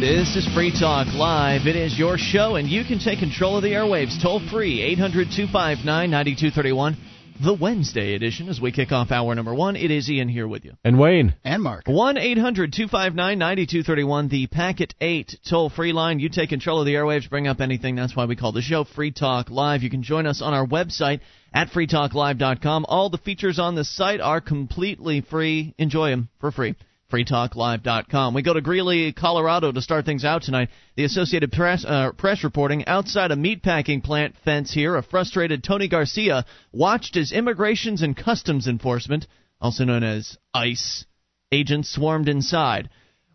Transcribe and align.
This 0.00 0.36
is 0.36 0.46
Free 0.54 0.70
Talk 0.70 1.08
Live. 1.12 1.66
It 1.66 1.74
is 1.74 1.98
your 1.98 2.18
show, 2.18 2.54
and 2.54 2.68
you 2.68 2.84
can 2.84 3.00
take 3.00 3.18
control 3.18 3.56
of 3.56 3.64
the 3.64 3.72
airwaves 3.72 4.22
toll 4.22 4.40
free 4.48 4.80
800 4.80 5.28
259 5.34 5.84
9231. 6.10 7.07
The 7.40 7.54
Wednesday 7.54 8.14
edition 8.14 8.48
as 8.48 8.60
we 8.60 8.72
kick 8.72 8.90
off 8.90 9.12
hour 9.12 9.32
number 9.32 9.54
one. 9.54 9.76
It 9.76 9.92
is 9.92 10.10
Ian 10.10 10.28
here 10.28 10.48
with 10.48 10.64
you. 10.64 10.72
And 10.82 10.98
Wayne. 10.98 11.36
And 11.44 11.62
Mark. 11.62 11.84
1 11.86 12.18
800 12.18 12.72
259 12.72 13.38
9231, 13.38 14.28
the 14.28 14.48
Packet 14.48 14.94
8 15.00 15.38
toll 15.48 15.70
free 15.70 15.92
line. 15.92 16.18
You 16.18 16.30
take 16.30 16.48
control 16.48 16.80
of 16.80 16.86
the 16.86 16.94
airwaves, 16.94 17.30
bring 17.30 17.46
up 17.46 17.60
anything. 17.60 17.94
That's 17.94 18.16
why 18.16 18.24
we 18.24 18.34
call 18.34 18.50
the 18.50 18.60
show 18.60 18.82
Free 18.82 19.12
Talk 19.12 19.50
Live. 19.50 19.84
You 19.84 19.90
can 19.90 20.02
join 20.02 20.26
us 20.26 20.42
on 20.42 20.52
our 20.52 20.66
website 20.66 21.20
at 21.54 21.68
freetalklive.com. 21.68 22.86
All 22.88 23.08
the 23.08 23.18
features 23.18 23.60
on 23.60 23.76
the 23.76 23.84
site 23.84 24.20
are 24.20 24.40
completely 24.40 25.20
free. 25.20 25.76
Enjoy 25.78 26.10
them 26.10 26.30
for 26.40 26.50
free 26.50 26.74
freetalklive.com. 27.10 28.34
We 28.34 28.42
go 28.42 28.52
to 28.52 28.60
Greeley, 28.60 29.12
Colorado 29.12 29.72
to 29.72 29.80
start 29.80 30.04
things 30.04 30.24
out 30.24 30.42
tonight. 30.42 30.68
The 30.96 31.04
Associated 31.04 31.52
Press, 31.52 31.84
uh, 31.86 32.12
Press 32.12 32.44
reporting 32.44 32.86
outside 32.86 33.30
a 33.30 33.36
meatpacking 33.36 34.04
plant 34.04 34.36
fence 34.44 34.72
here, 34.72 34.94
a 34.96 35.02
frustrated 35.02 35.64
Tony 35.64 35.88
Garcia 35.88 36.44
watched 36.70 37.16
as 37.16 37.32
Immigrations 37.32 38.02
and 38.02 38.16
Customs 38.16 38.68
Enforcement, 38.68 39.26
also 39.60 39.84
known 39.84 40.02
as 40.04 40.36
ICE, 40.52 41.06
agents 41.50 41.90
swarmed 41.90 42.28
inside. 42.28 42.90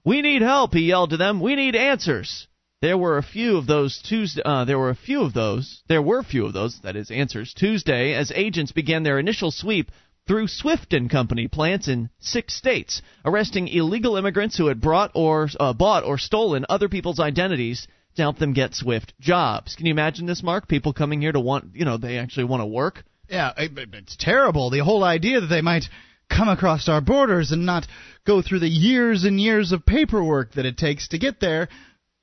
We 0.06 0.22
need 0.22 0.44
help, 0.44 0.74
he 0.74 0.82
yelled 0.82 1.10
to 1.12 1.18
them. 1.18 1.40
We 1.40 1.56
need 1.56 1.76
answers. 1.76 2.48
There 2.82 2.98
were 2.98 3.18
a 3.18 3.24
few 3.24 3.58
of 3.58 3.66
those 3.66 4.02
Tuesday. 4.02 4.42
Uh, 4.44 4.66
there 4.66 4.78
were 4.78 4.90
a 4.90 4.96
few 4.96 5.22
of 5.22 5.34
those. 5.34 5.82
There 5.88 6.02
were 6.02 6.22
few 6.22 6.46
of 6.46 6.54
those. 6.54 6.80
That 6.82 6.98
is 6.98 7.10
answers 7.10 7.54
Tuesday 7.54 8.14
as 8.14 8.32
agents 8.36 8.74
began 8.74 9.04
their 9.04 9.20
initial 9.20 9.52
sweep 9.52 9.90
through 10.28 10.48
Swift 10.48 10.94
and 10.94 11.10
Company 11.10 11.48
plants 11.48 11.88
in 11.88 12.10
six 12.20 12.56
states, 12.56 13.02
arresting 13.26 13.68
illegal 13.68 14.16
immigrants 14.16 14.58
who 14.58 14.68
had 14.68 14.82
brought 14.82 15.12
or 15.14 15.50
uh, 15.60 15.74
bought 15.74 16.04
or 16.04 16.18
stolen 16.18 16.66
other 16.70 16.90
people's 16.90 17.20
identities 17.20 17.88
to 18.16 18.22
help 18.22 18.38
them 18.38 18.54
get 18.54 18.76
Swift 18.76 19.14
jobs. 19.20 19.76
Can 19.76 19.86
you 19.86 19.92
imagine 19.92 20.26
this, 20.26 20.44
Mark? 20.44 20.68
People 20.68 20.94
coming 20.94 21.22
here 21.22 21.32
to 21.32 21.40
want, 21.40 21.72
you 21.76 21.86
know, 21.86 21.98
they 21.98 22.18
actually 22.18 22.46
want 22.46 22.62
to 22.62 22.68
work. 22.68 23.04
Yeah, 23.28 23.52
it's 23.58 24.16
terrible. 24.18 24.70
The 24.70 24.84
whole 24.84 25.04
idea 25.04 25.42
that 25.42 25.48
they 25.48 25.62
might 25.62 25.86
come 26.30 26.50
across 26.50 26.88
our 26.88 27.02
borders 27.02 27.52
and 27.52 27.66
not 27.66 27.88
go 28.26 28.42
through 28.42 28.60
the 28.60 28.68
years 28.68 29.24
and 29.24 29.40
years 29.40 29.72
of 29.72 29.86
paperwork 29.86 30.54
that 30.54 30.66
it 30.66 30.78
takes 30.78 31.10
to 31.10 31.18
get 31.18 31.40
there 31.40 31.68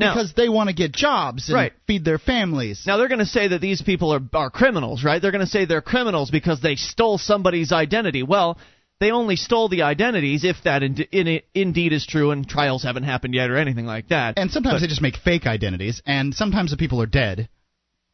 Now- 0.00 0.14
because 0.14 0.32
they 0.32 0.48
want 0.48 0.68
to 0.68 0.74
get 0.74 0.92
jobs 0.92 1.48
and 1.48 1.54
Right. 1.54 1.72
feed 1.86 2.04
their 2.04 2.18
families. 2.18 2.84
Now 2.86 2.96
they're 2.96 3.08
going 3.08 3.20
to 3.20 3.26
say 3.26 3.48
that 3.48 3.60
these 3.60 3.82
people 3.82 4.12
are 4.12 4.22
are 4.34 4.50
criminals, 4.50 5.04
right? 5.04 5.20
They're 5.22 5.30
going 5.30 5.44
to 5.44 5.50
say 5.50 5.64
they're 5.66 5.80
criminals 5.82 6.30
because 6.30 6.60
they 6.60 6.76
stole 6.76 7.18
somebody's 7.18 7.70
identity. 7.72 8.22
Well, 8.22 8.58
they 9.00 9.12
only 9.12 9.36
stole 9.36 9.68
the 9.68 9.82
identities 9.82 10.44
if 10.44 10.56
that 10.64 10.82
in, 10.82 10.96
in, 11.10 11.40
indeed 11.54 11.92
is 11.92 12.04
true, 12.06 12.32
and 12.32 12.46
trials 12.46 12.82
haven't 12.82 13.04
happened 13.04 13.34
yet 13.34 13.50
or 13.50 13.56
anything 13.56 13.86
like 13.86 14.08
that. 14.08 14.38
and 14.38 14.50
sometimes 14.50 14.80
they 14.82 14.88
just 14.88 15.00
make 15.00 15.16
fake 15.16 15.46
identities, 15.46 16.02
and 16.04 16.34
sometimes 16.34 16.70
the 16.70 16.76
people 16.76 17.00
are 17.00 17.06
dead. 17.06 17.48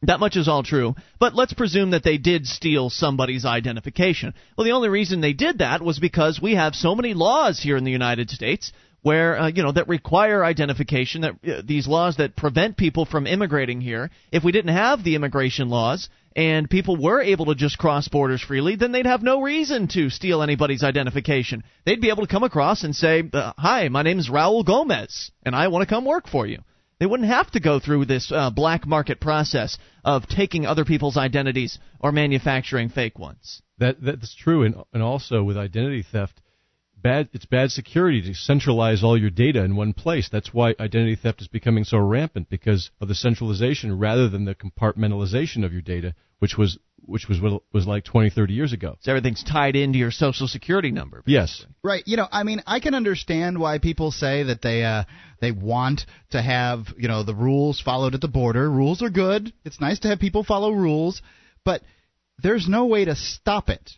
That 0.03 0.19
much 0.19 0.37
is 0.37 0.47
all 0.47 0.61
true. 0.63 0.95
But 1.19 1.33
let's 1.33 1.53
presume 1.53 1.89
that 1.91 2.03
they 2.03 2.17
did 2.19 2.45
steal 2.45 2.89
somebody's 2.91 3.45
identification. 3.45 4.33
Well, 4.55 4.63
the 4.65 4.71
only 4.71 4.89
reason 4.89 5.21
they 5.21 5.33
did 5.33 5.57
that 5.57 5.81
was 5.81 5.97
because 5.99 6.39
we 6.39 6.53
have 6.55 6.75
so 6.75 6.93
many 6.95 7.13
laws 7.15 7.59
here 7.59 7.75
in 7.77 7.83
the 7.83 7.91
United 7.91 8.29
States 8.29 8.71
where 9.07 9.39
uh, 9.39 9.47
you 9.47 9.63
know 9.63 9.71
that 9.71 9.87
require 9.87 10.43
identification 10.43 11.21
that 11.21 11.33
uh, 11.47 11.61
these 11.63 11.87
laws 11.87 12.17
that 12.17 12.35
prevent 12.35 12.75
people 12.75 13.05
from 13.05 13.25
immigrating 13.25 13.79
here. 13.79 14.09
If 14.33 14.43
we 14.43 14.51
didn't 14.51 14.75
have 14.75 15.01
the 15.01 15.15
immigration 15.15 15.69
laws 15.69 16.09
and 16.35 16.69
people 16.69 17.01
were 17.01 17.21
able 17.21 17.45
to 17.45 17.55
just 17.55 17.77
cross 17.77 18.09
borders 18.09 18.41
freely, 18.41 18.75
then 18.75 18.91
they'd 18.91 19.05
have 19.05 19.23
no 19.23 19.41
reason 19.41 19.87
to 19.93 20.09
steal 20.09 20.43
anybody's 20.43 20.83
identification. 20.83 21.63
They'd 21.85 22.01
be 22.01 22.09
able 22.09 22.23
to 22.25 22.33
come 22.35 22.43
across 22.43 22.83
and 22.83 22.93
say, 22.93 23.23
uh, 23.31 23.53
"Hi, 23.57 23.87
my 23.87 24.01
name 24.01 24.19
is 24.19 24.29
Raul 24.29 24.65
Gomez, 24.65 25.31
and 25.45 25.55
I 25.55 25.69
want 25.69 25.87
to 25.87 25.95
come 25.95 26.03
work 26.03 26.27
for 26.27 26.45
you." 26.45 26.59
They 26.99 27.05
wouldn't 27.05 27.29
have 27.29 27.49
to 27.51 27.61
go 27.61 27.79
through 27.79 28.05
this 28.05 28.29
uh, 28.29 28.49
black 28.49 28.85
market 28.85 29.21
process 29.21 29.77
of 30.03 30.27
taking 30.27 30.65
other 30.65 30.83
people's 30.83 31.15
identities 31.15 31.79
or 32.01 32.11
manufacturing 32.11 32.89
fake 32.89 33.17
ones. 33.17 33.61
That 33.77 34.01
that's 34.01 34.35
true, 34.35 34.63
and 34.63 34.75
and 34.91 35.01
also 35.01 35.43
with 35.43 35.57
identity 35.57 36.03
theft, 36.03 36.41
bad 37.01 37.29
it's 37.33 37.45
bad 37.45 37.71
security 37.71 38.21
to 38.21 38.33
centralize 38.33 39.03
all 39.03 39.17
your 39.17 39.29
data 39.29 39.63
in 39.63 39.75
one 39.75 39.93
place. 39.93 40.29
That's 40.31 40.53
why 40.53 40.75
identity 40.79 41.15
theft 41.15 41.41
is 41.41 41.47
becoming 41.47 41.83
so 41.83 41.97
rampant 41.97 42.49
because 42.49 42.91
of 42.99 43.07
the 43.07 43.15
centralization 43.15 43.97
rather 43.97 44.29
than 44.29 44.45
the 44.45 44.55
compartmentalization 44.55 45.63
of 45.63 45.71
your 45.71 45.81
data, 45.81 46.15
which 46.39 46.57
was 46.57 46.77
which 47.05 47.29
was 47.29 47.39
what 47.39 47.61
was 47.71 47.87
like 47.87 48.03
20, 48.03 48.31
30 48.31 48.53
years 48.53 48.73
ago. 48.73 48.97
So 49.01 49.11
everything's 49.11 49.43
tied 49.43 49.75
into 49.75 49.97
your 49.97 50.11
social 50.11 50.47
security 50.47 50.91
number. 50.91 51.23
Yes, 51.25 51.65
Right. 51.83 52.03
You 52.05 52.17
know, 52.17 52.27
I 52.31 52.43
mean, 52.43 52.61
I 52.67 52.79
can 52.79 52.95
understand 52.95 53.59
why 53.59 53.77
people 53.77 54.11
say 54.11 54.43
that 54.43 54.61
they 54.61 54.83
uh 54.83 55.03
they 55.39 55.51
want 55.51 56.01
to 56.31 56.41
have, 56.41 56.87
you 56.97 57.07
know, 57.07 57.23
the 57.23 57.35
rules 57.35 57.79
followed 57.79 58.15
at 58.15 58.21
the 58.21 58.27
border. 58.27 58.69
Rules 58.69 59.01
are 59.01 59.09
good. 59.09 59.53
It's 59.63 59.79
nice 59.79 59.99
to 59.99 60.09
have 60.09 60.19
people 60.19 60.43
follow 60.43 60.71
rules, 60.71 61.21
but 61.63 61.81
there's 62.41 62.67
no 62.67 62.85
way 62.85 63.05
to 63.05 63.15
stop 63.15 63.69
it. 63.69 63.91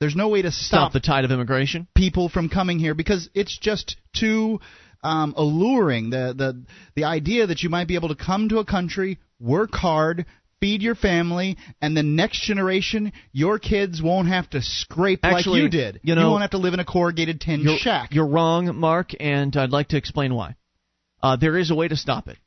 There's 0.00 0.16
no 0.16 0.28
way 0.28 0.42
to 0.42 0.50
Stop 0.50 0.64
stop, 0.66 0.92
the 0.92 1.00
tide 1.00 1.24
of 1.24 1.30
immigration. 1.30 1.86
people 1.94 2.28
from 2.28 2.48
coming 2.48 2.78
here 2.78 2.94
because 2.94 3.28
it's 3.34 3.56
just 3.58 3.96
too 4.14 4.60
um, 5.02 5.34
alluring. 5.36 6.10
The 6.10 6.34
the 6.36 6.64
the 6.94 7.04
idea 7.04 7.46
that 7.46 7.62
you 7.62 7.68
might 7.68 7.86
be 7.88 7.94
able 7.96 8.08
to 8.08 8.14
come 8.14 8.48
to 8.48 8.58
a 8.58 8.64
country, 8.64 9.18
work 9.38 9.72
hard, 9.74 10.24
feed 10.58 10.82
your 10.82 10.94
family, 10.94 11.56
and 11.82 11.96
the 11.96 12.02
next 12.02 12.42
generation, 12.46 13.12
your 13.32 13.58
kids 13.58 14.00
won't 14.02 14.28
have 14.28 14.48
to 14.50 14.60
scrape 14.62 15.20
Actually, 15.22 15.60
like 15.60 15.72
you 15.74 15.78
did. 15.80 16.00
you 16.02 16.14
know- 16.14 16.22
you 16.22 16.28
won't 16.30 16.42
have 16.42 16.50
to 16.52 16.58
live 16.58 16.74
in 16.74 16.80
a 16.80 16.84
corrugated 16.84 17.40
tin 17.40 17.60
You're, 17.60 17.76
shack. 17.78 18.14
you're 18.14 18.26
wrong, 18.26 18.74
Mark, 18.76 19.10
and 19.20 19.54
I'd 19.56 19.70
like 19.70 19.88
to 19.88 19.96
explain 19.96 20.34
why. 20.34 20.56
Uh, 21.22 21.36
there 21.36 21.56
is 21.58 21.70
a 21.70 21.74
way 21.74 21.88
to 21.88 21.96
stop 21.96 22.28
it. 22.28 22.38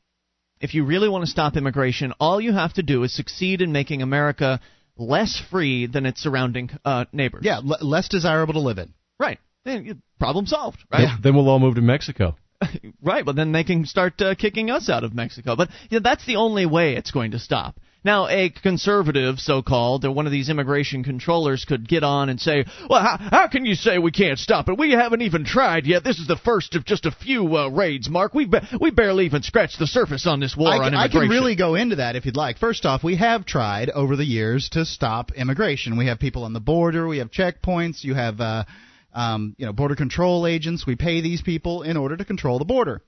If 0.59 0.73
you 0.73 0.85
really 0.85 1.09
want 1.09 1.23
to 1.25 1.29
stop 1.29 1.55
immigration, 1.57 2.13
all 2.19 2.39
you 2.41 2.53
have 2.53 2.73
to 2.73 2.83
do 2.83 3.03
is 3.03 3.13
succeed 3.15 3.61
in 3.61 3.71
making 3.71 4.01
America 4.01 4.59
less 4.97 5.41
free 5.51 5.85
than 5.87 6.05
its 6.05 6.21
surrounding 6.21 6.69
uh, 6.85 7.05
neighbors. 7.11 7.41
yeah, 7.45 7.57
l- 7.57 7.77
less 7.81 8.07
desirable 8.09 8.53
to 8.53 8.59
live 8.59 8.77
in. 8.77 8.93
Right. 9.19 9.39
Then 9.65 9.85
you- 9.85 9.97
Problem 10.19 10.45
solved, 10.45 10.79
right? 10.91 11.01
Then- 11.07 11.19
Then 11.21 11.35
we'll 11.35 11.49
all 11.49 11.59
move 11.59 11.75
to 11.75 11.81
Mexico. 11.81 12.35
Right, 13.01 13.25
but 13.25 13.35
then 13.35 13.51
they 13.51 13.65
can 13.65 13.85
start 13.85 14.21
uh, 14.21 14.35
kicking 14.35 14.71
us 14.71 14.89
out 14.89 15.03
of 15.03 15.13
Mexico. 15.13 15.55
But 15.57 15.69
you 15.89 15.99
know, 15.99 16.03
that's 16.03 16.25
the 16.25 16.37
only 16.37 16.65
way 16.65 16.95
it's 16.95 17.11
going 17.11 17.31
to 17.31 17.39
stop. 17.39 17.77
Now, 18.05 18.27
a 18.27 18.49
conservative, 18.49 19.39
so-called, 19.39 20.03
or 20.03 20.11
one 20.11 20.25
of 20.25 20.31
these 20.33 20.49
immigration 20.49 21.03
controllers 21.05 21.63
could 21.63 21.87
get 21.87 22.03
on 22.03 22.27
and 22.27 22.39
say, 22.39 22.65
"Well, 22.89 23.01
how, 23.01 23.17
how 23.17 23.47
can 23.47 23.65
you 23.65 23.75
say 23.75 23.97
we 23.97 24.11
can't 24.11 24.37
stop 24.37 24.67
it? 24.67 24.77
We 24.77 24.91
haven't 24.91 25.21
even 25.21 25.45
tried 25.45 25.85
yet. 25.85 26.03
This 26.03 26.19
is 26.19 26.27
the 26.27 26.35
first 26.35 26.75
of 26.75 26.83
just 26.85 27.05
a 27.05 27.11
few 27.11 27.55
uh, 27.55 27.69
raids, 27.69 28.09
Mark. 28.09 28.33
We 28.33 28.45
ba- 28.45 28.67
we 28.81 28.91
barely 28.91 29.25
even 29.25 29.41
scratched 29.41 29.79
the 29.79 29.87
surface 29.87 30.27
on 30.27 30.41
this 30.41 30.55
war 30.57 30.67
I, 30.69 30.77
on 30.79 30.91
can- 30.91 30.95
I 30.95 31.07
can 31.07 31.29
really 31.29 31.55
go 31.55 31.75
into 31.75 31.95
that 31.97 32.17
if 32.17 32.25
you'd 32.25 32.35
like. 32.35 32.57
First 32.57 32.85
off, 32.85 33.03
we 33.03 33.15
have 33.15 33.45
tried 33.45 33.89
over 33.89 34.17
the 34.17 34.25
years 34.25 34.69
to 34.73 34.85
stop 34.85 35.31
immigration. 35.31 35.97
We 35.97 36.07
have 36.07 36.19
people 36.19 36.43
on 36.43 36.51
the 36.51 36.59
border. 36.59 37.07
We 37.07 37.19
have 37.19 37.31
checkpoints. 37.31 38.03
You 38.03 38.15
have, 38.15 38.41
uh, 38.41 38.65
um, 39.13 39.55
you 39.57 39.65
know, 39.65 39.71
border 39.71 39.95
control 39.95 40.45
agents. 40.45 40.85
We 40.85 40.95
pay 40.97 41.21
these 41.21 41.41
people 41.41 41.83
in 41.83 41.95
order 41.95 42.17
to 42.17 42.25
control 42.25 42.59
the 42.59 42.65
border. 42.65 43.01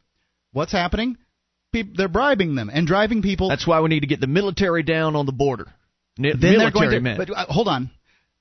What's 0.54 0.72
happening? 0.72 1.18
Peop 1.76 1.98
they're 1.98 2.08
bribing 2.08 2.56
them 2.56 2.70
and 2.74 2.88
driving 2.88 3.22
people. 3.22 3.50
That's 3.50 3.68
why 3.68 3.82
we 3.82 3.90
need 3.90 4.02
to 4.02 4.08
get 4.08 4.22
the 4.22 4.28
military 4.28 4.84
down 4.84 5.16
on 5.16 5.26
the 5.26 5.34
border. 5.34 5.68
Then 6.18 6.40
they're 6.40 6.72
going 6.72 6.92
to. 6.92 7.00
men. 7.02 7.18
But 7.18 7.30
uh, 7.30 7.46
hold 7.48 7.68
on. 7.68 7.90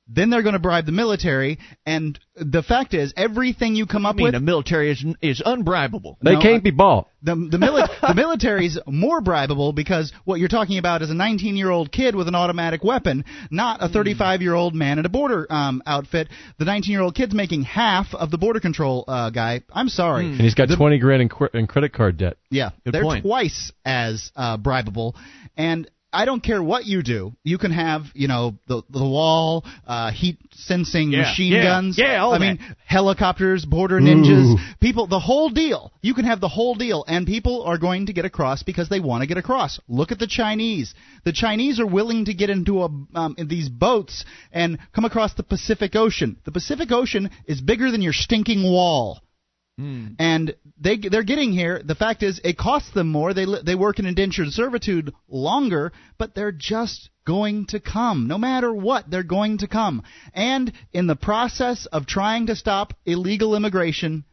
Then 0.06 0.28
they're 0.28 0.42
going 0.42 0.52
to 0.52 0.58
bribe 0.58 0.84
the 0.84 0.92
military, 0.92 1.58
and 1.86 2.18
the 2.36 2.62
fact 2.62 2.92
is, 2.92 3.14
everything 3.16 3.74
you 3.74 3.86
come 3.86 4.04
I 4.04 4.10
up 4.10 4.16
mean, 4.16 4.24
with, 4.24 4.34
the 4.34 4.40
military 4.40 4.90
is 4.90 5.02
is 5.22 5.40
unbribable. 5.40 6.16
They 6.22 6.34
No, 6.34 6.42
can't 6.42 6.56
I- 6.56 6.60
be 6.60 6.70
bought. 6.72 7.08
The 7.22 7.34
the, 7.36 7.56
mili- 7.56 7.88
the 8.06 8.12
military's 8.14 8.78
more 8.86 9.22
bribable 9.22 9.74
because 9.74 10.12
what 10.24 10.40
you're 10.40 10.50
talking 10.50 10.76
about 10.76 11.00
is 11.00 11.08
a 11.08 11.14
19 11.14 11.56
year 11.56 11.70
old 11.70 11.90
kid 11.90 12.14
with 12.14 12.28
an 12.28 12.34
automatic 12.34 12.84
weapon, 12.84 13.24
not 13.50 13.82
a 13.82 13.88
35 13.88 14.42
year 14.42 14.52
old 14.52 14.74
man 14.74 14.98
in 14.98 15.06
a 15.06 15.08
border 15.08 15.46
um, 15.48 15.82
outfit. 15.86 16.28
The 16.58 16.66
19 16.66 16.92
year 16.92 17.00
old 17.00 17.14
kid's 17.14 17.32
making 17.32 17.62
half 17.62 18.08
of 18.12 18.30
the 18.30 18.36
border 18.36 18.60
control 18.60 19.04
uh, 19.08 19.30
guy. 19.30 19.62
I'm 19.72 19.88
sorry. 19.88 20.26
And 20.26 20.38
he's 20.38 20.54
got 20.54 20.68
20 20.68 20.98
grand 20.98 21.22
in, 21.22 21.28
qu- 21.30 21.48
in 21.54 21.66
credit 21.66 21.94
card 21.94 22.18
debt. 22.18 22.36
Yeah, 22.50 22.70
Good 22.84 22.92
they're 22.92 23.02
point. 23.04 23.24
twice 23.24 23.72
as 23.86 24.30
uh, 24.36 24.58
bribable, 24.58 25.14
and 25.56 25.90
I 26.14 26.24
don't 26.24 26.42
care 26.42 26.62
what 26.62 26.86
you 26.86 27.02
do. 27.02 27.32
You 27.42 27.58
can 27.58 27.72
have, 27.72 28.02
you 28.14 28.28
know, 28.28 28.54
the 28.68 28.82
the 28.88 29.04
wall, 29.04 29.64
uh, 29.86 30.10
heat 30.12 30.38
sensing 30.52 31.10
Yeah, 31.12 31.22
machine 31.22 31.52
yeah, 31.52 31.62
guns. 31.64 31.98
yeah, 31.98 32.22
all 32.22 32.32
I 32.34 32.38
that. 32.38 32.44
mean, 32.44 32.58
helicopters, 32.86 33.64
border 33.64 34.00
ninjas, 34.00 34.56
people, 34.80 35.06
the 35.06 35.18
whole 35.18 35.50
deal. 35.50 35.92
You 36.00 36.14
can 36.14 36.24
have 36.24 36.40
the 36.40 36.48
whole 36.48 36.74
deal, 36.76 37.04
and 37.08 37.26
people 37.26 37.64
are 37.64 37.78
going 37.78 38.06
to 38.06 38.12
get 38.12 38.24
across 38.24 38.62
because 38.62 38.88
they 38.88 39.00
want 39.00 39.22
to 39.22 39.26
get 39.26 39.36
across. 39.36 39.80
Look 39.88 40.12
at 40.12 40.18
the 40.18 40.26
Chinese. 40.28 40.94
The 41.24 41.32
Chinese 41.32 41.80
are 41.80 41.86
willing 41.86 42.26
to 42.26 42.34
get 42.34 42.50
into 42.50 42.82
a 42.82 42.88
um, 43.14 43.34
in 43.36 43.48
these 43.48 43.68
boats 43.68 44.24
and 44.52 44.78
come 44.94 45.04
across 45.04 45.34
the 45.34 45.42
Pacific 45.42 45.96
Ocean. 45.96 46.36
The 46.44 46.52
Pacific 46.52 46.92
Ocean 46.92 47.30
is 47.46 47.60
bigger 47.60 47.90
than 47.90 48.02
your 48.02 48.12
stinking 48.12 48.62
wall 48.62 49.20
Hmm. 49.78 50.06
and 50.20 50.54
they 50.80 50.98
they're 50.98 51.24
getting 51.24 51.52
here. 51.52 51.82
The 51.84 51.96
fact 51.96 52.22
is, 52.22 52.40
it 52.44 52.56
costs 52.56 52.92
them 52.92 53.10
more. 53.10 53.34
They 53.34 53.44
they 53.64 53.74
work 53.74 53.98
in 53.98 54.06
indentured 54.06 54.52
servitude 54.52 55.12
longer, 55.28 55.92
but 56.16 56.34
they're 56.34 56.52
just 56.52 57.10
going 57.26 57.66
to 57.66 57.80
come. 57.80 58.28
No 58.28 58.38
matter 58.38 58.72
what, 58.72 59.10
they're 59.10 59.24
going 59.24 59.58
to 59.58 59.66
come. 59.66 60.04
And 60.32 60.72
in 60.92 61.08
the 61.08 61.16
process 61.16 61.86
of 61.86 62.06
trying 62.06 62.46
to 62.46 62.56
stop 62.56 62.94
illegal 63.04 63.56
immigration, 63.56 64.24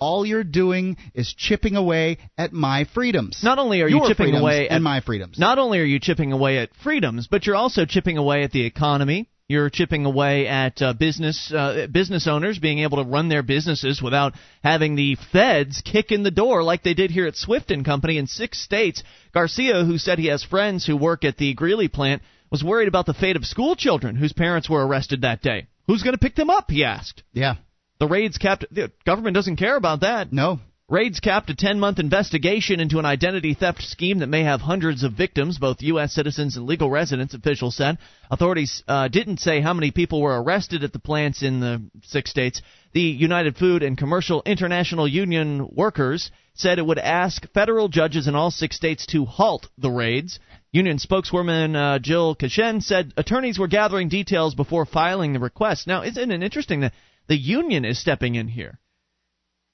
all 0.00 0.26
you're 0.26 0.44
doing 0.44 0.96
is 1.14 1.32
chipping 1.32 1.76
away 1.76 2.18
at 2.36 2.52
my 2.52 2.84
freedoms. 2.92 3.42
Not 3.44 3.58
only 3.58 3.82
are 3.82 3.88
you 3.88 3.98
Your 3.98 4.08
chipping 4.08 4.34
away 4.34 4.68
at 4.68 4.82
my 4.82 5.00
freedoms. 5.00 5.38
Not 5.38 5.58
only 5.58 5.78
are 5.78 5.84
you 5.84 6.00
chipping 6.00 6.32
away 6.32 6.58
at 6.58 6.70
freedoms, 6.82 7.28
but 7.28 7.46
you're 7.46 7.56
also 7.56 7.84
chipping 7.84 8.18
away 8.18 8.42
at 8.42 8.52
the 8.52 8.64
economy. 8.64 9.28
You're 9.48 9.70
chipping 9.70 10.04
away 10.04 10.46
at 10.46 10.82
uh, 10.82 10.92
business 10.92 11.50
uh, 11.50 11.86
business 11.90 12.26
owners 12.28 12.58
being 12.58 12.80
able 12.80 13.02
to 13.02 13.08
run 13.08 13.30
their 13.30 13.42
businesses 13.42 14.02
without 14.02 14.34
having 14.62 14.94
the 14.94 15.16
feds 15.32 15.80
kick 15.82 16.12
in 16.12 16.22
the 16.22 16.30
door 16.30 16.62
like 16.62 16.82
they 16.82 16.92
did 16.92 17.10
here 17.10 17.26
at 17.26 17.34
Swift 17.34 17.70
and 17.70 17.82
Company 17.82 18.18
in 18.18 18.26
six 18.26 18.62
states. 18.62 19.02
Garcia, 19.32 19.86
who 19.86 19.96
said 19.96 20.18
he 20.18 20.26
has 20.26 20.44
friends 20.44 20.84
who 20.84 20.98
work 20.98 21.24
at 21.24 21.38
the 21.38 21.54
Greeley 21.54 21.88
plant, 21.88 22.20
was 22.50 22.62
worried 22.62 22.88
about 22.88 23.06
the 23.06 23.14
fate 23.14 23.36
of 23.36 23.46
school 23.46 23.74
children 23.74 24.16
whose 24.16 24.34
parents 24.34 24.68
were 24.68 24.86
arrested 24.86 25.22
that 25.22 25.40
day. 25.40 25.66
Who's 25.86 26.02
going 26.02 26.12
to 26.14 26.20
pick 26.20 26.34
them 26.34 26.50
up? 26.50 26.70
He 26.70 26.84
asked. 26.84 27.22
yeah. 27.32 27.54
The 28.00 28.06
raids 28.06 28.36
kept. 28.36 28.66
The 28.70 28.92
government 29.06 29.34
doesn't 29.34 29.56
care 29.56 29.76
about 29.76 30.02
that. 30.02 30.30
No. 30.30 30.60
Raids 30.90 31.20
capped 31.20 31.50
a 31.50 31.54
10 31.54 31.78
month 31.78 31.98
investigation 31.98 32.80
into 32.80 32.98
an 32.98 33.04
identity 33.04 33.52
theft 33.52 33.82
scheme 33.82 34.20
that 34.20 34.28
may 34.28 34.44
have 34.44 34.62
hundreds 34.62 35.02
of 35.02 35.12
victims, 35.12 35.58
both 35.58 35.82
U.S. 35.82 36.14
citizens 36.14 36.56
and 36.56 36.64
legal 36.64 36.88
residents, 36.88 37.34
officials 37.34 37.76
said. 37.76 37.98
Authorities 38.30 38.82
uh, 38.88 39.08
didn't 39.08 39.36
say 39.36 39.60
how 39.60 39.74
many 39.74 39.90
people 39.90 40.22
were 40.22 40.42
arrested 40.42 40.84
at 40.84 40.94
the 40.94 40.98
plants 40.98 41.42
in 41.42 41.60
the 41.60 41.82
six 42.04 42.30
states. 42.30 42.62
The 42.94 43.02
United 43.02 43.58
Food 43.58 43.82
and 43.82 43.98
Commercial 43.98 44.42
International 44.46 45.06
Union 45.06 45.68
workers 45.70 46.30
said 46.54 46.78
it 46.78 46.86
would 46.86 46.98
ask 46.98 47.46
federal 47.52 47.88
judges 47.88 48.26
in 48.26 48.34
all 48.34 48.50
six 48.50 48.74
states 48.74 49.04
to 49.08 49.26
halt 49.26 49.68
the 49.76 49.90
raids. 49.90 50.40
Union 50.72 50.98
spokeswoman 50.98 51.76
uh, 51.76 51.98
Jill 51.98 52.34
Cashen 52.34 52.82
said 52.82 53.12
attorneys 53.18 53.58
were 53.58 53.68
gathering 53.68 54.08
details 54.08 54.54
before 54.54 54.86
filing 54.86 55.34
the 55.34 55.38
request. 55.38 55.86
Now, 55.86 56.02
isn't 56.02 56.32
it 56.32 56.42
interesting 56.42 56.80
that 56.80 56.94
the 57.26 57.36
union 57.36 57.84
is 57.84 57.98
stepping 57.98 58.36
in 58.36 58.48
here? 58.48 58.78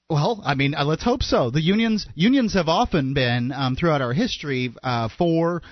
Well, 0.09 0.41
I 0.45 0.53
mean, 0.53 0.75
uh, 0.75 0.85
let's 0.85 1.03
hope 1.03 1.23
so. 1.23 1.49
The 1.49 1.61
unions 1.61 2.05
unions 2.13 2.53
have 2.53 2.67
often 2.67 3.13
been 3.13 3.51
um, 3.51 3.75
throughout 3.75 4.01
our 4.01 4.13
history 4.13 4.71
uh, 4.83 5.09
for 5.17 5.63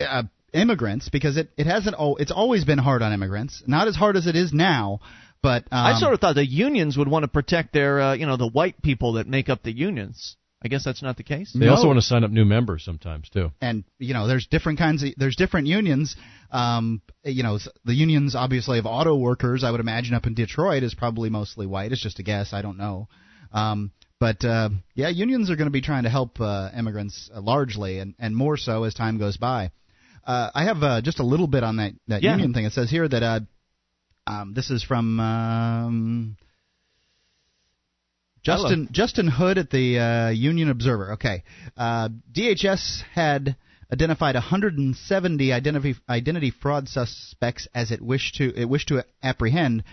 uh, 0.00 0.24
immigrants 0.52 1.08
because 1.08 1.36
it, 1.36 1.50
it 1.56 1.66
hasn't 1.66 1.94
oh 1.98 2.16
it's 2.16 2.32
always 2.32 2.64
been 2.64 2.78
hard 2.78 3.00
on 3.02 3.12
immigrants. 3.12 3.62
Not 3.66 3.86
as 3.86 3.94
hard 3.94 4.16
as 4.16 4.26
it 4.26 4.34
is 4.34 4.52
now, 4.52 4.98
but 5.40 5.62
um, 5.70 5.86
I 5.86 6.00
sort 6.00 6.14
of 6.14 6.20
thought 6.20 6.34
the 6.34 6.44
unions 6.44 6.96
would 6.96 7.06
want 7.06 7.22
to 7.22 7.28
protect 7.28 7.72
their, 7.72 8.00
uh, 8.00 8.14
you 8.14 8.26
know, 8.26 8.36
the 8.36 8.48
white 8.48 8.82
people 8.82 9.12
that 9.14 9.28
make 9.28 9.48
up 9.48 9.62
the 9.62 9.72
unions. 9.72 10.34
I 10.60 10.66
guess 10.66 10.82
that's 10.84 11.04
not 11.04 11.16
the 11.16 11.22
case. 11.22 11.52
They 11.52 11.66
No. 11.66 11.70
also 11.74 11.86
want 11.86 11.98
to 12.00 12.04
sign 12.04 12.24
up 12.24 12.32
new 12.32 12.44
members 12.44 12.84
sometimes 12.84 13.28
too. 13.28 13.52
and 13.60 13.84
you 14.00 14.14
know 14.14 14.26
there's 14.26 14.48
different 14.48 14.80
kinds 14.80 15.04
of 15.04 15.10
there's 15.16 15.36
different 15.36 15.68
unions 15.68 16.16
um 16.50 17.00
you 17.22 17.44
know 17.44 17.60
the 17.84 17.94
unions 17.94 18.34
obviously 18.34 18.80
of 18.80 18.86
auto 18.86 19.14
workers 19.14 19.62
i 19.62 19.70
would 19.70 19.78
imagine 19.80 20.14
up 20.14 20.26
in 20.26 20.34
detroit 20.34 20.82
is 20.82 20.94
probably 20.94 21.30
mostly 21.30 21.66
white 21.66 21.92
it's 21.92 22.02
just 22.02 22.18
a 22.18 22.22
guess 22.24 22.52
i 22.52 22.60
don't 22.62 22.76
know 22.78 23.06
um 23.52 23.90
but 24.20 24.44
uh 24.44 24.68
yeah 24.94 25.08
unions 25.08 25.50
are 25.50 25.56
going 25.56 25.66
to 25.66 25.72
be 25.72 25.80
trying 25.80 26.02
to 26.04 26.10
help 26.10 26.40
uh, 26.40 26.70
immigrants 26.76 27.30
uh, 27.34 27.40
largely 27.40 27.98
and 27.98 28.14
and 28.18 28.34
more 28.36 28.56
so 28.56 28.84
as 28.84 28.94
time 28.94 29.18
goes 29.18 29.36
by 29.36 29.70
uh 30.26 30.50
i 30.54 30.64
have 30.64 30.82
uh, 30.82 31.00
just 31.00 31.18
a 31.20 31.24
little 31.24 31.46
bit 31.46 31.62
on 31.62 31.76
that 31.76 31.92
that 32.08 32.22
Yeah. 32.22 32.32
union 32.32 32.52
thing 32.54 32.64
it 32.64 32.72
says 32.72 32.90
here 32.90 33.08
that 33.08 33.22
uh 33.22 33.40
um 34.26 34.54
this 34.54 34.70
is 34.70 34.82
from 34.82 35.18
um 35.20 36.36
Justin 38.42 38.88
Justin 38.92 39.28
Hood 39.28 39.58
at 39.58 39.70
the 39.70 39.98
uh, 39.98 40.28
Union 40.30 40.70
Observer. 40.70 41.12
Okay, 41.14 41.42
uh, 41.76 42.08
DHS 42.32 43.02
had 43.12 43.56
identified 43.92 44.34
170 44.36 45.52
identity 45.52 45.96
identity 46.08 46.50
fraud 46.50 46.88
suspects 46.88 47.68
as 47.74 47.90
it 47.90 48.00
wished 48.00 48.36
to 48.36 48.52
it 48.58 48.66
wished 48.66 48.88
to 48.88 49.04
apprehend, 49.22 49.84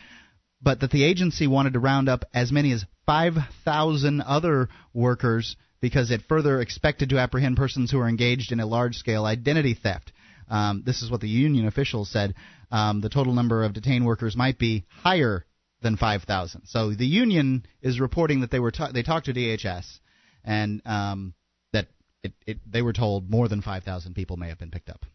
but 0.62 0.80
that 0.82 0.92
the 0.92 1.04
agency 1.04 1.48
wanted 1.48 1.74
to 1.74 1.80
round 1.80 2.08
up 2.08 2.24
as 2.34 2.52
many 2.52 2.72
as 2.72 2.86
5,000 3.06 4.22
other 4.22 4.70
workers 4.94 5.56
because 5.82 6.12
it 6.12 6.22
further 6.28 6.62
expected 6.62 7.10
to 7.10 7.20
apprehend 7.20 7.58
persons 7.58 7.92
who 7.92 8.00
are 8.00 8.10
engaged 8.10 8.52
in 8.52 8.60
a 8.60 8.66
large-scale 8.66 9.26
identity 9.26 9.74
theft. 9.76 10.12
Um, 10.50 10.84
this 10.86 11.02
is 11.02 11.12
what 11.12 11.22
the 11.22 11.28
union 11.30 11.68
officials 11.68 12.10
said. 12.10 12.36
Um, 12.72 13.02
the 13.02 13.10
total 13.10 13.34
number 13.34 13.64
of 13.64 13.74
detained 13.74 14.06
workers 14.06 14.36
might 14.36 14.58
be 14.58 14.86
higher 14.90 15.46
than 15.82 15.98
5,000. 15.98 16.64
So 16.66 16.92
the 16.94 17.06
union 17.06 17.66
is 17.82 18.00
reporting 18.00 18.42
that 18.42 18.52
they 18.52 18.60
were 18.60 18.72
ta- 18.72 18.92
they 18.92 19.04
talked 19.04 19.28
to 19.28 19.34
DHS 19.34 20.00
and 20.44 20.82
um, 20.86 21.34
that 21.74 21.88
it, 22.24 22.34
it, 22.48 22.58
they 22.72 22.82
were 22.82 22.94
told 22.94 23.30
more 23.30 23.48
than 23.48 23.62
5,000 23.62 24.14
people 24.14 24.38
may 24.38 24.50
have 24.50 24.58
been 24.60 24.72
picked 24.72 24.90
up 24.90 25.06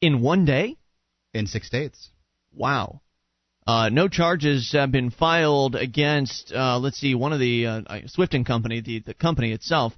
In 0.00 0.20
one 0.20 0.44
day? 0.44 0.76
in 1.34 1.46
six 1.46 1.66
states. 1.66 2.08
Wow. 2.52 3.02
Uh, 3.66 3.88
no 3.88 4.06
charges 4.06 4.70
have 4.72 4.92
been 4.92 5.10
filed 5.10 5.74
against, 5.74 6.52
uh, 6.54 6.78
let's 6.78 6.98
see, 6.98 7.16
one 7.16 7.32
of 7.32 7.40
the 7.40 7.66
uh, 7.66 7.82
Swift 8.06 8.34
and 8.34 8.46
Company, 8.46 8.80
the, 8.80 9.00
the 9.00 9.14
company 9.14 9.50
itself. 9.52 9.92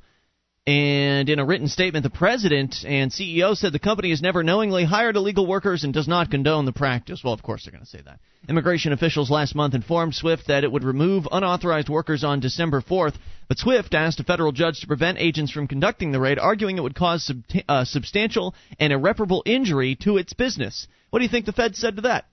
And 0.66 1.30
in 1.30 1.38
a 1.38 1.44
written 1.46 1.68
statement, 1.68 2.02
the 2.02 2.10
president 2.10 2.76
and 2.86 3.10
CEO 3.10 3.56
said 3.56 3.72
the 3.72 3.78
company 3.78 4.10
has 4.10 4.20
never 4.20 4.42
knowingly 4.42 4.84
hired 4.84 5.16
illegal 5.16 5.46
workers 5.46 5.82
and 5.82 5.94
does 5.94 6.06
not 6.06 6.30
condone 6.30 6.66
the 6.66 6.72
practice. 6.72 7.22
Well, 7.24 7.32
of 7.32 7.42
course 7.42 7.64
they're 7.64 7.72
going 7.72 7.84
to 7.84 7.88
say 7.88 8.02
that. 8.04 8.20
Immigration 8.48 8.92
officials 8.92 9.30
last 9.30 9.54
month 9.54 9.74
informed 9.74 10.14
Swift 10.14 10.48
that 10.48 10.64
it 10.64 10.72
would 10.72 10.84
remove 10.84 11.26
unauthorized 11.30 11.88
workers 11.88 12.22
on 12.22 12.40
December 12.40 12.82
4th, 12.82 13.14
but 13.48 13.58
Swift 13.58 13.94
asked 13.94 14.20
a 14.20 14.24
federal 14.24 14.52
judge 14.52 14.80
to 14.80 14.86
prevent 14.86 15.18
agents 15.18 15.52
from 15.52 15.68
conducting 15.68 16.12
the 16.12 16.20
raid, 16.20 16.38
arguing 16.38 16.76
it 16.76 16.82
would 16.82 16.94
cause 16.94 17.24
sub- 17.24 17.44
uh, 17.66 17.84
substantial 17.84 18.54
and 18.78 18.92
irreparable 18.92 19.42
injury 19.46 19.96
to 20.02 20.18
its 20.18 20.34
business. 20.34 20.86
What 21.08 21.20
do 21.20 21.24
you 21.24 21.30
think 21.30 21.46
the 21.46 21.52
Fed 21.52 21.76
said 21.76 21.96
to 21.96 22.02
that? 22.02 22.26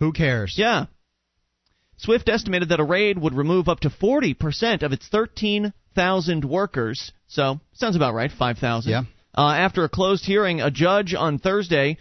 Who 0.00 0.12
cares? 0.12 0.54
Yeah. 0.56 0.86
Swift 1.98 2.28
estimated 2.28 2.70
that 2.70 2.80
a 2.80 2.84
raid 2.84 3.18
would 3.18 3.34
remove 3.34 3.68
up 3.68 3.80
to 3.80 3.90
40% 3.90 4.82
of 4.82 4.92
its 4.92 5.06
13,000 5.08 6.44
workers. 6.44 7.12
So, 7.28 7.60
sounds 7.74 7.96
about 7.96 8.14
right, 8.14 8.32
5,000. 8.32 8.90
Yeah. 8.90 9.02
Uh, 9.36 9.52
after 9.52 9.84
a 9.84 9.88
closed 9.88 10.24
hearing, 10.24 10.60
a 10.60 10.70
judge 10.70 11.14
on 11.14 11.38
Thursday 11.38 11.98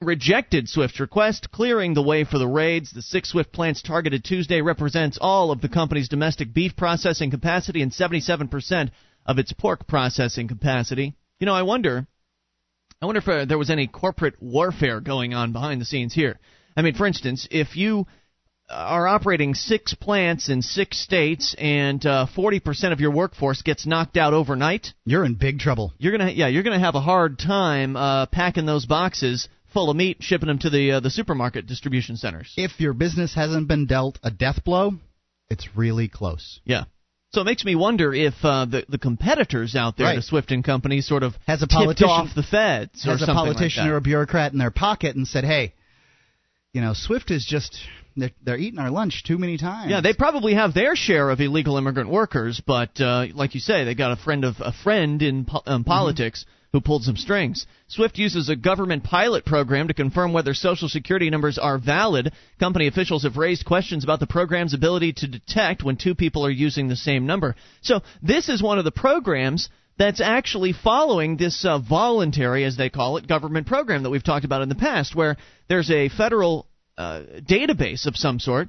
rejected 0.00 0.68
Swift's 0.68 1.00
request, 1.00 1.50
clearing 1.52 1.94
the 1.94 2.02
way 2.02 2.24
for 2.24 2.38
the 2.38 2.48
raids. 2.48 2.90
The 2.92 3.02
six 3.02 3.30
Swift 3.30 3.52
plants 3.52 3.82
targeted 3.82 4.24
Tuesday 4.24 4.60
represents 4.60 5.18
all 5.20 5.50
of 5.50 5.60
the 5.60 5.68
company's 5.68 6.08
domestic 6.08 6.52
beef 6.52 6.74
processing 6.76 7.30
capacity 7.30 7.82
and 7.82 7.92
77% 7.92 8.90
of 9.26 9.38
its 9.38 9.52
pork 9.52 9.86
processing 9.86 10.48
capacity. 10.48 11.14
You 11.38 11.46
know, 11.46 11.54
I 11.54 11.62
wonder 11.62 12.06
I 13.00 13.06
wonder 13.06 13.18
if 13.18 13.28
uh, 13.28 13.44
there 13.44 13.58
was 13.58 13.70
any 13.70 13.86
corporate 13.86 14.40
warfare 14.40 15.00
going 15.00 15.34
on 15.34 15.52
behind 15.52 15.80
the 15.80 15.84
scenes 15.84 16.14
here. 16.14 16.38
I 16.76 16.82
mean, 16.82 16.94
for 16.94 17.06
instance, 17.06 17.46
if 17.50 17.76
you 17.76 18.06
are 18.70 19.06
operating 19.06 19.54
six 19.54 19.92
plants 19.94 20.48
in 20.48 20.62
six 20.62 20.98
states 20.98 21.54
and 21.58 22.04
uh, 22.06 22.26
40% 22.34 22.92
of 22.92 23.00
your 23.00 23.10
workforce 23.10 23.62
gets 23.62 23.86
knocked 23.86 24.16
out 24.16 24.32
overnight, 24.32 24.88
You're 25.04 25.24
in 25.24 25.34
big 25.34 25.58
trouble. 25.58 25.92
you're 25.98 26.16
gonna 26.16 26.30
yeah 26.30 26.48
you're 26.48 26.62
gonna 26.62 26.78
have 26.80 26.94
a 26.94 27.00
hard 27.00 27.38
time 27.38 27.96
uh, 27.96 28.26
packing 28.26 28.64
those 28.66 28.86
boxes 28.86 29.48
full 29.72 29.90
of 29.90 29.96
meat, 29.96 30.18
shipping 30.20 30.46
them 30.46 30.58
to 30.60 30.70
the 30.70 30.92
uh, 30.92 31.00
the 31.00 31.10
supermarket 31.10 31.66
distribution 31.66 32.16
centers. 32.16 32.52
If 32.56 32.80
your 32.80 32.94
business 32.94 33.34
hasn't 33.34 33.68
been 33.68 33.86
dealt 33.86 34.18
a 34.22 34.30
death 34.30 34.64
blow, 34.64 34.92
it's 35.50 35.68
really 35.76 36.08
close. 36.08 36.60
Yeah. 36.64 36.84
So 37.32 37.40
it 37.40 37.44
makes 37.44 37.64
me 37.64 37.74
wonder 37.74 38.14
if 38.14 38.34
uh, 38.42 38.64
the 38.64 38.84
the 38.88 38.98
competitors 38.98 39.74
out 39.76 39.96
there 39.98 40.06
Right. 40.06 40.14
to 40.14 40.22
Swift 40.22 40.52
and 40.52 40.64
Company 40.64 41.00
sort 41.02 41.22
of 41.22 41.34
Has 41.46 41.62
a 41.62 41.66
politician- 41.66 42.08
off 42.08 42.34
the 42.34 42.42
feds 42.44 43.04
or 43.06 43.10
Has 43.10 43.22
a 43.22 43.26
politician 43.26 43.84
like 43.84 43.92
or 43.92 43.96
a 43.96 44.00
bureaucrat 44.00 44.52
in 44.52 44.58
their 44.58 44.70
pocket 44.70 45.16
and 45.16 45.26
said, 45.28 45.44
"Hey, 45.44 45.74
you 46.74 46.82
know, 46.82 46.92
Swift 46.92 47.30
is 47.30 47.46
just 47.46 47.78
they're, 48.16 48.32
they're 48.42 48.58
eating 48.58 48.78
our 48.78 48.90
lunch 48.90 49.24
too 49.24 49.38
many 49.38 49.56
times." 49.56 49.90
Yeah, 49.90 50.02
they 50.02 50.12
probably 50.12 50.54
have 50.54 50.74
their 50.74 50.94
share 50.94 51.30
of 51.30 51.40
illegal 51.40 51.78
immigrant 51.78 52.10
workers, 52.10 52.60
but 52.66 53.00
uh, 53.00 53.26
like 53.32 53.54
you 53.54 53.60
say, 53.60 53.84
they 53.84 53.94
got 53.94 54.12
a 54.12 54.16
friend 54.16 54.44
of 54.44 54.56
a 54.58 54.72
friend 54.72 55.22
in 55.22 55.46
po- 55.46 55.62
um, 55.64 55.84
politics 55.84 56.44
who 56.72 56.80
pulled 56.80 57.04
some 57.04 57.16
strings. 57.16 57.66
Swift 57.86 58.18
uses 58.18 58.48
a 58.48 58.56
government 58.56 59.04
pilot 59.04 59.44
program 59.44 59.86
to 59.86 59.94
confirm 59.94 60.32
whether 60.32 60.54
Social 60.54 60.88
Security 60.88 61.30
numbers 61.30 61.56
are 61.56 61.78
valid. 61.78 62.32
Company 62.58 62.88
officials 62.88 63.22
have 63.22 63.36
raised 63.36 63.64
questions 63.64 64.02
about 64.02 64.18
the 64.18 64.26
program's 64.26 64.74
ability 64.74 65.12
to 65.12 65.28
detect 65.28 65.84
when 65.84 65.96
two 65.96 66.16
people 66.16 66.44
are 66.44 66.50
using 66.50 66.88
the 66.88 66.96
same 66.96 67.26
number. 67.26 67.54
So 67.82 68.00
this 68.24 68.48
is 68.48 68.60
one 68.60 68.80
of 68.80 68.84
the 68.84 68.90
programs 68.90 69.68
that's 69.98 70.20
actually 70.20 70.72
following 70.72 71.36
this 71.36 71.64
uh, 71.64 71.78
voluntary, 71.78 72.64
as 72.64 72.76
they 72.76 72.90
call 72.90 73.16
it, 73.16 73.28
government 73.28 73.66
program 73.66 74.02
that 74.02 74.10
we've 74.10 74.24
talked 74.24 74.44
about 74.44 74.62
in 74.62 74.68
the 74.68 74.74
past, 74.74 75.14
where 75.14 75.36
there's 75.68 75.90
a 75.90 76.08
federal 76.08 76.66
uh, 76.96 77.22
database 77.40 78.06
of 78.06 78.16
some 78.16 78.38
sort, 78.38 78.68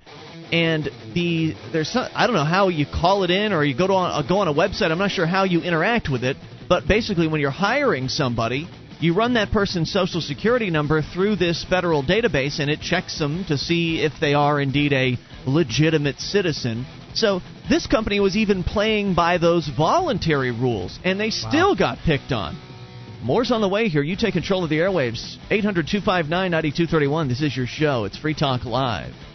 and 0.52 0.90
the 1.14 1.54
there's 1.72 1.90
some, 1.90 2.08
I 2.14 2.28
don't 2.28 2.36
know 2.36 2.44
how 2.44 2.70
you 2.70 2.86
call 2.86 3.24
it 3.24 3.30
in 3.30 3.54
or 3.54 3.64
you 3.64 3.78
go 3.78 3.88
to 3.88 3.94
on, 3.94 4.28
go 4.28 4.40
on 4.40 4.48
a 4.48 4.54
website. 4.54 4.92
I'm 4.92 4.98
not 4.98 5.12
sure 5.12 5.26
how 5.26 5.44
you 5.44 5.62
interact 5.62 6.10
with 6.10 6.24
it, 6.24 6.38
but 6.68 6.88
basically 6.88 7.28
when 7.28 7.42
you're 7.42 7.52
hiring 7.52 8.08
somebody, 8.08 8.68
you 9.00 9.14
run 9.14 9.34
that 9.34 9.52
person's 9.52 9.92
social 9.92 10.22
security 10.22 10.70
number 10.70 11.02
through 11.02 11.36
this 11.36 11.64
federal 11.64 12.04
database, 12.04 12.60
and 12.60 12.70
it 12.70 12.80
checks 12.82 13.20
them 13.20 13.46
to 13.48 13.58
see 13.58 14.02
if 14.02 14.14
they 14.20 14.34
are 14.34 14.60
indeed 14.60 14.94
a 14.94 15.18
legitimate 15.46 16.20
citizen. 16.20 16.86
So 17.14 17.42
this 17.70 17.88
company 17.88 18.20
was 18.20 18.36
even 18.36 18.64
playing 18.64 19.16
by 19.16 19.38
those 19.38 19.68
voluntary 19.68 20.52
rules, 20.52 21.00
and 21.04 21.20
they 21.20 21.30
still 21.30 21.76
got 21.76 21.98
picked 22.00 22.32
on. 22.32 22.58
More's 23.22 23.52
on 23.52 23.62
the 23.62 23.70
way 23.70 23.88
here. 23.88 24.04
You 24.04 24.16
take 24.16 24.34
control 24.34 24.64
of 24.64 24.70
the 24.70 24.78
airwaves. 24.78 25.38
800 25.50 25.88
259 25.88 26.30
9231. 26.52 27.28
This 27.28 27.42
is 27.42 27.58
your 27.58 27.66
show. 27.66 28.06
It's 28.06 28.18
Free 28.18 28.36
Talk 28.36 28.66
Live. 28.66 29.35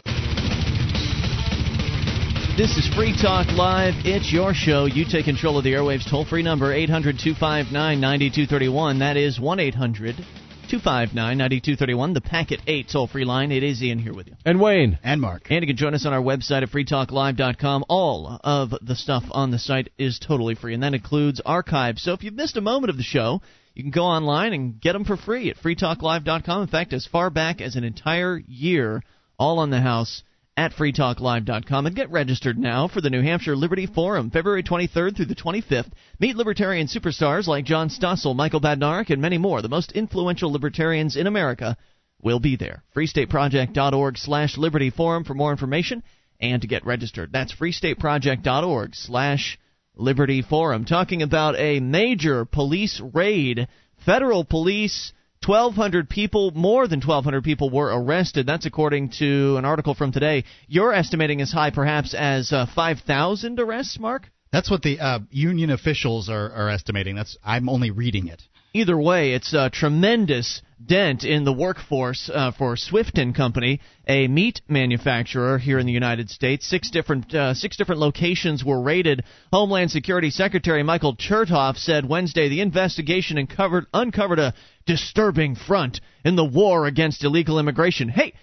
This 2.60 2.76
is 2.76 2.94
Free 2.94 3.16
Talk 3.16 3.46
Live. 3.52 3.94
It's 4.04 4.30
your 4.30 4.52
show. 4.52 4.84
You 4.84 5.06
take 5.10 5.24
control 5.24 5.56
of 5.56 5.64
the 5.64 5.72
airwaves. 5.72 6.06
Toll 6.06 6.26
free 6.26 6.42
number 6.42 6.74
800 6.74 7.18
259 7.18 7.72
9231. 7.72 8.98
That 8.98 9.16
is 9.16 9.40
1 9.40 9.60
800 9.60 10.16
259 10.16 11.38
9231. 11.38 12.12
The 12.12 12.20
Packet 12.20 12.60
8 12.66 12.86
toll 12.92 13.06
free 13.06 13.24
line. 13.24 13.50
It 13.50 13.62
is 13.62 13.82
Ian 13.82 13.98
here 13.98 14.12
with 14.12 14.26
you. 14.26 14.34
And 14.44 14.60
Wayne. 14.60 14.98
And 15.02 15.22
Mark. 15.22 15.46
And 15.48 15.62
you 15.62 15.68
can 15.68 15.78
join 15.78 15.94
us 15.94 16.04
on 16.04 16.12
our 16.12 16.20
website 16.20 16.62
at 16.62 16.68
freetalklive.com. 16.68 17.86
All 17.88 18.38
of 18.44 18.74
the 18.82 18.94
stuff 18.94 19.24
on 19.30 19.50
the 19.50 19.58
site 19.58 19.88
is 19.96 20.18
totally 20.18 20.54
free, 20.54 20.74
and 20.74 20.82
that 20.82 20.92
includes 20.92 21.40
archives. 21.40 22.02
So 22.02 22.12
if 22.12 22.22
you've 22.22 22.34
missed 22.34 22.58
a 22.58 22.60
moment 22.60 22.90
of 22.90 22.98
the 22.98 23.02
show, 23.02 23.40
you 23.72 23.82
can 23.82 23.90
go 23.90 24.04
online 24.04 24.52
and 24.52 24.78
get 24.78 24.92
them 24.92 25.06
for 25.06 25.16
free 25.16 25.48
at 25.48 25.56
freetalklive.com. 25.56 26.60
In 26.60 26.68
fact, 26.68 26.92
as 26.92 27.06
far 27.06 27.30
back 27.30 27.62
as 27.62 27.76
an 27.76 27.84
entire 27.84 28.38
year, 28.46 29.02
all 29.38 29.60
on 29.60 29.70
the 29.70 29.80
house 29.80 30.22
at 30.60 30.74
freetalklive.com 30.74 31.86
and 31.86 31.96
get 31.96 32.10
registered 32.10 32.58
now 32.58 32.86
for 32.86 33.00
the 33.00 33.08
New 33.08 33.22
Hampshire 33.22 33.56
Liberty 33.56 33.86
Forum, 33.86 34.30
February 34.30 34.62
23rd 34.62 35.16
through 35.16 35.24
the 35.24 35.34
25th. 35.34 35.90
Meet 36.18 36.36
libertarian 36.36 36.86
superstars 36.86 37.46
like 37.46 37.64
John 37.64 37.88
Stossel, 37.88 38.36
Michael 38.36 38.60
Badnarik, 38.60 39.08
and 39.08 39.22
many 39.22 39.38
more. 39.38 39.62
The 39.62 39.70
most 39.70 39.92
influential 39.92 40.52
libertarians 40.52 41.16
in 41.16 41.26
America 41.26 41.78
will 42.20 42.40
be 42.40 42.56
there. 42.56 42.82
freestateproject.org 42.94 44.18
slash 44.18 44.58
liberty 44.58 44.90
forum 44.90 45.24
for 45.24 45.32
more 45.32 45.50
information 45.50 46.02
and 46.38 46.60
to 46.60 46.68
get 46.68 46.84
registered. 46.84 47.32
That's 47.32 47.54
freestateproject.org 47.54 48.94
slash 48.94 49.58
liberty 49.96 50.42
forum. 50.42 50.84
Talking 50.84 51.22
about 51.22 51.58
a 51.58 51.80
major 51.80 52.44
police 52.44 53.00
raid. 53.14 53.66
Federal 54.04 54.44
police 54.44 55.14
1,200 55.46 56.08
people, 56.08 56.50
more 56.50 56.86
than 56.86 57.00
1,200 57.00 57.42
people 57.42 57.70
were 57.70 57.86
arrested. 57.86 58.46
That's 58.46 58.66
according 58.66 59.12
to 59.20 59.56
an 59.56 59.64
article 59.64 59.94
from 59.94 60.12
today. 60.12 60.44
You're 60.68 60.92
estimating 60.92 61.40
as 61.40 61.50
high 61.50 61.70
perhaps 61.70 62.12
as 62.12 62.52
uh, 62.52 62.66
5,000 62.74 63.58
arrests, 63.58 63.98
Mark? 63.98 64.30
That's 64.52 64.70
what 64.70 64.82
the 64.82 65.00
uh, 65.00 65.20
union 65.30 65.70
officials 65.70 66.28
are, 66.28 66.52
are 66.52 66.68
estimating. 66.68 67.16
That's 67.16 67.38
I'm 67.42 67.68
only 67.68 67.90
reading 67.90 68.26
it. 68.28 68.42
Either 68.72 68.98
way, 68.98 69.32
it's 69.32 69.52
a 69.52 69.68
tremendous 69.68 70.62
dent 70.84 71.24
in 71.24 71.44
the 71.44 71.52
workforce 71.52 72.30
uh, 72.32 72.52
for 72.52 72.76
Swift 72.76 73.18
and 73.18 73.34
Company, 73.34 73.80
a 74.06 74.28
meat 74.28 74.60
manufacturer 74.68 75.58
here 75.58 75.80
in 75.80 75.86
the 75.86 75.92
United 75.92 76.30
States. 76.30 76.68
Six 76.68 76.88
different 76.90 77.34
uh, 77.34 77.54
six 77.54 77.76
different 77.76 78.00
locations 78.00 78.64
were 78.64 78.80
raided. 78.80 79.24
Homeland 79.52 79.90
Security 79.90 80.30
Secretary 80.30 80.84
Michael 80.84 81.16
Chertoff 81.16 81.76
said 81.76 82.08
Wednesday 82.08 82.48
the 82.48 82.60
investigation 82.60 83.38
uncovered 83.38 83.86
uncovered 83.92 84.38
a 84.38 84.54
disturbing 84.86 85.56
front 85.56 86.00
in 86.24 86.36
the 86.36 86.44
war 86.44 86.86
against 86.86 87.24
illegal 87.24 87.58
immigration. 87.58 88.08
Hey, 88.08 88.34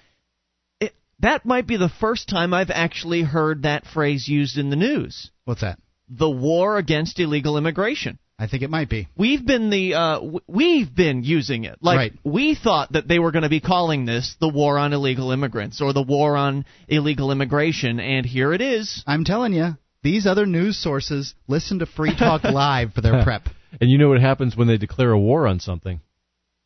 it, 0.81 0.93
that 1.19 1.45
might 1.45 1.67
be 1.67 1.77
the 1.77 1.89
first 2.01 2.27
time 2.27 2.53
I've 2.53 2.71
actually 2.71 3.21
heard 3.21 3.63
that 3.63 3.85
phrase 3.85 4.27
used 4.27 4.57
in 4.57 4.69
the 4.69 4.75
news. 4.75 5.31
What's 5.45 5.61
that? 5.61 5.79
The 6.09 6.29
war 6.29 6.77
against 6.77 7.17
illegal 7.19 7.57
immigration. 7.57 8.19
I 8.39 8.47
think 8.47 8.61
it 8.61 8.69
might 8.69 8.87
be. 8.89 9.07
We've 9.17 9.43
been 9.43 9.69
the 9.71 9.95
uh, 9.95 10.19
we've 10.47 10.93
been 10.93 11.23
using 11.23 11.63
it. 11.63 11.79
Like 11.81 11.97
Right. 11.97 12.13
we 12.23 12.53
thought 12.53 12.91
that 12.91 13.07
they 13.07 13.17
were 13.17 13.31
going 13.31 13.43
to 13.43 13.49
be 13.49 13.59
calling 13.61 14.05
this 14.05 14.35
the 14.39 14.47
war 14.49 14.77
on 14.77 14.93
illegal 14.93 15.31
immigrants 15.31 15.81
or 15.81 15.91
the 15.91 16.03
war 16.03 16.37
on 16.37 16.65
illegal 16.87 17.31
immigration, 17.31 17.99
and 17.99 18.25
here 18.25 18.53
it 18.53 18.61
is. 18.61 19.03
I'm 19.07 19.23
telling 19.23 19.53
you, 19.53 19.75
these 20.03 20.27
other 20.27 20.45
news 20.45 20.77
sources 20.77 21.33
listen 21.47 21.79
to 21.79 21.87
Free 21.87 22.15
Talk 22.15 22.43
Live 22.43 22.93
for 22.93 23.01
their 23.01 23.23
prep. 23.23 23.43
And 23.81 23.91
you 23.91 23.97
know 23.97 24.07
what 24.09 24.21
happens 24.21 24.55
when 24.55 24.67
they 24.69 24.77
declare 24.77 25.11
a 25.11 25.19
war 25.19 25.45
on 25.45 25.59
something? 25.59 25.99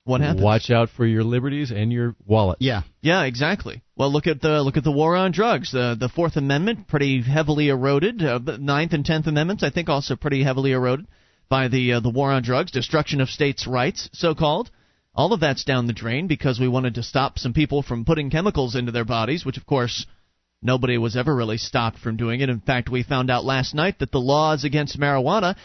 What 0.03 0.21
happened? 0.21 0.43
Watch 0.43 0.69
out 0.69 0.89
for 0.95 1.03
your 1.05 1.23
liberties 1.23 1.71
and 1.71 1.91
your 1.91 2.15
wallet. 2.27 2.57
Yeah. 2.61 2.83
Yeah, 3.01 3.23
exactly. 3.23 3.81
Well, 3.97 4.11
look 4.13 4.27
at 4.27 4.39
the 4.39 4.61
look 4.61 4.77
at 4.77 4.83
the 4.83 4.91
war 4.91 5.15
on 5.15 5.31
drugs. 5.31 5.71
The 5.71 5.97
the 5.99 6.09
Fourth 6.09 6.37
Amendment 6.37 6.87
pretty 6.87 7.21
heavily 7.23 7.69
eroded. 7.69 8.23
Uh, 8.23 8.37
the 8.37 8.59
Ninth 8.59 8.93
and 8.93 9.03
Tenth 9.03 9.25
Amendments, 9.25 9.63
I 9.63 9.71
think, 9.71 9.89
also 9.89 10.15
pretty 10.15 10.43
heavily 10.43 10.73
eroded 10.73 11.07
by 11.51 11.67
the 11.67 11.93
uh, 11.93 11.99
the 11.99 12.09
war 12.09 12.31
on 12.31 12.41
drugs, 12.41 12.71
destruction 12.71 13.19
of 13.19 13.29
states' 13.29 13.67
rights, 13.67 14.09
so 14.13 14.33
called. 14.33 14.71
All 15.13 15.33
of 15.33 15.41
that's 15.41 15.65
down 15.65 15.85
the 15.85 15.93
drain 15.93 16.27
because 16.27 16.57
we 16.57 16.69
wanted 16.69 16.95
to 16.95 17.03
stop 17.03 17.37
some 17.37 17.53
people 17.53 17.83
from 17.83 18.05
putting 18.05 18.29
chemicals 18.29 18.73
into 18.73 18.93
their 18.93 19.03
bodies, 19.03 19.45
which 19.45 19.57
of 19.57 19.65
course 19.65 20.05
nobody 20.61 20.97
was 20.97 21.17
ever 21.17 21.35
really 21.35 21.57
stopped 21.57 21.99
from 21.99 22.15
doing 22.15 22.39
it. 22.39 22.47
In 22.47 22.61
fact, 22.61 22.89
we 22.89 23.03
found 23.03 23.29
out 23.29 23.43
last 23.43 23.75
night 23.75 23.99
that 23.99 24.13
the 24.13 24.21
laws 24.21 24.63
against 24.63 24.97
marijuana 24.97 25.57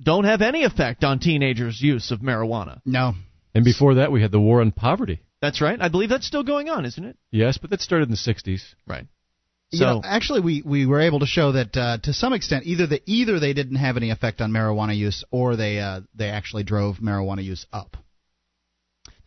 don't 0.00 0.24
have 0.24 0.40
any 0.40 0.62
effect 0.62 1.02
on 1.02 1.18
teenagers' 1.18 1.82
use 1.82 2.12
of 2.12 2.20
marijuana. 2.20 2.80
No. 2.86 3.14
And 3.56 3.64
before 3.64 3.94
that, 3.94 4.12
we 4.12 4.22
had 4.22 4.30
the 4.30 4.40
war 4.40 4.60
on 4.60 4.70
poverty. 4.70 5.20
That's 5.42 5.60
right. 5.60 5.80
I 5.80 5.88
believe 5.88 6.10
that's 6.10 6.28
still 6.28 6.44
going 6.44 6.68
on, 6.68 6.84
isn't 6.84 7.04
it? 7.04 7.16
Yes, 7.32 7.58
but 7.58 7.70
that 7.70 7.80
started 7.80 8.08
in 8.08 8.12
the 8.12 8.16
60s. 8.16 8.62
Right. 8.86 9.06
You 9.70 9.80
So 9.80 9.84
know, 9.84 10.02
actually, 10.04 10.40
we, 10.40 10.62
we 10.64 10.86
were 10.86 11.00
able 11.00 11.20
to 11.20 11.26
show 11.26 11.52
that 11.52 11.76
uh, 11.76 11.98
to 12.04 12.12
some 12.12 12.32
extent, 12.32 12.64
either 12.66 12.86
the 12.86 13.02
either 13.06 13.38
they 13.38 13.52
didn't 13.52 13.76
have 13.76 13.96
any 13.96 14.10
effect 14.10 14.40
on 14.40 14.50
marijuana 14.50 14.96
use, 14.96 15.24
or 15.30 15.56
they 15.56 15.78
uh, 15.78 16.00
they 16.14 16.30
actually 16.30 16.62
drove 16.62 16.96
marijuana 16.96 17.44
use 17.44 17.66
up. 17.72 17.96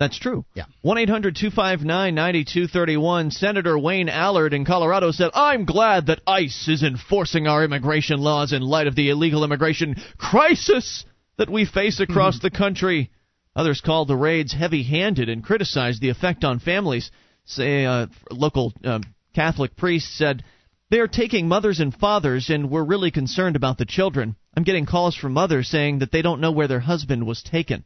That's 0.02 0.18
true. 0.18 0.46
Yeah. 0.56 0.66
1 0.82 0.98
800 0.98 1.36
259 1.36 2.16
9231. 2.16 3.30
Senator 3.30 3.78
Wayne 3.78 4.10
Allard 4.10 4.52
in 4.52 4.66
Colorado 4.66 5.12
said, 5.12 5.30
I'm 5.36 5.64
glad 5.64 6.08
that 6.08 6.22
ICE 6.26 6.68
is 6.70 6.82
enforcing 6.82 7.46
our 7.46 7.64
immigration 7.64 8.20
laws 8.20 8.52
in 8.52 8.64
light 8.64 8.88
of 8.88 8.96
the 8.96 9.12
illegal 9.12 9.44
immigration 9.44 9.96
crisis 10.18 11.06
that 11.38 11.52
we 11.52 11.66
face 11.66 12.00
across 12.00 12.40
the 12.40 12.50
country. 12.50 13.12
Others 13.56 13.82
called 13.82 14.08
the 14.08 14.16
raids 14.16 14.54
heavy 14.54 14.82
handed 14.82 15.30
and 15.30 15.44
criticized 15.44 16.02
the 16.02 16.10
effect 16.10 16.44
on 16.44 16.58
families. 16.58 17.12
Say, 17.46 17.86
uh, 17.86 18.08
local 18.32 18.74
um, 18.84 19.04
Catholic 19.34 19.76
priest 19.76 20.16
said, 20.16 20.44
they 20.90 21.00
are 21.00 21.08
taking 21.08 21.48
mothers 21.48 21.80
and 21.80 21.94
fathers, 21.94 22.50
and 22.50 22.70
we're 22.70 22.84
really 22.84 23.12
concerned 23.12 23.56
about 23.56 23.78
the 23.78 23.86
children. 23.86 24.36
I'm 24.56 24.64
getting 24.64 24.86
calls 24.86 25.16
from 25.16 25.34
mothers 25.34 25.70
saying 25.70 26.00
that 26.00 26.12
they 26.12 26.22
don't 26.22 26.42
know 26.42 26.52
where 26.52 26.68
their 26.68 26.82
husband 26.82 27.26
was 27.26 27.42
taken. 27.42 27.86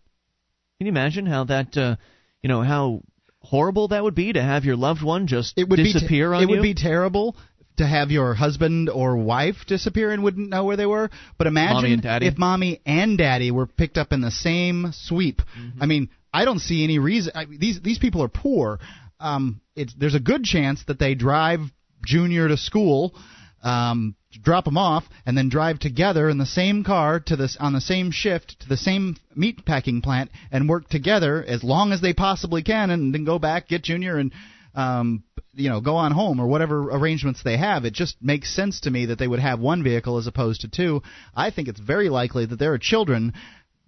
Can 0.79 0.87
you 0.87 0.91
imagine 0.91 1.27
how 1.27 1.43
that, 1.45 1.77
uh, 1.77 1.97
you 2.41 2.49
know, 2.49 2.61
how 2.63 3.03
horrible 3.41 3.89
that 3.89 4.03
would 4.03 4.15
be 4.15 4.33
to 4.33 4.41
have 4.41 4.65
your 4.65 4.75
loved 4.75 5.03
one 5.03 5.27
just 5.27 5.53
It 5.55 5.69
would 5.69 5.77
disappear 5.77 6.31
be 6.31 6.35
on 6.35 6.43
it 6.43 6.49
you? 6.49 6.55
would 6.55 6.63
be 6.63 6.73
terrible 6.73 7.35
to 7.77 7.85
have 7.85 8.09
your 8.09 8.33
husband 8.33 8.89
or 8.89 9.17
wife 9.17 9.65
disappear 9.67 10.11
and 10.11 10.23
wouldn't 10.23 10.49
know 10.49 10.63
where 10.63 10.77
they 10.77 10.85
were. 10.85 11.09
But 11.37 11.47
imagine 11.47 12.01
Mommy 12.03 12.25
if 12.25 12.37
mommy 12.37 12.81
and 12.85 13.17
daddy 13.17 13.51
were 13.51 13.67
picked 13.67 13.97
up 13.97 14.13
in 14.13 14.21
the 14.21 14.31
same 14.31 14.91
sweep. 14.93 15.41
Mm-hmm. 15.59 15.83
I 15.83 15.85
mean, 15.85 16.09
I 16.33 16.45
don't 16.45 16.59
see 16.59 16.83
any 16.83 16.99
reason. 16.99 17.33
I, 17.35 17.45
these 17.45 17.81
these 17.81 17.99
people 17.99 18.23
are 18.23 18.29
poor. 18.29 18.79
Um, 19.19 19.61
it's 19.75 19.93
there's 19.97 20.15
a 20.15 20.19
good 20.19 20.43
chance 20.43 20.83
that 20.87 20.99
they 20.99 21.15
drive 21.15 21.61
Junior 22.05 22.47
to 22.47 22.57
school. 22.57 23.15
Um, 23.63 24.15
drop 24.41 24.65
them 24.65 24.77
off 24.77 25.05
and 25.25 25.37
then 25.37 25.49
drive 25.49 25.79
together 25.79 26.29
in 26.29 26.37
the 26.37 26.45
same 26.45 26.83
car 26.83 27.19
to 27.19 27.35
this 27.35 27.57
on 27.59 27.73
the 27.73 27.81
same 27.81 28.11
shift 28.11 28.59
to 28.59 28.69
the 28.69 28.77
same 28.77 29.15
meat 29.35 29.65
packing 29.65 30.01
plant 30.01 30.29
and 30.51 30.69
work 30.69 30.87
together 30.89 31.43
as 31.43 31.63
long 31.63 31.91
as 31.91 32.01
they 32.01 32.13
possibly 32.13 32.63
can 32.63 32.89
and 32.89 33.13
then 33.13 33.25
go 33.25 33.39
back 33.39 33.67
get 33.67 33.83
junior 33.83 34.17
and 34.17 34.31
um 34.75 35.23
you 35.53 35.69
know 35.69 35.79
go 35.79 35.95
on 35.95 36.11
home 36.11 36.39
or 36.39 36.47
whatever 36.47 36.89
arrangements 36.91 37.43
they 37.43 37.57
have 37.57 37.85
it 37.85 37.93
just 37.93 38.21
makes 38.21 38.53
sense 38.53 38.81
to 38.81 38.91
me 38.91 39.05
that 39.05 39.19
they 39.19 39.27
would 39.27 39.39
have 39.39 39.59
one 39.59 39.83
vehicle 39.83 40.17
as 40.17 40.27
opposed 40.27 40.61
to 40.61 40.67
two 40.67 41.01
i 41.35 41.49
think 41.49 41.67
it's 41.67 41.79
very 41.79 42.09
likely 42.09 42.45
that 42.45 42.59
there 42.59 42.73
are 42.73 42.77
children 42.77 43.33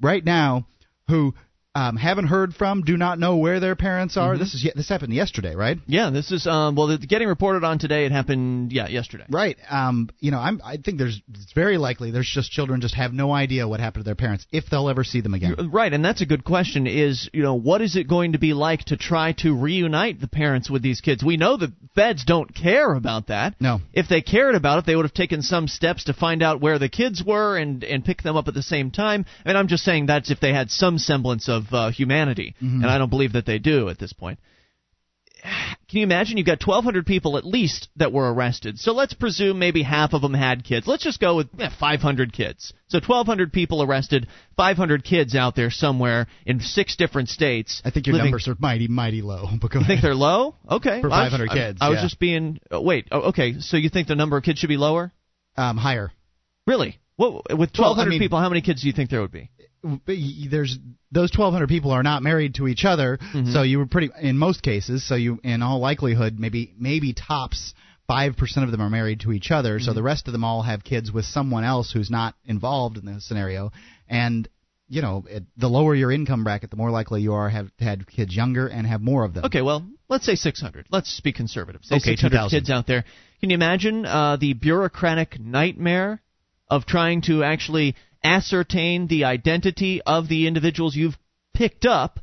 right 0.01 0.23
now 0.23 0.65
who 1.09 1.33
um, 1.77 1.95
haven't 1.95 2.25
heard 2.25 2.55
from, 2.55 2.81
do 2.81 2.97
not 2.97 3.19
know 3.19 3.37
where 3.37 3.59
their 3.59 3.75
parents 3.75 4.17
are. 4.17 4.35
This 4.35 4.55
is 4.55 4.67
this 4.75 4.89
happened 4.89 5.13
yesterday, 5.13 5.53
right? 5.53 5.77
yeah, 5.85 6.09
this 6.09 6.31
is 6.31 6.47
um, 6.47 6.75
well, 6.75 6.89
it's 6.89 7.05
getting 7.05 7.27
reported 7.27 7.63
on 7.63 7.77
today. 7.77 8.05
It 8.05 8.11
happened, 8.11 8.71
yeah, 8.71 8.87
yesterday. 8.87 9.25
Right. 9.29 9.57
Um, 9.69 10.09
you 10.19 10.31
know, 10.31 10.39
I'm, 10.39 10.59
I 10.65 10.77
think 10.77 10.97
there's 10.97 11.21
it's 11.29 11.53
very 11.53 11.77
likely 11.77 12.09
there's 12.09 12.29
just 12.33 12.49
children 12.49 12.81
just 12.81 12.95
have 12.95 13.13
no 13.13 13.31
idea 13.31 13.67
what 13.67 13.79
happened 13.79 14.05
to 14.05 14.07
their 14.07 14.15
parents 14.15 14.47
if 14.51 14.65
they'll 14.71 14.89
ever 14.89 15.03
see 15.03 15.21
them 15.21 15.35
again. 15.35 15.69
Right, 15.71 15.93
and 15.93 16.03
that's 16.03 16.21
a 16.21 16.25
good 16.25 16.43
question. 16.43 16.87
Is 16.87 17.29
you 17.31 17.43
know 17.43 17.53
what 17.53 17.81
is 17.81 17.95
it 17.95 18.07
going 18.07 18.31
to 18.31 18.39
be 18.39 18.53
like 18.53 18.85
to 18.85 18.97
try 18.97 19.33
to 19.39 19.55
reunite 19.55 20.19
the 20.19 20.27
parents 20.27 20.71
with 20.71 20.81
these 20.81 21.01
kids? 21.01 21.23
We 21.23 21.37
know 21.37 21.57
the 21.57 21.73
feds 21.93 22.25
don't 22.25 22.55
care 22.55 22.91
about 22.93 23.27
that. 23.27 23.53
No. 23.59 23.81
If 23.93 24.07
they 24.07 24.21
cared 24.21 24.55
about 24.55 24.79
it, 24.79 24.85
they 24.87 24.95
would 24.95 25.05
have 25.05 25.13
taken 25.13 25.43
some 25.43 25.67
steps 25.67 26.05
to 26.05 26.13
find 26.13 26.41
out 26.41 26.59
where 26.59 26.79
the 26.79 26.89
kids 26.89 27.23
were 27.23 27.55
and 27.55 27.83
and 27.83 28.03
pick 28.03 28.23
them 28.23 28.35
up 28.35 28.47
at 28.47 28.55
the 28.55 28.63
same 28.63 28.89
time. 28.89 29.25
And 29.45 29.55
I'm 29.55 29.67
just 29.67 29.83
saying 29.83 30.07
that's 30.07 30.31
if 30.31 30.39
they 30.39 30.53
had 30.53 30.71
some 30.71 30.97
semblance 30.97 31.47
of 31.47 31.66
uh, 31.73 31.91
humanity, 31.91 32.55
and 32.59 32.85
I 32.85 32.97
don't 32.97 33.09
believe 33.09 33.33
that 33.33 33.45
they 33.45 33.59
do 33.59 33.89
at 33.89 33.99
this 33.99 34.13
point. 34.13 34.39
Can 35.89 35.99
you 35.99 36.03
imagine? 36.03 36.37
You've 36.37 36.47
got 36.47 36.61
1,200 36.65 37.05
people 37.05 37.37
at 37.37 37.45
least 37.45 37.87
that 37.95 38.11
were 38.11 38.33
arrested. 38.33 38.77
So 38.79 38.91
let's 38.91 39.13
presume 39.13 39.59
maybe 39.59 39.83
half 39.83 40.13
of 40.13 40.21
them 40.21 40.33
had 40.33 40.63
kids. 40.65 40.87
Let's 40.87 41.03
just 41.03 41.21
go 41.21 41.35
with 41.37 41.47
eh, 41.59 41.69
500 41.79 42.33
kids. 42.33 42.73
So 42.87 42.97
1,200 42.97 43.53
people 43.53 43.81
arrested, 43.81 44.27
500 44.57 45.03
kids 45.05 45.35
out 45.35 45.55
there 45.55 45.69
somewhere 45.69 46.27
in 46.45 46.59
six 46.59 46.95
different 46.97 47.29
states. 47.29 47.81
I 47.85 47.91
think 47.91 48.07
your 48.07 48.15
living- 48.15 48.31
numbers 48.31 48.47
are 48.49 48.55
mighty, 48.59 48.87
mighty 48.87 49.21
low. 49.21 49.47
But 49.61 49.71
go 49.71 49.79
You 49.79 49.85
think 49.85 50.01
they're 50.01 50.15
low? 50.15 50.55
Okay. 50.69 50.99
For 51.01 51.07
I 51.11 51.29
500 51.29 51.49
I- 51.49 51.53
kids, 51.53 51.77
I, 51.81 51.89
was 51.89 51.97
yeah. 51.97 52.03
just 52.03 52.19
being. 52.19 52.59
Oh, 52.71 52.81
wait. 52.81 53.07
Oh, 53.11 53.29
okay. 53.29 53.59
So 53.59 53.77
you 53.77 53.89
think 53.89 54.07
the 54.07 54.15
number 54.15 54.35
of 54.37 54.43
kids 54.43 54.59
should 54.59 54.67
be 54.69 54.77
lower? 54.77 55.13
um, 55.55 55.77
higher. 55.77 56.11
Really? 56.65 56.99
What, 57.15 57.33
with 57.57 57.71
Well, 57.77 57.93
I 57.93 57.97
1,200 57.97 58.09
mean- 58.09 58.19
people, 58.19 58.39
how 58.39 58.49
many 58.49 58.61
kids 58.61 58.81
do 58.81 58.87
you 58.87 58.93
think 58.93 59.09
there 59.11 59.21
would 59.21 59.31
be? 59.31 59.49
There's 60.05 60.77
those 61.11 61.31
1,200 61.31 61.67
people 61.69 61.91
are 61.91 62.03
not 62.03 62.21
married 62.23 62.55
to 62.55 62.67
each 62.67 62.83
other, 62.85 63.17
Mm-hmm. 63.17 63.51
so 63.51 63.61
you 63.63 63.77
were 63.79 63.85
pretty 63.85 64.09
in 64.21 64.37
most 64.37 64.61
cases. 64.61 65.07
So 65.07 65.15
you, 65.15 65.39
in 65.43 65.61
all 65.61 65.79
likelihood, 65.79 66.37
maybe 66.39 66.73
maybe 66.77 67.13
tops 67.13 67.73
five 68.07 68.37
percent 68.37 68.65
of 68.65 68.71
them 68.71 68.81
are 68.81 68.89
married 68.89 69.21
to 69.21 69.31
each 69.31 69.51
other. 69.51 69.77
Mm-hmm. 69.77 69.85
So 69.85 69.93
the 69.93 70.03
rest 70.03 70.27
of 70.27 70.33
them 70.33 70.43
all 70.43 70.61
have 70.63 70.83
kids 70.83 71.11
with 71.11 71.25
someone 71.25 71.63
else 71.63 71.91
who's 71.91 72.09
not 72.09 72.35
involved 72.45 72.97
in 72.97 73.05
the 73.05 73.19
scenario. 73.21 73.71
And 74.09 74.47
you 74.89 75.01
know, 75.01 75.25
it, 75.29 75.43
the 75.57 75.67
lower 75.67 75.93
your 75.95 76.11
income 76.13 76.43
bracket, 76.45 76.69
the 76.69 76.77
more 76.77 76.91
likely 76.91 77.21
you 77.21 77.33
are 77.33 77.49
have 77.49 77.69
had 77.79 78.07
kids 78.07 78.33
younger 78.35 78.67
and 78.67 78.87
have 78.87 79.01
more 79.01 79.25
of 79.25 79.33
them. 79.33 79.43
Okay, 79.45 79.61
well, 79.61 79.85
let's 80.07 80.25
say 80.25 80.35
600. 80.35 80.87
Let's 80.89 81.19
be 81.19 81.33
conservative. 81.33 81.81
Say 81.83 81.95
Okay, 81.97 82.11
600 82.11 82.29
2,000. 82.35 82.57
kids 82.59 82.69
out 82.69 82.87
there. 82.87 83.03
Can 83.41 83.49
you 83.49 83.55
imagine 83.55 84.05
uh, 84.05 84.37
the 84.37 84.53
bureaucratic 84.53 85.39
nightmare 85.41 86.21
of 86.69 86.85
trying 86.85 87.21
to 87.23 87.43
actually 87.43 87.95
ascertain 88.23 89.07
the 89.07 89.25
identity 89.25 90.01
of 90.05 90.27
the 90.27 90.47
individuals 90.47 90.95
you've 90.95 91.17
picked 91.53 91.85
up 91.85 92.19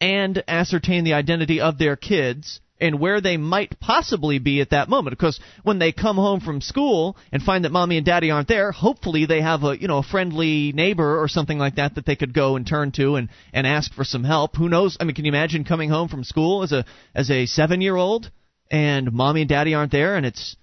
and 0.00 0.42
ascertain 0.46 1.04
the 1.04 1.14
identity 1.14 1.60
of 1.60 1.78
their 1.78 1.96
kids 1.96 2.60
and 2.80 3.00
where 3.00 3.20
they 3.20 3.36
might 3.36 3.80
possibly 3.80 4.38
be 4.38 4.60
at 4.60 4.70
that 4.70 4.88
moment. 4.88 5.16
Because 5.16 5.40
when 5.62 5.78
they 5.78 5.92
come 5.92 6.16
home 6.16 6.40
from 6.40 6.60
school 6.60 7.16
and 7.32 7.42
find 7.42 7.64
that 7.64 7.72
mommy 7.72 7.96
and 7.96 8.06
daddy 8.06 8.30
aren't 8.30 8.48
there 8.48 8.72
hopefully 8.72 9.26
they 9.26 9.40
have 9.40 9.64
a 9.64 9.80
you 9.80 9.88
know 9.88 9.98
a 9.98 10.02
friendly 10.02 10.72
neighbor 10.72 11.20
or 11.20 11.28
something 11.28 11.58
like 11.58 11.76
that 11.76 11.96
that 11.96 12.06
they 12.06 12.16
could 12.16 12.32
go 12.32 12.56
and 12.56 12.66
turn 12.66 12.92
to 12.92 13.16
and 13.16 13.28
and 13.52 13.66
ask 13.66 13.92
for 13.92 14.04
some 14.04 14.24
help. 14.24 14.56
Who 14.56 14.68
knows? 14.68 14.96
I 15.00 15.04
mean 15.04 15.14
can 15.14 15.24
you 15.24 15.30
imagine 15.30 15.64
coming 15.64 15.90
home 15.90 16.08
from 16.08 16.24
school 16.24 16.62
as 16.62 16.72
a 16.72 16.84
as 17.14 17.30
a 17.30 17.46
seven 17.46 17.80
year 17.80 17.96
old 17.96 18.30
and 18.70 19.12
mommy 19.12 19.42
and 19.42 19.48
daddy 19.48 19.74
aren't 19.74 19.92
there 19.92 20.16
and 20.16 20.24
it's 20.24 20.56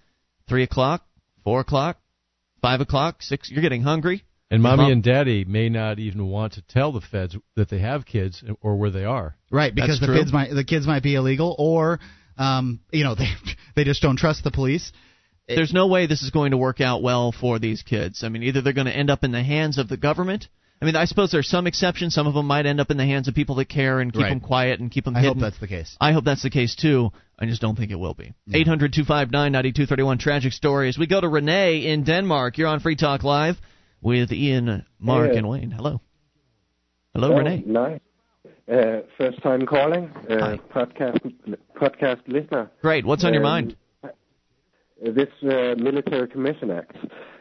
three 0.47 0.63
o'clock 0.63 1.05
four 1.43 1.59
o'clock 1.59 1.97
five 2.61 2.81
o'clock 2.81 3.21
six 3.21 3.51
you're 3.51 3.61
getting 3.61 3.81
hungry 3.81 4.23
And 4.51 4.61
mommy 4.61 4.83
mom- 4.83 4.91
and 4.91 5.03
daddy 5.03 5.43
may 5.45 5.69
not 5.69 5.97
even 5.99 6.27
want 6.27 6.53
to 6.53 6.61
tell 6.61 6.91
the 6.91 7.01
feds 7.01 7.35
that 7.55 7.69
they 7.69 7.79
have 7.79 8.05
kids 8.05 8.43
or 8.61 8.75
where 8.77 8.91
they 8.91 9.03
are. 9.05 9.35
Right, 9.49 9.73
because 9.73 9.89
That's 9.91 10.01
the 10.01 10.05
true. 10.07 10.17
kids 10.19 10.31
might 10.31 10.53
the 10.53 10.63
kids 10.63 10.85
might 10.85 11.01
be 11.03 11.15
illegal, 11.15 11.55
or 11.57 11.99
um, 12.37 12.79
you 12.91 13.03
know 13.03 13.15
they 13.21 13.29
they 13.75 13.83
just 13.83 14.01
don't 14.01 14.17
trust 14.17 14.43
the 14.43 14.51
police. 14.51 14.91
there's 15.47 15.73
no 15.73 15.87
way 15.87 16.05
this 16.07 16.21
is 16.21 16.29
going 16.31 16.51
to 16.51 16.57
work 16.57 16.79
out 16.81 17.01
well 17.03 17.31
for 17.31 17.59
these 17.59 17.81
kids. 17.83 18.23
I 18.23 18.29
mean, 18.29 18.43
either 18.43 18.61
they're 18.61 18.73
going 18.73 18.87
to 18.87 18.95
end 18.95 19.09
up 19.09 19.23
in 19.23 19.31
the 19.31 19.43
hands 19.43 19.77
of 19.77 19.87
the 19.89 19.97
government. 19.97 20.47
I 20.81 20.85
mean, 20.85 20.95
I 20.95 21.05
suppose 21.05 21.31
there's 21.31 21.47
some 21.49 21.67
exceptions. 21.67 22.13
Some 22.13 22.27
of 22.27 22.33
them 22.33 22.45
might 22.47 22.65
end 22.65 22.81
up 22.81 22.91
in 22.91 22.97
the 22.97 23.05
hands 23.05 23.27
of 23.29 23.33
people 23.33 23.55
that 23.55 23.69
care 23.69 23.99
and 24.01 24.11
keep 24.11 24.23
Right. 24.23 24.29
them 24.29 24.41
quiet 24.41 24.79
and 24.81 24.91
keep 24.91 25.05
them 25.05 25.15
I 25.15 25.21
hidden. 25.21 25.35
hope 25.37 25.41
that's 25.41 25.59
the 25.59 25.67
case. 25.67 25.95
I 26.01 26.11
hope 26.11 26.25
that's 26.25 26.43
the 26.43 26.49
case 26.49 26.75
too. 26.75 27.11
I 27.39 27.45
just 27.45 27.61
don't 27.61 27.75
think 27.77 27.91
it 27.91 27.99
will 27.99 28.13
be. 28.13 28.33
Eight 28.53 28.67
hundred 28.67 28.93
two 28.93 29.05
five 29.05 29.31
nine 29.31 29.51
ninety 29.53 29.71
two 29.71 29.85
thirty 29.85 30.03
one. 30.03 30.17
Tragic 30.19 30.51
story. 30.53 30.89
As 30.89 30.97
we 30.97 31.07
go 31.07 31.19
to 31.21 31.27
Renee 31.29 31.87
in 31.87 32.03
Denmark, 32.03 32.57
you're 32.57 32.67
on 32.67 32.79
Free 32.81 32.95
Talk 32.97 33.23
Live 33.23 33.55
with 34.01 34.31
Ian, 34.31 34.85
Mark, 34.99 35.31
Yeah. 35.31 35.37
and 35.39 35.49
Wayne. 35.49 35.71
Hello. 35.71 36.01
Hello, 37.13 37.31
Oh, 37.33 37.37
Renee. 37.37 37.63
Nice. 37.65 37.99
Uh, 38.67 39.01
first 39.17 39.41
time 39.41 39.65
calling. 39.65 40.09
Uh, 40.29 40.39
Hi. 40.39 40.59
podcast 40.73 41.19
podcast 41.75 42.21
listener. 42.27 42.69
Great. 42.81 43.05
What's 43.05 43.23
on 43.23 43.33
your 43.33 43.43
Um, 43.45 43.51
mind? 43.51 43.75
uh, 44.03 44.09
This 45.19 45.29
uh, 45.43 45.75
Military 45.77 46.27
Commission 46.27 46.71
Act. 46.71 46.95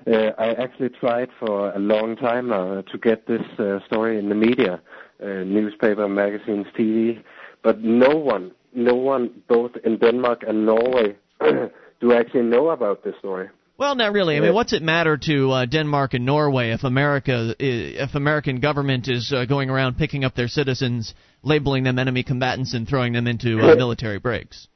Uh, 0.07 0.33
I 0.39 0.49
actually 0.65 0.91
tried 0.91 1.31
for 1.41 1.71
a 1.75 1.79
long 1.79 2.17
time 2.17 2.49
now 2.49 2.83
to 2.83 2.99
get 2.99 3.27
this 3.27 3.43
uh, 3.59 3.81
story 3.87 4.19
in 4.19 4.29
the 4.29 4.35
media, 4.35 4.81
uh, 5.23 5.27
newspaper, 5.45 6.09
magazines, 6.09 6.67
TV, 6.77 7.23
but 7.63 7.81
no 7.81 8.11
one, 8.17 8.51
no 8.75 8.95
one, 8.95 9.31
both 9.49 9.73
in 9.85 9.97
Denmark 9.99 10.43
and 10.47 10.67
Norway, 10.67 11.17
do 12.01 12.13
actually 12.13 12.43
know 12.43 12.69
about 12.71 13.03
this 13.05 13.15
story. 13.19 13.49
Well, 13.77 13.97
not 13.97 14.13
really. 14.13 14.37
I 14.37 14.41
mean, 14.41 14.55
what's 14.55 14.73
it 14.73 14.83
matter 14.83 15.17
to 15.17 15.51
uh, 15.51 15.65
Denmark 15.67 16.15
and 16.15 16.25
Norway 16.25 16.71
if 16.71 16.85
America, 16.85 17.55
if 17.59 18.15
American 18.15 18.61
government 18.61 19.09
is 19.09 19.33
uh, 19.33 19.47
going 19.47 19.69
around 19.69 19.99
picking 19.99 20.25
up 20.25 20.37
their 20.37 20.47
citizens, 20.47 21.13
labeling 21.43 21.83
them 21.83 21.99
enemy 21.99 22.23
combatants, 22.23 22.73
and 22.75 22.89
throwing 22.89 23.13
them 23.13 23.27
into 23.27 23.59
uh, 23.61 23.75
military 23.75 24.21
breaks? 24.21 24.69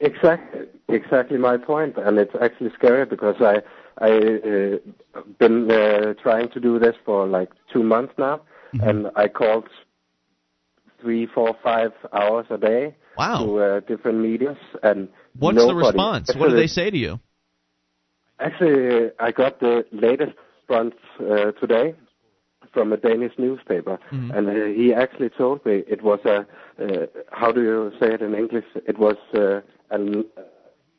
Exactly, 0.00 0.62
exactly 0.88 1.38
my 1.38 1.56
point, 1.56 1.96
and 1.96 2.18
it's 2.18 2.34
actually 2.42 2.70
scary 2.74 3.06
because 3.06 3.36
I 3.40 3.62
I 3.98 4.10
uh, 4.10 5.20
been 5.38 5.70
uh, 5.70 6.14
trying 6.20 6.50
to 6.50 6.60
do 6.60 6.80
this 6.80 6.96
for 7.04 7.28
like 7.28 7.50
two 7.72 7.82
months 7.82 8.14
now, 8.18 8.40
Mm-hmm. 8.74 8.88
and 8.88 9.06
I 9.14 9.28
called 9.28 9.68
three, 11.00 11.26
four, 11.32 11.54
five 11.62 11.92
hours 12.12 12.46
a 12.50 12.58
day 12.58 12.96
Wow. 13.16 13.44
to 13.44 13.58
uh, 13.58 13.80
different 13.80 14.18
medias, 14.18 14.56
and 14.82 15.08
What's 15.38 15.64
the 15.64 15.72
response? 15.72 16.34
What 16.34 16.48
do 16.50 16.56
they 16.56 16.66
say 16.66 16.90
to 16.90 16.96
you? 16.96 17.20
Actually, 18.40 19.10
I 19.20 19.30
got 19.32 19.60
the 19.60 19.84
latest 19.92 20.32
response 20.68 20.94
uh, 21.20 21.52
today 21.60 21.94
from 22.72 22.92
a 22.92 22.96
Danish 22.96 23.32
newspaper, 23.38 23.98
Mm-hmm. 24.12 24.30
and 24.32 24.48
uh, 24.48 24.64
he 24.80 24.92
actually 24.92 25.30
told 25.30 25.64
me 25.64 25.84
it 25.86 26.02
was 26.02 26.18
a 26.24 26.38
uh, 26.82 27.06
how 27.30 27.52
do 27.52 27.62
you 27.62 27.92
say 28.00 28.12
it 28.14 28.20
in 28.22 28.34
English? 28.34 28.64
It 28.86 28.98
was 28.98 29.16
uh, 29.34 29.60
a, 29.90 29.98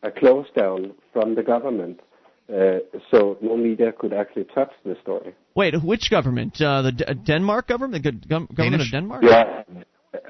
a 0.08 0.12
close 0.12 0.48
down 0.56 0.94
from 1.12 1.36
the 1.36 1.44
government, 1.44 2.00
uh, 2.50 2.80
so 3.12 3.38
no 3.42 3.58
media 3.58 3.92
could 3.92 4.14
actually 4.14 4.46
touch 4.56 4.72
the 4.86 4.96
story. 5.02 5.36
Wait, 5.56 5.74
which 5.84 6.10
government? 6.10 6.54
Uh, 6.62 6.82
the 6.84 6.92
D- 6.94 7.06
Denmark 7.26 7.68
government? 7.68 8.04
The 8.04 8.12
go- 8.12 8.20
government 8.30 8.56
Danish? 8.58 8.88
of 8.88 8.92
Denmark? 8.92 9.24
Yeah, 9.24 9.64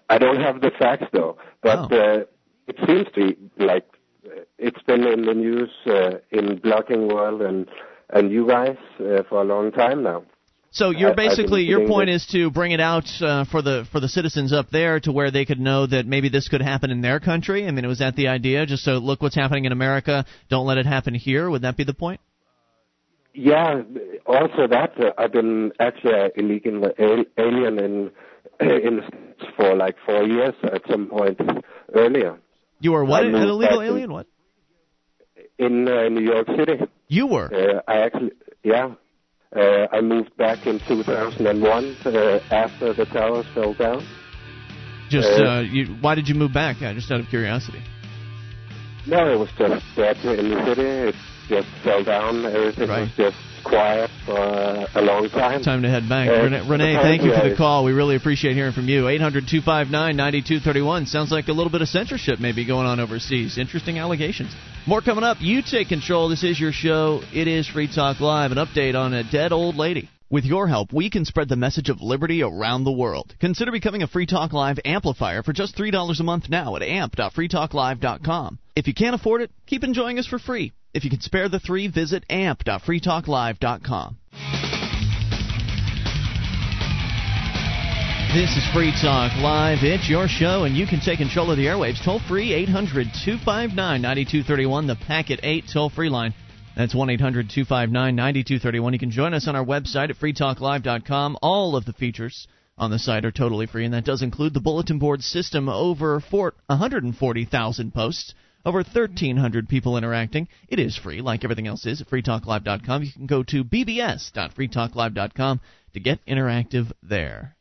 I 0.10 0.18
don't 0.18 0.42
have 0.42 0.62
the 0.62 0.72
facts 0.80 1.06
though, 1.14 1.38
but 1.62 1.92
Oh. 1.92 1.98
uh, 1.98 2.24
it 2.68 2.78
seems 2.88 3.06
to 3.14 3.36
be 3.60 3.64
like 3.64 3.86
uh, 3.94 3.95
it's 4.58 4.82
been 4.84 5.06
in 5.06 5.26
the 5.26 5.34
news 5.34 5.70
uh, 5.86 6.18
in 6.32 6.60
blogging 6.60 7.12
world 7.12 7.42
and 7.42 7.68
and 8.10 8.32
you 8.32 8.48
guys 8.48 8.78
uh, 9.00 9.24
for 9.28 9.42
a 9.42 9.44
long 9.44 9.72
time 9.72 10.04
now. 10.04 10.24
So 10.72 10.90
you're 10.90 11.16
basically 11.16 11.64
your 11.64 11.88
point 11.88 12.10
is 12.10 12.28
to 12.34 12.52
bring 12.52 12.72
it 12.72 12.82
out 12.82 13.06
uh, 13.22 13.46
for 13.46 13.62
the 13.62 13.88
for 13.92 14.02
the 14.02 14.10
citizens 14.10 14.52
up 14.52 14.70
there 14.72 15.00
to 15.02 15.12
where 15.12 15.32
they 15.32 15.46
could 15.46 15.60
know 15.60 15.88
that 15.88 16.06
maybe 16.06 16.28
this 16.28 16.50
could 16.50 16.62
happen 16.62 16.92
in 16.92 17.00
their 17.02 17.22
country. 17.22 17.66
I 17.66 17.72
mean, 17.72 17.88
was 17.88 18.00
that 18.00 18.18
the 18.18 18.28
idea? 18.28 18.66
Just 18.66 18.84
so 18.84 18.94
look 18.94 19.22
what's 19.22 19.36
happening 19.36 19.64
in 19.66 19.72
America. 19.72 20.26
Don't 20.50 20.68
let 20.68 20.78
it 20.78 20.86
happen 20.86 21.16
here. 21.16 21.50
Would 21.50 21.62
that 21.62 21.78
be 21.78 21.86
the 21.86 21.94
point? 21.94 22.20
Yeah, 23.34 23.84
also 24.26 24.68
that 24.70 24.94
uh, 25.00 25.12
I've 25.18 25.32
been 25.32 25.72
actually 25.80 26.14
an 26.14 26.32
illegal 26.36 26.92
alien 27.38 27.80
in 27.80 28.12
in 28.60 28.98
the 28.98 29.02
States 29.08 29.54
for 29.56 29.76
like 29.76 29.96
four 30.06 30.24
years 30.24 30.56
at 30.64 30.82
some 30.90 31.08
point 31.08 31.40
earlier 31.94 32.38
You 32.80 32.92
were 32.92 33.06
what? 33.06 33.26
An 33.26 33.36
illegal 33.36 33.82
alien? 33.82 34.12
What? 34.12 34.28
In 35.58 35.88
uh, 35.88 36.10
New 36.10 36.22
York 36.22 36.48
City. 36.58 36.84
You 37.08 37.28
were. 37.28 37.50
Uh, 37.54 37.82
I 37.88 38.00
actually, 38.00 38.32
yeah, 38.64 38.94
uh, 39.56 39.88
I 39.92 40.02
moved 40.02 40.36
back 40.38 40.66
in 40.66 40.80
2001 40.88 41.98
uh, 42.06 42.40
after 42.52 42.94
the 42.94 43.06
towers 43.06 43.46
fell 43.54 43.74
down. 43.74 44.06
Just 45.10 45.30
uh, 45.30 45.44
uh, 45.44 45.62
you. 45.62 45.96
Why 46.02 46.16
did 46.16 46.28
you 46.28 46.36
move 46.36 46.54
back? 46.54 46.82
Yeah, 46.82 46.94
just 46.94 47.12
out 47.12 47.20
of 47.20 47.28
curiosity. 47.28 47.82
No, 49.08 49.32
it 49.32 49.38
was 49.38 49.50
just 49.58 49.86
dead 49.96 50.18
in 50.26 50.50
the 50.50 50.66
city. 50.66 50.82
It 50.82 51.16
just 51.48 51.68
fell 51.84 52.04
down. 52.04 52.44
Everything 52.46 52.90
Right. 52.90 53.02
was 53.02 53.12
just 53.16 53.38
quiet 53.66 54.10
for 54.26 54.38
uh, 54.38 54.88
a 54.96 55.02
long 55.02 55.30
time. 55.30 55.64
Time 55.64 55.82
to 55.82 55.90
head 55.90 56.08
back. 56.08 56.30
Uh, 56.30 56.44
Renee, 56.44 56.70
Renee 56.70 56.96
thank 56.96 57.24
you 57.24 57.34
for 57.34 57.50
the 57.50 57.56
call. 57.56 57.84
We 57.84 57.92
really 57.92 58.16
appreciate 58.16 58.54
hearing 58.54 58.74
from 58.74 58.88
you. 58.88 59.04
800-259-9231. 59.04 61.08
Sounds 61.08 61.32
like 61.32 61.48
a 61.48 61.52
little 61.52 61.72
bit 61.72 61.82
of 61.82 61.90
censorship 61.90 62.40
maybe 62.40 62.66
going 62.66 62.86
on 62.86 63.00
overseas. 63.00 63.58
Interesting 63.58 64.00
allegations. 64.00 64.56
More 64.88 65.02
coming 65.02 65.24
up. 65.24 65.38
You 65.42 65.62
take 65.62 65.90
control. 65.90 66.30
This 66.30 66.44
is 66.44 66.60
your 66.60 66.72
show. 66.72 67.22
It 67.34 67.48
is 67.48 67.68
Free 67.68 67.94
Talk 67.94 68.20
Live. 68.20 68.52
An 68.52 68.58
update 68.58 68.96
on 68.96 69.14
a 69.14 69.30
dead 69.30 69.52
old 69.52 69.76
lady. 69.76 70.10
With 70.30 70.46
your 70.46 70.68
help, 70.68 70.92
we 70.92 71.12
can 71.12 71.24
spread 71.24 71.50
the 71.50 71.56
message 71.56 71.90
of 71.90 72.02
liberty 72.02 72.42
around 72.42 72.84
the 72.84 72.92
world. 72.92 73.36
Consider 73.40 73.72
becoming 73.72 74.02
a 74.02 74.08
Free 74.08 74.26
Talk 74.26 74.54
Live 74.54 74.80
amplifier 74.84 75.44
for 75.44 75.54
just 75.54 75.78
$3 75.78 76.20
a 76.20 76.24
month 76.24 76.50
now 76.50 76.76
at 76.76 76.82
amp.freetalklive.com. 76.82 78.60
If 78.76 78.88
you 78.88 78.94
can't 78.94 79.16
afford 79.16 79.42
it, 79.42 79.52
keep 79.68 79.84
enjoying 79.84 80.18
us 80.18 80.26
for 80.26 80.40
free. 80.40 80.74
If 80.96 81.04
you 81.04 81.10
can 81.10 81.20
spare 81.20 81.50
the 81.50 81.60
three, 81.60 81.90
visit 81.90 82.24
amp.freetalklive.com. 82.30 84.18
This 88.34 88.56
is 88.56 88.66
Free 88.74 88.94
Talk 89.02 89.36
Live. 89.36 89.80
It's 89.82 90.10
your 90.10 90.30
show, 90.30 90.64
and 90.64 90.78
you 90.78 90.88
can 90.88 91.02
take 91.02 91.18
control 91.18 91.52
of 91.52 91.58
the 91.58 91.66
airwaves. 91.66 92.02
Toll 92.02 92.22
free 92.30 92.54
800 92.54 93.08
259 93.26 93.76
9231, 94.02 94.88
the 94.88 94.96
Packet 94.96 95.42
8 95.44 95.66
toll 95.74 95.90
free 95.90 96.08
line. 96.08 96.34
That's 96.78 96.96
1 96.96 97.10
800 97.10 97.50
259 97.50 98.16
9231. 98.16 98.94
You 98.94 99.00
can 99.00 99.12
join 99.12 99.34
us 99.34 99.50
on 99.50 99.58
our 99.58 99.66
website 99.66 100.12
at 100.12 100.16
freetalklive.com. 100.16 101.38
All 101.42 101.76
of 101.76 101.84
the 101.84 101.92
features 101.92 102.48
on 102.78 102.90
the 102.90 103.00
site 103.00 103.26
are 103.26 103.32
totally 103.32 103.66
free, 103.66 103.84
and 103.84 103.94
that 103.94 104.06
does 104.06 104.22
include 104.22 104.54
the 104.54 104.62
bulletin 104.62 105.00
board 105.00 105.24
system 105.24 105.68
over 105.68 106.22
four- 106.22 106.54
140,000 106.68 107.94
posts. 107.94 108.34
Over 108.66 108.80
1,300 108.80 109.70
people 109.70 109.96
interacting. 109.96 110.48
It 110.68 110.80
is 110.80 110.98
free, 110.98 111.22
like 111.22 111.44
everything 111.44 111.68
else 111.68 111.86
is 111.86 112.02
at 112.02 112.10
freetalklive.com. 112.10 113.04
You 113.04 113.12
can 113.12 113.28
go 113.28 113.44
to 113.44 113.64
bbs.freetalklive.com 113.64 115.62
to 115.94 116.00
get 116.00 116.26
interactive 116.26 116.92
there. 117.04 117.56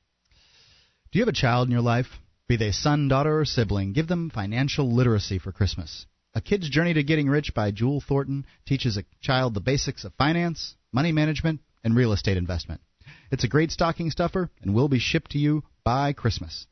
Do 1.13 1.19
you 1.19 1.23
have 1.23 1.29
a 1.29 1.33
child 1.33 1.69
in 1.69 1.73
your 1.73 1.83
life? 1.83 2.07
Be 2.49 2.57
they 2.57 2.73
son, 2.73 3.09
daughter, 3.09 3.41
or 3.41 3.45
sibling, 3.45 3.93
give 3.93 4.09
them 4.09 4.31
financial 4.31 4.93
literacy 4.93 5.39
for 5.39 5.53
Christmas. 5.53 6.07
A 6.35 6.41
Kid's 6.41 6.69
Journey 6.69 6.95
to 6.95 7.03
Getting 7.03 7.29
Rich 7.29 7.55
by 7.55 7.71
Jewel 7.71 8.01
Thornton 8.01 8.45
teaches 8.67 8.97
a 8.97 9.05
child 9.21 9.55
the 9.55 9.61
basics 9.61 10.05
of 10.05 10.15
finance, 10.15 10.75
money 10.91 11.13
management, 11.13 11.61
and 11.85 11.95
real 11.95 12.13
estate 12.13 12.37
investment. 12.37 12.81
It's 13.31 13.45
a 13.45 13.49
great 13.49 13.71
stocking 13.71 14.11
stuffer 14.11 14.51
and 14.63 14.75
will 14.75 14.89
be 14.89 14.99
shipped 14.99 15.33
to 15.33 15.39
you 15.39 15.65
by 15.85 16.13
Christmas. 16.13 16.67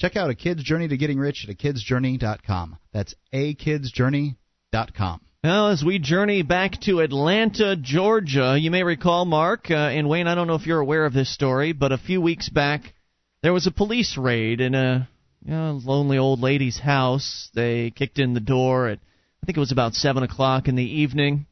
Check 0.00 0.14
out 0.14 0.30
A 0.30 0.34
Kid's 0.36 0.62
Journey 0.62 0.86
to 0.86 0.96
Getting 0.96 1.18
Rich 1.18 1.44
at 1.48 1.56
akidsjourney.com. 1.56 2.76
That's 2.92 3.16
akidsjourney.com. 3.34 5.20
Well, 5.42 5.68
as 5.68 5.82
we 5.84 5.98
journey 5.98 6.42
back 6.42 6.80
to 6.82 7.00
Atlanta, 7.00 7.74
Georgia, 7.74 8.56
you 8.56 8.70
may 8.70 8.84
recall, 8.84 9.24
Mark, 9.24 9.72
uh, 9.72 9.74
and 9.74 10.08
Wayne, 10.08 10.28
I 10.28 10.36
don't 10.36 10.46
know 10.46 10.54
if 10.54 10.66
you're 10.66 10.78
aware 10.78 11.04
of 11.04 11.14
this 11.14 11.34
story, 11.34 11.72
but 11.72 11.90
a 11.90 11.98
few 11.98 12.20
weeks 12.20 12.48
back, 12.48 12.94
there 13.42 13.52
was 13.52 13.66
a 13.66 13.72
police 13.72 14.16
raid 14.16 14.60
in 14.60 14.76
a 14.76 15.08
you 15.44 15.50
know, 15.50 15.80
lonely 15.84 16.18
old 16.18 16.40
lady's 16.40 16.78
house. 16.78 17.50
They 17.54 17.90
kicked 17.90 18.20
in 18.20 18.34
the 18.34 18.40
door 18.40 18.88
at, 18.88 19.00
I 19.42 19.46
think 19.46 19.56
it 19.56 19.60
was 19.60 19.72
about 19.72 19.94
7 19.94 20.22
o'clock 20.22 20.68
in 20.68 20.76
the 20.76 21.00
evening. 21.00 21.46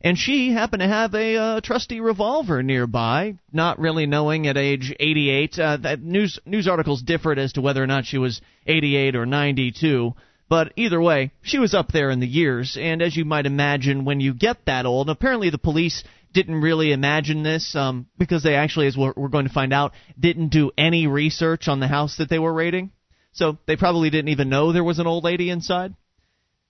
And 0.00 0.16
she 0.16 0.52
happened 0.52 0.80
to 0.80 0.88
have 0.88 1.12
a 1.14 1.36
uh, 1.36 1.60
trusty 1.60 2.00
revolver 2.00 2.62
nearby, 2.62 3.34
not 3.52 3.80
really 3.80 4.06
knowing 4.06 4.46
at 4.46 4.56
age 4.56 4.94
88. 4.98 5.58
Uh, 5.58 5.76
that 5.78 6.00
news 6.00 6.38
news 6.46 6.68
articles 6.68 7.02
differed 7.02 7.38
as 7.38 7.54
to 7.54 7.60
whether 7.60 7.82
or 7.82 7.86
not 7.88 8.06
she 8.06 8.18
was 8.18 8.40
88 8.66 9.16
or 9.16 9.26
92. 9.26 10.14
But 10.48 10.72
either 10.76 11.00
way, 11.00 11.32
she 11.42 11.58
was 11.58 11.74
up 11.74 11.92
there 11.92 12.10
in 12.10 12.20
the 12.20 12.26
years, 12.26 12.78
and 12.80 13.02
as 13.02 13.14
you 13.14 13.26
might 13.26 13.44
imagine, 13.44 14.06
when 14.06 14.20
you 14.20 14.32
get 14.32 14.64
that 14.64 14.86
old, 14.86 15.10
apparently 15.10 15.50
the 15.50 15.58
police 15.58 16.04
didn't 16.32 16.60
really 16.60 16.92
imagine 16.92 17.42
this 17.42 17.74
um, 17.74 18.06
because 18.16 18.42
they 18.42 18.54
actually, 18.54 18.86
as 18.86 18.96
we're, 18.96 19.12
we're 19.16 19.28
going 19.28 19.46
to 19.46 19.52
find 19.52 19.72
out, 19.72 19.92
didn't 20.18 20.48
do 20.48 20.70
any 20.78 21.06
research 21.06 21.68
on 21.68 21.80
the 21.80 21.88
house 21.88 22.16
that 22.16 22.30
they 22.30 22.38
were 22.38 22.52
raiding. 22.52 22.92
So 23.32 23.58
they 23.66 23.76
probably 23.76 24.08
didn't 24.08 24.30
even 24.30 24.48
know 24.48 24.72
there 24.72 24.84
was 24.84 24.98
an 24.98 25.06
old 25.06 25.24
lady 25.24 25.50
inside. 25.50 25.94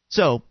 So, 0.08 0.42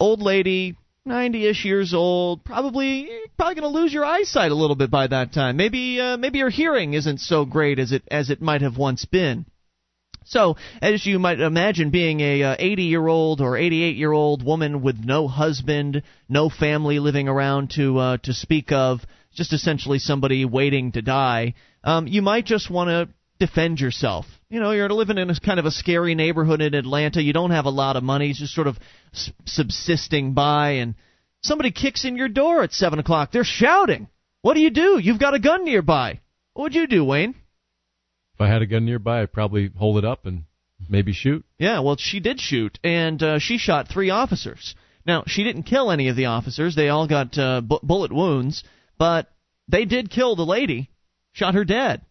old 0.00 0.20
lady, 0.20 0.76
90ish 1.06 1.64
years 1.64 1.94
old, 1.94 2.44
probably 2.44 3.10
probably 3.36 3.56
going 3.56 3.72
to 3.72 3.80
lose 3.80 3.92
your 3.92 4.04
eyesight 4.04 4.52
a 4.52 4.54
little 4.54 4.76
bit 4.76 4.90
by 4.90 5.08
that 5.08 5.32
time. 5.32 5.56
Maybe 5.56 6.00
uh, 6.00 6.16
maybe 6.16 6.38
your 6.38 6.50
hearing 6.50 6.94
isn't 6.94 7.18
so 7.18 7.44
great 7.44 7.78
as 7.78 7.90
it 7.90 8.04
as 8.08 8.30
it 8.30 8.40
might 8.40 8.62
have 8.62 8.76
once 8.76 9.04
been. 9.04 9.44
So, 10.24 10.56
as 10.80 11.04
you 11.04 11.18
might 11.18 11.40
imagine, 11.40 11.90
being 11.90 12.20
a 12.20 12.54
80 12.56 12.82
uh, 12.82 12.86
year 12.86 13.06
old 13.08 13.40
or 13.40 13.56
88 13.56 13.96
year 13.96 14.12
old 14.12 14.44
woman 14.44 14.80
with 14.80 14.96
no 14.96 15.26
husband, 15.26 16.02
no 16.28 16.48
family 16.48 17.00
living 17.00 17.26
around 17.26 17.72
to 17.72 17.98
uh, 17.98 18.16
to 18.18 18.32
speak 18.32 18.70
of, 18.70 19.00
just 19.34 19.52
essentially 19.52 19.98
somebody 19.98 20.44
waiting 20.44 20.92
to 20.92 21.02
die, 21.02 21.54
um, 21.82 22.06
you 22.06 22.22
might 22.22 22.46
just 22.46 22.70
want 22.70 22.88
to 22.88 23.08
defend 23.44 23.80
yourself. 23.80 24.26
You 24.52 24.60
know, 24.60 24.72
you're 24.72 24.90
living 24.90 25.16
in 25.16 25.30
a 25.30 25.40
kind 25.40 25.58
of 25.58 25.64
a 25.64 25.70
scary 25.70 26.14
neighborhood 26.14 26.60
in 26.60 26.74
Atlanta. 26.74 27.22
You 27.22 27.32
don't 27.32 27.52
have 27.52 27.64
a 27.64 27.70
lot 27.70 27.96
of 27.96 28.02
money, 28.02 28.34
just 28.34 28.52
sort 28.52 28.66
of 28.66 28.76
subsisting 29.46 30.34
by, 30.34 30.72
and 30.72 30.94
somebody 31.42 31.70
kicks 31.70 32.04
in 32.04 32.16
your 32.16 32.28
door 32.28 32.62
at 32.62 32.74
seven 32.74 32.98
o'clock. 32.98 33.32
They're 33.32 33.44
shouting. 33.44 34.08
What 34.42 34.52
do 34.52 34.60
you 34.60 34.68
do? 34.68 34.98
You've 35.02 35.18
got 35.18 35.32
a 35.32 35.38
gun 35.38 35.64
nearby. 35.64 36.20
What 36.52 36.64
would 36.64 36.74
you 36.74 36.86
do, 36.86 37.02
Wayne? 37.02 37.34
If 38.34 38.42
I 38.42 38.46
had 38.46 38.60
a 38.60 38.66
gun 38.66 38.84
nearby, 38.84 39.22
I'd 39.22 39.32
probably 39.32 39.70
hold 39.74 39.96
it 39.96 40.04
up 40.04 40.26
and 40.26 40.44
maybe 40.86 41.14
shoot. 41.14 41.46
Yeah, 41.58 41.80
well, 41.80 41.96
she 41.96 42.20
did 42.20 42.38
shoot, 42.38 42.78
and 42.84 43.22
uh, 43.22 43.38
she 43.38 43.56
shot 43.56 43.88
three 43.88 44.10
officers. 44.10 44.74
Now, 45.06 45.24
she 45.26 45.44
didn't 45.44 45.62
kill 45.62 45.90
any 45.90 46.08
of 46.08 46.16
the 46.16 46.26
officers. 46.26 46.76
They 46.76 46.90
all 46.90 47.08
got 47.08 47.38
uh, 47.38 47.62
bu- 47.62 47.80
bullet 47.82 48.12
wounds, 48.12 48.64
but 48.98 49.32
they 49.66 49.86
did 49.86 50.10
kill 50.10 50.36
the 50.36 50.44
lady, 50.44 50.90
shot 51.32 51.54
her 51.54 51.64
dead. 51.64 52.02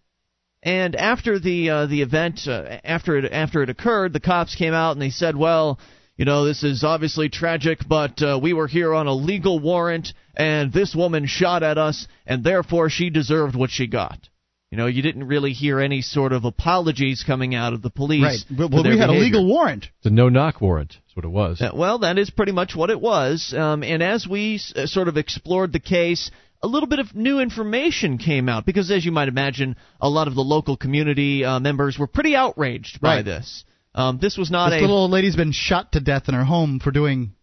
And 0.63 0.95
after 0.95 1.39
the 1.39 1.69
uh, 1.69 1.85
the 1.87 2.01
event, 2.01 2.41
uh, 2.47 2.79
after 2.83 3.17
it 3.17 3.31
after 3.31 3.63
it 3.63 3.69
occurred, 3.69 4.13
the 4.13 4.19
cops 4.19 4.55
came 4.55 4.73
out 4.73 4.91
and 4.91 5.01
they 5.01 5.09
said, 5.09 5.35
"Well, 5.35 5.79
you 6.17 6.25
know, 6.25 6.45
this 6.45 6.63
is 6.63 6.83
obviously 6.83 7.29
tragic, 7.29 7.79
but 7.87 8.21
uh, 8.21 8.39
we 8.41 8.53
were 8.53 8.67
here 8.67 8.93
on 8.93 9.07
a 9.07 9.13
legal 9.13 9.59
warrant, 9.59 10.13
and 10.35 10.71
this 10.71 10.93
woman 10.93 11.25
shot 11.25 11.63
at 11.63 11.79
us, 11.79 12.07
and 12.27 12.43
therefore 12.43 12.89
she 12.89 13.09
deserved 13.09 13.55
what 13.55 13.71
she 13.71 13.87
got." 13.87 14.29
You 14.71 14.77
know, 14.77 14.85
you 14.85 15.01
didn't 15.01 15.27
really 15.27 15.51
hear 15.51 15.81
any 15.81 16.01
sort 16.01 16.31
of 16.31 16.45
apologies 16.45 17.25
coming 17.27 17.53
out 17.53 17.73
of 17.73 17.81
the 17.81 17.89
police. 17.89 18.45
Right. 18.49 18.71
Well, 18.71 18.83
we 18.83 18.97
had 18.97 19.07
behavior. 19.07 19.15
a 19.15 19.19
legal 19.19 19.45
warrant. 19.45 19.89
It's 19.97 20.05
a 20.05 20.09
no-knock 20.09 20.61
warrant. 20.61 20.91
That's 20.91 21.13
what 21.13 21.25
it 21.25 21.31
was. 21.31 21.59
Uh, 21.59 21.71
well, 21.73 21.99
that 21.99 22.17
is 22.17 22.29
pretty 22.29 22.53
much 22.53 22.73
what 22.73 22.89
it 22.89 23.01
was. 23.01 23.53
Um, 23.53 23.83
and 23.83 24.01
as 24.01 24.25
we 24.25 24.61
uh, 24.73 24.85
sort 24.85 25.09
of 25.09 25.17
explored 25.17 25.73
the 25.73 25.81
case, 25.81 26.31
a 26.63 26.67
little 26.67 26.87
bit 26.87 26.99
of 26.99 27.15
new 27.15 27.39
information 27.39 28.17
came 28.17 28.47
out 28.47 28.65
because, 28.65 28.91
as 28.91 29.03
you 29.03 29.11
might 29.11 29.27
imagine, 29.27 29.75
a 29.99 30.09
lot 30.09 30.27
of 30.27 30.35
the 30.35 30.41
local 30.41 30.77
community 30.77 31.43
uh, 31.43 31.59
members 31.59 31.97
were 31.97 32.07
pretty 32.07 32.35
outraged 32.35 33.01
by 33.01 33.17
right. 33.17 33.25
this. 33.25 33.63
Um, 33.93 34.19
this 34.21 34.37
was 34.37 34.51
not 34.51 34.69
this 34.69 34.79
a 34.79 34.81
little 34.81 34.97
old 34.97 35.11
lady's 35.11 35.35
been 35.35 35.51
shot 35.51 35.91
to 35.93 35.99
death 35.99 36.29
in 36.29 36.35
her 36.35 36.43
home 36.43 36.79
for 36.79 36.91
doing 36.91 37.33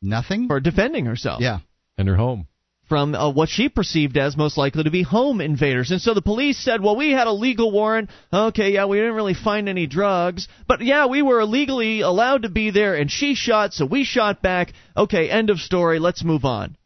nothing. 0.00 0.46
for 0.46 0.60
defending 0.60 1.06
herself. 1.06 1.40
Yeah. 1.40 1.58
And 1.98 2.08
her 2.08 2.16
home 2.16 2.48
from 2.88 3.14
uh, 3.14 3.30
what 3.32 3.48
she 3.48 3.68
perceived 3.68 4.16
as 4.16 4.36
most 4.36 4.58
likely 4.58 4.84
to 4.84 4.90
be 4.90 5.02
home 5.02 5.40
invaders. 5.40 5.90
And 5.90 6.00
so 6.00 6.14
the 6.14 6.22
police 6.22 6.58
said, 6.58 6.82
well, 6.82 6.96
we 6.96 7.12
had 7.12 7.26
a 7.26 7.32
legal 7.32 7.72
warrant. 7.72 8.10
Okay, 8.32 8.72
yeah, 8.72 8.86
we 8.86 8.98
didn't 8.98 9.14
really 9.14 9.34
find 9.34 9.68
any 9.68 9.86
drugs. 9.86 10.48
But 10.68 10.82
yeah, 10.82 11.06
we 11.06 11.22
were 11.22 11.40
illegally 11.40 12.00
allowed 12.00 12.42
to 12.42 12.50
be 12.50 12.70
there, 12.70 12.94
and 12.94 13.10
she 13.10 13.34
shot, 13.34 13.72
so 13.72 13.86
we 13.86 14.04
shot 14.04 14.42
back. 14.42 14.72
Okay, 14.96 15.30
end 15.30 15.50
of 15.50 15.58
story. 15.58 15.98
Let's 15.98 16.24
move 16.24 16.44
on. 16.44 16.76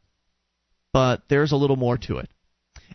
But 0.92 1.22
there's 1.28 1.52
a 1.52 1.56
little 1.56 1.76
more 1.76 1.98
to 1.98 2.18
it. 2.18 2.30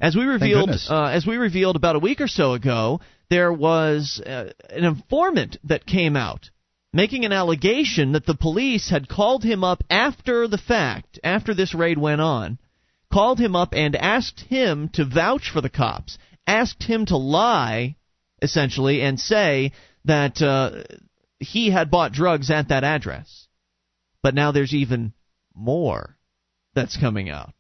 As 0.02 0.16
we 0.16 0.24
revealed, 0.26 0.70
uh, 0.90 1.06
as 1.06 1.26
we 1.26 1.38
revealed 1.38 1.76
about 1.76 1.96
a 1.96 2.00
week 2.00 2.20
or 2.20 2.28
so 2.28 2.54
ago, 2.54 3.02
there 3.30 3.54
was 3.54 4.22
uh, 4.26 4.52
an 4.70 4.84
informant 4.84 5.58
that 5.66 5.86
came 5.86 6.16
out 6.16 6.50
making 6.94 7.26
an 7.26 7.32
allegation 7.32 8.12
that 8.12 8.26
the 8.26 8.36
police 8.36 8.90
had 8.90 9.10
called 9.10 9.44
him 9.44 9.64
up 9.64 9.84
after 9.90 10.48
the 10.48 10.58
fact, 10.58 11.20
after 11.24 11.54
this 11.54 11.74
raid 11.74 11.98
went 11.98 12.22
on, 12.22 12.60
called 13.12 13.40
him 13.40 13.56
up 13.56 13.74
and 13.74 13.96
asked 13.96 14.42
him 14.42 14.90
to 14.90 15.04
vouch 15.04 15.50
for 15.52 15.60
the 15.60 15.70
cops, 15.70 16.18
asked 16.46 16.84
him 16.84 17.06
to 17.08 17.18
lie, 17.18 17.96
essentially, 18.42 19.02
and 19.02 19.20
say 19.20 19.72
that 20.06 20.42
uh, 20.42 20.84
he 21.40 21.72
had 21.72 21.90
bought 21.90 22.12
drugs 22.14 22.52
at 22.52 22.70
that 22.70 22.84
address. 22.84 23.48
But 24.22 24.36
now 24.36 24.52
there's 24.52 24.74
even 24.74 25.14
more 25.56 26.16
that's 26.76 26.98
coming 26.98 27.30
out. 27.30 27.54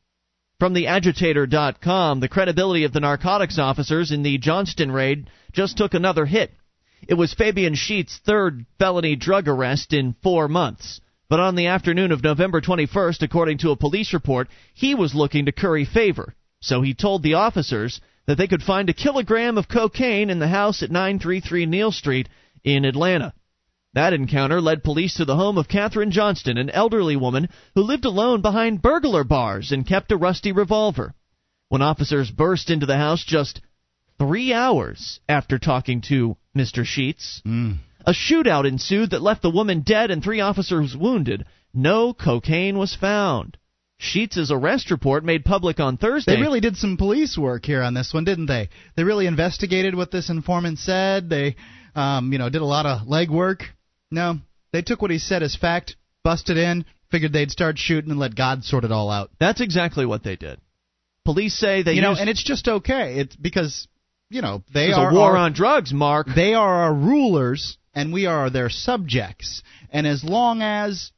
From 0.63 0.71
the 0.71 0.87
agitator.com, 0.87 2.21
the 2.21 2.29
credibility 2.29 2.85
of 2.85 2.93
the 2.93 3.01
narcotics 3.01 3.59
officers 3.59 4.13
in 4.13 4.23
the 4.23 4.37
Johnston 4.37 4.93
raid 4.93 5.29
just 5.51 5.75
took 5.75 5.93
another 5.93 6.25
hit. 6.25 6.53
It 7.05 7.15
was 7.15 7.33
Fabian 7.33 7.75
Sheets' 7.75 8.21
third 8.25 8.65
felony 8.79 9.17
drug 9.17 9.49
arrest 9.49 9.91
in 9.91 10.15
four 10.23 10.47
months. 10.47 11.01
But 11.27 11.41
on 11.41 11.55
the 11.55 11.67
afternoon 11.67 12.13
of 12.13 12.23
November 12.23 12.61
21st, 12.61 13.23
according 13.23 13.57
to 13.57 13.71
a 13.71 13.75
police 13.75 14.13
report, 14.13 14.47
he 14.73 14.95
was 14.95 15.13
looking 15.13 15.47
to 15.47 15.51
curry 15.51 15.83
favor. 15.83 16.33
So 16.61 16.81
he 16.81 16.93
told 16.93 17.23
the 17.23 17.33
officers 17.33 17.99
that 18.25 18.37
they 18.37 18.47
could 18.47 18.63
find 18.63 18.89
a 18.89 18.93
kilogram 18.93 19.57
of 19.57 19.67
cocaine 19.67 20.29
in 20.29 20.39
the 20.39 20.47
house 20.47 20.81
at 20.81 20.91
933 20.91 21.65
Neal 21.65 21.91
Street 21.91 22.29
in 22.63 22.85
Atlanta. 22.85 23.33
That 23.93 24.13
encounter 24.13 24.59
led 24.59 24.83
police 24.83 25.15
to 25.15 25.25
the 25.25 25.35
home 25.35 25.57
of 25.57 25.67
Kathryn 25.67 26.09
Johnston, 26.11 26.57
an 26.57 26.69
elderly 26.69 27.15
woman 27.15 27.49
who 27.75 27.83
lived 27.83 28.05
alone 28.05 28.41
behind 28.41 28.81
burglar 28.81 29.23
bars 29.23 29.71
and 29.71 29.87
kept 29.87 30.11
a 30.11 30.17
rusty 30.17 30.51
revolver. 30.51 31.13
When 31.69 31.81
officers 31.81 32.31
burst 32.31 32.69
into 32.69 32.85
the 32.85 32.97
house 32.97 33.23
just 33.23 33.61
three 34.17 34.53
hours 34.53 35.19
after 35.29 35.59
talking 35.59 36.01
to 36.09 36.37
Mr. 36.55 36.85
Sheets, 36.85 37.41
mm. 37.45 37.77
A 38.05 38.11
shootout 38.11 38.67
ensued 38.67 39.11
that 39.11 39.21
left 39.21 39.41
the 39.41 39.49
woman 39.49 39.81
dead 39.81 40.11
and 40.11 40.21
three 40.21 40.41
officers 40.41 40.95
wounded. 40.95 41.45
No 41.73 42.13
cocaine 42.13 42.77
was 42.77 42.95
found. 42.95 43.57
Sheets' 43.97 44.51
arrest 44.51 44.91
report 44.91 45.23
made 45.23 45.45
public 45.45 45.79
on 45.79 45.95
Thursday. 45.95 46.35
They 46.35 46.41
really 46.41 46.59
did 46.59 46.75
some 46.75 46.97
police 46.97 47.37
work 47.37 47.65
here 47.65 47.81
on 47.81 47.93
this 47.93 48.13
one, 48.13 48.25
didn't 48.25 48.47
they? 48.47 48.67
They 48.97 49.05
really 49.05 49.27
investigated 49.27 49.95
what 49.95 50.11
this 50.11 50.29
informant 50.29 50.79
said. 50.79 51.29
They, 51.29 51.55
um, 51.95 52.33
you 52.33 52.39
know, 52.39 52.49
did 52.49 52.61
a 52.61 52.65
lot 52.65 52.85
of 52.85 53.07
legwork. 53.07 53.61
No, 54.13 54.37
they 54.71 54.83
took 54.83 55.01
what 55.01 55.11
he 55.11 55.17
said 55.17 55.41
as 55.41 55.55
fact, 55.55 55.95
busted 56.23 56.55
in, 56.55 56.85
figured 57.09 57.33
they'd 57.33 57.51
start 57.51 57.79
shooting, 57.79 58.11
and 58.11 58.19
let 58.19 58.35
God 58.35 58.63
sort 58.63 58.83
it 58.83 58.91
all 58.91 59.09
out. 59.09 59.31
That's 59.39 59.59
exactly 59.59 60.05
what 60.05 60.23
they 60.23 60.35
did. 60.35 60.59
Police 61.25 61.57
say 61.57 61.81
they 61.81 61.93
you 61.93 62.01
know, 62.01 62.15
and 62.17 62.29
it's 62.29 62.43
just 62.43 62.67
okay. 62.67 63.15
It's 63.19 63.35
because 63.35 63.87
you 64.29 64.41
know 64.41 64.63
they 64.71 64.91
are 64.91 65.09
a 65.09 65.13
war 65.13 65.31
our, 65.31 65.37
on 65.37 65.53
drugs, 65.53 65.91
Mark. 65.93 66.27
They 66.35 66.53
are 66.53 66.83
our 66.83 66.93
rulers, 66.93 67.77
and 67.95 68.13
we 68.13 68.27
are 68.27 68.49
their 68.49 68.69
subjects. 68.69 69.63
And 69.89 70.05
as 70.05 70.23
long 70.23 70.61
as 70.61 71.11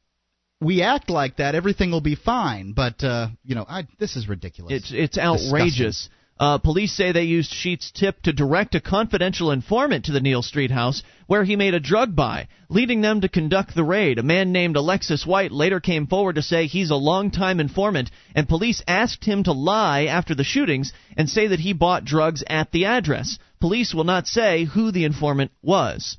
we 0.60 0.82
act 0.82 1.10
like 1.10 1.36
that, 1.36 1.54
everything 1.54 1.90
will 1.90 2.00
be 2.00 2.14
fine. 2.14 2.72
But 2.72 3.04
uh, 3.04 3.28
you 3.44 3.54
know, 3.54 3.66
I, 3.68 3.86
this 3.98 4.16
is 4.16 4.28
ridiculous. 4.28 4.72
It's 4.72 4.92
it's 4.94 5.18
outrageous. 5.18 6.08
Uh, 6.38 6.58
police 6.58 6.92
say 6.92 7.12
they 7.12 7.22
used 7.24 7.50
Sheets' 7.50 7.90
tip 7.90 8.20
to 8.22 8.32
direct 8.32 8.74
a 8.74 8.80
confidential 8.80 9.50
informant 9.50 10.04
to 10.04 10.12
the 10.12 10.20
Neal 10.20 10.42
Street 10.42 10.70
house 10.70 11.02
where 11.26 11.44
he 11.44 11.56
made 11.56 11.72
a 11.72 11.80
drug 11.80 12.14
buy, 12.14 12.48
leading 12.68 13.00
them 13.00 13.22
to 13.22 13.28
conduct 13.28 13.74
the 13.74 13.84
raid. 13.84 14.18
A 14.18 14.22
man 14.22 14.52
named 14.52 14.76
Alexis 14.76 15.24
White 15.24 15.50
later 15.50 15.80
came 15.80 16.06
forward 16.06 16.34
to 16.34 16.42
say 16.42 16.66
he's 16.66 16.90
a 16.90 16.96
longtime 16.96 17.58
informant, 17.58 18.10
and 18.34 18.46
police 18.46 18.82
asked 18.86 19.24
him 19.24 19.44
to 19.44 19.52
lie 19.52 20.04
after 20.04 20.34
the 20.34 20.44
shootings 20.44 20.92
and 21.16 21.30
say 21.30 21.46
that 21.46 21.60
he 21.60 21.72
bought 21.72 22.04
drugs 22.04 22.44
at 22.46 22.70
the 22.70 22.84
address. 22.84 23.38
Police 23.58 23.94
will 23.94 24.04
not 24.04 24.26
say 24.26 24.64
who 24.64 24.90
the 24.90 25.04
informant 25.04 25.52
was. 25.62 26.18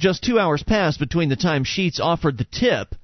Just 0.00 0.24
two 0.24 0.40
hours 0.40 0.64
passed 0.64 0.98
between 0.98 1.28
the 1.28 1.36
time 1.36 1.62
Sheets 1.62 2.00
offered 2.00 2.36
the 2.36 2.44
tip 2.50 2.96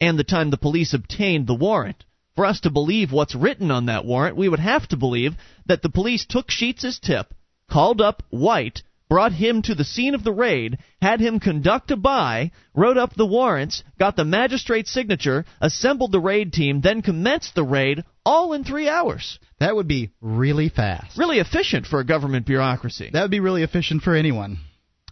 and 0.00 0.18
the 0.18 0.24
time 0.24 0.48
the 0.48 0.56
police 0.56 0.94
obtained 0.94 1.46
the 1.46 1.54
warrant. 1.54 2.04
For 2.36 2.44
us 2.44 2.60
to 2.60 2.70
believe 2.70 3.12
what's 3.12 3.34
written 3.34 3.70
on 3.70 3.86
that 3.86 4.04
warrant, 4.04 4.36
we 4.36 4.48
would 4.48 4.60
have 4.60 4.88
to 4.88 4.96
believe 4.96 5.34
that 5.66 5.82
the 5.82 5.88
police 5.88 6.26
took 6.26 6.50
Sheets' 6.50 6.98
tip, 6.98 7.32
called 7.70 8.00
up 8.00 8.22
White, 8.30 8.82
brought 9.08 9.32
him 9.32 9.62
to 9.62 9.74
the 9.74 9.84
scene 9.84 10.14
of 10.14 10.24
the 10.24 10.32
raid, 10.32 10.78
had 11.00 11.20
him 11.20 11.38
conduct 11.38 11.90
a 11.90 11.96
buy, 11.96 12.50
wrote 12.74 12.96
up 12.96 13.14
the 13.14 13.26
warrants, 13.26 13.84
got 13.98 14.16
the 14.16 14.24
magistrate's 14.24 14.90
signature, 14.90 15.44
assembled 15.60 16.10
the 16.10 16.20
raid 16.20 16.52
team, 16.52 16.80
then 16.80 17.02
commenced 17.02 17.54
the 17.54 17.64
raid, 17.64 18.02
all 18.24 18.52
in 18.54 18.64
three 18.64 18.88
hours. 18.88 19.38
That 19.60 19.76
would 19.76 19.86
be 19.86 20.10
really 20.20 20.68
fast. 20.68 21.16
Really 21.16 21.38
efficient 21.38 21.86
for 21.86 22.00
a 22.00 22.04
government 22.04 22.46
bureaucracy. 22.46 23.10
That 23.12 23.22
would 23.22 23.30
be 23.30 23.40
really 23.40 23.62
efficient 23.62 24.02
for 24.02 24.14
anyone. 24.14 24.58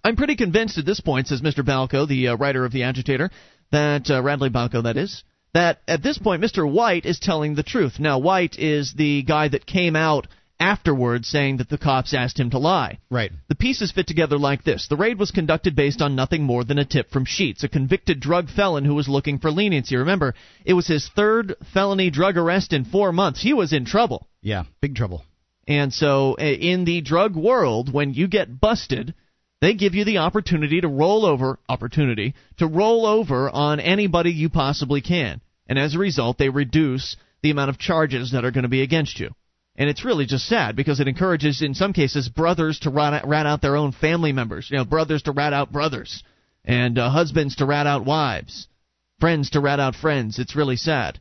I'm 0.02 0.16
pretty 0.16 0.34
convinced 0.34 0.78
at 0.78 0.86
this 0.86 1.00
point, 1.00 1.28
says 1.28 1.42
Mr. 1.42 1.64
Balco, 1.64 2.08
the 2.08 2.28
uh, 2.28 2.36
writer 2.36 2.64
of 2.64 2.72
The 2.72 2.82
Agitator, 2.82 3.30
that 3.70 4.10
uh, 4.10 4.20
Radley 4.22 4.50
Balco, 4.50 4.82
that 4.82 4.96
is, 4.96 5.22
that 5.54 5.80
at 5.86 6.02
this 6.02 6.18
point 6.18 6.42
Mr. 6.42 6.70
White 6.70 7.06
is 7.06 7.18
telling 7.18 7.54
the 7.54 7.62
truth. 7.62 7.98
Now, 7.98 8.18
White 8.18 8.58
is 8.58 8.94
the 8.94 9.22
guy 9.22 9.48
that 9.48 9.66
came 9.66 9.96
out 9.96 10.26
afterwards 10.62 11.28
saying 11.28 11.56
that 11.56 11.68
the 11.68 11.76
cops 11.78 12.14
asked 12.14 12.38
him 12.38 12.50
to 12.50 12.58
lie. 12.58 12.98
Right. 13.10 13.32
The 13.48 13.56
pieces 13.56 13.90
fit 13.90 14.06
together 14.06 14.38
like 14.38 14.62
this. 14.62 14.86
The 14.88 14.96
raid 14.96 15.18
was 15.18 15.32
conducted 15.32 15.74
based 15.74 16.00
on 16.00 16.14
nothing 16.14 16.44
more 16.44 16.62
than 16.62 16.78
a 16.78 16.84
tip 16.84 17.10
from 17.10 17.24
Sheets, 17.24 17.64
a 17.64 17.68
convicted 17.68 18.20
drug 18.20 18.48
felon 18.48 18.84
who 18.84 18.94
was 18.94 19.08
looking 19.08 19.40
for 19.40 19.50
leniency. 19.50 19.96
Remember, 19.96 20.34
it 20.64 20.74
was 20.74 20.86
his 20.86 21.08
third 21.08 21.56
felony 21.74 22.10
drug 22.10 22.36
arrest 22.36 22.72
in 22.72 22.84
four 22.84 23.12
months. 23.12 23.42
He 23.42 23.52
was 23.52 23.72
in 23.72 23.84
trouble. 23.84 24.28
Yeah, 24.40 24.64
big 24.80 24.94
trouble. 24.94 25.24
And 25.66 25.92
so, 25.92 26.34
eh, 26.34 26.52
in 26.52 26.84
the 26.84 27.00
drug 27.00 27.34
world, 27.34 27.92
when 27.92 28.14
you 28.14 28.28
get 28.28 28.60
busted, 28.60 29.14
they 29.60 29.74
give 29.74 29.94
you 29.94 30.04
the 30.04 30.18
opportunity 30.18 30.80
to 30.80 30.88
roll 30.88 31.24
over 31.24 31.58
opportunity 31.68 32.34
to 32.58 32.66
roll 32.66 33.06
over 33.06 33.48
on 33.50 33.78
anybody 33.78 34.32
you 34.32 34.48
possibly 34.48 35.00
can. 35.00 35.40
And 35.66 35.78
as 35.78 35.94
a 35.94 35.98
result, 35.98 36.38
they 36.38 36.48
reduce 36.48 37.16
the 37.42 37.50
amount 37.50 37.70
of 37.70 37.78
charges 37.78 38.32
that 38.32 38.44
are 38.44 38.50
going 38.50 38.62
to 38.62 38.68
be 38.68 38.82
against 38.82 39.18
you. 39.18 39.30
And 39.76 39.88
it's 39.88 40.04
really 40.04 40.26
just 40.26 40.46
sad 40.46 40.76
because 40.76 41.00
it 41.00 41.08
encourages, 41.08 41.62
in 41.62 41.74
some 41.74 41.92
cases, 41.92 42.28
brothers 42.28 42.80
to 42.80 42.90
rat 42.90 43.14
out, 43.14 43.26
rat 43.26 43.46
out 43.46 43.62
their 43.62 43.76
own 43.76 43.92
family 43.92 44.32
members. 44.32 44.70
You 44.70 44.76
know, 44.76 44.84
brothers 44.84 45.22
to 45.22 45.32
rat 45.32 45.52
out 45.52 45.72
brothers, 45.72 46.22
and 46.64 46.98
uh, 46.98 47.08
husbands 47.10 47.56
to 47.56 47.66
rat 47.66 47.86
out 47.86 48.04
wives, 48.04 48.68
friends 49.18 49.50
to 49.50 49.60
rat 49.60 49.80
out 49.80 49.94
friends. 49.94 50.38
It's 50.38 50.56
really 50.56 50.76
sad. 50.76 51.20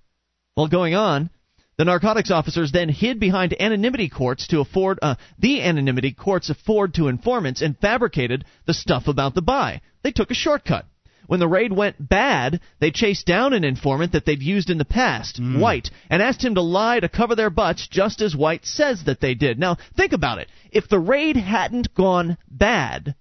Well, 0.57 0.67
going 0.67 0.95
on, 0.95 1.29
the 1.77 1.85
narcotics 1.85 2.29
officers 2.29 2.71
then 2.71 2.89
hid 2.89 3.19
behind 3.19 3.59
anonymity 3.59 4.09
courts 4.09 4.47
to 4.47 4.59
afford 4.59 4.99
uh, 5.01 5.15
the 5.39 5.61
anonymity 5.61 6.11
courts 6.11 6.49
afford 6.49 6.93
to 6.95 7.07
informants 7.07 7.61
and 7.61 7.77
fabricated 7.77 8.43
the 8.67 8.73
stuff 8.73 9.07
about 9.07 9.33
the 9.33 9.41
buy. 9.41 9.81
They 10.03 10.11
took 10.11 10.29
a 10.29 10.35
shortcut. 10.35 10.85
When 11.31 11.39
the 11.39 11.47
raid 11.47 11.71
went 11.71 11.95
bad, 11.97 12.59
they 12.81 12.91
chased 12.91 13.25
down 13.25 13.53
an 13.53 13.63
informant 13.63 14.11
that 14.11 14.25
they'd 14.25 14.43
used 14.43 14.69
in 14.69 14.77
the 14.77 14.83
past, 14.83 15.41
mm. 15.41 15.61
White, 15.61 15.89
and 16.09 16.21
asked 16.21 16.43
him 16.43 16.55
to 16.55 16.61
lie 16.61 16.99
to 16.99 17.07
cover 17.07 17.37
their 17.37 17.49
butts 17.49 17.87
just 17.87 18.21
as 18.21 18.35
White 18.35 18.65
says 18.65 19.05
that 19.05 19.21
they 19.21 19.33
did. 19.33 19.57
Now, 19.57 19.77
think 19.95 20.11
about 20.11 20.39
it. 20.39 20.49
If 20.73 20.89
the 20.89 20.99
raid 20.99 21.37
hadn't 21.37 21.95
gone 21.95 22.37
bad, 22.49 23.15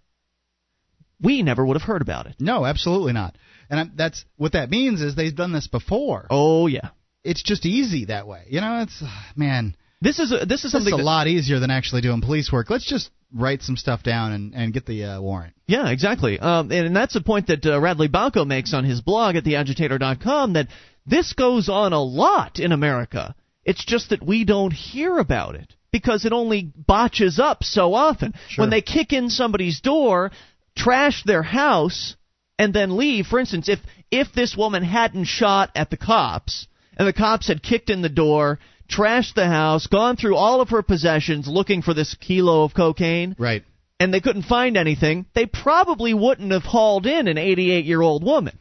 we 1.21 1.45
never 1.45 1.65
would 1.65 1.77
have 1.77 1.87
heard 1.87 2.03
about 2.03 2.27
it. 2.27 2.35
No, 2.41 2.67
absolutely 2.67 3.13
not. 3.13 3.39
And 3.71 3.93
that's 3.95 4.25
what 4.37 4.55
that 4.55 4.71
means 4.71 5.03
is 5.03 5.15
they've 5.15 5.33
done 5.33 5.53
this 5.53 5.69
before. 5.69 6.27
Oh 6.31 6.67
yeah. 6.67 6.89
It's 7.23 7.45
just 7.45 7.65
easy 7.65 8.07
that 8.07 8.27
way. 8.27 8.43
You 8.49 8.61
know, 8.61 8.83
it's 8.83 9.05
man. 9.37 9.77
This 10.01 10.19
is 10.19 10.33
a, 10.33 10.47
this 10.47 10.65
is 10.65 10.73
something 10.73 10.91
this 10.91 10.99
is 10.99 11.01
a 11.01 11.05
lot 11.05 11.29
easier 11.29 11.61
than 11.61 11.71
actually 11.71 12.01
doing 12.01 12.23
police 12.23 12.51
work. 12.51 12.71
Let's 12.71 12.89
just 12.89 13.09
write 13.33 13.63
some 13.63 13.77
stuff 13.77 14.03
down 14.03 14.33
and, 14.33 14.55
and 14.55 14.73
get 14.73 14.87
the 14.87 15.05
uh, 15.05 15.21
warrant. 15.21 15.55
Yeah, 15.67 15.89
exactly. 15.89 16.39
Um, 16.39 16.71
and, 16.71 16.87
and 16.87 16.97
that's 16.97 17.17
a 17.17 17.21
point 17.21 17.47
that 17.49 17.65
uh, 17.65 17.81
Radley 17.81 18.09
Balco 18.09 18.47
makes 18.47 18.75
on 18.75 18.85
his 18.85 19.01
blog 19.01 19.37
at 19.37 19.45
theagitator.com 19.45 20.55
that 20.55 20.69
this 21.07 21.33
goes 21.33 21.69
on 21.69 21.93
a 21.93 22.03
lot 22.03 22.59
in 22.59 22.73
America. 22.73 23.35
It's 23.65 23.85
just 23.85 24.11
that 24.11 24.25
we 24.25 24.45
don't 24.45 24.73
hear 24.73 25.19
about 25.19 25.55
it 25.55 25.75
because 25.93 26.25
it 26.25 26.33
only 26.33 26.73
botches 26.75 27.39
up 27.39 27.63
so 27.63 27.95
often. 27.95 28.35
Sure. 28.49 28.63
When 28.63 28.71
they 28.71 28.83
kick 28.83 29.13
in 29.13 29.31
somebody's 29.31 29.81
door, 29.81 30.31
trash 30.77 31.23
their 31.25 31.43
house, 31.43 32.17
and 32.59 32.75
then 32.75 32.97
leave. 32.97 33.27
For 33.27 33.39
instance, 33.39 33.69
if 33.69 33.81
if 34.11 34.33
this 34.35 34.57
woman 34.57 34.83
hadn't 34.83 35.25
shot 35.25 35.71
at 35.75 35.91
the 35.91 35.97
cops 35.97 36.67
and 36.97 37.07
the 37.07 37.13
cops 37.13 37.49
had 37.49 37.63
kicked 37.63 37.91
in 37.91 38.03
the 38.03 38.09
door, 38.09 38.59
trashed 38.91 39.35
the 39.35 39.47
house, 39.47 39.87
gone 39.87 40.17
through 40.17 40.37
all 40.37 40.61
of 40.61 40.71
her 40.71 40.83
possessions 40.83 41.49
looking 41.49 41.83
for 41.83 41.95
this 41.95 42.15
kilo 42.15 42.65
of 42.65 42.75
cocaine. 42.75 43.37
Right. 43.39 43.65
And 43.99 44.13
they 44.13 44.21
couldn't 44.21 44.43
find 44.43 44.77
anything. 44.77 45.27
They 45.35 45.47
probably 45.47 46.15
wouldn't 46.15 46.53
have 46.53 46.63
hauled 46.63 47.07
in 47.07 47.29
an 47.29 47.39
88 47.39 47.85
year 47.85 48.01
old 48.01 48.25
woman. 48.25 48.59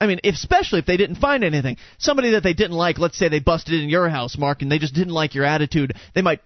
I 0.00 0.06
mean, 0.06 0.20
especially 0.24 0.80
if 0.80 0.86
they 0.86 0.96
didn't 0.96 1.16
find 1.16 1.42
anything. 1.42 1.78
Somebody 1.98 2.32
that 2.32 2.42
they 2.42 2.52
didn't 2.52 2.76
like, 2.76 2.98
let's 2.98 3.16
say 3.16 3.28
they 3.28 3.40
busted 3.40 3.82
in 3.82 3.88
your 3.88 4.08
house, 4.08 4.36
Mark, 4.36 4.62
and 4.62 4.70
they 4.70 4.78
just 4.78 4.94
didn't 4.94 5.14
like 5.14 5.34
your 5.34 5.44
attitude, 5.44 5.94
they 6.14 6.22
might 6.22 6.40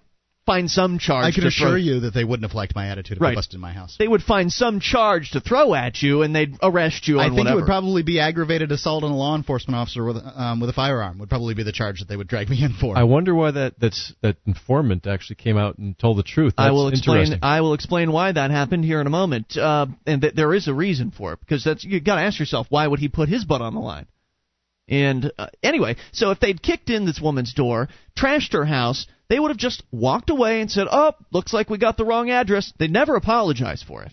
find 0.50 0.70
some 0.70 0.98
charge. 0.98 1.24
I 1.24 1.30
can 1.32 1.46
assure 1.46 1.70
throw. 1.70 1.76
you 1.76 2.00
that 2.00 2.14
they 2.14 2.24
wouldn't 2.24 2.48
have 2.48 2.54
liked 2.54 2.74
my 2.74 2.88
attitude 2.88 3.18
if 3.18 3.22
right. 3.22 3.30
they 3.30 3.34
busted 3.36 3.54
in 3.54 3.60
my 3.60 3.72
house. 3.72 3.96
They 3.98 4.08
would 4.08 4.22
find 4.22 4.52
some 4.52 4.80
charge 4.80 5.30
to 5.32 5.40
throw 5.40 5.74
at 5.74 6.02
you, 6.02 6.22
and 6.22 6.34
they'd 6.34 6.56
arrest 6.62 7.06
you. 7.08 7.20
I 7.20 7.26
think 7.26 7.38
whatever. 7.38 7.52
it 7.52 7.60
would 7.60 7.66
probably 7.66 8.02
be 8.02 8.20
aggravated 8.20 8.72
assault 8.72 9.04
on 9.04 9.10
a 9.10 9.16
law 9.16 9.36
enforcement 9.36 9.76
officer 9.76 10.04
with 10.04 10.16
um, 10.16 10.60
with 10.60 10.70
a 10.70 10.72
firearm. 10.72 11.18
Would 11.18 11.28
probably 11.28 11.54
be 11.54 11.62
the 11.62 11.72
charge 11.72 12.00
that 12.00 12.08
they 12.08 12.16
would 12.16 12.28
drag 12.28 12.48
me 12.48 12.62
in 12.64 12.72
for. 12.72 12.96
I 12.96 13.04
wonder 13.04 13.34
why 13.34 13.52
that 13.52 13.74
that's 13.78 14.12
that 14.22 14.36
informant 14.46 15.06
actually 15.06 15.36
came 15.36 15.56
out 15.56 15.78
and 15.78 15.98
told 15.98 16.18
the 16.18 16.22
truth. 16.22 16.54
That's 16.56 16.68
I 16.68 16.72
will 16.72 16.88
explain. 16.88 17.38
I 17.42 17.60
will 17.60 17.74
explain 17.74 18.12
why 18.12 18.32
that 18.32 18.50
happened 18.50 18.84
here 18.84 19.00
in 19.00 19.06
a 19.06 19.10
moment, 19.10 19.56
uh, 19.56 19.86
and 20.06 20.22
th- 20.22 20.34
there 20.34 20.52
is 20.54 20.68
a 20.68 20.74
reason 20.74 21.10
for 21.10 21.32
it 21.34 21.40
because 21.40 21.64
that's 21.64 21.84
you 21.84 22.00
got 22.00 22.16
to 22.16 22.22
ask 22.22 22.38
yourself 22.38 22.66
why 22.68 22.86
would 22.86 23.00
he 23.00 23.08
put 23.08 23.28
his 23.28 23.44
butt 23.44 23.60
on 23.60 23.74
the 23.74 23.80
line. 23.80 24.06
And 24.88 25.30
uh, 25.38 25.46
anyway, 25.62 25.96
so 26.10 26.32
if 26.32 26.40
they'd 26.40 26.60
kicked 26.60 26.90
in 26.90 27.06
this 27.06 27.20
woman's 27.20 27.54
door, 27.54 27.88
trashed 28.18 28.54
her 28.54 28.64
house, 28.64 29.06
they 29.30 29.38
would 29.38 29.50
have 29.50 29.56
just 29.56 29.82
walked 29.90 30.28
away 30.28 30.60
and 30.60 30.70
said, 30.70 30.88
"Oh, 30.90 31.12
looks 31.32 31.54
like 31.54 31.70
we 31.70 31.78
got 31.78 31.96
the 31.96 32.04
wrong 32.04 32.28
address." 32.28 32.72
They 32.78 32.88
never 32.88 33.16
apologize 33.16 33.82
for 33.82 34.02
it. 34.02 34.12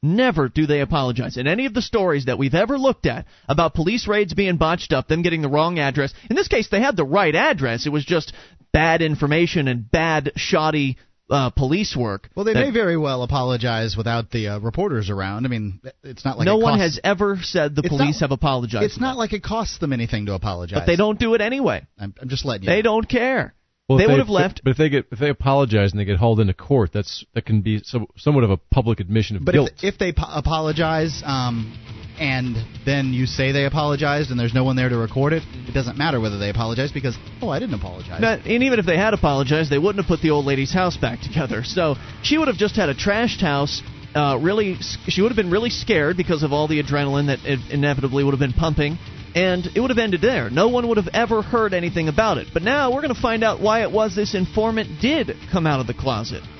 Never 0.00 0.48
do 0.48 0.66
they 0.66 0.80
apologize. 0.80 1.36
In 1.36 1.48
any 1.48 1.66
of 1.66 1.74
the 1.74 1.82
stories 1.82 2.26
that 2.26 2.38
we've 2.38 2.54
ever 2.54 2.78
looked 2.78 3.06
at 3.06 3.26
about 3.48 3.74
police 3.74 4.06
raids 4.06 4.32
being 4.32 4.56
botched 4.56 4.92
up, 4.92 5.08
them 5.08 5.22
getting 5.22 5.42
the 5.42 5.48
wrong 5.48 5.80
address. 5.80 6.14
In 6.30 6.36
this 6.36 6.46
case, 6.46 6.68
they 6.68 6.80
had 6.80 6.96
the 6.96 7.04
right 7.04 7.34
address. 7.34 7.84
It 7.84 7.90
was 7.90 8.04
just 8.04 8.32
bad 8.72 9.02
information 9.02 9.66
and 9.66 9.90
bad, 9.90 10.32
shoddy 10.36 10.98
uh, 11.30 11.50
police 11.50 11.96
work. 11.96 12.30
Well, 12.36 12.44
they 12.44 12.54
that- 12.54 12.66
may 12.66 12.70
very 12.70 12.96
well 12.96 13.22
apologize 13.22 13.96
without 13.96 14.30
the 14.30 14.48
uh, 14.48 14.58
reporters 14.60 15.10
around. 15.10 15.46
I 15.46 15.48
mean, 15.48 15.80
it's 16.04 16.24
not 16.24 16.38
like 16.38 16.46
no 16.46 16.60
it 16.60 16.62
one 16.62 16.78
has 16.78 17.00
ever 17.02 17.38
said 17.42 17.74
the 17.74 17.82
police 17.82 18.20
not- 18.20 18.28
have 18.28 18.32
apologized. 18.32 18.84
It's 18.84 19.00
not 19.00 19.14
that. 19.14 19.18
like 19.18 19.32
it 19.32 19.42
costs 19.42 19.78
them 19.78 19.92
anything 19.92 20.26
to 20.26 20.34
apologize. 20.34 20.78
but 20.78 20.86
they 20.86 20.96
don't 20.96 21.18
do 21.18 21.34
it 21.34 21.40
anyway. 21.40 21.86
I'm, 21.98 22.14
I'm 22.20 22.28
just 22.28 22.44
letting 22.44 22.64
you. 22.64 22.70
They 22.70 22.78
know. 22.78 22.92
don't 23.00 23.08
care. 23.08 23.54
Well, 23.88 23.96
they 23.96 24.04
if 24.04 24.10
would 24.10 24.18
have 24.18 24.28
left. 24.28 24.60
But 24.62 24.72
if 24.72 24.76
they 24.76 24.90
get 24.90 25.06
if 25.10 25.18
they 25.18 25.30
apologize 25.30 25.92
and 25.92 26.00
they 26.00 26.04
get 26.04 26.18
hauled 26.18 26.40
into 26.40 26.52
court, 26.52 26.90
that's 26.92 27.24
that 27.34 27.46
can 27.46 27.62
be 27.62 27.80
so, 27.82 28.06
somewhat 28.16 28.44
of 28.44 28.50
a 28.50 28.58
public 28.58 29.00
admission 29.00 29.36
of 29.36 29.46
But 29.46 29.52
guilt. 29.52 29.70
if, 29.78 29.94
if 29.94 29.98
they 29.98 30.12
po- 30.12 30.28
apologize, 30.28 31.22
um, 31.24 31.74
and 32.20 32.56
then 32.84 33.14
you 33.14 33.24
say 33.24 33.52
they 33.52 33.64
apologized, 33.64 34.30
and 34.30 34.38
there's 34.38 34.52
no 34.52 34.62
one 34.62 34.76
there 34.76 34.90
to 34.90 34.98
record 34.98 35.32
it, 35.32 35.42
it 35.66 35.72
doesn't 35.72 35.96
matter 35.96 36.20
whether 36.20 36.38
they 36.38 36.50
apologize 36.50 36.92
because 36.92 37.16
oh, 37.40 37.48
I 37.48 37.58
didn't 37.60 37.76
apologize. 37.76 38.20
Not- 38.20 38.40
and 38.40 38.62
even 38.62 38.78
if 38.78 38.84
they 38.84 38.98
had 38.98 39.14
apologized, 39.14 39.70
they 39.70 39.78
wouldn't 39.78 40.04
have 40.04 40.08
put 40.08 40.20
the 40.20 40.30
old 40.30 40.44
lady's 40.44 40.72
house 40.72 40.98
back 40.98 41.20
together. 41.22 41.64
So 41.64 41.96
she 42.22 42.36
would 42.36 42.48
have 42.48 42.58
just 42.58 42.76
had 42.76 42.90
a 42.90 42.94
trashed 42.94 43.40
house. 43.40 43.82
Uh, 44.14 44.38
really, 44.40 44.76
she 45.08 45.20
would 45.20 45.30
have 45.30 45.36
been 45.36 45.50
really 45.50 45.70
scared 45.70 46.16
because 46.16 46.42
of 46.42 46.52
all 46.52 46.66
the 46.66 46.82
adrenaline 46.82 47.26
that 47.26 47.40
it 47.44 47.60
inevitably 47.70 48.24
would 48.24 48.32
have 48.32 48.40
been 48.40 48.54
pumping, 48.54 48.98
and 49.34 49.66
it 49.74 49.80
would 49.80 49.90
have 49.90 49.98
ended 49.98 50.22
there. 50.22 50.48
No 50.48 50.68
one 50.68 50.88
would 50.88 50.96
have 50.96 51.08
ever 51.12 51.42
heard 51.42 51.74
anything 51.74 52.08
about 52.08 52.38
it. 52.38 52.48
But 52.52 52.62
now 52.62 52.92
we're 52.92 53.02
going 53.02 53.14
to 53.14 53.20
find 53.20 53.44
out 53.44 53.60
why 53.60 53.82
it 53.82 53.92
was 53.92 54.16
this 54.16 54.34
informant 54.34 55.00
did 55.00 55.32
come 55.52 55.66
out 55.66 55.80
of 55.80 55.86
the 55.86 55.94
closet. 55.94 56.42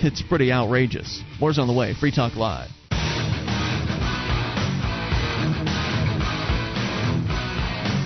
It's 0.00 0.22
pretty 0.22 0.52
outrageous. 0.52 1.22
More's 1.40 1.58
on 1.58 1.66
the 1.66 1.72
way. 1.72 1.94
Free 1.98 2.14
Talk 2.14 2.36
Live. 2.36 2.68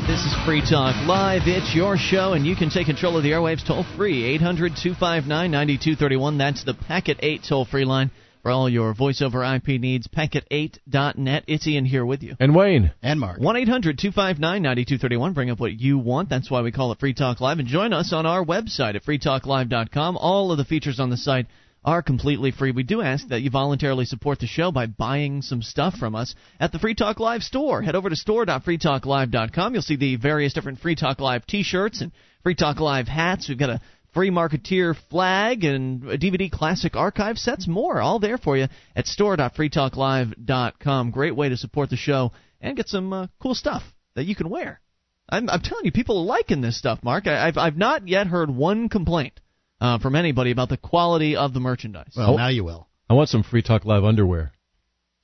This 0.07 0.21
is 0.21 0.33
Free 0.47 0.61
Talk 0.61 0.95
Live. 1.09 1.43
It's 1.47 1.75
your 1.75 1.97
show, 1.97 2.35
and 2.35 2.47
you 2.47 2.55
can 2.55 2.71
take 2.71 2.87
control 2.87 3.17
of 3.17 3.25
the 3.25 3.33
airwaves 3.33 3.67
toll 3.67 3.85
free. 3.97 4.25
800 4.25 4.77
259 4.81 5.27
9231. 5.51 6.39
That's 6.39 6.65
the 6.65 6.75
Packet 6.75 7.19
8 7.21 7.41
toll 7.49 7.65
free 7.65 7.85
line 7.85 8.13
for 8.43 8.51
all 8.51 8.69
your 8.69 8.95
voiceover 8.95 9.57
IP 9.57 9.81
needs. 9.81 10.09
Packet8.net. 10.09 11.45
It's 11.47 11.67
Ian 11.67 11.85
here 11.85 12.05
with 12.05 12.23
you. 12.23 12.35
and 12.41 12.55
Wayne, 12.55 12.93
and 13.03 13.21
Mark. 13.21 13.39
1 13.41 13.57
800 13.57 13.99
259 13.99 14.63
9231. 14.63 15.33
Bring 15.33 15.51
up 15.51 15.61
what 15.61 15.79
you 15.79 15.99
want. 15.99 16.29
That's 16.29 16.51
why 16.51 16.61
we 16.63 16.73
call 16.73 16.93
it 16.93 16.99
Free 17.01 17.15
Talk 17.15 17.41
Live. 17.41 17.59
And 17.59 17.69
join 17.69 17.93
us 17.93 18.13
on 18.13 18.27
our 18.27 18.45
website 18.45 18.97
at 18.97 19.05
freetalklive.com. 19.05 20.17
All 20.17 20.51
of 20.53 20.59
the 20.59 20.65
features 20.65 21.01
on 21.01 21.11
the 21.11 21.17
site 21.17 21.47
are 21.85 22.03
completely 22.03 22.53
free. 22.53 22.71
We 22.71 22.85
do 22.85 23.01
ask 23.03 23.27
that 23.29 23.41
you 23.43 23.51
voluntarily 23.51 24.05
support 24.05 24.39
the 24.39 24.47
show 24.47 24.71
by 24.71 24.87
buying 24.87 25.43
some 25.43 25.63
stuff 25.63 25.95
from 25.95 26.15
us 26.15 26.35
at 26.61 26.71
the 26.71 26.79
Free 26.79 26.95
Talk 26.95 27.19
Live 27.19 27.43
store. 27.43 27.83
Head 27.83 27.97
over 27.97 28.09
to 28.09 28.15
store.freetalklive.com. 28.17 29.73
You'll 29.73 29.83
see 29.83 29.97
the 29.97 30.17
various 30.17 30.53
different 30.53 30.79
Free 30.81 30.95
Talk 30.95 31.21
Live 31.21 31.47
t 31.47 31.63
shirts 31.63 32.01
and 32.01 32.13
Free 32.43 32.55
Talk 32.55 32.79
Live 32.81 33.09
hats. 33.09 33.49
We've 33.49 33.59
got 33.59 33.71
a 33.71 33.81
free 34.13 34.31
marketeer 34.31 34.95
flag 35.11 35.65
and 35.65 36.03
DVD 36.03 36.51
classic 36.51 36.97
archive 36.97 37.39
sets 37.39 37.67
more 37.67 38.01
all 38.01 38.19
there 38.19 38.39
for 38.39 38.57
you 38.57 38.67
at 38.95 39.07
store.freetalklive.com 39.07 41.11
great 41.11 41.37
way 41.37 41.49
to 41.49 41.57
support 41.57 41.91
the 41.91 41.97
show 41.97 42.33
and 42.61 42.77
get 42.77 42.89
some 42.89 43.13
uh, 43.13 43.27
cool 43.41 43.55
stuff 43.55 43.83
that 44.15 44.25
you 44.25 44.35
can 44.35 44.49
wear 44.49 44.81
I'm, 45.29 45.49
I'm 45.49 45.61
telling 45.61 45.87
you, 45.87 45.93
people 45.93 46.19
are 46.19 46.25
liking 46.25 46.61
this 46.61 46.79
stuff, 46.79 46.99
Mark. 47.03 47.27
I, 47.27 47.49
I've 47.49 47.57
I've 47.57 47.77
not 47.77 48.07
yet 48.07 48.27
heard 48.27 48.51
one 48.51 48.89
complaint 48.89 49.41
uh, 49.81 49.99
from 49.99 50.15
anybody 50.15 50.51
about 50.51 50.69
the 50.69 50.77
quality 50.77 51.37
of 51.37 51.55
the 51.55 51.61
merchandise. 51.61 52.13
Well, 52.17 52.37
now 52.37 52.49
you 52.49 52.65
will. 52.65 52.89
I 53.09 53.15
want 53.15 53.31
some 53.31 53.43
Free 53.43 53.63
Talk 53.63 53.85
Live 53.85 54.05
underwear. 54.05 54.53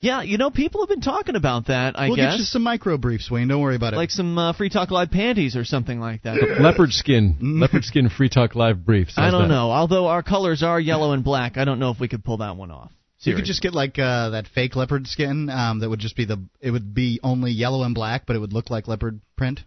Yeah, 0.01 0.21
you 0.21 0.37
know, 0.37 0.49
people 0.49 0.81
have 0.81 0.87
been 0.87 1.01
talking 1.01 1.35
about 1.35 1.67
that. 1.67 1.99
I 1.99 2.07
we'll 2.07 2.15
guess 2.15 2.33
get 2.33 2.39
you 2.39 2.45
some 2.45 2.63
micro 2.63 2.97
briefs, 2.97 3.29
Wayne. 3.29 3.49
Don't 3.49 3.61
worry 3.61 3.75
about 3.75 3.93
it. 3.93 3.97
like 3.97 4.11
some 4.11 4.37
uh, 4.37 4.53
Free 4.53 4.69
Talk 4.69 4.91
Live 4.91 5.11
panties 5.11 5.57
or 5.57 5.65
something 5.65 5.99
like 5.99 6.23
that. 6.23 6.35
leopard 6.61 6.93
skin, 6.93 7.35
leopard 7.41 7.83
skin 7.83 8.09
Free 8.09 8.29
Talk 8.29 8.55
Live 8.55 8.85
briefs. 8.85 9.15
I 9.17 9.29
don't 9.29 9.43
that? 9.43 9.47
know. 9.49 9.71
Although 9.71 10.07
our 10.07 10.23
colors 10.23 10.63
are 10.63 10.79
yellow 10.79 11.11
and 11.11 11.21
black, 11.23 11.57
I 11.57 11.65
don't 11.65 11.79
know 11.79 11.91
if 11.91 11.99
we 11.99 12.07
could 12.07 12.23
pull 12.23 12.37
that 12.37 12.55
one 12.55 12.71
off. 12.71 12.91
you 13.23 13.35
could 13.35 13.43
just 13.43 13.61
get 13.61 13.73
like 13.73 13.99
uh, 13.99 14.29
that 14.29 14.47
fake 14.47 14.77
leopard 14.77 15.05
skin 15.05 15.49
um, 15.49 15.79
that 15.79 15.89
would 15.89 15.99
just 15.99 16.15
be 16.15 16.23
the 16.23 16.41
it 16.61 16.71
would 16.71 16.93
be 16.93 17.19
only 17.21 17.51
yellow 17.51 17.83
and 17.83 17.93
black, 17.93 18.25
but 18.25 18.37
it 18.37 18.39
would 18.39 18.53
look 18.53 18.69
like 18.69 18.87
leopard 18.87 19.19
print. 19.35 19.59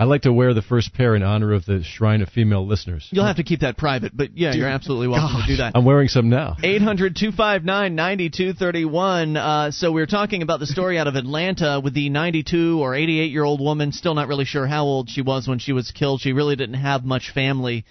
I 0.00 0.04
like 0.04 0.22
to 0.22 0.32
wear 0.32 0.54
the 0.54 0.62
first 0.62 0.94
pair 0.94 1.14
in 1.14 1.22
honor 1.22 1.52
of 1.52 1.66
the 1.66 1.82
Shrine 1.84 2.22
of 2.22 2.30
Female 2.30 2.66
Listeners. 2.66 3.06
You'll 3.10 3.26
have 3.26 3.36
to 3.36 3.42
keep 3.42 3.60
that 3.60 3.76
private, 3.76 4.16
but 4.16 4.34
yeah, 4.34 4.54
you're 4.54 4.66
absolutely 4.66 5.08
welcome 5.08 5.42
to 5.42 5.46
do 5.46 5.56
that. 5.58 5.72
I'm 5.74 5.84
wearing 5.84 6.08
some 6.08 6.30
now. 6.30 6.56
800 6.62 7.14
259 7.14 7.94
9231. 7.94 9.36
Uh, 9.36 9.70
So 9.72 9.92
we 9.92 10.00
are 10.00 10.06
talking 10.06 10.40
about 10.40 10.58
the 10.58 10.66
story 10.66 10.98
out 10.98 11.06
of 11.06 11.16
Atlanta 11.16 11.82
with 11.84 11.92
the 11.92 12.08
92 12.08 12.80
or 12.80 12.94
88 12.94 13.30
year 13.30 13.44
old 13.44 13.60
woman, 13.60 13.92
still 13.92 14.14
not 14.14 14.26
really 14.28 14.46
sure 14.46 14.66
how 14.66 14.84
old 14.84 15.10
she 15.10 15.20
was 15.20 15.46
when 15.46 15.58
she 15.58 15.74
was 15.74 15.90
killed. 15.90 16.22
She 16.22 16.32
really 16.32 16.56
didn't 16.56 16.76
have 16.76 17.04
much 17.04 17.30
family. 17.34 17.84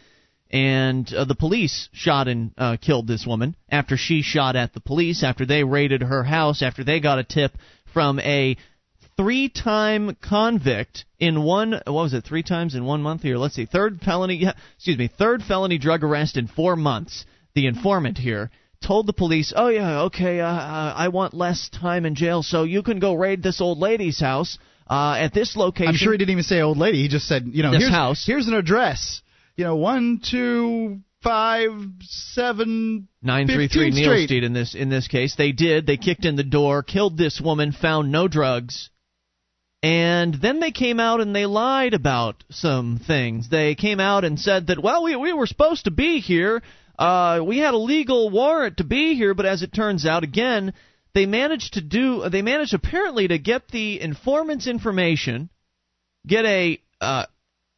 And 0.50 1.14
uh, 1.14 1.26
the 1.26 1.36
police 1.36 1.90
shot 1.94 2.28
and 2.28 2.54
uh, 2.58 2.78
killed 2.82 3.06
this 3.06 3.24
woman 3.24 3.56
after 3.70 3.98
she 3.98 4.24
shot 4.24 4.56
at 4.56 4.74
the 4.74 4.80
police, 4.80 5.24
after 5.24 5.46
they 5.46 5.64
raided 5.64 6.02
her 6.02 6.24
house, 6.24 6.64
after 6.64 6.84
they 6.84 7.02
got 7.02 7.20
a 7.20 7.24
tip 7.24 7.56
from 7.94 8.20
a 8.20 8.58
three 9.20 9.50
time 9.50 10.16
convict 10.22 11.04
in 11.20 11.44
one 11.44 11.72
what 11.72 11.94
was 11.94 12.14
it 12.14 12.24
three 12.24 12.42
times 12.42 12.74
in 12.74 12.86
one 12.86 13.02
month 13.02 13.22
here 13.22 13.38
let's 13.38 13.54
see 13.54 13.66
third 13.66 14.00
felony 14.00 14.36
yeah, 14.36 14.54
excuse 14.78 14.98
me 14.98 15.10
third 15.10 15.44
felony 15.44 15.78
drug 15.78 16.06
arrest 16.06 16.38
in 16.38 16.48
four 16.48 16.78
months 16.78 17.26
the 17.54 17.68
informant 17.68 18.18
here 18.18 18.50
told 18.82 19.06
the 19.06 19.12
police 19.12 19.52
oh 19.54 19.68
yeah 19.68 20.04
okay 20.04 20.40
uh, 20.40 20.48
uh, 20.48 20.94
i 20.96 21.10
want 21.10 21.34
less 21.34 21.68
time 21.68 22.06
in 22.06 22.16
jail 22.16 22.42
so 22.42 22.64
you 22.64 22.82
can 22.82 23.00
go 23.00 23.14
raid 23.14 23.44
this 23.44 23.60
old 23.60 23.78
lady's 23.78 24.22
house 24.22 24.58
uh, 24.90 25.18
at 25.20 25.34
this 25.34 25.58
location 25.58 25.90
I'm 25.90 25.96
sure 25.96 26.14
he 26.14 26.18
didn't 26.18 26.32
even 26.32 26.44
say 26.44 26.62
old 26.62 26.80
lady. 26.80 27.04
He 27.04 27.10
just 27.10 27.28
said, 27.28 27.44
you 27.46 27.62
know, 27.62 27.70
This 27.70 27.82
here's, 27.82 27.92
house. 27.92 28.24
here's 28.26 28.48
an 28.48 28.56
address. 28.56 29.22
You 29.56 29.66
know, 29.66 29.76
one, 29.76 30.20
two, 30.24 31.02
five, 31.22 31.72
seven, 32.02 33.08
933 33.22 33.92
15th 33.92 33.94
Neal 33.94 34.04
Street. 34.04 34.26
Street 34.26 34.44
in 34.44 34.54
this 34.54 34.74
in 34.74 34.90
this 34.90 35.08
case. 35.08 35.36
They 35.36 35.52
did. 35.52 35.86
They 35.86 35.98
kicked 35.98 36.26
in 36.26 36.38
the 36.38 36.44
door, 36.44 36.82
killed 36.82 37.18
this 37.18 37.40
woman, 37.40 37.72
found 37.72 38.12
no 38.12 38.28
drugs. 38.28 38.90
And 39.82 40.34
then 40.34 40.60
they 40.60 40.72
came 40.72 41.00
out 41.00 41.22
and 41.22 41.34
they 41.34 41.46
lied 41.46 41.94
about 41.94 42.44
some 42.50 43.00
things. 43.00 43.48
They 43.48 43.76
came 43.76 44.00
out 44.02 44.26
and 44.26 44.40
said 44.40 44.68
that 44.68 44.82
well, 44.82 45.04
we 45.04 45.16
we 45.16 45.32
were 45.32 45.48
supposed 45.48 45.86
to 45.86 45.92
be 45.92 46.20
here. 46.20 46.62
Uh 46.98 47.42
we 47.46 47.60
had 47.60 47.74
a 47.74 47.78
legal 47.78 48.30
warrant 48.30 48.78
to 48.78 48.84
be 48.84 49.16
here, 49.16 49.34
but 49.34 49.46
as 49.46 49.64
it 49.64 49.74
turns 49.74 50.06
out 50.06 50.26
again, 50.26 50.74
they 51.14 51.26
managed 51.26 51.76
to 51.76 51.82
do 51.82 52.28
they 52.30 52.42
managed 52.42 52.74
apparently 52.74 53.30
to 53.30 53.40
get 53.40 53.70
the 53.70 54.02
informant's 54.02 54.68
information, 54.68 55.50
get 56.28 56.44
a 56.44 56.82
uh 57.00 57.26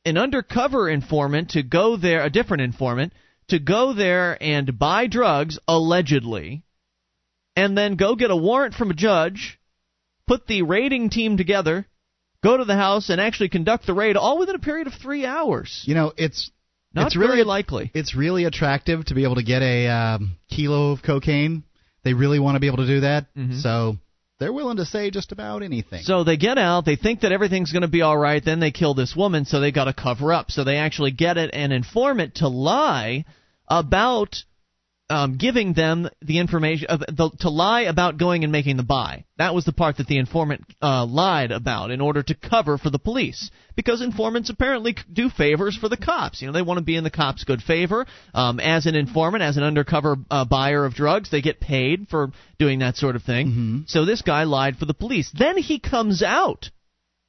an 0.03 0.17
undercover 0.17 0.89
informant 0.89 1.51
to 1.51 1.61
go 1.61 1.97
there, 1.97 2.23
a 2.23 2.31
different 2.31 2.63
informant, 2.63 3.13
to 3.49 3.59
go 3.59 3.93
there 3.93 4.41
and 4.41 4.79
buy 4.79 5.05
drugs, 5.05 5.59
allegedly, 5.67 6.63
and 7.55 7.77
then 7.77 7.95
go 7.95 8.15
get 8.15 8.31
a 8.31 8.35
warrant 8.35 8.73
from 8.73 8.89
a 8.89 8.95
judge, 8.95 9.59
put 10.25 10.47
the 10.47 10.63
raiding 10.63 11.11
team 11.11 11.37
together, 11.37 11.85
go 12.43 12.57
to 12.57 12.65
the 12.65 12.75
house, 12.75 13.09
and 13.09 13.21
actually 13.21 13.49
conduct 13.49 13.85
the 13.85 13.93
raid 13.93 14.17
all 14.17 14.39
within 14.39 14.55
a 14.55 14.59
period 14.59 14.87
of 14.87 14.93
three 14.93 15.25
hours. 15.25 15.83
You 15.85 15.95
know, 15.95 16.13
it's 16.17 16.51
Not 16.93 17.07
it's 17.07 17.15
really 17.15 17.37
very 17.37 17.43
likely. 17.43 17.91
It's 17.93 18.15
really 18.15 18.45
attractive 18.45 19.05
to 19.05 19.13
be 19.13 19.23
able 19.23 19.35
to 19.35 19.43
get 19.43 19.61
a 19.61 19.87
um, 19.87 20.37
kilo 20.49 20.91
of 20.91 21.03
cocaine. 21.03 21.63
They 22.03 22.13
really 22.13 22.39
want 22.39 22.55
to 22.55 22.59
be 22.59 22.67
able 22.67 22.77
to 22.77 22.87
do 22.87 23.01
that, 23.01 23.27
so 23.61 23.97
they're 24.39 24.51
willing 24.51 24.77
to 24.77 24.85
say 24.85 25.11
just 25.11 25.31
about 25.31 25.61
anything. 25.61 25.99
Mm-hmm. 25.99 26.05
So 26.05 26.23
they 26.23 26.35
get 26.35 26.57
out, 26.57 26.83
they 26.83 26.95
think 26.95 27.21
that 27.21 27.31
everything's 27.31 27.71
going 27.71 27.83
to 27.83 27.87
be 27.87 28.01
all 28.01 28.17
right, 28.17 28.43
then 28.43 28.59
they 28.59 28.71
kill 28.71 28.95
this 28.95 29.15
woman, 29.15 29.45
so 29.45 29.59
they 29.59 29.71
got 29.71 29.83
to 29.83 29.93
cover 29.93 30.33
up. 30.33 30.49
So 30.49 30.63
they 30.63 30.77
actually 30.77 31.11
get 31.11 31.37
it 31.37 31.51
an 31.53 31.71
informant 31.71 32.35
to 32.35 32.47
lie 32.47 33.25
about 33.67 34.43
um, 35.11 35.37
giving 35.37 35.73
them 35.73 36.09
the 36.21 36.39
information, 36.39 36.87
uh, 36.89 36.97
the, 36.97 37.29
to 37.41 37.49
lie 37.49 37.81
about 37.81 38.17
going 38.17 38.43
and 38.43 38.51
making 38.51 38.77
the 38.77 38.83
buy. 38.83 39.25
That 39.37 39.53
was 39.53 39.65
the 39.65 39.73
part 39.73 39.97
that 39.97 40.07
the 40.07 40.17
informant 40.17 40.63
uh, 40.81 41.05
lied 41.05 41.51
about 41.51 41.91
in 41.91 41.99
order 41.99 42.23
to 42.23 42.33
cover 42.33 42.77
for 42.77 42.89
the 42.89 42.99
police. 42.99 43.51
Because 43.75 44.01
informants 44.01 44.49
apparently 44.49 44.95
do 45.11 45.29
favors 45.29 45.75
for 45.75 45.89
the 45.89 45.97
cops. 45.97 46.41
You 46.41 46.47
know, 46.47 46.53
they 46.53 46.61
want 46.61 46.77
to 46.77 46.85
be 46.85 46.95
in 46.95 47.03
the 47.03 47.09
cops' 47.09 47.43
good 47.43 47.61
favor. 47.61 48.05
Um, 48.33 48.59
as 48.59 48.85
an 48.85 48.95
informant, 48.95 49.43
as 49.43 49.57
an 49.57 49.63
undercover 49.63 50.15
uh, 50.29 50.45
buyer 50.45 50.85
of 50.85 50.93
drugs, 50.93 51.29
they 51.29 51.41
get 51.41 51.59
paid 51.59 52.07
for 52.09 52.31
doing 52.57 52.79
that 52.79 52.95
sort 52.97 53.15
of 53.15 53.23
thing. 53.23 53.47
So 53.87 54.05
this 54.05 54.21
guy 54.21 54.43
lied 54.43 54.77
for 54.77 54.85
the 54.85 54.93
police. 54.93 55.31
Then 55.37 55.57
he 55.57 55.79
comes 55.79 56.23
out 56.23 56.69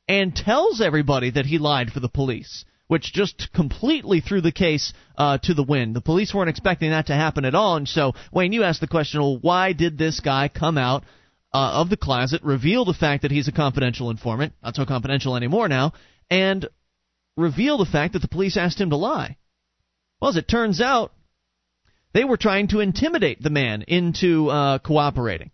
and 0.08 0.34
tells 0.34 0.80
everybody 0.80 1.30
that 1.30 1.46
he 1.46 1.58
lied 1.58 1.90
for 1.90 2.00
the 2.00 2.08
police, 2.08 2.64
which 2.92 3.10
just 3.10 3.50
completely 3.54 4.20
threw 4.20 4.42
the 4.42 4.52
case 4.52 4.92
uh, 5.16 5.38
to 5.38 5.54
the 5.54 5.62
wind. 5.62 5.96
The 5.96 6.02
police 6.02 6.34
weren't 6.34 6.50
expecting 6.50 6.90
that 6.90 7.06
to 7.06 7.14
happen 7.14 7.46
at 7.46 7.54
all. 7.54 7.76
And 7.76 7.88
so, 7.88 8.12
Wayne, 8.30 8.52
you 8.52 8.64
asked 8.64 8.82
the 8.82 8.86
question, 8.86 9.22
well, 9.22 9.38
why 9.38 9.72
did 9.72 9.96
this 9.96 10.20
guy 10.20 10.48
come 10.48 10.76
out 10.76 11.02
uh, 11.54 11.80
of 11.80 11.88
the 11.88 11.96
closet, 11.96 12.42
reveal 12.42 12.84
the 12.84 12.92
fact 12.92 13.22
that 13.22 13.30
he's 13.30 13.48
a 13.48 13.52
confidential 13.52 14.10
informant, 14.10 14.52
not 14.62 14.76
so 14.76 14.84
confidential 14.84 15.36
anymore 15.36 15.68
now, 15.68 15.94
and 16.28 16.68
reveal 17.34 17.78
the 17.78 17.86
fact 17.86 18.12
that 18.12 18.18
the 18.18 18.28
police 18.28 18.58
asked 18.58 18.78
him 18.78 18.90
to 18.90 18.96
lie? 18.96 19.38
Well, 20.20 20.28
as 20.28 20.36
it 20.36 20.46
turns 20.46 20.82
out, 20.82 21.14
they 22.12 22.24
were 22.24 22.36
trying 22.36 22.68
to 22.68 22.80
intimidate 22.80 23.42
the 23.42 23.48
man 23.48 23.84
into 23.88 24.50
uh, 24.50 24.80
cooperating 24.80 25.50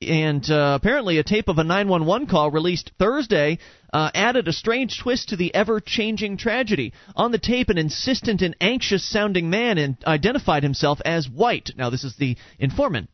and 0.00 0.50
uh, 0.50 0.78
apparently 0.80 1.18
a 1.18 1.22
tape 1.22 1.48
of 1.48 1.58
a 1.58 1.64
911 1.64 2.26
call 2.26 2.50
released 2.50 2.90
Thursday 2.98 3.58
uh, 3.92 4.10
added 4.14 4.48
a 4.48 4.52
strange 4.52 4.98
twist 4.98 5.28
to 5.28 5.36
the 5.36 5.54
ever-changing 5.54 6.38
tragedy. 6.38 6.92
On 7.14 7.32
the 7.32 7.38
tape, 7.38 7.68
an 7.68 7.76
insistent 7.76 8.40
and 8.40 8.56
anxious-sounding 8.60 9.50
man 9.50 9.76
in- 9.76 9.98
identified 10.06 10.62
himself 10.62 11.00
as 11.04 11.28
White. 11.28 11.72
Now, 11.76 11.90
this 11.90 12.04
is 12.04 12.16
the 12.16 12.36
informant. 12.58 13.10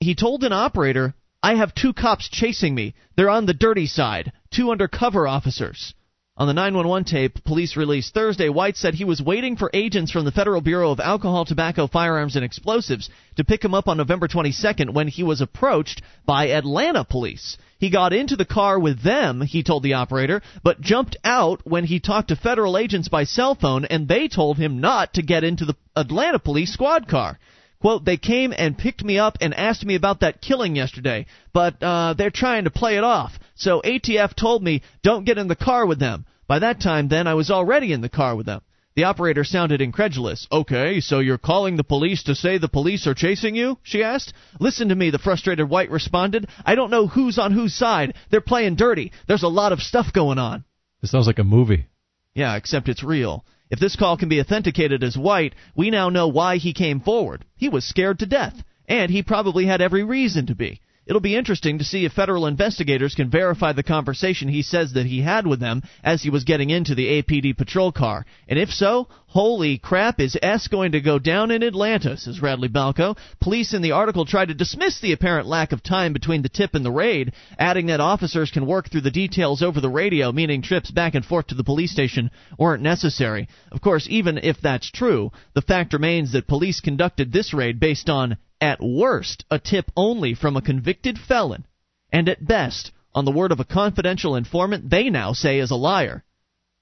He 0.00 0.16
told 0.16 0.42
an 0.42 0.52
operator, 0.52 1.14
"I 1.44 1.54
have 1.54 1.74
two 1.74 1.92
cops 1.92 2.28
chasing 2.28 2.74
me. 2.74 2.94
They're 3.14 3.30
on 3.30 3.46
the 3.46 3.54
dirty 3.54 3.86
side. 3.86 4.32
Two 4.50 4.72
undercover 4.72 5.28
officers." 5.28 5.94
On 6.34 6.46
the 6.46 6.54
911 6.54 7.04
tape, 7.04 7.44
police 7.44 7.76
released 7.76 8.14
Thursday, 8.14 8.48
White 8.48 8.78
said 8.78 8.94
he 8.94 9.04
was 9.04 9.20
waiting 9.20 9.54
for 9.54 9.70
agents 9.74 10.10
from 10.10 10.24
the 10.24 10.32
Federal 10.32 10.62
Bureau 10.62 10.90
of 10.90 10.98
Alcohol, 10.98 11.44
Tobacco, 11.44 11.86
Firearms, 11.86 12.36
and 12.36 12.44
Explosives 12.44 13.10
to 13.36 13.44
pick 13.44 13.62
him 13.62 13.74
up 13.74 13.86
on 13.86 13.98
November 13.98 14.28
22nd 14.28 14.94
when 14.94 15.08
he 15.08 15.22
was 15.22 15.42
approached 15.42 16.00
by 16.24 16.48
Atlanta 16.48 17.04
police. 17.04 17.58
He 17.78 17.90
got 17.90 18.14
into 18.14 18.36
the 18.36 18.46
car 18.46 18.78
with 18.78 19.02
them, 19.02 19.42
he 19.42 19.62
told 19.62 19.82
the 19.82 19.92
operator, 19.92 20.40
but 20.64 20.80
jumped 20.80 21.18
out 21.22 21.66
when 21.66 21.84
he 21.84 22.00
talked 22.00 22.28
to 22.28 22.36
federal 22.36 22.78
agents 22.78 23.08
by 23.08 23.24
cell 23.24 23.54
phone, 23.54 23.84
and 23.84 24.08
they 24.08 24.26
told 24.26 24.56
him 24.56 24.80
not 24.80 25.12
to 25.14 25.22
get 25.22 25.44
into 25.44 25.66
the 25.66 25.76
Atlanta 25.94 26.38
police 26.38 26.72
squad 26.72 27.08
car. 27.08 27.38
Quote, 27.78 28.06
they 28.06 28.16
came 28.16 28.54
and 28.56 28.78
picked 28.78 29.04
me 29.04 29.18
up 29.18 29.36
and 29.42 29.52
asked 29.52 29.84
me 29.84 29.96
about 29.96 30.20
that 30.20 30.40
killing 30.40 30.76
yesterday, 30.76 31.26
but 31.52 31.82
uh, 31.82 32.14
they're 32.14 32.30
trying 32.30 32.64
to 32.64 32.70
play 32.70 32.96
it 32.96 33.04
off. 33.04 33.38
So 33.62 33.80
ATF 33.84 34.34
told 34.34 34.60
me, 34.60 34.82
don't 35.04 35.24
get 35.24 35.38
in 35.38 35.46
the 35.46 35.54
car 35.54 35.86
with 35.86 36.00
them. 36.00 36.26
By 36.48 36.58
that 36.58 36.80
time, 36.80 37.06
then, 37.06 37.28
I 37.28 37.34
was 37.34 37.48
already 37.48 37.92
in 37.92 38.00
the 38.00 38.08
car 38.08 38.34
with 38.34 38.44
them. 38.44 38.62
The 38.96 39.04
operator 39.04 39.44
sounded 39.44 39.80
incredulous. 39.80 40.48
Okay, 40.50 40.98
so 40.98 41.20
you're 41.20 41.38
calling 41.38 41.76
the 41.76 41.84
police 41.84 42.24
to 42.24 42.34
say 42.34 42.58
the 42.58 42.66
police 42.66 43.06
are 43.06 43.14
chasing 43.14 43.54
you? 43.54 43.78
She 43.84 44.02
asked. 44.02 44.32
Listen 44.58 44.88
to 44.88 44.96
me, 44.96 45.10
the 45.10 45.20
frustrated 45.20 45.70
White 45.70 45.92
responded. 45.92 46.48
I 46.66 46.74
don't 46.74 46.90
know 46.90 47.06
who's 47.06 47.38
on 47.38 47.52
whose 47.52 47.72
side. 47.72 48.14
They're 48.30 48.40
playing 48.40 48.74
dirty. 48.74 49.12
There's 49.28 49.44
a 49.44 49.48
lot 49.48 49.70
of 49.70 49.80
stuff 49.80 50.12
going 50.12 50.40
on. 50.40 50.64
This 51.00 51.12
sounds 51.12 51.28
like 51.28 51.38
a 51.38 51.44
movie. 51.44 51.86
Yeah, 52.34 52.56
except 52.56 52.88
it's 52.88 53.04
real. 53.04 53.44
If 53.70 53.78
this 53.78 53.94
call 53.94 54.16
can 54.16 54.28
be 54.28 54.40
authenticated 54.40 55.04
as 55.04 55.16
White, 55.16 55.54
we 55.76 55.90
now 55.90 56.08
know 56.08 56.26
why 56.26 56.56
he 56.56 56.72
came 56.72 56.98
forward. 56.98 57.44
He 57.54 57.68
was 57.68 57.84
scared 57.84 58.18
to 58.18 58.26
death, 58.26 58.64
and 58.88 59.08
he 59.08 59.22
probably 59.22 59.66
had 59.66 59.80
every 59.80 60.02
reason 60.02 60.46
to 60.46 60.56
be. 60.56 60.80
It'll 61.04 61.20
be 61.20 61.34
interesting 61.34 61.78
to 61.78 61.84
see 61.84 62.04
if 62.04 62.12
federal 62.12 62.46
investigators 62.46 63.16
can 63.16 63.28
verify 63.28 63.72
the 63.72 63.82
conversation 63.82 64.48
he 64.48 64.62
says 64.62 64.92
that 64.92 65.06
he 65.06 65.20
had 65.20 65.48
with 65.48 65.58
them 65.58 65.82
as 66.04 66.22
he 66.22 66.30
was 66.30 66.44
getting 66.44 66.70
into 66.70 66.94
the 66.94 67.20
APD 67.22 67.56
patrol 67.56 67.90
car. 67.90 68.24
And 68.46 68.56
if 68.56 68.70
so, 68.70 69.08
holy 69.26 69.78
crap, 69.78 70.20
is 70.20 70.38
S 70.40 70.68
going 70.68 70.92
to 70.92 71.00
go 71.00 71.18
down 71.18 71.50
in 71.50 71.64
Atlanta, 71.64 72.16
says 72.16 72.40
Radley 72.40 72.68
Balko. 72.68 73.16
Police 73.40 73.74
in 73.74 73.82
the 73.82 73.90
article 73.90 74.24
tried 74.24 74.48
to 74.48 74.54
dismiss 74.54 75.00
the 75.00 75.12
apparent 75.12 75.48
lack 75.48 75.72
of 75.72 75.82
time 75.82 76.12
between 76.12 76.42
the 76.42 76.48
tip 76.48 76.76
and 76.76 76.84
the 76.84 76.92
raid, 76.92 77.32
adding 77.58 77.86
that 77.86 77.98
officers 77.98 78.52
can 78.52 78.64
work 78.64 78.88
through 78.88 79.00
the 79.00 79.10
details 79.10 79.60
over 79.60 79.80
the 79.80 79.90
radio, 79.90 80.30
meaning 80.30 80.62
trips 80.62 80.92
back 80.92 81.16
and 81.16 81.24
forth 81.24 81.48
to 81.48 81.56
the 81.56 81.64
police 81.64 81.90
station 81.90 82.30
weren't 82.56 82.82
necessary. 82.82 83.48
Of 83.72 83.80
course, 83.80 84.06
even 84.08 84.38
if 84.38 84.60
that's 84.60 84.88
true, 84.88 85.32
the 85.54 85.62
fact 85.62 85.94
remains 85.94 86.30
that 86.32 86.46
police 86.46 86.80
conducted 86.80 87.32
this 87.32 87.52
raid 87.52 87.80
based 87.80 88.08
on 88.08 88.36
at 88.62 88.80
worst, 88.80 89.44
a 89.50 89.58
tip 89.58 89.90
only 89.96 90.34
from 90.34 90.56
a 90.56 90.62
convicted 90.62 91.18
felon, 91.18 91.66
and 92.12 92.28
at 92.28 92.46
best, 92.46 92.92
on 93.12 93.24
the 93.24 93.32
word 93.32 93.50
of 93.50 93.58
a 93.58 93.64
confidential 93.64 94.36
informant 94.36 94.88
they 94.88 95.10
now 95.10 95.32
say 95.32 95.58
is 95.58 95.72
a 95.72 95.76
liar. 95.76 96.24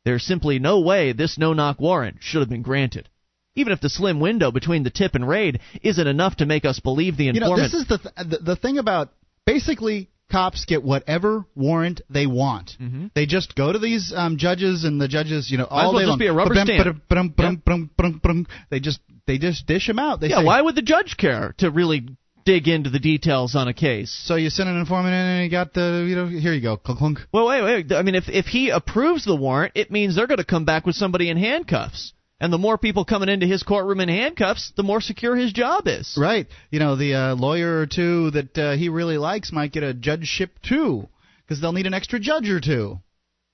There's 0.05 0.22
simply 0.22 0.59
no 0.59 0.81
way 0.81 1.12
this 1.12 1.39
no 1.39 1.55
knock 1.55 1.81
warrant 1.81 2.18
should 2.20 2.41
have 2.41 2.51
been 2.51 2.62
granted. 2.62 3.09
Even 3.55 3.72
if 3.72 3.81
the 3.81 3.89
slim 3.89 4.20
window 4.20 4.51
between 4.53 4.83
the 4.85 4.91
tip 4.91 5.14
and 5.14 5.26
raid 5.26 5.61
isn't 5.83 6.07
enough 6.07 6.37
to 6.37 6.47
make 6.47 6.64
us 6.64 6.81
believe 6.81 7.16
the 7.16 7.28
informant. 7.28 7.51
You 7.51 7.57
know, 7.57 7.62
this 7.62 7.74
is 7.74 7.89
the 7.89 7.99
th- 7.99 8.43
the, 8.45 8.57
thing 8.57 8.78
about 8.78 9.12
basically 9.45 10.09
cops 10.31 10.66
get 10.66 10.85
whatever 10.85 11.45
warrant 11.57 12.03
they 12.09 12.26
want. 12.26 12.76
Mm-hmm. 12.81 13.07
They 13.14 13.26
just 13.26 13.57
go 13.57 13.72
to 13.72 13.78
these 13.78 14.12
um, 14.14 14.37
judges, 14.37 14.85
and 14.85 15.01
the 15.01 15.09
judges, 15.09 15.51
you 15.51 15.59
know, 15.59 15.66
Might 15.70 15.83
all 15.83 15.93
well 15.93 16.01
day 16.01 16.05
just 16.05 16.11
long. 16.11 16.18
be 16.18 16.26
a 16.28 16.33
rubber 16.33 16.55
Ba-dum, 16.55 16.66
stamp. 16.66 17.09
ba-dum, 17.09 17.91
ba-dum. 17.97 18.47
They 18.70 18.81
just 18.81 19.01
they 19.27 19.39
just 19.39 19.66
dish 19.66 19.87
them 19.87 19.99
out. 19.99 20.21
They 20.21 20.29
yeah, 20.29 20.39
say, 20.39 20.45
why 20.45 20.61
would 20.61 20.75
the 20.75 20.83
judge 20.83 21.16
care 21.16 21.55
to 21.59 21.71
really 21.71 22.09
dig 22.45 22.68
into 22.68 22.91
the 22.91 22.99
details 22.99 23.55
on 23.55 23.68
a 23.68 23.75
case? 23.75 24.11
So 24.25 24.37
you 24.37 24.51
send 24.51 24.68
an 24.68 24.79
informant 24.79 25.14
in, 25.14 25.21
and 25.21 25.45
you 25.45 25.51
got 25.51 25.75
the 25.75 26.07
you 26.09 26.16
know 26.16 26.27
here 26.27 26.53
you 26.53 26.61
go 26.61 26.77
clunk 26.77 26.99
clunk. 26.99 27.18
Well, 27.33 27.47
wait, 27.47 27.62
wait. 27.62 27.93
I 27.93 28.03
mean, 28.03 28.14
if 28.14 28.29
if 28.29 28.47
he 28.47 28.71
approves 28.71 29.25
the 29.25 29.37
warrant, 29.37 29.73
it 29.75 29.91
means 29.91 30.16
they're 30.16 30.27
going 30.27 30.39
to 30.39 30.45
come 30.45 30.64
back 30.64 30.87
with 30.87 30.97
somebody 30.97 31.31
in 31.31 31.37
handcuffs. 31.37 32.12
And 32.43 32.51
the 32.51 32.59
more 32.59 32.79
people 32.79 33.05
coming 33.05 33.29
into 33.29 33.47
his 33.47 33.62
courtroom 33.62 34.01
in 34.01 34.09
handcuffs, 34.09 34.73
the 34.75 34.83
more 34.83 35.03
secure 35.03 35.37
his 35.37 35.53
job 35.53 35.83
is. 35.87 36.16
Right. 36.18 36.47
You 36.71 36.79
know, 36.79 36.97
the 36.97 37.14
uh, 37.14 37.35
lawyer 37.35 37.81
or 37.81 37.87
two 37.87 38.31
that 38.31 38.57
uh, 38.57 38.77
he 38.77 38.89
really 38.89 39.18
likes 39.18 39.53
might 39.53 39.73
get 39.73 39.83
a 39.83 39.93
judgeship 39.93 40.53
too, 40.66 41.07
because 41.43 41.61
they'll 41.61 41.75
need 41.75 41.87
an 41.87 41.93
extra 41.93 42.18
judge 42.18 42.49
or 42.49 42.61
two. 42.61 42.99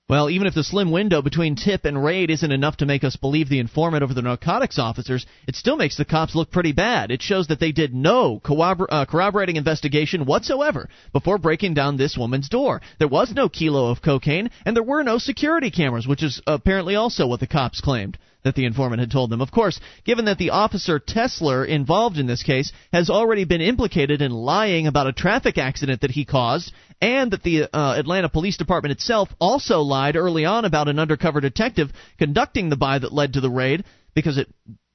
Well, 0.09 0.29
even 0.29 0.47
if 0.47 0.53
the 0.53 0.63
slim 0.63 0.89
window 0.91 1.21
between 1.21 1.57
tip 1.57 1.83
and 1.83 2.01
raid 2.01 2.29
isn't 2.29 2.51
enough 2.53 2.77
to 2.77 2.85
make 2.85 3.03
us 3.03 3.17
believe 3.17 3.49
the 3.49 3.59
informant 3.59 4.03
over 4.03 4.13
the 4.13 4.21
narcotics 4.21 4.79
officers, 4.79 5.25
it 5.49 5.57
still 5.57 5.75
makes 5.75 5.97
the 5.97 6.05
cops 6.05 6.33
look 6.33 6.49
pretty 6.49 6.71
bad. 6.71 7.11
It 7.11 7.21
shows 7.21 7.47
that 7.47 7.59
they 7.59 7.73
did 7.73 7.93
no 7.93 8.39
corrobor- 8.39 8.87
uh, 8.89 9.03
corroborating 9.03 9.57
investigation 9.57 10.23
whatsoever 10.23 10.87
before 11.11 11.37
breaking 11.37 11.73
down 11.73 11.97
this 11.97 12.17
woman's 12.17 12.47
door. 12.47 12.81
There 12.99 13.09
was 13.09 13.33
no 13.33 13.49
kilo 13.49 13.91
of 13.91 14.01
cocaine, 14.01 14.49
and 14.65 14.77
there 14.77 14.81
were 14.81 15.03
no 15.03 15.17
security 15.17 15.71
cameras, 15.71 16.07
which 16.07 16.23
is 16.23 16.41
apparently 16.47 16.95
also 16.95 17.27
what 17.27 17.41
the 17.41 17.47
cops 17.47 17.81
claimed 17.81 18.17
that 18.47 18.55
the 18.55 18.65
informant 18.65 19.01
had 19.01 19.11
told 19.11 19.29
them. 19.29 19.41
Of 19.41 19.51
course, 19.51 19.79
given 20.05 20.25
that 20.25 20.37
the 20.37 20.51
officer 20.51 20.99
Tesler 20.99 21.67
involved 21.67 22.17
in 22.17 22.27
this 22.27 22.43
case 22.43 22.71
has 22.93 23.09
already 23.09 23.43
been 23.43 23.61
implicated 23.61 24.21
in 24.21 24.31
lying 24.31 24.87
about 24.87 25.07
a 25.07 25.13
traffic 25.13 25.57
accident 25.57 26.01
that 26.01 26.11
he 26.11 26.23
caused, 26.23 26.71
and 27.01 27.31
that 27.31 27.43
the 27.43 27.63
uh, 27.63 27.99
Atlanta 27.99 28.29
Police 28.29 28.55
Department 28.55 28.93
itself 28.93 29.29
also 29.39 29.81
lied 29.81 30.15
early 30.15 30.45
on 30.45 30.63
about 30.63 30.87
an 30.87 30.97
undercover 30.97 31.41
detective 31.41 31.91
conducting 32.17 32.69
the 32.69 32.77
buy 32.77 32.97
that 32.97 33.13
led 33.13 33.33
to 33.33 33.41
the 33.41 33.49
raid, 33.49 33.83
because 34.15 34.37
it 34.37 34.47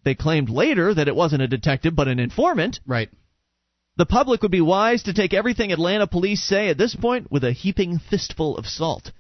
they 0.05 0.15
claimed 0.15 0.49
later 0.49 0.93
that 0.93 1.07
it 1.07 1.15
wasn't 1.15 1.43
a 1.43 1.47
detective 1.47 1.95
but 1.95 2.09
an 2.09 2.19
informant. 2.19 2.81
Right. 2.87 3.11
The 3.97 4.07
public 4.07 4.41
would 4.43 4.51
be 4.51 4.63
wise 4.63 5.03
to 5.03 5.13
take 5.13 5.35
everything 5.35 5.71
Atlanta 5.71 6.07
police 6.07 6.43
say 6.43 6.71
at 6.71 6.79
this 6.79 6.97
point 6.97 7.31
with 7.31 7.45
a 7.45 7.53
heaping 7.53 7.99
fistful 7.99 8.57
of 8.57 8.67
salt. 8.67 9.13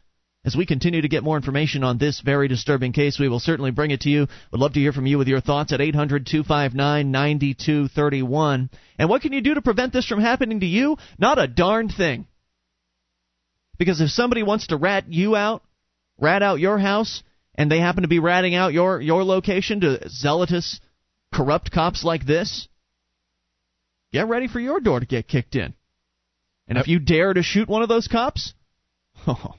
As 0.45 0.57
we 0.57 0.67
continue 0.67 1.01
to 1.01 1.09
get 1.09 1.23
more 1.23 1.37
information 1.37 1.85
on 1.85 1.99
this 1.99 2.21
very 2.21 2.49
disturbing 2.49 2.93
case, 2.93 3.17
we 3.17 3.29
will 3.29 3.39
certainly 3.39 3.71
bring 3.71 3.93
it 3.93 4.01
to 4.01 4.11
you. 4.11 4.27
We'd 4.51 4.59
love 4.59 4.73
to 4.73 4.81
hear 4.81 4.93
from 4.93 5.07
you 5.07 5.17
with 5.17 5.29
your 5.29 5.41
thoughts 5.41 5.73
at 5.73 5.81
800 5.81 6.27
259 6.27 7.13
9231. 7.13 8.71
And 8.99 9.09
what 9.09 9.23
can 9.23 9.33
you 9.33 9.41
do 9.41 9.55
to 9.55 9.63
prevent 9.63 9.93
this 9.93 10.07
from 10.07 10.21
happening 10.21 10.61
to 10.61 10.67
you? 10.67 10.97
Not 11.17 11.39
a 11.39 11.47
darn 11.47 11.89
thing. 11.89 12.27
Because 13.79 14.01
if 14.01 14.11
somebody 14.11 14.43
wants 14.43 14.67
to 14.69 14.77
rat 14.77 15.13
you 15.13 15.37
out, 15.37 15.63
rat 16.19 16.43
out 16.43 16.59
your 16.59 16.79
house, 16.79 17.23
and 17.55 17.71
they 17.71 17.79
happen 17.79 18.03
to 18.03 18.09
be 18.09 18.19
ratting 18.19 18.57
out 18.57 18.73
your, 18.73 19.01
your 19.01 19.23
location 19.23 19.81
to 19.83 20.09
zealotous, 20.09 20.81
corrupt 21.33 21.71
cops 21.71 22.03
like 22.03 22.27
this, 22.27 22.67
get 24.13 24.27
ready 24.27 24.49
for 24.49 24.59
your 24.59 24.81
door 24.81 24.99
to 24.99 25.07
get 25.07 25.29
kicked 25.29 25.55
in. 25.55 25.75
And 26.67 26.79
if 26.79 26.89
you 26.89 26.99
dare 26.99 27.33
to 27.33 27.43
shoot 27.43 27.69
one 27.69 27.83
of 27.83 27.89
those 27.89 28.09
cops, 28.09 28.55
oh, 29.27 29.55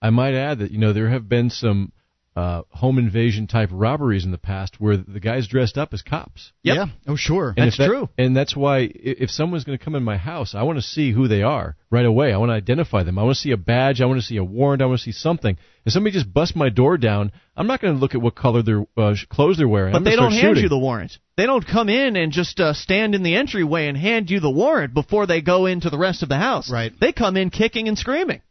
I 0.00 0.10
might 0.10 0.34
add 0.34 0.60
that 0.60 0.70
you 0.70 0.78
know 0.78 0.92
there 0.92 1.08
have 1.08 1.28
been 1.28 1.50
some 1.50 1.92
uh, 2.38 2.62
home 2.70 2.98
invasion 2.98 3.48
type 3.48 3.68
robberies 3.72 4.24
in 4.24 4.30
the 4.30 4.38
past 4.38 4.76
where 4.78 4.96
the 4.96 5.18
guys 5.18 5.48
dressed 5.48 5.76
up 5.76 5.92
as 5.92 6.02
cops. 6.02 6.52
Yep. 6.62 6.76
Yeah. 6.76 6.86
Oh, 7.08 7.16
sure. 7.16 7.48
And 7.56 7.66
That's 7.66 7.78
that- 7.78 7.88
true. 7.88 8.08
And 8.16 8.36
that's 8.36 8.54
why 8.54 8.88
if 8.94 9.28
someone's 9.28 9.64
going 9.64 9.76
to 9.76 9.84
come 9.84 9.96
in 9.96 10.04
my 10.04 10.18
house, 10.18 10.54
I 10.54 10.62
want 10.62 10.78
to 10.78 10.82
see 10.84 11.10
who 11.10 11.26
they 11.26 11.42
are 11.42 11.74
right 11.90 12.06
away. 12.06 12.32
I 12.32 12.36
want 12.36 12.50
to 12.50 12.54
identify 12.54 13.02
them. 13.02 13.18
I 13.18 13.24
want 13.24 13.34
to 13.34 13.40
see 13.40 13.50
a 13.50 13.56
badge. 13.56 14.00
I 14.00 14.06
want 14.06 14.20
to 14.20 14.26
see 14.26 14.36
a 14.36 14.44
warrant. 14.44 14.82
I 14.82 14.86
want 14.86 15.00
to 15.00 15.04
see 15.04 15.10
something. 15.10 15.56
If 15.84 15.92
somebody 15.92 16.12
just 16.14 16.32
busts 16.32 16.54
my 16.54 16.68
door 16.68 16.96
down, 16.96 17.32
I'm 17.56 17.66
not 17.66 17.80
going 17.80 17.94
to 17.94 17.98
look 17.98 18.14
at 18.14 18.22
what 18.22 18.36
color 18.36 18.62
their 18.62 18.86
uh, 18.96 19.16
clothes 19.28 19.56
they're 19.56 19.66
wearing. 19.66 19.90
But 19.92 19.98
I'm 19.98 20.04
they 20.04 20.14
don't 20.14 20.30
hand 20.30 20.42
shooting. 20.42 20.62
you 20.62 20.68
the 20.68 20.78
warrant. 20.78 21.18
They 21.36 21.46
don't 21.46 21.66
come 21.66 21.88
in 21.88 22.14
and 22.14 22.30
just 22.30 22.60
uh, 22.60 22.72
stand 22.72 23.16
in 23.16 23.24
the 23.24 23.34
entryway 23.34 23.88
and 23.88 23.96
hand 23.96 24.30
you 24.30 24.38
the 24.38 24.50
warrant 24.50 24.94
before 24.94 25.26
they 25.26 25.40
go 25.40 25.66
into 25.66 25.90
the 25.90 25.98
rest 25.98 26.22
of 26.22 26.28
the 26.28 26.36
house. 26.36 26.70
Right. 26.70 26.92
They 27.00 27.12
come 27.12 27.36
in 27.36 27.50
kicking 27.50 27.88
and 27.88 27.98
screaming. 27.98 28.42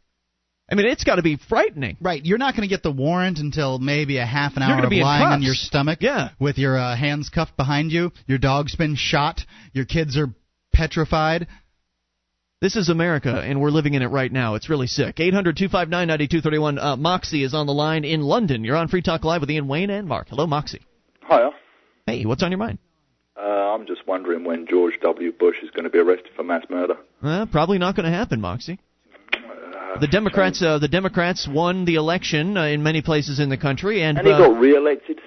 I 0.70 0.74
mean, 0.74 0.86
it's 0.86 1.04
got 1.04 1.16
to 1.16 1.22
be 1.22 1.36
frightening. 1.48 1.96
Right, 2.00 2.24
you're 2.24 2.38
not 2.38 2.54
going 2.54 2.68
to 2.68 2.72
get 2.72 2.82
the 2.82 2.90
warrant 2.90 3.38
until 3.38 3.78
maybe 3.78 4.18
a 4.18 4.26
half 4.26 4.56
an 4.56 4.62
You're 4.62 4.70
hour 4.70 4.76
gonna 4.76 4.86
of 4.88 4.90
be 4.90 5.02
lying 5.02 5.22
on 5.24 5.42
your 5.42 5.54
stomach. 5.54 5.98
Yeah. 6.02 6.30
with 6.38 6.58
your 6.58 6.76
uh, 6.78 6.94
hands 6.94 7.30
cuffed 7.30 7.56
behind 7.56 7.90
you. 7.90 8.12
Your 8.26 8.38
dog's 8.38 8.76
been 8.76 8.94
shot. 8.94 9.40
Your 9.72 9.86
kids 9.86 10.18
are 10.18 10.28
petrified. 10.72 11.46
This 12.60 12.74
is 12.76 12.88
America, 12.88 13.40
and 13.40 13.60
we're 13.60 13.70
living 13.70 13.94
in 13.94 14.02
it 14.02 14.08
right 14.08 14.30
now. 14.32 14.56
It's 14.56 14.68
really 14.68 14.88
sick. 14.88 15.20
800 15.20 15.56
259 15.56 16.08
9231. 16.08 16.78
Uh, 16.78 16.96
Moxie 16.96 17.44
is 17.44 17.54
on 17.54 17.66
the 17.66 17.72
line 17.72 18.04
in 18.04 18.20
London. 18.20 18.64
You're 18.64 18.76
on 18.76 18.88
Free 18.88 19.00
Talk 19.00 19.24
Live 19.24 19.40
with 19.42 19.50
Ian 19.50 19.68
Wayne 19.68 19.90
and 19.90 20.08
Mark. 20.08 20.28
Hello, 20.28 20.46
Moxie. 20.46 20.82
Hiya. 21.28 21.50
Hey, 22.06 22.24
what's 22.26 22.42
on 22.42 22.50
your 22.50 22.58
mind? 22.58 22.78
Uh, 23.36 23.42
I'm 23.42 23.86
just 23.86 24.06
wondering 24.08 24.44
when 24.44 24.66
George 24.66 24.94
W. 25.02 25.30
Bush 25.32 25.56
is 25.62 25.70
going 25.70 25.84
to 25.84 25.90
be 25.90 25.98
arrested 25.98 26.32
for 26.34 26.42
mass 26.42 26.64
murder. 26.68 26.96
Uh, 27.22 27.46
probably 27.46 27.78
not 27.78 27.94
going 27.94 28.10
to 28.10 28.16
happen, 28.16 28.40
Moxie. 28.40 28.80
The 30.00 30.06
Democrats, 30.06 30.62
uh, 30.62 30.78
the 30.78 30.88
Democrats 30.88 31.48
won 31.48 31.84
the 31.84 31.96
election 31.96 32.56
uh, 32.56 32.64
in 32.64 32.82
many 32.82 33.02
places 33.02 33.40
in 33.40 33.48
the 33.48 33.56
country, 33.56 34.02
and, 34.02 34.18
And 34.18 34.26
he 34.26 34.32
uh, 34.32 34.38
got 34.38 34.58
re-elected. 34.58 35.20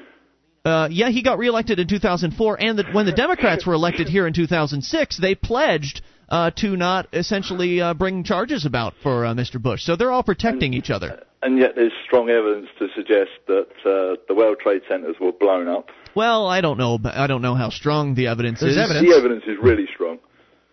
Uh, 0.63 0.87
yeah, 0.91 1.09
he 1.09 1.23
got 1.23 1.39
reelected 1.39 1.79
in 1.79 1.87
2004, 1.87 2.61
and 2.61 2.77
the, 2.77 2.83
when 2.91 3.05
the 3.05 3.11
Democrats 3.11 3.65
were 3.65 3.73
elected 3.73 4.07
here 4.07 4.27
in 4.27 4.33
2006, 4.33 5.17
they 5.19 5.33
pledged 5.33 6.01
uh, 6.29 6.51
to 6.51 6.77
not 6.77 7.07
essentially 7.13 7.81
uh, 7.81 7.93
bring 7.95 8.23
charges 8.23 8.65
about 8.65 8.93
for 9.01 9.25
uh, 9.25 9.33
Mr. 9.33 9.61
Bush. 9.61 9.83
So 9.83 9.95
they're 9.95 10.11
all 10.11 10.23
protecting 10.23 10.73
each 10.73 10.91
other. 10.91 11.23
And 11.41 11.57
yet 11.57 11.71
there's 11.75 11.91
strong 12.05 12.29
evidence 12.29 12.67
to 12.77 12.87
suggest 12.95 13.31
that 13.47 13.67
uh, 13.83 14.21
the 14.27 14.35
World 14.35 14.57
Trade 14.59 14.83
Centers 14.87 15.15
were 15.19 15.31
blown 15.31 15.67
up. 15.67 15.89
Well, 16.15 16.45
I 16.45 16.61
don't 16.61 16.77
know. 16.77 16.99
but 16.99 17.15
I 17.15 17.25
don't 17.25 17.41
know 17.41 17.55
how 17.55 17.69
strong 17.69 18.13
the 18.13 18.27
evidence 18.27 18.59
There's 18.59 18.73
is. 18.73 18.77
evidence. 18.77 19.09
The 19.09 19.17
evidence 19.17 19.43
is 19.47 19.57
really 19.61 19.87
strong. 19.93 20.19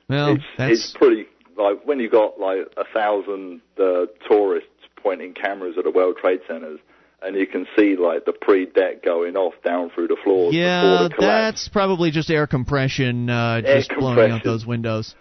Well, 0.09 0.35
it's, 0.35 0.45
that's 0.59 0.73
it's 0.73 0.97
pretty 0.97 1.27
like 1.59 1.85
when 1.85 2.01
you 2.01 2.09
got 2.09 2.39
like 2.41 2.61
a 2.77 2.85
thousand 2.95 3.61
uh, 3.79 4.07
tourists 4.29 4.69
pointing 5.03 5.35
cameras 5.35 5.75
at 5.79 5.85
the 5.85 5.91
World 5.91 6.17
Trade 6.21 6.41
Centers, 6.49 6.81
and 7.23 7.37
you 7.37 7.47
can 7.47 7.67
see 7.77 7.97
like 7.97 8.25
the 8.25 8.33
pre-deck 8.33 9.05
going 9.05 9.37
off 9.37 9.55
down 9.65 9.91
through 9.95 10.09
the 10.09 10.17
floors 10.23 10.55
yeah, 10.55 11.09
the 11.09 11.15
that's 11.19 11.69
probably 11.69 12.11
just 12.11 12.31
air 12.31 12.47
compression, 12.47 13.29
uh, 13.29 13.61
Air 13.65 13.79
just 13.79 13.91
blowing 13.91 14.31
out 14.31 14.45
those 14.45 14.65
windows. 14.65 15.15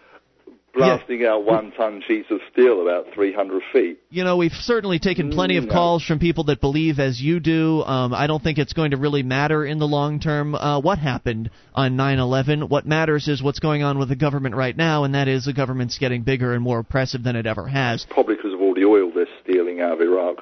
Blasting 0.77 1.25
out 1.25 1.43
one-ton 1.45 2.03
sheets 2.07 2.27
of 2.29 2.39
steel 2.51 2.81
about 2.81 3.05
300 3.13 3.61
feet. 3.73 3.99
You 4.09 4.23
know, 4.23 4.37
we've 4.37 4.51
certainly 4.51 4.99
taken 4.99 5.31
plenty 5.31 5.57
of 5.57 5.65
No. 5.65 5.71
calls 5.73 6.03
from 6.03 6.19
people 6.19 6.45
that 6.45 6.61
believe 6.61 6.99
as 6.99 7.21
you 7.21 7.39
do. 7.39 7.83
Um, 7.83 8.13
I 8.13 8.27
don't 8.27 8.41
think 8.43 8.57
it's 8.57 8.73
going 8.73 8.91
to 8.91 8.97
really 8.97 9.23
matter 9.23 9.65
in 9.65 9.79
the 9.79 9.87
long 9.87 10.19
term 10.19 10.55
uh, 10.55 10.79
what 10.79 10.99
happened 10.99 11.49
on 11.73 11.95
9 11.95 12.19
11. 12.19 12.69
What 12.69 12.85
matters 12.85 13.27
is 13.27 13.41
what's 13.41 13.59
going 13.59 13.83
on 13.83 13.97
with 13.99 14.09
the 14.09 14.15
government 14.15 14.55
right 14.55 14.75
now, 14.75 15.03
and 15.03 15.15
that 15.15 15.27
is 15.27 15.45
the 15.45 15.53
government's 15.53 15.97
getting 15.97 16.23
bigger 16.23 16.53
and 16.53 16.63
more 16.63 16.79
oppressive 16.79 17.23
than 17.23 17.35
it 17.35 17.45
ever 17.45 17.67
has. 17.67 18.05
Probably 18.09 18.35
because 18.35 18.53
of 18.53 18.61
all 18.61 18.73
the 18.73 18.85
oil 18.85 19.11
they're 19.13 19.27
stealing 19.43 19.81
out 19.81 19.93
of 19.93 20.01
Iraq. 20.01 20.37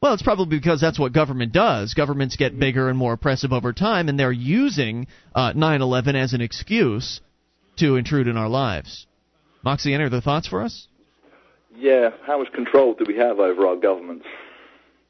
Well, 0.00 0.14
it's 0.14 0.22
probably 0.22 0.58
because 0.58 0.80
that's 0.80 0.98
what 0.98 1.12
government 1.12 1.52
does. 1.52 1.94
Governments 1.94 2.34
get 2.34 2.58
bigger 2.58 2.88
and 2.88 2.98
more 2.98 3.12
oppressive 3.12 3.52
over 3.52 3.72
time, 3.72 4.08
and 4.08 4.18
they're 4.18 4.32
using 4.32 5.06
uh, 5.32 5.52
9/11 5.52 6.16
as 6.16 6.32
an 6.32 6.40
excuse 6.40 7.20
to 7.76 7.94
intrude 7.96 8.26
in 8.26 8.36
our 8.36 8.48
lives. 8.48 9.06
Moxie, 9.64 9.94
any 9.94 10.04
other 10.04 10.20
thoughts 10.20 10.48
for 10.48 10.62
us? 10.62 10.88
Yeah, 11.76 12.10
how 12.26 12.38
much 12.38 12.52
control 12.52 12.94
do 12.94 13.04
we 13.06 13.16
have 13.16 13.38
over 13.38 13.66
our 13.66 13.76
governments? 13.76 14.26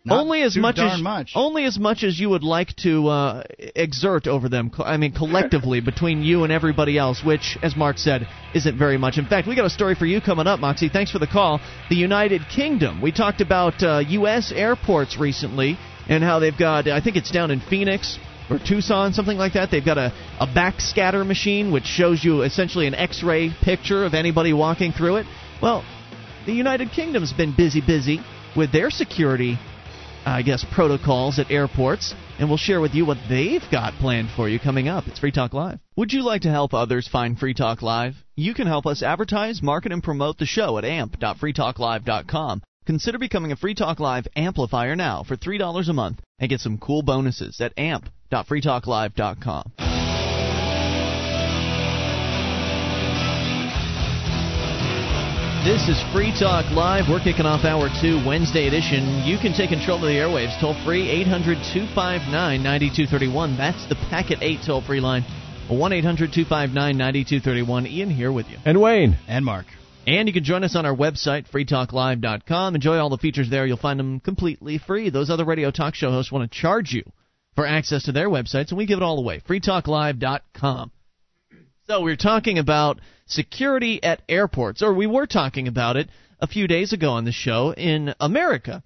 Not 0.05 0.21
only 0.21 0.43
as 0.43 0.57
much 0.57 0.79
as 0.79 1.01
much. 1.01 1.33
only 1.37 1.65
as 1.65 1.79
much 1.79 2.03
as 2.03 2.19
you 2.19 2.29
would 2.31 2.43
like 2.43 2.75
to 2.79 3.07
uh, 3.07 3.43
exert 3.77 4.27
over 4.27 4.49
them. 4.49 4.73
I 4.79 4.97
mean, 4.97 5.13
collectively 5.13 5.81
between 5.93 6.23
you 6.25 6.43
and 6.43 6.53
everybody 6.53 6.99
else, 6.99 7.23
which, 7.25 7.57
as 7.63 7.77
Mark 7.77 7.99
said, 7.99 8.27
isn't 8.53 8.77
very 8.77 8.99
much. 8.99 9.19
In 9.19 9.27
fact, 9.27 9.47
we 9.47 9.55
got 9.55 9.65
a 9.65 9.71
story 9.71 9.95
for 9.95 10.05
you 10.05 10.21
coming 10.21 10.49
up, 10.49 10.59
Moxie. 10.59 10.89
Thanks 10.89 11.13
for 11.13 11.21
the 11.21 11.29
call. 11.29 11.61
The 11.89 11.95
United 11.95 12.43
Kingdom. 12.49 13.01
We 13.01 13.13
talked 13.13 13.41
about 13.41 13.81
uh, 13.81 14.03
U.S. 14.09 14.53
airports 14.53 15.17
recently 15.19 15.79
and 16.09 16.25
how 16.25 16.41
they've 16.41 16.57
got. 16.59 16.89
I 16.89 17.01
think 17.01 17.15
it's 17.15 17.31
down 17.31 17.53
in 17.53 17.61
Phoenix 17.61 18.19
or 18.51 18.59
Tucson, 18.59 19.13
something 19.13 19.39
like 19.39 19.55
that. 19.55 19.71
They've 19.71 19.85
got 19.85 19.99
a, 19.99 20.13
a 20.41 20.47
backscatter 20.47 21.27
machine 21.27 21.73
which 21.73 21.85
shows 21.85 22.25
you 22.25 22.43
essentially 22.43 22.87
an 22.87 22.95
X-ray 22.95 23.55
picture 23.63 24.05
of 24.05 24.15
anybody 24.15 24.53
walking 24.53 24.93
through 24.93 25.17
it. 25.17 25.27
Well, 25.63 25.85
the 26.47 26.53
United 26.53 26.91
Kingdom's 26.91 27.33
been 27.33 27.55
busy, 27.57 27.81
busy 27.81 28.21
with 28.57 28.73
their 28.73 28.91
security 28.91 29.59
I 30.25 30.43
guess, 30.43 30.65
protocols 30.73 31.39
at 31.39 31.51
airports, 31.51 32.15
and 32.39 32.49
we'll 32.49 32.59
share 32.59 32.81
with 32.81 32.95
you 32.95 33.05
what 33.05 33.19
they've 33.29 33.63
got 33.71 33.95
planned 33.95 34.31
for 34.31 34.49
you 34.49 34.61
coming 34.61 34.89
up. 34.89 35.07
It's 35.09 35.19
Free 35.19 35.33
Talk 35.33 35.53
Live. 35.53 35.81
Would 35.97 36.13
you 36.13 36.23
like 36.23 36.43
to 36.43 36.51
help 36.51 36.75
others 36.75 37.09
find 37.09 37.39
Free 37.39 37.55
Talk 37.55 37.83
Live? 37.83 38.15
You 38.37 38.55
can 38.55 38.67
help 38.67 38.87
us 38.87 39.03
advertise, 39.03 39.63
market, 39.63 39.93
and 39.93 40.03
promote 40.03 40.39
the 40.39 40.47
show 40.47 40.79
at 40.79 40.85
amp.freetalklive.com. 40.85 42.63
Consider 42.85 43.19
becoming 43.19 43.53
a 43.53 43.57
Free 43.57 43.75
Talk 43.75 44.01
Live 44.01 44.27
amplifier 44.35 44.97
now 44.97 45.23
for 45.23 45.37
$3 45.37 45.89
a 45.89 45.93
month 45.93 46.21
and 46.41 46.51
get 46.51 46.61
some 46.61 46.79
cool 46.79 47.03
bonuses 47.03 47.61
at 47.61 47.73
amp.freetalklive.com. 47.79 49.73
This 55.65 55.87
is 55.87 56.03
Free 56.13 56.35
Talk 56.37 56.73
Live. 56.73 57.05
We're 57.09 57.23
kicking 57.23 57.47
off 57.47 57.65
Hour 57.65 57.89
2, 58.03 58.27
Wednesday 58.27 58.67
edition. 58.67 59.23
You 59.25 59.39
can 59.39 59.53
take 59.53 59.71
control 59.71 59.99
of 59.99 60.03
the 60.03 60.19
airwaves 60.19 60.59
toll 60.61 60.75
free, 60.85 61.09
800 61.09 61.59
259 61.73 62.35
9231. 62.35 63.57
That's 63.57 63.89
the 63.89 63.95
Packet 64.11 64.39
8 64.43 64.59
toll 64.67 64.83
free 64.83 64.99
line. 64.99 65.23
1 65.69 65.93
800 65.93 66.33
259 66.35 66.75
9231. 66.99 67.87
Ian 67.87 68.11
here 68.11 68.33
with 68.33 68.49
you. 68.51 68.59
And 68.65 68.81
Wayne. 68.81 69.17
And 69.29 69.45
Mark. 69.45 69.67
And 70.07 70.27
you 70.27 70.35
can 70.35 70.43
join 70.43 70.65
us 70.65 70.75
on 70.75 70.85
our 70.85 70.95
website, 70.95 71.49
freetalklive.com. 71.51 72.75
Enjoy 72.75 72.99
all 72.99 73.11
the 73.11 73.19
features 73.19 73.49
there. 73.49 73.65
You'll 73.67 73.77
find 73.77 74.01
them 74.01 74.19
completely 74.19 74.79
free. 74.79 75.11
Those 75.11 75.31
other 75.31 75.45
radio 75.45 75.71
talk 75.71 75.95
show 75.95 76.11
hosts 76.11 76.33
want 76.33 76.51
to 76.51 76.59
charge 76.59 76.93
you 76.93 77.05
for 77.55 77.67
access 77.67 78.05
to 78.05 78.13
their 78.13 78.29
websites, 78.29 78.71
and 78.71 78.79
we 78.79 78.87
give 78.87 78.99
it 78.99 79.03
all 79.03 79.19
away. 79.19 79.41
freetalklive.com. 79.41 80.91
So 81.87 82.03
we're 82.03 82.17
talking 82.17 82.59
about 82.59 83.01
security 83.27 84.03
at 84.03 84.23
airports, 84.29 84.83
or 84.83 84.93
we 84.93 85.07
were 85.07 85.27
talking 85.27 85.69
about 85.69 85.97
it 85.97 86.09
a 86.41 86.47
few 86.49 86.67
days 86.67 86.93
ago 86.93 87.11
on 87.13 87.25
the 87.25 87.33
show 87.33 87.73
in 87.73 88.15
America. 88.19 88.83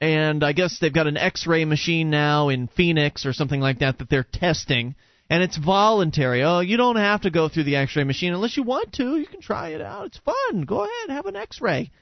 And 0.00 0.44
I 0.44 0.52
guess 0.52 0.78
they've 0.78 0.92
got 0.92 1.06
an 1.06 1.16
X 1.16 1.46
ray 1.46 1.64
machine 1.64 2.10
now 2.10 2.48
in 2.48 2.68
Phoenix 2.68 3.24
or 3.24 3.32
something 3.32 3.60
like 3.60 3.78
that 3.78 3.98
that 3.98 4.10
they're 4.10 4.26
testing. 4.30 4.94
And 5.30 5.44
it's 5.44 5.56
voluntary. 5.56 6.42
Oh, 6.42 6.58
you 6.58 6.76
don't 6.76 6.96
have 6.96 7.20
to 7.20 7.30
go 7.30 7.48
through 7.48 7.62
the 7.62 7.76
X 7.76 7.94
ray 7.94 8.02
machine 8.02 8.34
unless 8.34 8.56
you 8.56 8.64
want 8.64 8.92
to. 8.94 9.16
You 9.16 9.26
can 9.26 9.40
try 9.40 9.68
it 9.68 9.80
out. 9.80 10.06
It's 10.06 10.18
fun. 10.18 10.62
Go 10.62 10.80
ahead, 10.80 11.10
have 11.10 11.26
an 11.26 11.36
X 11.36 11.60
ray. 11.60 11.92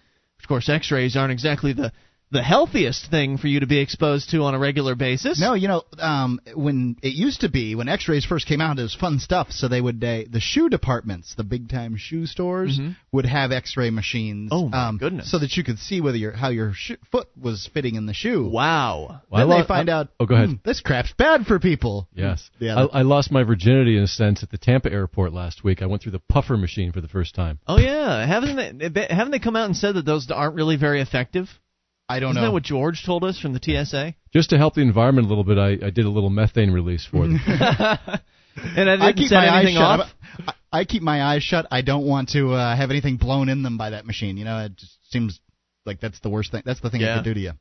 Of 0.40 0.48
course, 0.48 0.68
X 0.68 0.90
rays 0.90 1.14
aren't 1.14 1.32
exactly 1.32 1.74
the 1.74 1.92
the 2.30 2.42
healthiest 2.42 3.10
thing 3.10 3.38
for 3.38 3.46
you 3.46 3.60
to 3.60 3.66
be 3.66 3.78
exposed 3.78 4.30
to 4.30 4.42
on 4.42 4.54
a 4.54 4.58
regular 4.58 4.94
basis. 4.94 5.40
No, 5.40 5.54
you 5.54 5.68
know, 5.68 5.82
um, 5.98 6.40
when 6.54 6.96
it 7.02 7.14
used 7.14 7.40
to 7.40 7.48
be 7.48 7.74
when 7.74 7.88
X-rays 7.88 8.24
first 8.24 8.46
came 8.46 8.60
out, 8.60 8.78
it 8.78 8.82
was 8.82 8.94
fun 8.94 9.18
stuff. 9.18 9.50
So 9.50 9.68
they 9.68 9.80
would 9.80 10.02
uh, 10.04 10.24
the 10.30 10.40
shoe 10.40 10.68
departments, 10.68 11.34
the 11.34 11.44
big 11.44 11.68
time 11.68 11.96
shoe 11.96 12.26
stores, 12.26 12.78
Mhm. 12.78 12.96
would 13.12 13.26
have 13.26 13.50
X-ray 13.52 13.90
machines. 13.90 14.50
Oh, 14.52 14.68
my 14.68 14.88
um, 14.88 14.98
goodness. 14.98 15.30
So 15.30 15.38
that 15.38 15.56
you 15.56 15.64
could 15.64 15.78
see 15.78 16.00
whether 16.00 16.18
your 16.18 16.32
how 16.32 16.48
your 16.50 16.72
sh- 16.74 16.92
foot 17.10 17.28
was 17.40 17.68
fitting 17.72 17.94
in 17.94 18.06
the 18.06 18.14
shoe. 18.14 18.44
Wow. 18.48 19.22
Well, 19.30 19.42
I 19.42 19.46
then 19.54 19.60
they 19.62 19.66
find 19.66 19.88
I- 19.90 19.92
out. 19.94 20.08
Oh, 20.20 20.26
go 20.26 20.34
ahead. 20.34 20.48
"Hmm, 20.50 20.54
this 20.64 20.80
crap's 20.80 21.12
bad 21.12 21.46
for 21.46 21.58
people. 21.58 22.08
Yes. 22.14 22.50
Yeah. 22.60 22.86
I, 22.92 22.98
I 22.98 23.02
lost 23.02 23.30
my 23.30 23.44
virginity 23.44 23.96
in 23.96 24.02
a 24.02 24.08
sense 24.08 24.42
at 24.42 24.50
the 24.50 24.58
Tampa 24.58 24.92
airport 24.92 25.32
last 25.32 25.62
week. 25.64 25.80
I 25.80 25.86
went 25.86 26.02
through 26.02 26.12
the 26.12 26.18
puffer 26.18 26.56
machine 26.56 26.90
for 26.92 27.00
the 27.00 27.08
first 27.08 27.34
time. 27.34 27.60
Oh 27.68 27.78
yeah, 27.78 28.26
haven't 28.26 28.56
they 28.92 29.06
haven't 29.08 29.30
they 29.30 29.38
come 29.38 29.54
out 29.56 29.66
and 29.66 29.76
said 29.76 29.94
that 29.94 30.04
those 30.04 30.28
aren't 30.30 30.54
really 30.56 30.76
very 30.76 31.00
effective? 31.00 31.48
I 32.08 32.20
don't 32.20 32.28
know. 32.34 32.40
Isn't 32.40 32.42
know. 32.42 32.48
that 32.48 32.52
what 32.52 32.62
George 32.62 33.04
told 33.04 33.24
us 33.24 33.38
from 33.38 33.52
the 33.52 33.60
TSA? 33.62 34.14
Just 34.32 34.50
to 34.50 34.58
help 34.58 34.74
the 34.74 34.80
environment 34.80 35.26
a 35.26 35.28
little 35.28 35.44
bit, 35.44 35.58
I, 35.58 35.86
I 35.86 35.90
did 35.90 36.06
a 36.06 36.10
little 36.10 36.30
methane 36.30 36.70
release 36.70 37.04
for 37.04 37.26
them. 37.28 37.38
And 38.60 38.90
I 38.90 38.94
didn't 38.94 39.02
I 39.02 39.12
keep 39.12 39.28
set 39.28 39.36
my 39.36 39.48
eyes 39.48 39.64
anything 39.64 39.76
shut. 39.76 40.00
off. 40.00 40.10
I, 40.72 40.80
I 40.80 40.84
keep 40.84 41.02
my 41.02 41.22
eyes 41.22 41.42
shut. 41.42 41.66
I 41.70 41.82
don't 41.82 42.06
want 42.06 42.30
to 42.30 42.52
uh, 42.52 42.76
have 42.76 42.90
anything 42.90 43.16
blown 43.16 43.48
in 43.48 43.62
them 43.62 43.78
by 43.78 43.90
that 43.90 44.06
machine. 44.06 44.36
You 44.36 44.44
know, 44.44 44.64
it 44.64 44.76
just 44.76 44.96
seems 45.10 45.40
like 45.86 46.00
that's 46.00 46.20
the 46.20 46.28
worst 46.28 46.52
thing. 46.52 46.62
That's 46.64 46.80
the 46.80 46.90
thing 46.90 47.00
Yeah. 47.00 47.14
it 47.14 47.18
could 47.18 47.24
do 47.24 47.34
to 47.34 47.40
you. 47.40 47.52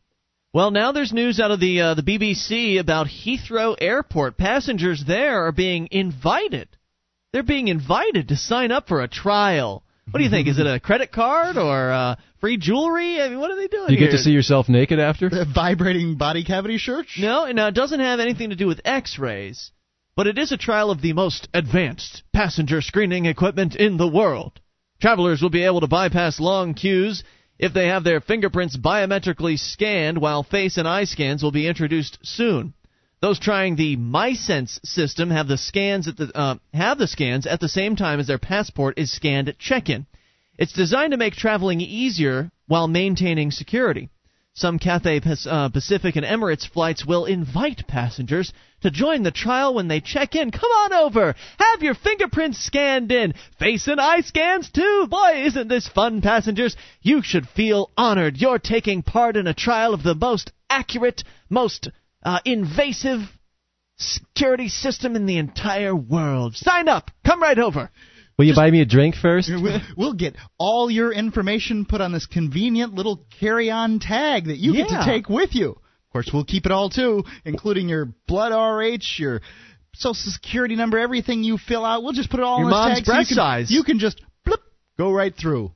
Well, 0.54 0.72
now 0.72 0.92
there's 0.92 1.14
news 1.14 1.40
out 1.40 1.52
of 1.52 1.60
the 1.60 1.82
uh, 1.82 1.94
the 1.94 2.02
BBC 2.02 2.80
about 2.80 3.08
Heathrow 3.08 3.76
Airport. 3.80 4.38
Passengers 4.38 5.04
there 5.06 5.46
are 5.46 5.52
being 5.52 5.88
invited. 5.92 6.70
They're 7.32 7.44
being 7.44 7.68
invited 7.68 8.30
to 8.30 8.36
sign 8.36 8.72
up 8.72 8.88
for 8.88 9.02
a 9.02 9.08
trial. 9.08 9.84
What 10.12 10.20
do 10.20 10.24
you 10.24 10.30
think? 10.30 10.48
Is 10.48 10.58
it 10.58 10.66
a 10.66 10.80
credit 10.80 11.12
card 11.12 11.58
or 11.58 11.92
uh, 11.92 12.16
free 12.40 12.58
jewelry? 12.58 13.22
I 13.22 13.28
mean, 13.28 13.40
what 13.40 13.52
are 13.52 13.58
they 13.58 13.68
doing 13.68 13.88
Do 13.88 13.94
you 13.94 14.00
get 14.00 14.12
to 14.12 14.18
see 14.18 14.32
yourself 14.32 14.70
naked 14.70 15.00
after? 15.00 15.30
The 15.30 15.46
vibrating 15.46 16.16
body 16.16 16.46
cavity 16.46 16.78
shirt. 16.78 17.08
No, 17.20 17.52
no, 17.52 17.68
it 17.68 17.74
doesn't 17.74 18.00
have 18.00 18.22
anything 18.22 18.52
to 18.52 18.56
do 18.56 18.68
with 18.68 18.80
X-rays, 18.86 19.72
but 20.16 20.26
it 20.28 20.38
is 20.38 20.54
a 20.54 20.58
trial 20.58 20.92
of 20.92 21.02
the 21.02 21.12
most 21.12 21.50
advanced 21.54 22.24
passenger 22.34 22.82
screening 22.82 23.26
equipment 23.26 23.76
in 23.76 23.98
the 23.98 24.08
world. 24.08 24.60
Travelers 25.02 25.42
will 25.42 25.50
be 25.50 25.64
able 25.64 25.82
to 25.82 25.88
bypass 25.88 26.40
long 26.40 26.74
queues 26.74 27.24
if 27.60 27.74
they 27.74 27.88
have 27.88 28.04
their 28.04 28.22
fingerprints 28.22 28.78
biometrically 28.78 29.60
scanned, 29.60 30.20
while 30.20 30.44
face 30.44 30.78
and 30.78 30.88
eye 30.88 31.04
scans 31.04 31.44
will 31.44 31.52
be 31.52 31.68
introduced 31.68 32.18
soon. 32.24 32.74
Those 33.28 33.40
trying 33.40 33.76
the 33.76 33.98
miSense 33.98 34.80
system 34.86 35.32
have 35.32 35.50
the 35.50 35.58
scans 35.58 36.08
at 36.08 36.16
the 36.16 36.32
uh, 36.34 36.56
have 36.74 36.98
the 36.98 37.10
scans 37.10 37.46
at 37.46 37.60
the 37.60 37.68
same 37.68 37.98
time 37.98 38.22
as 38.22 38.28
their 38.28 38.38
passport 38.38 38.98
is 38.98 39.12
scanned 39.12 39.50
at 39.50 39.60
check-in. 39.60 40.06
It's 40.58 40.72
designed 40.72 41.12
to 41.12 41.18
make 41.18 41.36
traveling 41.36 41.82
easier 41.82 42.52
while 42.68 42.88
maintaining 42.88 43.52
security. 43.52 44.08
Some 44.54 44.80
Cathay 44.80 45.20
uh, 45.46 45.68
Pacific 45.68 46.16
and 46.16 46.26
Emirates 46.26 46.70
flights 46.70 47.06
will 47.06 47.26
invite 47.26 47.86
passengers 47.86 48.54
to 48.80 48.92
join 48.92 49.24
the 49.24 49.32
trial 49.32 49.74
when 49.74 49.90
they 49.90 50.00
check 50.00 50.34
in. 50.34 50.50
Come 50.50 50.72
on 50.72 50.94
over. 50.94 51.36
Have 51.60 51.84
your 51.84 51.96
fingerprints 51.96 52.60
scanned 52.60 53.12
in. 53.12 53.34
Face 53.60 53.90
and 53.90 54.00
eye 54.00 54.22
scans 54.22 54.70
too. 54.70 55.06
Boy, 55.10 55.44
isn't 55.44 55.68
this 55.68 55.90
fun, 55.90 56.22
passengers? 56.22 56.78
You 57.02 57.22
should 57.22 57.50
feel 57.50 57.92
honored. 57.98 58.38
You're 58.38 58.58
taking 58.58 59.04
part 59.04 59.36
in 59.36 59.48
a 59.48 59.54
trial 59.54 59.94
of 59.94 60.04
the 60.04 60.16
most 60.16 60.54
accurate, 60.70 61.26
most 61.50 61.90
uh, 62.24 62.40
invasive 62.46 63.22
security 63.98 64.70
system 64.70 65.16
in 65.16 65.26
the 65.26 65.38
entire 65.38 65.96
world. 65.96 66.56
Sign 66.56 66.88
up. 66.88 67.12
Come 67.26 67.42
right 67.42 67.58
over. 67.58 67.90
Will 68.38 68.46
you 68.46 68.56
buy 68.56 68.70
me 68.70 68.82
a 68.82 68.86
drink 68.86 69.16
first? 69.16 69.50
We'll, 69.52 69.80
we'll 69.98 70.14
get 70.14 70.36
all 70.60 70.92
your 70.92 71.12
information 71.12 71.86
put 71.86 72.02
on 72.02 72.12
this 72.12 72.28
convenient 72.28 72.94
little 72.94 73.26
carry-on 73.40 74.00
tag 74.00 74.46
that 74.46 74.58
you 74.58 74.74
get 74.74 74.90
to 74.90 75.04
take 75.06 75.28
with 75.28 75.56
you. 75.56 75.72
Of 75.72 76.12
course, 76.14 76.30
we'll 76.32 76.46
keep 76.46 76.68
it 76.68 76.72
all 76.72 76.90
too, 76.90 77.24
including 77.46 77.90
your 77.90 78.14
blood 78.28 78.52
RH, 78.54 79.18
your 79.18 79.42
social 79.94 80.32
security 80.32 80.76
number, 80.76 81.00
everything 81.00 81.44
you 81.44 81.58
fill 81.58 81.84
out. 81.84 82.04
We'll 82.04 82.14
just 82.14 82.30
put 82.30 82.40
it 82.40 82.44
all 82.44 82.60
Your 82.60 82.68
in 82.68 82.70
this 82.70 82.78
mom's 82.78 82.98
tag 83.00 83.06
so 83.06 83.12
you 83.12 83.16
breast 83.16 83.30
can, 83.30 83.36
size. 83.36 83.72
You 83.72 83.84
can 83.84 84.00
just 84.00 84.22
blip, 84.46 84.62
go 85.00 85.12
right 85.12 85.34
through. 85.36 85.72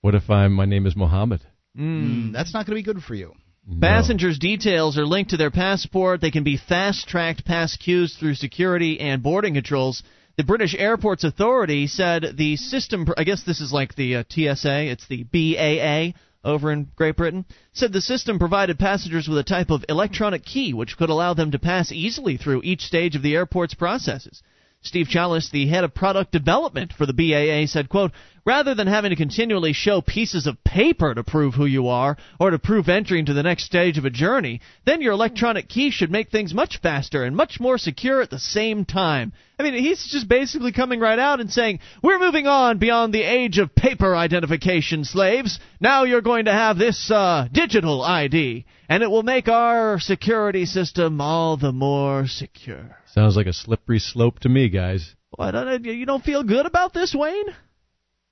What 0.00 0.14
if 0.14 0.30
I'm? 0.30 0.52
My 0.52 0.66
name 0.66 0.86
is 0.86 0.94
Mohammed. 0.94 1.40
Mm, 1.76 2.32
that's 2.32 2.54
not 2.54 2.66
going 2.66 2.76
to 2.76 2.82
be 2.82 2.94
good 2.94 3.02
for 3.02 3.16
you. 3.16 3.34
No. 3.70 3.80
Passengers' 3.80 4.38
details 4.38 4.96
are 4.96 5.04
linked 5.04 5.30
to 5.32 5.36
their 5.36 5.50
passport. 5.50 6.22
They 6.22 6.30
can 6.30 6.42
be 6.42 6.56
fast 6.56 7.06
tracked 7.06 7.44
past 7.44 7.78
queues 7.78 8.16
through 8.16 8.36
security 8.36 8.98
and 8.98 9.22
boarding 9.22 9.54
controls. 9.54 10.02
The 10.38 10.44
British 10.44 10.74
Airports 10.74 11.22
Authority 11.22 11.86
said 11.86 12.34
the 12.38 12.56
system, 12.56 13.06
I 13.18 13.24
guess 13.24 13.42
this 13.42 13.60
is 13.60 13.70
like 13.70 13.94
the 13.94 14.16
uh, 14.16 14.24
TSA, 14.26 14.84
it's 14.86 15.06
the 15.08 15.24
BAA 15.24 16.18
over 16.48 16.72
in 16.72 16.88
Great 16.96 17.16
Britain, 17.16 17.44
said 17.74 17.92
the 17.92 18.00
system 18.00 18.38
provided 18.38 18.78
passengers 18.78 19.28
with 19.28 19.36
a 19.36 19.44
type 19.44 19.70
of 19.70 19.84
electronic 19.90 20.46
key 20.46 20.72
which 20.72 20.96
could 20.96 21.10
allow 21.10 21.34
them 21.34 21.50
to 21.50 21.58
pass 21.58 21.92
easily 21.92 22.38
through 22.38 22.62
each 22.64 22.82
stage 22.82 23.16
of 23.16 23.22
the 23.22 23.34
airport's 23.34 23.74
processes. 23.74 24.42
Steve 24.82 25.08
Chalice, 25.08 25.50
the 25.50 25.66
head 25.66 25.82
of 25.82 25.92
product 25.92 26.30
development 26.30 26.92
for 26.92 27.04
the 27.04 27.12
BAA, 27.12 27.66
said, 27.66 27.88
quote, 27.88 28.12
Rather 28.44 28.74
than 28.74 28.86
having 28.86 29.10
to 29.10 29.16
continually 29.16 29.74
show 29.74 30.00
pieces 30.00 30.46
of 30.46 30.62
paper 30.64 31.14
to 31.14 31.22
prove 31.22 31.54
who 31.54 31.66
you 31.66 31.88
are 31.88 32.16
or 32.40 32.50
to 32.50 32.58
prove 32.58 32.88
entry 32.88 33.18
into 33.18 33.34
the 33.34 33.42
next 33.42 33.64
stage 33.64 33.98
of 33.98 34.06
a 34.06 34.10
journey, 34.10 34.60
then 34.86 35.02
your 35.02 35.12
electronic 35.12 35.68
key 35.68 35.90
should 35.90 36.10
make 36.10 36.30
things 36.30 36.54
much 36.54 36.78
faster 36.80 37.24
and 37.24 37.36
much 37.36 37.60
more 37.60 37.76
secure 37.76 38.22
at 38.22 38.30
the 38.30 38.38
same 38.38 38.86
time. 38.86 39.32
I 39.58 39.64
mean, 39.64 39.74
he's 39.74 40.06
just 40.06 40.28
basically 40.28 40.72
coming 40.72 41.00
right 41.00 41.18
out 41.18 41.40
and 41.40 41.52
saying, 41.52 41.80
We're 42.02 42.20
moving 42.20 42.46
on 42.46 42.78
beyond 42.78 43.12
the 43.12 43.22
age 43.22 43.58
of 43.58 43.74
paper 43.74 44.16
identification, 44.16 45.04
slaves. 45.04 45.58
Now 45.80 46.04
you're 46.04 46.22
going 46.22 46.46
to 46.46 46.52
have 46.52 46.78
this 46.78 47.10
uh, 47.10 47.48
digital 47.52 48.02
ID, 48.02 48.64
and 48.88 49.02
it 49.02 49.10
will 49.10 49.24
make 49.24 49.48
our 49.48 49.98
security 49.98 50.64
system 50.64 51.20
all 51.20 51.58
the 51.58 51.72
more 51.72 52.26
secure. 52.28 52.96
Sounds 53.18 53.34
like 53.34 53.48
a 53.48 53.52
slippery 53.52 53.98
slope 53.98 54.38
to 54.40 54.48
me, 54.48 54.68
guys. 54.68 55.16
What, 55.30 55.84
you 55.84 56.06
don't 56.06 56.22
feel 56.22 56.44
good 56.44 56.66
about 56.66 56.94
this, 56.94 57.12
Wayne? 57.12 57.46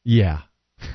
Yeah. 0.04 0.42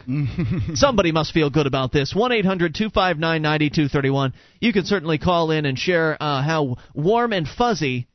Somebody 0.76 1.12
must 1.12 1.34
feel 1.34 1.50
good 1.50 1.68
about 1.68 1.92
this. 1.92 2.16
1 2.16 2.32
800 2.32 2.74
259 2.74 3.42
9231. 3.42 4.34
You 4.62 4.72
can 4.72 4.86
certainly 4.86 5.18
call 5.18 5.52
in 5.52 5.66
and 5.66 5.78
share 5.78 6.16
uh, 6.24 6.42
how 6.42 6.78
warm 6.96 7.34
and 7.34 7.46
fuzzy 7.46 8.08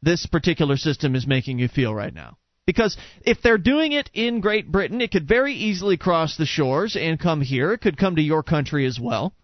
this 0.00 0.24
particular 0.24 0.78
system 0.78 1.14
is 1.14 1.26
making 1.26 1.58
you 1.58 1.68
feel 1.68 1.94
right 1.94 2.14
now. 2.14 2.38
Because 2.64 2.96
if 3.20 3.42
they're 3.42 3.58
doing 3.58 3.92
it 3.92 4.08
in 4.14 4.40
Great 4.40 4.72
Britain, 4.72 5.02
it 5.02 5.10
could 5.10 5.28
very 5.28 5.52
easily 5.52 5.98
cross 5.98 6.38
the 6.38 6.46
shores 6.46 6.96
and 6.96 7.20
come 7.20 7.42
here. 7.42 7.74
It 7.74 7.82
could 7.82 7.98
come 7.98 8.16
to 8.16 8.22
your 8.22 8.42
country 8.42 8.86
as 8.86 8.98
well. 8.98 9.34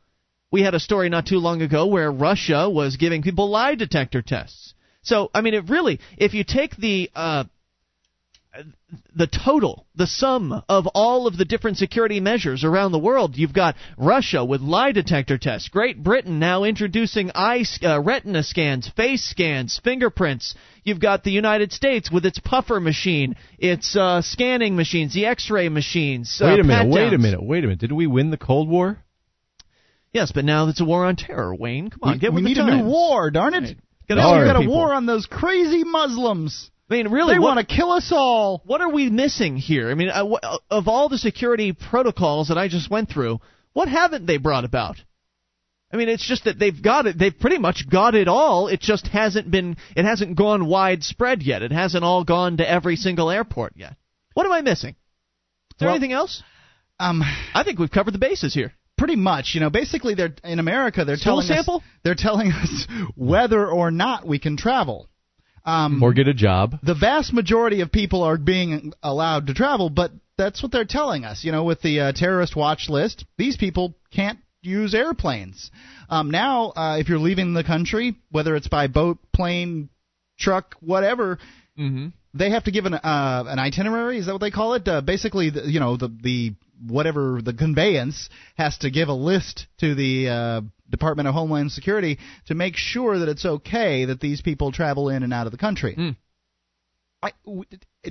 We 0.51 0.63
had 0.63 0.75
a 0.75 0.81
story 0.81 1.11
not 1.11 1.27
too 1.27 1.41
long 1.41 1.61
ago 1.61 1.85
where 1.89 2.11
Russia 2.11 2.71
was 2.71 2.97
giving 2.97 3.21
people 3.21 3.51
lie 3.51 3.75
detector 3.75 4.23
tests. 4.23 4.74
So, 5.05 5.31
I 5.33 5.41
mean, 5.41 5.55
it 5.55 5.69
really, 5.69 6.01
if 6.19 6.35
you 6.35 6.45
take 6.45 6.77
the 6.77 7.11
uh, 7.15 7.45
the 9.15 9.27
total, 9.27 9.87
the 9.97 10.07
sum 10.07 10.63
of 10.69 10.87
all 10.89 11.27
of 11.27 11.37
the 11.37 11.45
different 11.45 11.77
security 11.77 12.21
measures 12.21 12.65
around 12.65 12.93
the 12.93 12.99
world. 12.99 13.37
You've 13.37 13.53
got 13.53 13.75
Russia 13.99 14.45
with 14.45 14.61
lie 14.61 14.93
detector 14.93 15.39
tests, 15.39 15.69
Great 15.69 16.03
Britain 16.03 16.39
now 16.39 16.65
introducing 16.65 17.31
eye 17.35 17.65
uh, 17.83 18.01
retina 18.01 18.43
scans, 18.43 18.89
face 18.89 19.25
scans, 19.25 19.81
fingerprints. 19.83 20.55
You've 20.85 21.01
got 21.01 21.25
the 21.25 21.33
United 21.33 21.73
States 21.73 22.11
with 22.11 22.25
its 22.25 22.39
puffer 22.39 22.79
machine, 22.81 23.37
its 23.59 23.97
uh, 23.97 24.23
scanning 24.23 24.77
machines, 24.77 25.15
the 25.15 25.27
X-ray 25.27 25.69
machines. 25.69 26.41
uh, 26.41 26.47
Wait 26.47 26.61
a 26.61 26.65
minute. 26.65 26.89
Wait 26.93 27.13
a 27.13 27.19
minute. 27.19 27.43
Wait 27.43 27.65
a 27.65 27.67
minute. 27.67 27.81
Did 27.81 27.93
we 27.93 28.07
win 28.07 28.31
the 28.31 28.37
Cold 28.37 28.69
War? 28.69 28.99
Yes, 30.13 30.31
but 30.33 30.45
now 30.45 30.69
it's 30.69 30.81
a 30.81 30.85
war 30.85 31.05
on 31.05 31.17
terror, 31.17 31.53
Wayne. 31.55 31.91
Come 31.91 32.01
on, 32.03 32.13
we, 32.13 32.19
get 32.21 32.31
we 32.33 32.37
with 32.37 32.45
need 32.45 32.57
the 32.57 32.67
a 32.67 32.77
new 32.77 32.85
war, 32.85 33.33
darn 33.33 33.55
it. 33.55 33.79
Now 34.09 34.39
we 34.39 34.45
got 34.45 34.57
a 34.65 34.69
war 34.69 34.93
on 34.93 35.07
those 35.07 35.27
crazy 35.27 35.85
Muslims. 35.85 36.71
I 36.91 36.95
mean, 36.95 37.09
really, 37.09 37.35
they 37.35 37.39
want 37.39 37.67
to 37.67 37.75
kill 37.75 37.93
us 37.93 38.13
all. 38.13 38.63
what 38.67 38.83
are 38.83 38.91
we 38.91 39.09
missing 39.09 39.57
here? 39.57 39.91
I 39.91 39.95
mean, 39.95 40.11
uh, 40.11 40.59
of 40.71 40.87
all 40.87 41.09
the 41.09 41.17
security 41.19 41.73
protocols 41.73 42.49
that 42.49 42.59
I 42.59 42.69
just 42.69 42.91
went 42.91 43.09
through, 43.09 43.41
what 43.73 43.89
haven't 43.89 44.27
they 44.27 44.37
brought 44.37 44.65
about? 44.65 44.97
I 45.91 45.97
mean, 45.97 46.09
it's 46.09 46.27
just 46.27 46.45
that 46.45 46.59
they've 46.59 46.83
got 46.83 47.07
it. 47.07 47.17
They've 47.17 47.39
pretty 47.39 47.59
much 47.59 47.89
got 47.89 48.15
it 48.15 48.29
all. 48.29 48.69
It 48.69 48.81
just 48.81 49.07
hasn't 49.07 49.51
been. 49.51 49.77
It 49.97 50.05
hasn't 50.05 50.37
gone 50.37 50.67
widespread 50.67 51.43
yet. 51.43 51.63
It 51.63 51.73
hasn't 51.73 52.05
all 52.05 52.25
gone 52.25 52.59
to 52.59 52.69
every 52.69 52.97
single 52.97 53.31
airport 53.31 53.75
yet. 53.77 53.97
What 54.35 54.45
am 54.45 54.53
I 54.53 54.61
missing? 54.61 54.91
Is 54.91 55.77
there 55.79 55.87
Well- 55.89 55.95
anything 55.97 56.13
else? 56.13 56.43
Um, 57.01 57.23
I 57.55 57.63
think 57.65 57.79
we've 57.79 57.91
covered 57.91 58.15
the 58.15 58.19
bases 58.19 58.55
here. 58.55 58.73
Pretty 58.97 59.17
much. 59.17 59.53
You 59.55 59.61
know, 59.61 59.71
basically, 59.71 60.15
they're 60.15 60.35
in 60.45 60.59
America. 60.59 61.05
They're 61.05 61.17
Stool 61.17 61.43
telling 61.43 61.47
sample? 61.47 61.77
us 61.77 61.83
they're 62.03 62.15
telling 62.15 62.53
us 62.63 62.87
whether 63.17 63.67
or 63.67 63.91
not 63.91 64.27
we 64.27 64.39
can 64.39 64.57
travel. 64.57 65.09
Um, 65.67 66.03
Or 66.03 66.13
get 66.13 66.29
a 66.29 66.35
job. 66.35 66.79
the 66.83 66.95
vast 66.95 67.33
majority 67.33 67.81
of 67.81 67.91
people 67.91 68.23
are 68.23 68.37
being 68.37 68.93
allowed 69.03 69.47
to 69.47 69.55
travel, 69.55 69.89
but 69.89 70.11
that's 70.37 70.63
what 70.63 70.73
they're 70.73 70.85
telling 70.85 71.25
us. 71.25 71.43
You 71.43 71.53
know, 71.53 71.65
with 71.65 71.81
the 71.81 72.01
uh, 72.01 72.13
terrorist 72.13 72.55
watch 72.55 72.89
list, 72.91 73.25
these 73.39 73.57
people 73.57 73.95
can't 74.13 74.39
use 74.61 74.95
airplanes. 74.95 75.71
Um, 76.11 76.31
now, 76.31 76.73
uh, 76.77 76.99
if 77.01 77.09
you're 77.09 77.19
leaving 77.19 77.55
the 77.55 77.65
country, 77.65 78.17
whether 78.31 78.57
it's 78.57 78.69
by 78.69 78.89
boat, 78.89 79.19
plane, 79.33 79.89
truck, 80.39 80.75
whatever, 80.81 81.39
Mm-hmm. 81.79 82.09
They 82.35 82.51
have 82.51 82.65
to 82.65 82.73
give 82.73 82.85
an 82.85 82.95
uh, 82.95 83.45
an 83.47 83.59
itinerary. 83.59 84.19
Is 84.19 84.27
that 84.27 84.33
what 84.33 84.41
they 84.41 84.51
call 84.51 84.75
it? 84.75 84.87
Uh, 84.87 85.01
basically, 85.01 85.51
the, 85.51 85.63
you 85.63 85.81
know, 85.81 85.97
the 85.97 86.09
the 86.09 86.55
whatever 86.87 87.41
the 87.43 87.55
conveyance 87.55 88.29
has 88.57 88.77
to 88.79 88.91
give 88.91 89.09
a 89.09 89.15
list 89.15 89.67
to 89.79 89.95
the 89.95 90.29
uh, 90.29 90.61
Department 90.91 91.29
of 91.29 91.35
Homeland 91.35 91.73
Security 91.73 92.19
to 92.47 92.55
make 92.55 92.77
sure 92.77 93.21
that 93.21 93.29
it's 93.29 93.45
okay 93.45 94.07
that 94.07 94.21
these 94.21 94.43
people 94.43 94.73
travel 94.73 95.09
in 95.09 95.23
and 95.23 95.33
out 95.33 95.47
of 95.47 95.53
the 95.53 95.59
country. 95.59 95.95
Mm. 95.97 96.17
I, 97.23 97.33
w- 97.47 97.65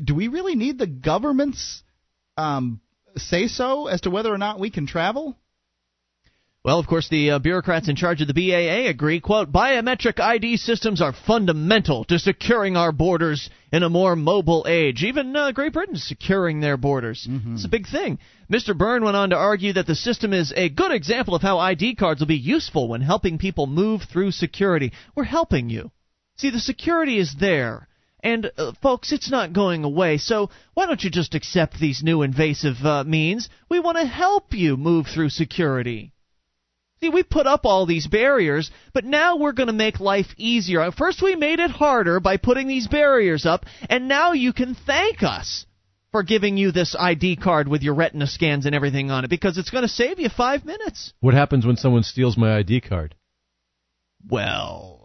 do 0.03 0.15
we 0.15 0.28
really 0.30 0.55
need 0.55 0.80
the 0.80 0.88
government's 0.88 1.84
um, 2.38 2.82
say 3.17 3.47
so 3.47 3.88
as 3.88 4.01
to 4.01 4.09
whether 4.09 4.34
or 4.34 4.38
not 4.38 4.59
we 4.59 4.71
can 4.71 4.88
travel? 4.88 5.38
Well, 6.66 6.80
of 6.80 6.88
course, 6.88 7.09
the 7.09 7.32
uh, 7.32 7.39
bureaucrats 7.39 7.89
in 7.89 7.97
charge 7.97 8.22
of 8.22 8.30
the 8.30 8.34
BAA 8.34 8.89
agree, 8.89 9.20
quote, 9.20 9.51
biometric 9.51 10.22
ID 10.22 10.55
systems 10.55 11.01
are 11.01 11.11
fundamental 11.11 12.05
to 12.05 12.18
securing 12.18 12.78
our 12.78 12.93
borders 12.93 13.49
in 13.74 13.84
a 13.84 13.89
more 13.89 14.16
mobile 14.16 14.66
age. 14.66 15.03
Even 15.03 15.36
uh, 15.36 15.51
Great 15.51 15.74
Britain's 15.74 16.07
securing 16.07 16.61
their 16.61 16.78
borders. 16.78 17.28
It's 17.55 17.66
a 17.66 17.70
big 17.70 17.86
thing. 17.89 18.18
Mr. 18.49 18.78
Byrne 18.78 19.03
went 19.03 19.18
on 19.18 19.32
to 19.32 19.36
argue 19.36 19.74
that 19.74 19.88
the 19.88 19.95
system 19.95 20.32
is 20.32 20.53
a 20.55 20.70
good 20.70 20.93
example 20.93 21.36
of 21.36 21.41
how 21.41 21.59
ID 21.59 21.95
cards 21.95 22.22
will 22.22 22.28
be 22.28 22.38
useful 22.38 22.88
when 22.88 23.01
helping 23.01 23.38
people 23.39 23.68
move 23.68 24.03
through 24.03 24.32
security. 24.32 24.93
We're 25.16 25.26
helping 25.26 25.70
you. 25.70 25.91
See, 26.38 26.49
the 26.49 26.61
security 26.61 27.20
is 27.20 27.36
there. 27.38 27.89
And, 28.24 28.49
uh, 28.57 28.72
folks, 28.82 29.11
it's 29.11 29.30
not 29.30 29.51
going 29.51 29.84
away, 29.84 30.18
so 30.18 30.49
why 30.76 30.86
don't 30.86 31.03
you 31.03 31.09
just 31.09 31.36
accept 31.36 31.78
these 31.78 32.01
new 32.01 32.22
invasive 32.22 32.78
uh, 32.86 33.03
means? 33.03 33.49
We 33.68 33.82
want 33.82 33.97
to 33.97 34.05
help 34.05 34.53
you 34.53 34.78
move 34.78 35.07
through 35.07 35.28
security. 35.28 36.12
See, 37.04 37.10
we 37.10 37.24
put 37.24 37.47
up 37.47 37.66
all 37.66 37.86
these 37.86 38.08
barriers, 38.08 38.72
but 38.93 39.04
now 39.04 39.36
we're 39.36 39.51
going 39.51 39.68
to 39.68 39.74
make 39.74 39.99
life 39.99 40.28
easier. 40.38 40.89
First, 40.91 41.22
we 41.22 41.36
made 41.36 41.60
it 41.60 41.70
harder 41.70 42.22
by 42.22 42.38
putting 42.38 42.70
these 42.70 42.88
barriers 42.88 43.45
up, 43.45 43.66
and 43.89 44.08
now 44.08 44.32
you 44.32 44.54
can 44.54 44.74
thank 44.74 45.22
us 45.22 45.66
for 46.14 46.24
giving 46.24 46.56
you 46.56 46.72
this 46.72 46.95
ID 46.97 47.36
card 47.36 47.68
with 47.68 47.82
your 47.82 47.95
retina 47.95 48.26
scans 48.26 48.66
and 48.66 48.74
everything 48.74 49.12
on 49.12 49.26
it 49.26 49.30
because 49.30 49.58
it's 49.58 49.70
going 49.70 49.82
to 49.82 49.89
save 49.89 50.18
you 50.18 50.30
five 50.30 50.64
minutes. 50.64 51.12
What 51.20 51.34
happens 51.34 51.66
when 51.66 51.76
someone 51.76 52.04
steals 52.04 52.38
my 52.38 52.56
ID 52.60 52.80
card? 52.80 53.16
Well, 54.26 55.03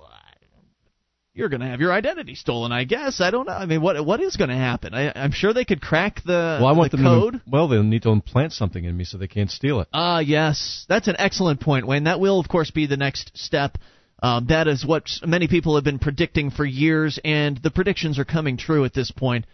you're 1.39 1.49
going 1.49 1.61
to 1.61 1.67
have 1.69 1.81
your 1.81 1.93
identity 1.93 2.35
stolen, 2.35 2.73
I 2.73 2.83
guess. 2.83 3.21
I 3.21 3.31
don't 3.31 3.47
know. 3.47 3.53
I 3.55 3.65
mean, 3.67 3.81
what 3.81 4.05
what 4.05 4.21
is 4.21 4.37
going 4.37 4.51
to 4.51 4.57
happen? 4.57 4.93
I, 4.93 5.13
I'm 5.15 5.31
sure 5.31 5.55
they 5.55 5.65
could 5.65 5.81
crack 5.81 6.21
the, 6.27 6.59
Well, 6.61 6.67
I 6.67 6.73
want 6.73 6.91
the 6.91 6.97
them 6.97 7.07
code. 7.07 7.33
to. 7.35 7.43
Well, 7.47 7.69
they'll 7.69 7.85
need 7.85 8.03
to 8.03 8.11
implant 8.11 8.53
something 8.53 8.85
in 8.85 8.97
me 8.97 9.05
so 9.05 9.17
they 9.19 9.29
can't 9.29 9.51
steal 9.51 9.81
it. 9.81 9.89
Ah, 9.93 10.19
yes. 10.19 10.85
That's 10.89 11.07
an 11.07 11.15
excellent 11.19 11.61
point, 11.61 11.87
Wayne. 11.87 12.05
That 12.05 12.19
will, 12.21 12.41
of 12.41 12.49
course, 12.49 12.71
be 12.73 12.87
the 12.87 12.97
next 12.97 13.39
step. 13.39 13.79
Um, 14.21 14.47
that 14.49 14.67
is 14.67 14.85
what 14.85 15.05
many 15.25 15.47
people 15.47 15.77
have 15.77 15.85
been 15.85 16.01
predicting 16.01 16.51
for 16.51 16.65
years, 16.65 17.21
and 17.25 17.57
the 17.63 17.71
predictions 17.71 18.19
are 18.19 18.25
coming 18.25 18.57
true 18.57 18.85
at 18.85 18.93
this 18.93 19.13
point, 19.13 19.47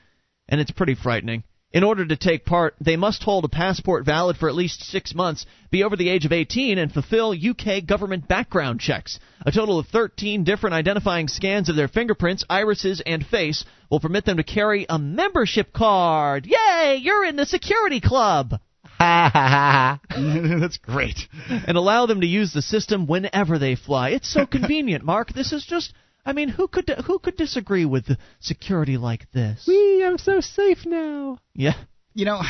and 0.49 0.61
it's 0.63 0.71
pretty 0.71 0.95
frightening. 0.95 1.43
In 1.75 1.83
order 1.83 2.07
to 2.07 2.17
take 2.17 2.45
part, 2.45 2.77
they 2.81 2.95
must 2.95 3.25
hold 3.25 3.45
a 3.45 3.49
passport 3.49 4.05
valid 4.05 4.37
for 4.37 4.49
at 4.49 4.55
least 4.55 4.85
six 4.85 5.13
months, 5.13 5.45
be 5.73 5.83
over 5.83 5.97
the 5.97 6.09
age 6.09 6.25
of 6.25 6.31
18, 6.31 6.79
and 6.79 6.93
fulfill 6.93 7.33
UK 7.35 7.85
government 7.85 8.29
background 8.29 8.79
checks. 8.79 9.19
A 9.45 9.51
total 9.51 9.81
of 9.81 9.89
13 9.89 10.45
different 10.45 10.75
identifying 10.75 11.27
scans 11.27 11.69
of 11.69 11.75
their 11.75 11.89
fingerprints, 11.89 12.45
irises, 12.49 13.03
and 13.05 13.27
face 13.27 13.65
will 13.91 13.99
permit 13.99 14.25
them 14.25 14.37
to 14.37 14.45
carry 14.45 14.87
a 14.89 15.01
membership 15.01 15.73
card. 15.73 16.47
Yay! 16.47 17.01
You're 17.03 17.25
in 17.25 17.35
the 17.35 17.45
security 17.45 17.99
club! 17.99 18.61
That's 19.01 20.79
great. 20.79 21.19
and 21.49 21.77
allow 21.77 22.07
them 22.07 22.21
to 22.21 22.27
use 22.29 22.53
the 22.53 22.63
system 22.63 23.09
whenever 23.09 23.59
they 23.59 23.75
fly. 23.75 24.11
It's 24.11 24.33
so 24.33 24.47
convenient, 24.51 25.05
Mark. 25.05 25.33
This 25.33 25.53
is 25.53 25.67
just 25.67 25.93
I 26.27 26.33
mean, 26.33 26.49
who 26.49 26.69
could 26.69 26.89
who 27.07 27.19
could 27.19 27.37
disagree 27.37 27.85
with 27.85 28.07
security 28.41 28.97
like 28.97 29.31
this? 29.33 29.65
We 29.67 30.05
I'm 30.05 30.19
so 30.19 30.41
safe 30.41 30.87
now. 30.87 31.39
Yeah. 31.55 31.75
You 32.15 32.25
know, 32.27 32.41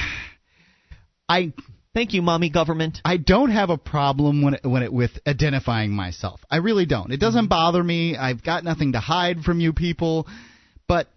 I 1.28 1.52
Thank 1.94 2.12
you, 2.12 2.22
mommy 2.22 2.50
government. 2.50 2.98
I 3.04 3.18
don't 3.18 3.50
have 3.52 3.70
a 3.70 3.78
problem 3.78 4.42
when 4.42 4.54
it, 4.54 4.64
when 4.64 4.82
it 4.82 4.92
with 4.92 5.12
identifying 5.28 5.92
myself. 5.92 6.40
I 6.50 6.56
really 6.56 6.86
don't. 6.86 7.12
It 7.12 7.14
Mm-hmm. 7.14 7.20
doesn't 7.20 7.46
bother 7.46 7.84
me. 7.84 8.16
I've 8.16 8.42
got 8.42 8.64
nothing 8.64 8.92
to 8.92 8.98
hide 9.00 9.42
from 9.42 9.60
you 9.60 9.72
people, 9.72 10.26
but 10.88 11.08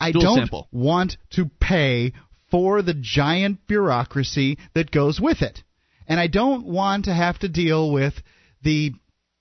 I 0.00 0.12
Dual 0.12 0.22
don't 0.22 0.36
sample. 0.38 0.68
want 0.72 1.18
to 1.32 1.50
pay 1.60 2.14
for 2.50 2.80
the 2.80 2.94
giant 2.98 3.66
bureaucracy 3.66 4.56
that 4.74 4.90
goes 4.90 5.20
with 5.20 5.42
it. 5.42 5.62
And 6.08 6.18
I 6.18 6.26
don't 6.26 6.64
want 6.64 7.04
to 7.04 7.12
have 7.12 7.38
to 7.40 7.48
deal 7.48 7.92
with 7.92 8.14
the 8.62 8.92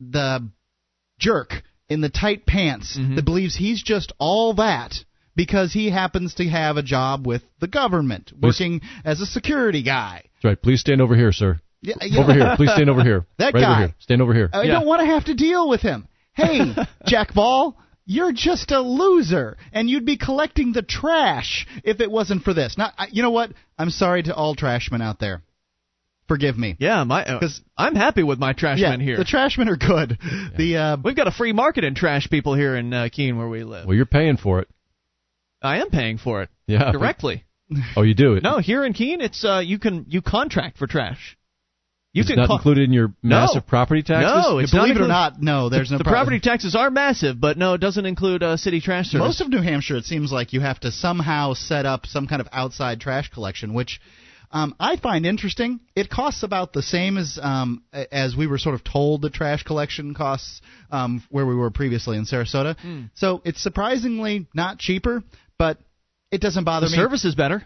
the 0.01 0.49
jerk 1.17 1.63
in 1.89 2.01
the 2.01 2.09
tight 2.09 2.45
pants 2.45 2.97
Mm-hmm. 2.97 3.15
that 3.15 3.25
believes 3.25 3.55
he's 3.55 3.81
just 3.83 4.11
all 4.19 4.53
that 4.55 4.93
because 5.35 5.73
he 5.73 5.89
happens 5.89 6.35
to 6.35 6.47
have 6.47 6.77
a 6.77 6.83
job 6.83 7.25
with 7.25 7.41
the 7.59 7.67
government 7.67 8.31
working 8.39 8.81
as 9.03 9.19
a 9.21 9.25
security 9.25 9.81
guy. 9.83 10.21
That's 10.35 10.43
right. 10.45 10.61
Please 10.61 10.79
stand 10.81 11.01
over 11.01 11.15
here, 11.15 11.31
sir. 11.31 11.59
Yeah, 11.81 11.95
you 12.01 12.21
Over 12.21 12.33
here. 12.33 12.53
Please 12.55 12.71
stand 12.71 12.89
over 12.89 13.03
here. 13.03 13.25
That 13.39 13.53
right 13.53 13.61
guy. 13.61 13.71
over 13.71 13.87
here. 13.87 13.95
Stand 13.99 14.21
over 14.21 14.33
here. 14.33 14.49
I 14.53 14.63
Yeah. 14.63 14.73
don't 14.73 14.85
want 14.87 15.01
to 15.01 15.07
have 15.07 15.25
to 15.25 15.33
deal 15.33 15.67
with 15.67 15.81
him. 15.81 16.07
Hey, 16.33 16.73
Jack 17.07 17.33
Ball, 17.33 17.77
you're 18.05 18.31
just 18.31 18.71
a 18.71 18.79
loser, 18.79 19.57
and 19.71 19.89
you'd 19.89 20.05
be 20.05 20.17
collecting 20.17 20.71
the 20.73 20.81
trash 20.81 21.65
if 21.83 21.99
it 21.99 22.09
wasn't 22.11 22.43
for 22.43 22.53
this. 22.53 22.77
Now, 22.77 22.91
you 23.11 23.21
know 23.23 23.31
what? 23.31 23.51
I'm 23.77 23.89
sorry 23.89 24.23
to 24.23 24.35
all 24.35 24.55
trashmen 24.55 25.01
out 25.01 25.19
there. 25.19 25.41
Forgive 26.33 26.57
me. 26.57 26.75
Yeah, 26.79 27.03
my 27.03 27.23
uh, 27.23 27.39
'Cause- 27.39 27.61
I'm 27.77 27.95
happy 27.95 28.23
with 28.23 28.39
my 28.39 28.53
trash 28.53 28.79
yeah, 28.79 28.89
men 28.89 28.99
here. 29.01 29.17
the 29.17 29.23
trashmen 29.25 29.69
are 29.69 29.77
good. 29.77 30.17
The 30.57 30.77
uh, 30.77 30.97
We've 31.03 31.15
got 31.15 31.27
a 31.27 31.31
free 31.31 31.53
market 31.53 31.83
in 31.83 31.93
trash 31.95 32.27
people 32.29 32.55
here 32.55 32.75
in 32.75 32.91
uh, 32.91 33.09
Keene 33.11 33.37
where 33.37 33.47
we 33.47 33.63
live. 33.63 33.85
Well, 33.85 33.95
you're 33.95 34.05
paying 34.07 34.37
for 34.37 34.59
it. 34.61 34.67
I 35.61 35.79
am 35.81 35.89
paying 35.91 36.17
for 36.17 36.41
it 36.41 36.49
Yeah. 36.67 36.91
directly. 36.91 37.43
Oh, 37.95 38.01
you 38.03 38.13
do 38.13 38.33
it. 38.33 38.43
No, 38.43 38.57
here 38.59 38.83
in 38.83 38.93
Keene, 38.93 39.21
it's 39.21 39.43
uh, 39.45 39.59
you 39.63 39.77
can 39.79 40.05
you 40.09 40.21
contract 40.21 40.77
for 40.77 40.85
trash. 40.87 41.37
You 42.13 42.19
It's 42.21 42.29
can 42.29 42.37
not 42.37 42.47
con- 42.47 42.57
included 42.57 42.83
in 42.83 42.93
your 42.93 43.13
massive 43.23 43.63
No. 43.63 43.67
property 43.69 44.03
taxes. 44.03 44.31
No, 44.45 44.59
it's 44.59 44.71
not 44.73 44.81
believe 44.81 44.95
it 44.97 44.99
or 44.99 45.05
included- 45.05 45.07
not, 45.09 45.41
no, 45.41 45.69
there's 45.69 45.89
no 45.89 45.97
the 45.97 46.03
problem. 46.03 46.25
property 46.25 46.39
taxes 46.39 46.75
are 46.75 46.91
massive, 46.91 47.39
but 47.39 47.57
no, 47.57 47.73
it 47.73 47.79
doesn't 47.81 48.05
include 48.05 48.43
uh, 48.43 48.57
city 48.57 48.81
trash 48.81 49.07
service. 49.07 49.25
Most 49.25 49.41
of 49.41 49.49
New 49.49 49.61
Hampshire, 49.61 49.95
it 49.97 50.05
seems 50.05 50.31
like 50.31 50.53
you 50.53 50.59
have 50.61 50.79
to 50.81 50.91
somehow 50.91 51.53
set 51.53 51.85
up 51.87 52.05
some 52.05 52.27
kind 52.27 52.39
of 52.41 52.47
outside 52.51 52.99
trash 53.01 53.29
collection, 53.31 53.73
which 53.73 53.99
um, 54.53 54.75
I 54.79 54.97
find 54.97 55.25
interesting. 55.25 55.79
It 55.95 56.11
costs 56.11 56.43
about 56.43 56.73
the 56.73 56.83
same 56.83 57.17
as 57.17 57.39
um, 57.41 57.83
as 57.91 58.35
we 58.35 58.45
were 58.45 58.59
sort 58.59 58.75
of 58.75 58.83
told 58.83 59.23
the 59.23 59.31
trash 59.31 59.63
collection 59.63 60.13
costs 60.13 60.61
um, 60.91 61.23
where 61.29 61.45
we 61.45 61.55
were 61.55 61.71
previously 61.71 62.17
in 62.17 62.25
Sarasota. 62.25 62.79
Hmm. 62.79 63.05
So 63.15 63.41
it's 63.43 63.61
surprisingly 63.61 64.47
not 64.53 64.77
cheaper, 64.77 65.23
but 65.57 65.79
it 66.31 66.39
doesn't 66.39 66.65
bother 66.65 66.85
me. 66.85 66.91
the 66.91 66.97
me. 66.97 67.03
service 67.03 67.25
is 67.25 67.33
better. 67.33 67.63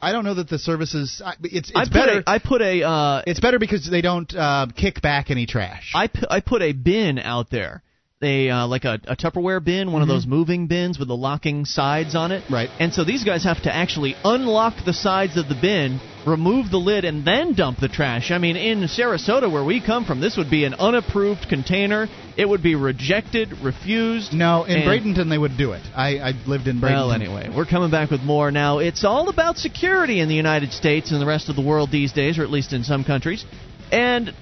I 0.00 0.12
don't 0.12 0.24
know 0.24 0.34
that 0.34 0.48
the 0.48 0.58
services. 0.58 1.20
It's 1.44 1.70
it's 1.70 1.72
I 1.74 1.84
better. 1.84 2.22
A, 2.26 2.30
I 2.30 2.38
put 2.38 2.62
a 2.62 2.82
uh, 2.82 3.22
it's 3.26 3.38
better 3.38 3.58
because 3.58 3.88
they 3.88 4.00
don't 4.00 4.34
uh, 4.34 4.68
kick 4.74 5.02
back 5.02 5.30
any 5.30 5.44
trash. 5.44 5.92
I 5.94 6.08
pu- 6.08 6.26
I 6.28 6.40
put 6.40 6.62
a 6.62 6.72
bin 6.72 7.18
out 7.18 7.50
there. 7.50 7.82
A 8.22 8.50
uh, 8.50 8.66
like 8.66 8.84
a, 8.84 9.00
a 9.04 9.16
Tupperware 9.16 9.62
bin, 9.62 9.92
one 9.92 10.00
of 10.02 10.08
those 10.08 10.26
moving 10.26 10.68
bins 10.68 10.98
with 10.98 11.08
the 11.08 11.16
locking 11.16 11.64
sides 11.64 12.14
on 12.14 12.30
it. 12.30 12.44
Mm-hmm. 12.44 12.54
Right. 12.54 12.68
And 12.78 12.94
so 12.94 13.04
these 13.04 13.24
guys 13.24 13.44
have 13.44 13.62
to 13.64 13.74
actually 13.74 14.14
unlock 14.24 14.84
the 14.84 14.92
sides 14.92 15.36
of 15.36 15.48
the 15.48 15.56
bin, 15.60 16.00
remove 16.26 16.70
the 16.70 16.78
lid, 16.78 17.04
and 17.04 17.26
then 17.26 17.54
dump 17.54 17.80
the 17.80 17.88
trash. 17.88 18.30
I 18.30 18.38
mean, 18.38 18.56
in 18.56 18.82
Sarasota, 18.82 19.50
where 19.50 19.64
we 19.64 19.84
come 19.84 20.04
from, 20.04 20.20
this 20.20 20.36
would 20.36 20.50
be 20.50 20.64
an 20.64 20.74
unapproved 20.74 21.46
container. 21.48 22.06
It 22.36 22.48
would 22.48 22.62
be 22.62 22.76
rejected, 22.76 23.52
refused. 23.62 24.32
no, 24.32 24.64
in 24.64 24.82
Bradenton 24.82 25.28
they 25.28 25.38
would 25.38 25.58
do 25.58 25.72
it. 25.72 25.82
I, 25.94 26.18
I 26.18 26.32
lived 26.46 26.68
in 26.68 26.80
Bradenton. 26.80 26.92
Well, 26.92 27.12
anyway, 27.12 27.50
we're 27.54 27.66
coming 27.66 27.90
back 27.90 28.10
with 28.10 28.20
more 28.20 28.50
now. 28.50 28.78
It's 28.78 29.04
all 29.04 29.28
about 29.28 29.56
security 29.56 30.20
in 30.20 30.28
the 30.28 30.36
United 30.36 30.72
States 30.72 31.10
and 31.10 31.20
the 31.20 31.26
rest 31.26 31.48
of 31.48 31.56
the 31.56 31.62
world 31.62 31.90
these 31.90 32.12
days, 32.12 32.38
or 32.38 32.44
at 32.44 32.50
least 32.50 32.72
in 32.72 32.84
some 32.84 33.04
countries. 33.04 33.44
And 33.90 34.32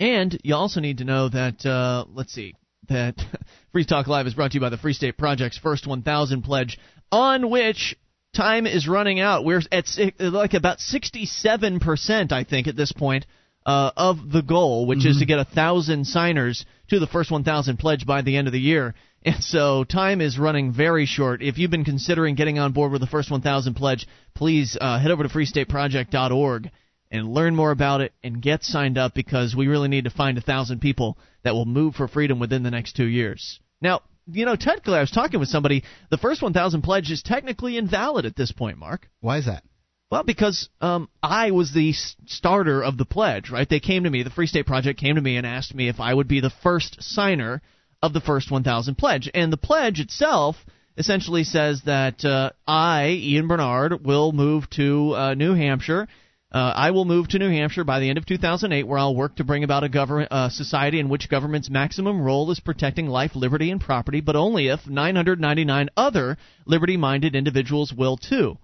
And 0.00 0.40
you 0.42 0.54
also 0.56 0.80
need 0.80 0.98
to 0.98 1.04
know 1.04 1.28
that, 1.28 1.64
uh, 1.64 2.06
let's 2.12 2.32
see, 2.32 2.54
that 2.88 3.14
Free 3.72 3.84
Talk 3.84 4.08
Live 4.08 4.26
is 4.26 4.34
brought 4.34 4.50
to 4.52 4.56
you 4.56 4.60
by 4.60 4.70
the 4.70 4.78
Free 4.78 4.94
State 4.94 5.16
Project's 5.16 5.58
First 5.58 5.86
1000 5.86 6.42
Pledge, 6.42 6.78
on 7.12 7.50
which 7.50 7.94
time 8.34 8.66
is 8.66 8.88
running 8.88 9.20
out. 9.20 9.44
We're 9.44 9.62
at 9.70 9.86
like 10.18 10.54
about 10.54 10.78
67%, 10.78 12.32
I 12.32 12.44
think, 12.44 12.66
at 12.66 12.76
this 12.76 12.92
point. 12.92 13.26
Uh, 13.64 13.92
of 13.96 14.32
the 14.32 14.42
goal, 14.42 14.86
which 14.86 14.98
mm-hmm. 14.98 15.10
is 15.10 15.18
to 15.20 15.24
get 15.24 15.38
a 15.38 15.44
thousand 15.44 16.04
signers 16.04 16.66
to 16.90 16.98
the 16.98 17.06
first 17.06 17.30
1,000 17.30 17.76
pledge 17.76 18.04
by 18.04 18.20
the 18.20 18.36
end 18.36 18.48
of 18.48 18.52
the 18.52 18.58
year. 18.58 18.92
And 19.24 19.40
so 19.40 19.84
time 19.84 20.20
is 20.20 20.36
running 20.36 20.72
very 20.72 21.06
short. 21.06 21.42
If 21.42 21.58
you've 21.58 21.70
been 21.70 21.84
considering 21.84 22.34
getting 22.34 22.58
on 22.58 22.72
board 22.72 22.90
with 22.90 23.00
the 23.00 23.06
first 23.06 23.30
1,000 23.30 23.74
pledge, 23.74 24.08
please 24.34 24.76
uh, 24.80 24.98
head 24.98 25.12
over 25.12 25.22
to 25.22 25.28
freestateproject.org 25.28 26.70
and 27.12 27.32
learn 27.32 27.54
more 27.54 27.70
about 27.70 28.00
it 28.00 28.12
and 28.24 28.42
get 28.42 28.64
signed 28.64 28.98
up 28.98 29.14
because 29.14 29.54
we 29.54 29.68
really 29.68 29.88
need 29.88 30.04
to 30.04 30.10
find 30.10 30.38
a 30.38 30.40
thousand 30.40 30.80
people 30.80 31.16
that 31.44 31.54
will 31.54 31.66
move 31.66 31.94
for 31.94 32.08
freedom 32.08 32.40
within 32.40 32.64
the 32.64 32.70
next 32.70 32.96
two 32.96 33.06
years. 33.06 33.60
Now, 33.80 34.00
you 34.26 34.44
know, 34.44 34.56
technically, 34.56 34.94
I 34.94 35.00
was 35.00 35.10
talking 35.10 35.40
with 35.40 35.48
somebody. 35.48 35.84
The 36.10 36.18
first 36.18 36.42
1,000 36.42 36.82
pledge 36.82 37.10
is 37.10 37.22
technically 37.22 37.76
invalid 37.76 38.26
at 38.26 38.36
this 38.36 38.52
point, 38.52 38.78
Mark. 38.78 39.08
Why 39.20 39.38
is 39.38 39.46
that? 39.46 39.64
Well, 40.10 40.24
because 40.24 40.68
um, 40.82 41.08
I 41.22 41.52
was 41.52 41.72
the 41.72 41.92
starter 42.26 42.84
of 42.84 42.98
the 42.98 43.06
pledge, 43.06 43.50
right? 43.50 43.68
They 43.68 43.80
came 43.80 44.04
to 44.04 44.10
me, 44.10 44.22
the 44.22 44.30
Free 44.30 44.46
State 44.46 44.66
Project 44.66 45.00
came 45.00 45.14
to 45.14 45.22
me 45.22 45.38
and 45.38 45.46
asked 45.46 45.74
me 45.74 45.88
if 45.88 46.00
I 46.00 46.12
would 46.12 46.28
be 46.28 46.40
the 46.40 46.52
first 46.62 47.02
signer 47.02 47.62
of 48.02 48.12
the 48.12 48.20
first 48.20 48.50
1,000 48.50 48.96
pledge. 48.96 49.30
And 49.32 49.50
the 49.50 49.56
pledge 49.56 50.00
itself 50.00 50.56
essentially 50.98 51.44
says 51.44 51.82
that 51.86 52.24
uh, 52.24 52.50
I, 52.66 53.08
Ian 53.08 53.48
Bernard, 53.48 54.04
will 54.04 54.32
move 54.32 54.68
to 54.70 55.14
uh, 55.14 55.34
New 55.34 55.54
Hampshire. 55.54 56.08
Uh, 56.52 56.72
I 56.76 56.90
will 56.90 57.06
move 57.06 57.28
to 57.28 57.38
New 57.38 57.48
Hampshire 57.48 57.84
by 57.84 57.98
the 57.98 58.10
end 58.10 58.18
of 58.18 58.26
2008, 58.26 58.86
where 58.86 58.98
I'll 58.98 59.16
work 59.16 59.36
to 59.36 59.44
bring 59.44 59.64
about 59.64 59.84
a 59.84 59.88
government 59.88 60.30
uh, 60.30 60.50
society 60.50 61.00
in 61.00 61.08
which 61.08 61.30
government's 61.30 61.70
maximum 61.70 62.20
role 62.20 62.50
is 62.50 62.60
protecting 62.60 63.06
life, 63.06 63.34
liberty, 63.34 63.70
and 63.70 63.80
property, 63.80 64.20
but 64.20 64.36
only 64.36 64.68
if 64.68 64.86
999 64.86 65.88
other 65.96 66.36
liberty-minded 66.66 67.34
individuals 67.34 67.92
will 67.92 68.18
too. 68.18 68.58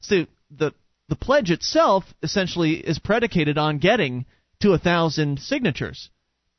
So 0.00 0.26
the 0.50 0.72
the 1.08 1.16
pledge 1.16 1.50
itself 1.50 2.04
essentially 2.22 2.74
is 2.74 2.98
predicated 2.98 3.58
on 3.58 3.78
getting 3.78 4.24
to 4.60 4.72
a 4.72 4.78
thousand 4.78 5.38
signatures. 5.38 6.10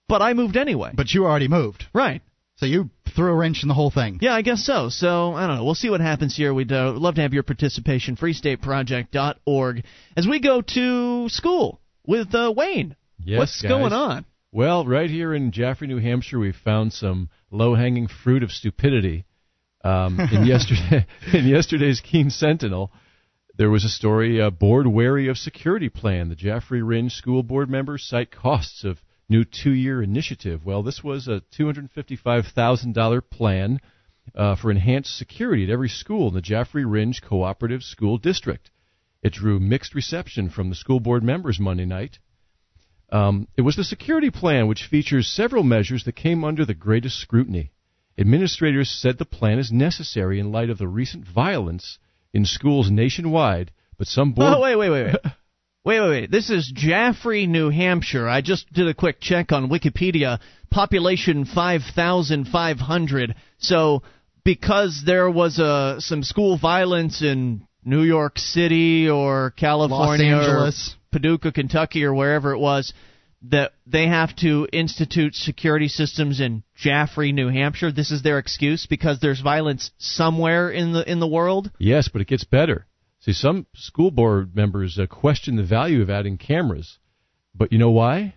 But 0.08 0.22
I 0.22 0.34
moved 0.34 0.56
anyway. 0.56 0.92
But 0.94 1.12
you 1.12 1.26
already 1.26 1.48
moved. 1.48 1.86
Right. 1.94 2.22
So 2.58 2.66
you 2.66 2.90
threw 3.16 3.32
a 3.32 3.36
wrench 3.36 3.60
in 3.62 3.68
the 3.68 3.76
whole 3.76 3.92
thing. 3.92 4.18
Yeah, 4.22 4.34
I 4.34 4.42
guess 4.42 4.66
so. 4.66 4.90
So 4.90 5.34
I 5.34 5.46
don't 5.48 5.58
know. 5.58 5.64
We'll 5.64 5.76
see 5.76 5.90
what 5.90 6.02
happens 6.02 6.36
here. 6.36 6.54
We'd 6.54 6.72
uh, 6.72 6.94
love 6.94 7.16
to 7.16 7.22
have 7.22 7.34
your 7.34 7.44
participation. 7.44 8.16
FreeStateProject.org 8.16 9.84
as 10.16 10.28
we 10.28 10.40
go 10.40 10.62
to 10.62 11.30
school 11.30 11.80
with 12.06 12.34
uh, 12.34 12.52
Wayne. 12.56 12.96
Yes, 13.24 13.40
What's 13.40 13.62
guys. 13.62 13.70
going 13.70 13.94
on? 13.94 14.26
Well, 14.52 14.86
right 14.86 15.10
here 15.10 15.36
in 15.36 15.52
Jaffrey, 15.52 15.88
New 15.88 16.00
Hampshire, 16.00 16.40
we 16.40 16.52
found 16.52 16.94
some 16.94 17.30
low-hanging 17.52 18.08
fruit 18.08 18.42
of 18.44 18.52
stupidity. 18.52 19.26
Um, 19.84 20.20
in 20.32 20.46
yesterday, 20.46 21.06
in 21.34 21.46
yesterday's 21.46 22.00
Keene 22.00 22.32
Sentinel, 22.32 22.92
there 23.56 23.70
was 23.70 23.86
a 23.86 23.90
story: 23.90 24.42
uh, 24.42 24.50
board 24.50 24.88
wary 24.88 25.28
of 25.28 25.38
security 25.38 25.90
plan. 25.90 26.30
The 26.30 26.36
Jaffrey 26.36 26.82
Rindge 26.82 27.12
School 27.12 27.44
Board 27.44 27.70
members 27.70 28.04
cite 28.04 28.32
costs 28.32 28.84
of 28.84 28.98
new 29.30 29.44
two 29.44 29.72
year 29.72 30.02
initiative. 30.02 30.66
Well, 30.66 30.84
this 30.84 31.04
was 31.04 31.28
a 31.28 31.42
$255,000 31.58 33.30
plan 33.30 33.80
uh, 34.36 34.56
for 34.56 34.72
enhanced 34.72 35.18
security 35.18 35.64
at 35.64 35.70
every 35.70 35.90
school 35.90 36.30
in 36.30 36.34
the 36.34 36.42
Jaffrey 36.42 36.84
Rindge 36.84 37.22
Cooperative 37.22 37.84
School 37.84 38.18
District. 38.18 38.72
It 39.22 39.34
drew 39.34 39.60
mixed 39.60 39.96
reception 39.96 40.50
from 40.50 40.70
the 40.70 40.76
school 40.76 41.00
board 41.00 41.24
members 41.24 41.60
Monday 41.60 41.86
night. 41.86 42.20
Um, 43.10 43.48
it 43.56 43.62
was 43.62 43.76
the 43.76 43.84
security 43.84 44.30
plan, 44.30 44.68
which 44.68 44.84
features 44.84 45.28
several 45.28 45.64
measures 45.64 46.04
that 46.04 46.16
came 46.16 46.44
under 46.44 46.66
the 46.66 46.74
greatest 46.74 47.18
scrutiny. 47.20 47.72
Administrators 48.18 48.90
said 48.90 49.18
the 49.18 49.26
plan 49.26 49.60
is 49.60 49.72
necessary 49.72 50.40
in 50.40 50.52
light 50.52 50.70
of 50.70 50.78
the 50.78 50.88
recent 50.88 51.26
violence 51.26 52.00
in 52.34 52.46
schools 52.46 52.92
nationwide, 52.92 53.72
but 53.98 54.08
some 54.08 54.34
board. 54.34 54.54
Oh, 54.56 54.62
wait, 54.62 54.76
wait, 54.76 54.90
wait, 54.90 55.06
wait. 55.06 55.34
Wait, 55.88 56.02
wait, 56.02 56.10
wait. 56.10 56.32
This 56.32 56.50
is 56.50 56.70
Jaffrey, 56.76 57.48
New 57.48 57.70
Hampshire. 57.70 58.28
I 58.28 58.42
just 58.42 58.70
did 58.74 58.90
a 58.90 58.94
quick 58.94 59.22
check 59.22 59.54
on 59.54 59.70
Wikipedia. 59.70 60.42
Population 60.70 61.46
5,500. 61.46 63.36
So, 63.60 64.04
because 64.44 65.04
there 65.06 65.32
was 65.32 65.60
uh, 65.60 66.02
some 66.02 66.24
school 66.24 66.58
violence 66.58 67.22
in 67.22 67.66
New 67.86 68.04
York 68.04 68.38
City 68.38 69.10
or 69.10 69.52
California 69.52 70.36
Los 70.36 70.94
or 70.94 70.98
Paducah, 71.14 71.54
Kentucky, 71.54 72.04
or 72.04 72.14
wherever 72.14 72.52
it 72.52 72.60
was, 72.60 72.94
that 73.44 73.72
they 73.86 74.08
have 74.08 74.36
to 74.36 74.68
institute 74.74 75.36
security 75.36 75.88
systems 75.88 76.42
in 76.42 76.64
Jaffrey, 76.76 77.32
New 77.32 77.48
Hampshire. 77.48 77.94
This 77.94 78.12
is 78.12 78.24
their 78.24 78.40
excuse 78.40 78.88
because 78.88 79.22
there's 79.22 79.40
violence 79.40 79.92
somewhere 80.00 80.70
in 80.70 80.92
the 80.92 81.10
in 81.10 81.22
the 81.22 81.28
world. 81.28 81.72
Yes, 81.80 82.10
but 82.10 82.20
it 82.20 82.28
gets 82.28 82.44
better. 82.44 82.86
See, 83.28 83.34
some 83.34 83.66
school 83.76 84.10
board 84.10 84.56
members 84.56 84.98
uh, 84.98 85.06
question 85.06 85.58
the 85.58 85.64
value 85.64 86.02
of 86.02 86.10
adding 86.10 86.38
cameras, 86.38 86.98
but 87.54 87.74
you 87.74 87.78
know 87.78 87.92
why? 87.92 88.36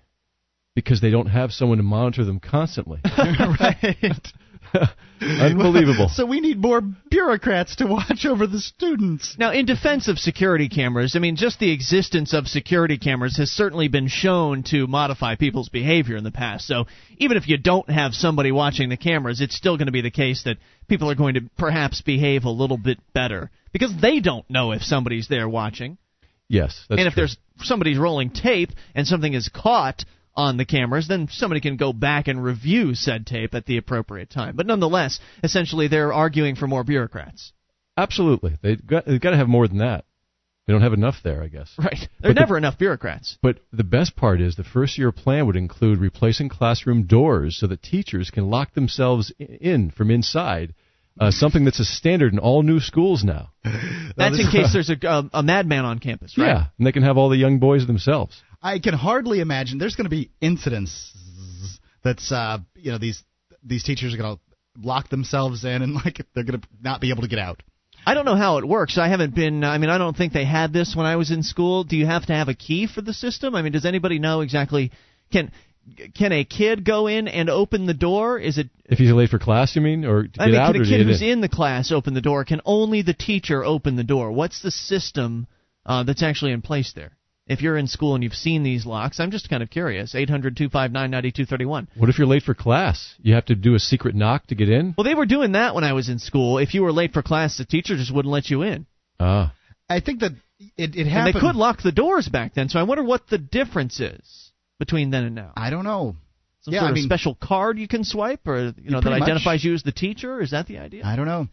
Because 0.74 1.00
they 1.00 1.12
don't 1.12 1.28
have 1.28 1.52
someone 1.52 1.78
to 1.78 1.84
monitor 1.84 2.24
them 2.24 2.40
constantly. 2.40 2.98
right. 3.16 4.32
Unbelievable. 5.20 6.08
So 6.08 6.24
we 6.24 6.40
need 6.40 6.58
more 6.58 6.80
bureaucrats 6.80 7.76
to 7.76 7.86
watch 7.86 8.24
over 8.24 8.46
the 8.46 8.58
students. 8.58 9.36
Now, 9.38 9.52
in 9.52 9.66
defense 9.66 10.08
of 10.08 10.18
security 10.18 10.68
cameras, 10.68 11.14
I 11.14 11.18
mean, 11.18 11.36
just 11.36 11.58
the 11.58 11.72
existence 11.72 12.32
of 12.32 12.46
security 12.46 12.98
cameras 12.98 13.36
has 13.36 13.50
certainly 13.50 13.88
been 13.88 14.08
shown 14.08 14.62
to 14.64 14.86
modify 14.86 15.34
people's 15.36 15.68
behavior 15.68 16.16
in 16.16 16.24
the 16.24 16.30
past. 16.30 16.66
So 16.66 16.86
even 17.18 17.36
if 17.36 17.48
you 17.48 17.58
don't 17.58 17.88
have 17.90 18.14
somebody 18.14 18.52
watching 18.52 18.88
the 18.88 18.96
cameras, 18.96 19.40
it's 19.40 19.56
still 19.56 19.76
going 19.76 19.86
to 19.86 19.92
be 19.92 20.02
the 20.02 20.10
case 20.10 20.44
that 20.44 20.56
people 20.88 21.10
are 21.10 21.16
going 21.16 21.34
to 21.34 21.42
perhaps 21.58 22.00
behave 22.00 22.44
a 22.44 22.50
little 22.50 22.78
bit 22.78 22.98
better 23.12 23.50
because 23.72 23.92
they 24.00 24.20
don't 24.20 24.48
know 24.48 24.72
if 24.72 24.82
somebody's 24.82 25.28
there 25.28 25.48
watching. 25.48 25.98
Yes, 26.48 26.84
and 26.90 26.98
if 26.98 27.14
true. 27.14 27.20
there's 27.20 27.36
somebody's 27.58 27.98
rolling 27.98 28.30
tape 28.30 28.70
and 28.94 29.06
something 29.06 29.34
is 29.34 29.48
caught 29.48 30.04
on 30.34 30.56
the 30.56 30.64
cameras, 30.64 31.08
then 31.08 31.28
somebody 31.30 31.60
can 31.60 31.76
go 31.76 31.92
back 31.92 32.28
and 32.28 32.42
review 32.42 32.94
said 32.94 33.26
tape 33.26 33.54
at 33.54 33.66
the 33.66 33.76
appropriate 33.76 34.30
time. 34.30 34.56
But 34.56 34.66
nonetheless, 34.66 35.20
essentially, 35.42 35.88
they're 35.88 36.12
arguing 36.12 36.56
for 36.56 36.66
more 36.66 36.84
bureaucrats. 36.84 37.52
Absolutely, 37.96 38.56
they've 38.62 38.84
got, 38.84 39.06
they've 39.06 39.20
got 39.20 39.30
to 39.30 39.36
have 39.36 39.48
more 39.48 39.68
than 39.68 39.78
that. 39.78 40.04
They 40.66 40.72
don't 40.72 40.82
have 40.82 40.92
enough 40.92 41.16
there, 41.24 41.42
I 41.42 41.48
guess. 41.48 41.74
Right. 41.78 42.08
There 42.20 42.30
are 42.30 42.34
never 42.34 42.54
the, 42.54 42.58
enough 42.58 42.78
bureaucrats. 42.78 43.38
But 43.42 43.58
the 43.72 43.82
best 43.82 44.14
part 44.14 44.40
is 44.40 44.54
the 44.54 44.62
first 44.62 44.98
year 44.98 45.10
plan 45.10 45.46
would 45.46 45.56
include 45.56 45.98
replacing 45.98 46.48
classroom 46.48 47.04
doors 47.04 47.58
so 47.58 47.66
that 47.66 47.82
teachers 47.82 48.30
can 48.30 48.50
lock 48.50 48.74
themselves 48.74 49.32
in 49.38 49.90
from 49.90 50.12
inside 50.12 50.74
uh, 51.18 51.30
something 51.30 51.64
that's 51.64 51.80
a 51.80 51.84
standard 51.84 52.32
in 52.32 52.38
all 52.38 52.62
new 52.62 52.78
schools 52.78 53.24
now. 53.24 53.50
That's 54.16 54.38
in 54.38 54.50
case 54.50 54.68
there's 54.72 54.90
a, 54.90 54.96
a, 55.02 55.30
a 55.34 55.42
madman 55.42 55.84
on 55.84 55.98
campus, 55.98 56.38
right? 56.38 56.46
Yeah, 56.46 56.64
and 56.78 56.86
they 56.86 56.92
can 56.92 57.02
have 57.02 57.16
all 57.16 57.28
the 57.28 57.36
young 57.36 57.58
boys 57.58 57.86
themselves. 57.86 58.40
I 58.62 58.78
can 58.78 58.94
hardly 58.94 59.40
imagine 59.40 59.78
there's 59.78 59.96
going 59.96 60.06
to 60.06 60.10
be 60.10 60.30
incidents 60.40 61.12
that's 62.02 62.30
uh, 62.30 62.58
you 62.74 62.92
know 62.92 62.98
these 62.98 63.22
these 63.64 63.82
teachers 63.82 64.14
are 64.14 64.16
going 64.16 64.36
to 64.36 64.86
lock 64.86 65.08
themselves 65.08 65.64
in 65.64 65.82
and 65.82 65.94
like 65.94 66.20
they're 66.34 66.44
going 66.44 66.60
to 66.60 66.68
not 66.80 67.00
be 67.00 67.10
able 67.10 67.22
to 67.22 67.28
get 67.28 67.38
out. 67.38 67.62
I 68.06 68.14
don't 68.14 68.24
know 68.24 68.36
how 68.36 68.58
it 68.58 68.66
works. 68.66 68.96
I 68.96 69.08
haven't 69.08 69.34
been. 69.34 69.62
I 69.62 69.78
mean, 69.78 69.90
I 69.90 69.98
don't 69.98 70.16
think 70.16 70.32
they 70.32 70.44
had 70.44 70.72
this 70.72 70.96
when 70.96 71.06
I 71.06 71.16
was 71.16 71.30
in 71.30 71.42
school. 71.42 71.84
Do 71.84 71.96
you 71.96 72.06
have 72.06 72.26
to 72.26 72.32
have 72.32 72.48
a 72.48 72.54
key 72.54 72.86
for 72.86 73.02
the 73.02 73.12
system? 73.12 73.54
I 73.54 73.62
mean, 73.62 73.72
does 73.72 73.84
anybody 73.84 74.18
know 74.18 74.40
exactly? 74.40 74.90
Can 75.30 75.52
can 76.14 76.32
a 76.32 76.44
kid 76.44 76.84
go 76.84 77.06
in 77.08 77.28
and 77.28 77.50
open 77.50 77.86
the 77.86 77.94
door? 77.94 78.38
Is 78.38 78.56
it 78.58 78.70
if 78.86 78.98
he's 78.98 79.12
late 79.12 79.28
for 79.28 79.38
class? 79.38 79.76
You 79.76 79.82
mean, 79.82 80.04
or 80.04 80.26
I 80.38 80.46
mean, 80.46 80.54
out, 80.56 80.72
can 80.72 80.82
a 80.82 80.84
kid 80.84 81.06
who's 81.06 81.20
in? 81.20 81.28
in 81.28 81.40
the 81.40 81.48
class 81.48 81.92
open 81.92 82.14
the 82.14 82.20
door? 82.20 82.44
Can 82.44 82.60
only 82.64 83.02
the 83.02 83.14
teacher 83.14 83.64
open 83.64 83.96
the 83.96 84.04
door? 84.04 84.32
What's 84.32 84.62
the 84.62 84.70
system 84.70 85.46
uh, 85.84 86.02
that's 86.04 86.22
actually 86.22 86.52
in 86.52 86.62
place 86.62 86.92
there? 86.94 87.12
If 87.50 87.60
you're 87.60 87.76
in 87.76 87.88
school 87.88 88.14
and 88.14 88.22
you've 88.22 88.32
seen 88.32 88.62
these 88.62 88.86
locks. 88.86 89.18
I'm 89.18 89.32
just 89.32 89.50
kind 89.50 89.60
of 89.62 89.68
curious. 89.68 90.14
800 90.14 90.56
259 90.56 91.10
9231. 91.10 91.88
What 91.96 92.08
if 92.08 92.16
you're 92.16 92.28
late 92.28 92.44
for 92.44 92.54
class? 92.54 93.14
You 93.20 93.34
have 93.34 93.46
to 93.46 93.56
do 93.56 93.74
a 93.74 93.80
secret 93.80 94.14
knock 94.14 94.46
to 94.46 94.54
get 94.54 94.68
in? 94.70 94.94
Well, 94.96 95.04
they 95.04 95.16
were 95.16 95.26
doing 95.26 95.52
that 95.52 95.74
when 95.74 95.82
I 95.82 95.92
was 95.92 96.08
in 96.08 96.20
school. 96.20 96.58
If 96.58 96.74
you 96.74 96.82
were 96.82 96.92
late 96.92 97.12
for 97.12 97.22
class, 97.22 97.58
the 97.58 97.64
teacher 97.64 97.96
just 97.96 98.14
wouldn't 98.14 98.32
let 98.32 98.50
you 98.50 98.62
in. 98.62 98.86
Ah. 99.18 99.52
I 99.88 99.98
think 99.98 100.20
that 100.20 100.30
it, 100.76 100.94
it 100.94 101.08
And 101.08 101.26
they 101.26 101.38
could 101.38 101.56
lock 101.56 101.82
the 101.82 101.90
doors 101.90 102.28
back 102.28 102.54
then, 102.54 102.68
so 102.68 102.78
I 102.78 102.84
wonder 102.84 103.02
what 103.02 103.28
the 103.28 103.38
difference 103.38 103.98
is 103.98 104.52
between 104.78 105.10
then 105.10 105.24
and 105.24 105.34
now. 105.34 105.52
I 105.56 105.70
don't 105.70 105.84
know. 105.84 106.14
Some 106.62 106.74
yeah, 106.74 106.80
sort 106.80 106.88
I 106.88 106.90
of 106.90 106.94
mean- 106.94 107.04
special 107.04 107.34
card 107.34 107.78
you 107.78 107.88
can 107.88 108.04
swipe, 108.04 108.46
or 108.46 108.74
you 108.76 108.90
know 108.90 108.98
that 109.00 109.02
pretty 109.02 109.20
much- 109.20 109.28
identifies 109.28 109.64
you 109.64 109.74
as 109.74 109.82
the 109.82 109.92
teacher. 109.92 110.40
Is 110.40 110.52
that 110.52 110.66
the 110.68 110.78
idea? 110.78 111.02
I 111.04 111.16
don't 111.16 111.26
know. 111.26 111.48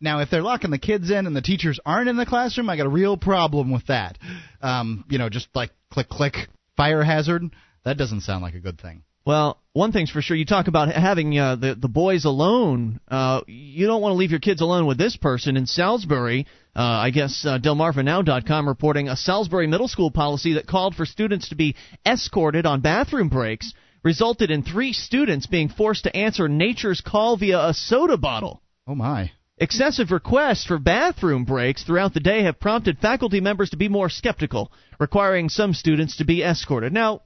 Now, 0.00 0.20
if 0.20 0.30
they're 0.30 0.42
locking 0.42 0.70
the 0.70 0.78
kids 0.78 1.10
in 1.10 1.26
and 1.26 1.36
the 1.36 1.42
teachers 1.42 1.78
aren't 1.84 2.08
in 2.08 2.16
the 2.16 2.26
classroom, 2.26 2.70
I 2.70 2.76
got 2.76 2.86
a 2.86 2.90
real 2.90 3.16
problem 3.16 3.70
with 3.70 3.86
that. 3.88 4.18
Um, 4.62 5.04
you 5.08 5.18
know, 5.18 5.28
just 5.28 5.48
like 5.54 5.70
click, 5.92 6.08
click, 6.08 6.34
fire 6.76 7.02
hazard. 7.02 7.42
That 7.84 7.98
doesn't 7.98 8.22
sound 8.22 8.42
like 8.42 8.54
a 8.54 8.60
good 8.60 8.80
thing. 8.80 9.02
Well, 9.26 9.60
one 9.74 9.92
thing's 9.92 10.10
for 10.10 10.22
sure. 10.22 10.36
You 10.36 10.46
talk 10.46 10.66
about 10.66 10.90
having 10.92 11.38
uh, 11.38 11.56
the 11.56 11.74
the 11.74 11.88
boys 11.88 12.24
alone. 12.24 13.00
Uh, 13.06 13.42
you 13.46 13.86
don't 13.86 14.00
want 14.00 14.12
to 14.12 14.16
leave 14.16 14.30
your 14.30 14.40
kids 14.40 14.62
alone 14.62 14.86
with 14.86 14.96
this 14.96 15.16
person 15.16 15.56
in 15.56 15.66
Salisbury. 15.66 16.46
Uh, 16.74 16.80
I 16.80 17.10
guess 17.10 17.44
uh, 17.46 17.58
DelmarvaNow.com 17.58 18.66
reporting 18.66 19.08
a 19.08 19.16
Salisbury 19.16 19.66
middle 19.66 19.88
school 19.88 20.10
policy 20.10 20.54
that 20.54 20.66
called 20.66 20.94
for 20.94 21.04
students 21.04 21.50
to 21.50 21.54
be 21.54 21.76
escorted 22.06 22.64
on 22.64 22.80
bathroom 22.80 23.28
breaks 23.28 23.74
resulted 24.02 24.50
in 24.50 24.62
three 24.62 24.94
students 24.94 25.46
being 25.46 25.68
forced 25.68 26.04
to 26.04 26.16
answer 26.16 26.48
nature's 26.48 27.02
call 27.02 27.36
via 27.36 27.68
a 27.68 27.74
soda 27.74 28.16
bottle. 28.16 28.62
Oh 28.86 28.94
my. 28.94 29.32
Excessive 29.62 30.10
requests 30.10 30.64
for 30.64 30.78
bathroom 30.78 31.44
breaks 31.44 31.84
throughout 31.84 32.14
the 32.14 32.20
day 32.20 32.44
have 32.44 32.58
prompted 32.58 32.98
faculty 32.98 33.40
members 33.42 33.70
to 33.70 33.76
be 33.76 33.88
more 33.88 34.08
skeptical, 34.08 34.72
requiring 34.98 35.50
some 35.50 35.74
students 35.74 36.16
to 36.16 36.24
be 36.24 36.42
escorted. 36.42 36.94
Now, 36.94 37.20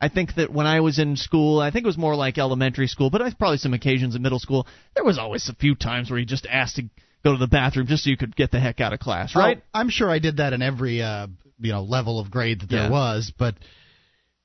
I 0.00 0.08
think 0.08 0.34
that 0.36 0.50
when 0.50 0.66
I 0.66 0.80
was 0.80 0.98
in 0.98 1.16
school, 1.16 1.60
I 1.60 1.70
think 1.70 1.84
it 1.84 1.86
was 1.86 1.98
more 1.98 2.16
like 2.16 2.38
elementary 2.38 2.86
school, 2.88 3.10
but 3.10 3.20
I 3.20 3.30
probably 3.34 3.58
some 3.58 3.74
occasions 3.74 4.14
in 4.14 4.22
middle 4.22 4.38
school, 4.38 4.66
there 4.94 5.04
was 5.04 5.18
always 5.18 5.46
a 5.50 5.54
few 5.54 5.74
times 5.74 6.08
where 6.10 6.18
you 6.18 6.24
just 6.24 6.46
asked 6.50 6.76
to 6.76 6.84
go 7.22 7.32
to 7.32 7.38
the 7.38 7.46
bathroom 7.46 7.86
just 7.86 8.04
so 8.04 8.10
you 8.10 8.16
could 8.16 8.34
get 8.34 8.50
the 8.50 8.60
heck 8.60 8.80
out 8.80 8.94
of 8.94 8.98
class, 8.98 9.36
right? 9.36 9.58
Oh, 9.62 9.78
I'm 9.78 9.90
sure 9.90 10.10
I 10.10 10.20
did 10.20 10.38
that 10.38 10.54
in 10.54 10.62
every 10.62 11.02
uh, 11.02 11.26
you 11.60 11.72
know 11.72 11.82
level 11.82 12.18
of 12.18 12.30
grade 12.30 12.60
that 12.60 12.70
there 12.70 12.84
Yeah. 12.84 12.90
was, 12.90 13.30
but 13.38 13.56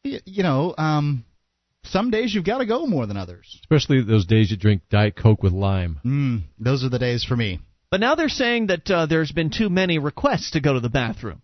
you 0.04 0.44
know, 0.44 0.76
um, 0.78 1.24
some 1.84 2.12
days 2.12 2.34
you've 2.34 2.46
got 2.46 2.60
to 2.60 2.66
go 2.66 2.86
more 2.86 3.06
than 3.06 3.18
others. 3.18 3.60
Especially 3.64 4.02
those 4.04 4.26
days 4.26 4.52
you 4.52 4.58
drink 4.58 4.84
Diet 4.90 5.16
Coke 5.16 5.44
with 5.44 5.54
lime. 5.54 6.00
Mm, 6.06 6.44
those 6.60 6.84
are 6.84 6.90
the 6.90 7.00
days 7.00 7.24
for 7.24 7.36
me. 7.36 7.60
But 7.90 8.00
now 8.00 8.16
they're 8.16 8.30
saying 8.30 8.68
that 8.68 8.90
uh, 8.90 9.06
there's 9.08 9.32
been 9.32 9.50
too 9.50 9.70
many 9.70 9.98
requests 9.98 10.52
to 10.52 10.60
go 10.60 10.74
to 10.74 10.80
the 10.80 10.90
bathroom. 10.90 11.42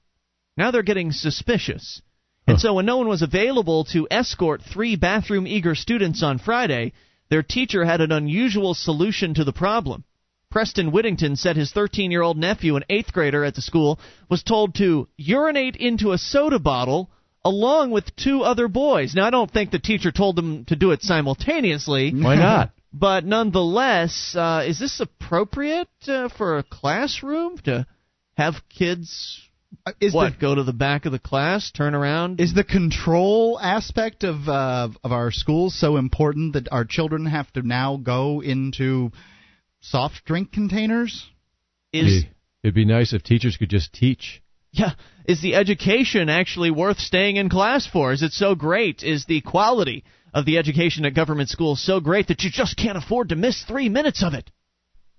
Now 0.58 0.72
they're 0.72 0.84
getting 0.84 1.12
suspicious. 1.12 2.02
And 2.48 2.60
so 2.60 2.76
when 2.76 2.86
no 2.86 2.98
one 2.98 3.08
was 3.08 3.24
available 3.24 3.86
to 3.86 4.08
escort 4.12 4.62
three 4.62 4.96
bathroom 4.96 5.48
eager 5.48 5.74
students 5.74 6.22
on 6.22 6.38
Friday, 6.38 6.94
their 7.30 7.42
teacher 7.42 7.84
had 7.84 8.02
an 8.02 8.12
unusual 8.12 8.76
solution 8.76 9.34
to 9.34 9.44
the 9.44 9.52
problem. 9.52 10.04
Preston 10.52 10.92
Whittington 10.92 11.36
said 11.36 11.56
his 11.56 11.72
13 11.72 12.12
year 12.12 12.22
old 12.22 12.38
nephew, 12.38 12.76
an 12.76 12.84
eighth 12.88 13.12
grader 13.12 13.44
at 13.44 13.56
the 13.56 13.62
school, 13.62 14.00
was 14.30 14.44
told 14.44 14.76
to 14.76 15.08
urinate 15.18 15.76
into 15.76 16.12
a 16.12 16.20
soda 16.20 16.60
bottle 16.60 17.10
along 17.46 17.92
with 17.92 18.14
two 18.18 18.42
other 18.42 18.68
boys. 18.68 19.16
Now, 19.16 19.26
I 19.28 19.30
don't 19.30 19.50
think 19.52 19.72
the 19.72 19.80
teacher 19.80 20.12
told 20.12 20.36
them 20.36 20.66
to 20.66 20.76
do 20.76 20.92
it 20.92 21.02
simultaneously. 21.04 22.12
Why 22.14 22.36
not? 22.36 22.72
But 22.98 23.26
nonetheless, 23.26 24.34
uh, 24.38 24.64
is 24.66 24.80
this 24.80 25.02
appropriate 25.02 25.90
uh, 26.08 26.30
for 26.30 26.58
a 26.60 26.64
classroom 26.64 27.58
to 27.66 27.86
have 28.38 28.56
kids 28.70 29.42
Uh, 29.86 29.92
Is 30.00 30.14
what 30.14 30.30
the 30.34 30.40
go 30.40 30.56
to 30.56 30.64
the 30.64 30.72
back 30.72 31.06
of 31.06 31.12
the 31.12 31.20
class, 31.20 31.72
turn 31.72 31.94
around? 31.94 32.40
is 32.40 32.54
the 32.54 32.64
control 32.64 33.60
aspect 33.60 34.24
of 34.24 34.48
uh, 34.48 34.88
of 35.04 35.12
our 35.12 35.30
schools 35.32 35.78
so 35.78 35.98
important 35.98 36.54
that 36.54 36.70
our 36.72 36.86
children 36.86 37.26
have 37.26 37.52
to 37.54 37.62
now 37.68 37.98
go 37.98 38.42
into 38.42 39.12
soft 39.82 40.24
drink 40.26 40.54
containers? 40.54 41.30
is 41.92 42.24
It'd- 42.24 42.30
It'd 42.64 42.74
be 42.76 42.86
nice 42.86 43.12
if 43.14 43.22
teachers 43.24 43.58
could 43.58 43.70
just 43.70 43.92
teach. 43.94 44.42
Yeah 44.78 44.92
is 45.26 45.42
the 45.42 45.56
education 45.56 46.30
actually 46.30 46.72
worth 46.72 47.00
staying 47.00 47.38
in 47.38 47.50
class 47.50 47.88
for? 47.88 48.12
Is 48.12 48.22
it 48.22 48.32
so 48.32 48.54
great? 48.56 49.04
Is 49.04 49.26
the 49.26 49.42
quality 49.42 50.04
of 50.34 50.46
the 50.46 50.58
education 50.58 51.06
at 51.06 51.16
government 51.16 51.50
schools 51.50 51.82
so 51.82 52.00
great 52.00 52.28
that 52.28 52.44
you 52.44 52.52
just 52.52 52.78
can't 52.78 52.98
afford 52.98 53.30
to 53.30 53.36
miss 53.36 53.64
three 53.64 53.90
minutes 53.90 54.22
of 54.24 54.34
it? 54.34 54.52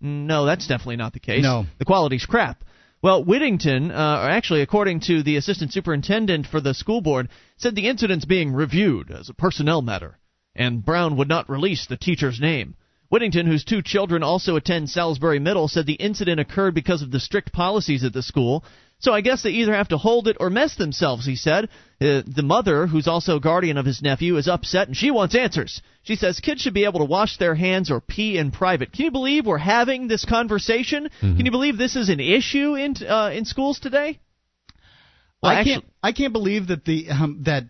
No, 0.00 0.44
that's 0.46 0.68
definitely 0.68 0.96
not 0.96 1.12
the 1.12 1.20
case. 1.20 1.42
No. 1.42 1.66
the 1.78 1.84
quality's 1.84 2.26
crap. 2.26 2.62
Well, 3.02 3.24
Whittington, 3.24 3.90
uh, 3.90 4.20
or 4.22 4.30
actually, 4.30 4.62
according 4.62 5.00
to 5.00 5.22
the 5.22 5.36
assistant 5.36 5.72
superintendent 5.72 6.46
for 6.46 6.60
the 6.60 6.74
school 6.74 7.00
board, 7.00 7.28
said 7.56 7.74
the 7.74 7.88
incident's 7.88 8.24
being 8.24 8.52
reviewed 8.52 9.10
as 9.10 9.28
a 9.28 9.34
personnel 9.34 9.82
matter, 9.82 10.18
and 10.54 10.84
Brown 10.84 11.16
would 11.16 11.28
not 11.28 11.50
release 11.50 11.86
the 11.86 11.96
teacher's 11.96 12.40
name. 12.40 12.74
Whittington, 13.08 13.46
whose 13.46 13.64
two 13.64 13.82
children 13.82 14.22
also 14.22 14.56
attend 14.56 14.90
Salisbury 14.90 15.38
Middle, 15.38 15.68
said 15.68 15.86
the 15.86 15.92
incident 15.94 16.40
occurred 16.40 16.74
because 16.74 17.02
of 17.02 17.10
the 17.10 17.20
strict 17.20 17.52
policies 17.52 18.02
at 18.02 18.12
the 18.12 18.22
school. 18.22 18.64
So 18.98 19.12
I 19.12 19.20
guess 19.20 19.42
they 19.42 19.50
either 19.50 19.74
have 19.74 19.88
to 19.88 19.98
hold 19.98 20.26
it 20.26 20.38
or 20.40 20.48
mess 20.48 20.76
themselves, 20.76 21.26
he 21.26 21.36
said. 21.36 21.68
Uh, 22.00 22.22
the 22.26 22.42
mother, 22.42 22.86
who's 22.86 23.06
also 23.06 23.38
guardian 23.38 23.76
of 23.76 23.86
his 23.86 24.00
nephew, 24.02 24.36
is 24.36 24.48
upset 24.48 24.88
and 24.88 24.96
she 24.96 25.10
wants 25.10 25.34
answers. 25.34 25.82
She 26.02 26.16
says 26.16 26.40
kids 26.40 26.62
should 26.62 26.74
be 26.74 26.84
able 26.84 27.00
to 27.00 27.04
wash 27.04 27.36
their 27.36 27.54
hands 27.54 27.90
or 27.90 28.00
pee 28.00 28.38
in 28.38 28.52
private. 28.52 28.92
Can 28.92 29.04
you 29.06 29.10
believe 29.10 29.44
we're 29.46 29.58
having 29.58 30.08
this 30.08 30.24
conversation? 30.24 31.08
Can 31.20 31.44
you 31.44 31.50
believe 31.50 31.76
this 31.76 31.96
is 31.96 32.08
an 32.08 32.20
issue 32.20 32.74
in 32.74 32.94
uh, 33.06 33.30
in 33.34 33.44
schools 33.44 33.78
today? 33.80 34.18
Well, 35.42 35.52
I 35.52 35.56
actually- 35.56 35.72
can't 35.72 35.84
I 36.02 36.12
can't 36.12 36.32
believe 36.32 36.68
that 36.68 36.84
the 36.84 37.08
um, 37.10 37.42
that 37.44 37.64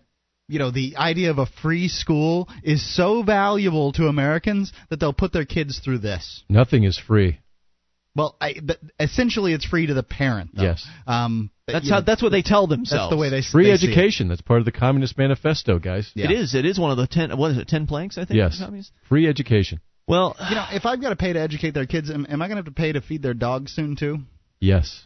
you 0.47 0.59
know 0.59 0.71
the 0.71 0.95
idea 0.97 1.31
of 1.31 1.39
a 1.39 1.45
free 1.45 1.87
school 1.89 2.47
is 2.63 2.95
so 2.95 3.21
valuable 3.23 3.91
to 3.93 4.07
Americans 4.07 4.71
that 4.89 4.99
they'll 4.99 5.13
put 5.13 5.33
their 5.33 5.45
kids 5.45 5.79
through 5.79 5.99
this. 5.99 6.43
Nothing 6.49 6.83
is 6.83 6.97
free. 6.97 7.39
Well, 8.17 8.35
I, 8.41 8.55
but 8.61 8.79
essentially 8.99 9.53
it's 9.53 9.63
free 9.65 9.85
to 9.85 9.93
the 9.93 10.03
parent. 10.03 10.49
Though. 10.55 10.63
Yes. 10.63 10.85
Um, 11.05 11.51
That's 11.67 11.89
how 11.89 11.99
know, 11.99 12.05
that's 12.05 12.21
what 12.23 12.31
they 12.31 12.41
tell 12.41 12.65
themselves. 12.67 13.03
that's 13.03 13.09
the 13.11 13.17
way 13.17 13.29
they 13.29 13.41
Free 13.43 13.69
they 13.69 13.77
see 13.77 13.87
it. 13.87 13.91
education. 13.91 14.27
That's 14.27 14.41
part 14.41 14.59
of 14.59 14.65
the 14.65 14.71
Communist 14.71 15.17
Manifesto, 15.17 15.79
guys. 15.79 16.11
Yeah. 16.15 16.25
It 16.25 16.31
is. 16.31 16.55
It 16.55 16.65
is 16.65 16.79
one 16.79 16.91
of 16.91 16.97
the 16.97 17.07
ten. 17.07 17.37
What 17.37 17.51
is 17.51 17.57
it? 17.59 17.67
Ten 17.67 17.85
planks, 17.87 18.17
I 18.17 18.25
think. 18.25 18.37
Yes. 18.37 18.61
Free 19.07 19.27
education. 19.27 19.79
Well, 20.07 20.35
You 20.49 20.55
know, 20.55 20.65
if 20.71 20.85
I've 20.85 21.01
got 21.01 21.09
to 21.09 21.15
pay 21.17 21.33
to 21.33 21.39
educate 21.39 21.71
their 21.73 21.85
kids, 21.85 22.09
am, 22.09 22.25
am 22.29 22.41
I 22.41 22.47
going 22.47 22.55
to 22.55 22.63
have 22.63 22.65
to 22.65 22.71
pay 22.71 22.93
to 22.93 23.01
feed 23.01 23.21
their 23.21 23.33
dogs 23.33 23.73
soon 23.73 23.95
too? 23.97 24.19
Yes. 24.59 25.05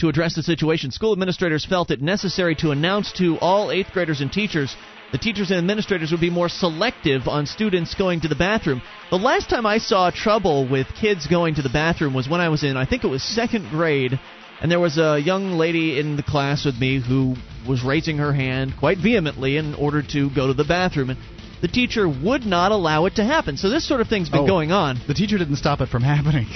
To 0.00 0.08
address 0.08 0.34
the 0.34 0.42
situation, 0.42 0.90
school 0.90 1.12
administrators 1.12 1.64
felt 1.64 1.90
it 1.90 2.02
necessary 2.02 2.54
to 2.56 2.70
announce 2.70 3.10
to 3.14 3.38
all 3.38 3.70
eighth 3.70 3.92
graders 3.92 4.20
and 4.20 4.30
teachers 4.30 4.76
the 5.14 5.18
teachers 5.18 5.52
and 5.52 5.58
administrators 5.58 6.10
would 6.10 6.20
be 6.20 6.28
more 6.28 6.48
selective 6.48 7.28
on 7.28 7.46
students 7.46 7.94
going 7.94 8.20
to 8.22 8.26
the 8.26 8.34
bathroom. 8.34 8.82
The 9.12 9.16
last 9.16 9.48
time 9.48 9.64
I 9.64 9.78
saw 9.78 10.10
trouble 10.10 10.66
with 10.68 10.88
kids 11.00 11.28
going 11.28 11.54
to 11.54 11.62
the 11.62 11.68
bathroom 11.68 12.14
was 12.14 12.28
when 12.28 12.40
I 12.40 12.48
was 12.48 12.64
in, 12.64 12.76
I 12.76 12.84
think 12.84 13.04
it 13.04 13.06
was 13.06 13.22
second 13.22 13.70
grade, 13.70 14.18
and 14.60 14.68
there 14.72 14.80
was 14.80 14.98
a 14.98 15.20
young 15.20 15.52
lady 15.52 16.00
in 16.00 16.16
the 16.16 16.24
class 16.24 16.64
with 16.64 16.80
me 16.80 17.00
who 17.00 17.36
was 17.68 17.84
raising 17.84 18.18
her 18.18 18.32
hand 18.32 18.74
quite 18.76 18.98
vehemently 18.98 19.56
in 19.56 19.76
order 19.76 20.02
to 20.14 20.30
go 20.34 20.48
to 20.48 20.52
the 20.54 20.64
bathroom, 20.64 21.10
and 21.10 21.18
the 21.62 21.68
teacher 21.68 22.08
would 22.08 22.44
not 22.44 22.72
allow 22.72 23.06
it 23.06 23.14
to 23.14 23.24
happen. 23.24 23.56
So 23.56 23.70
this 23.70 23.86
sort 23.86 24.00
of 24.00 24.08
thing's 24.08 24.28
been 24.28 24.40
Oh. 24.40 24.46
going 24.48 24.72
on. 24.72 24.98
The 25.06 25.14
teacher 25.14 25.38
didn't 25.38 25.56
stop 25.56 25.80
it 25.80 25.90
from 25.90 26.02
happening. 26.14 26.48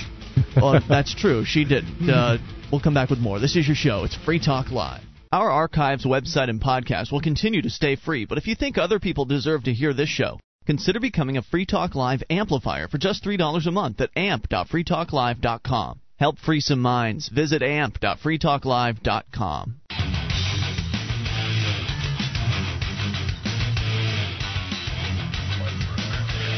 well, 0.57 0.81
that's 0.89 1.15
true. 1.15 1.45
She 1.45 1.65
didn't. 1.65 2.11
Uh, 2.11 2.39
we'll 2.73 2.81
come 2.81 2.95
back 2.95 3.09
with 3.09 3.21
more. 3.21 3.39
This 3.39 3.55
is 3.55 3.69
your 3.69 3.77
show. 3.77 4.03
It's 4.03 4.17
Free 4.17 4.41
Talk 4.41 4.73
Live. 4.73 5.03
Our 5.31 5.51
archives, 5.51 6.07
website, 6.07 6.49
and 6.49 6.59
podcast 6.59 7.13
will 7.13 7.21
continue 7.21 7.61
to 7.61 7.69
stay 7.69 7.97
free, 7.97 8.25
but 8.25 8.39
if 8.39 8.47
you 8.47 8.55
think 8.55 8.79
other 8.79 8.99
people 8.99 9.27
deserve 9.27 9.65
to 9.65 9.75
hear 9.75 9.93
this 9.93 10.09
show, 10.09 10.41
consider 10.65 11.01
becoming 11.01 11.37
a 11.37 11.43
Free 11.43 11.67
Talk 11.67 11.95
Live 11.95 12.23
amplifier 12.31 12.89
for 12.89 12.97
just 12.97 13.23
$3 13.25 13.67
a 13.67 13.71
month 13.71 14.01
at 14.01 14.09
amp.freetalklive.com. 14.17 16.01
Help 16.17 16.39
free 16.39 16.61
some 16.61 16.81
minds. 16.81 17.29
Visit 17.29 17.63
amp.freetalklive.com. 17.63 19.81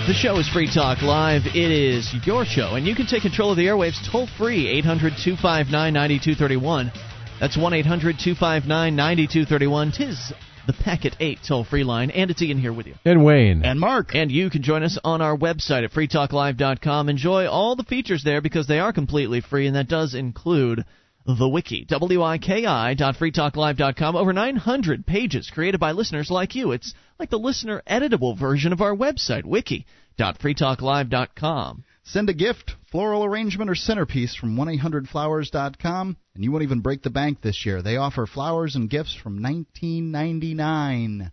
The 0.07 0.15
show 0.15 0.39
is 0.39 0.49
Free 0.49 0.73
Talk 0.73 1.03
Live. 1.03 1.43
It 1.47 1.57
is 1.57 2.09
your 2.25 2.45
show, 2.45 2.77
and 2.77 2.87
you 2.87 2.95
can 2.95 3.07
take 3.07 3.23
control 3.23 3.51
of 3.51 3.57
the 3.57 3.67
airwaves 3.67 3.99
toll 4.11 4.29
free 4.39 4.69
800 4.69 5.15
259 5.23 5.93
9231. 5.93 6.93
That's 7.41 7.57
1 7.57 7.73
800 7.73 8.19
259 8.19 8.95
9231. 8.95 9.93
Tis 9.93 10.33
the 10.67 10.73
Packet 10.75 11.17
8 11.19 11.39
toll 11.47 11.65
free 11.65 11.85
line, 11.85 12.11
and 12.11 12.31
it's 12.31 12.43
Ian 12.43 12.59
here 12.59 12.73
with 12.73 12.87
you. 12.87 12.95
And 13.05 13.25
Wayne. 13.25 13.65
And 13.65 13.81
Mark, 13.81 14.15
And 14.15 14.31
you 14.31 14.51
can 14.51 14.63
join 14.63 14.83
us 14.83 14.99
on 15.03 15.23
our 15.23 15.37
website 15.37 15.85
at 15.85 15.93
freetalklive.com. 15.93 17.09
Enjoy 17.09 17.49
all 17.49 17.77
the 17.77 17.83
features 17.83 18.23
there 18.25 18.41
because 18.41 18.67
they 18.67 18.79
are 18.79 18.93
completely 18.93 19.41
free, 19.41 19.67
and 19.67 19.75
that 19.75 19.89
does 19.89 20.15
include 20.15 20.85
the 21.27 21.49
wiki, 21.49 21.85
W-I-K-I 21.87 22.95
dot 22.95 23.17
freetalklive.com. 23.17 24.17
Over 24.17 24.33
900 24.33 25.07
pages 25.07 25.51
created 25.53 25.81
by 25.81 25.93
listeners 25.93 26.31
like 26.31 26.55
you. 26.55 26.73
It's 26.73 26.95
like 27.19 27.31
the 27.31 27.39
listener 27.39 27.83
editable 27.89 28.39
version 28.39 28.73
of 28.73 28.81
our 28.81 28.95
website, 28.95 29.45
wiki 29.45 29.87
dot 30.17 30.39
freetalklive.com. 30.39 31.85
Send 32.03 32.29
a 32.31 32.35
gift, 32.35 32.75
floral 32.91 33.25
arrangement, 33.25 33.71
or 33.71 33.75
centerpiece 33.75 34.35
from 34.35 34.57
1-800-Flowers.com, 34.57 36.17
and 36.35 36.45
you 36.45 36.51
won't 36.51 36.65
even 36.65 36.81
break 36.81 37.03
the 37.03 37.11
bank 37.11 37.41
this 37.41 37.65
year. 37.65 37.83
They 37.83 37.97
offer 37.97 38.27
flowers 38.27 38.75
and 38.75 38.91
gifts 38.91 39.15
from 39.15 39.43
1999. 39.43 41.31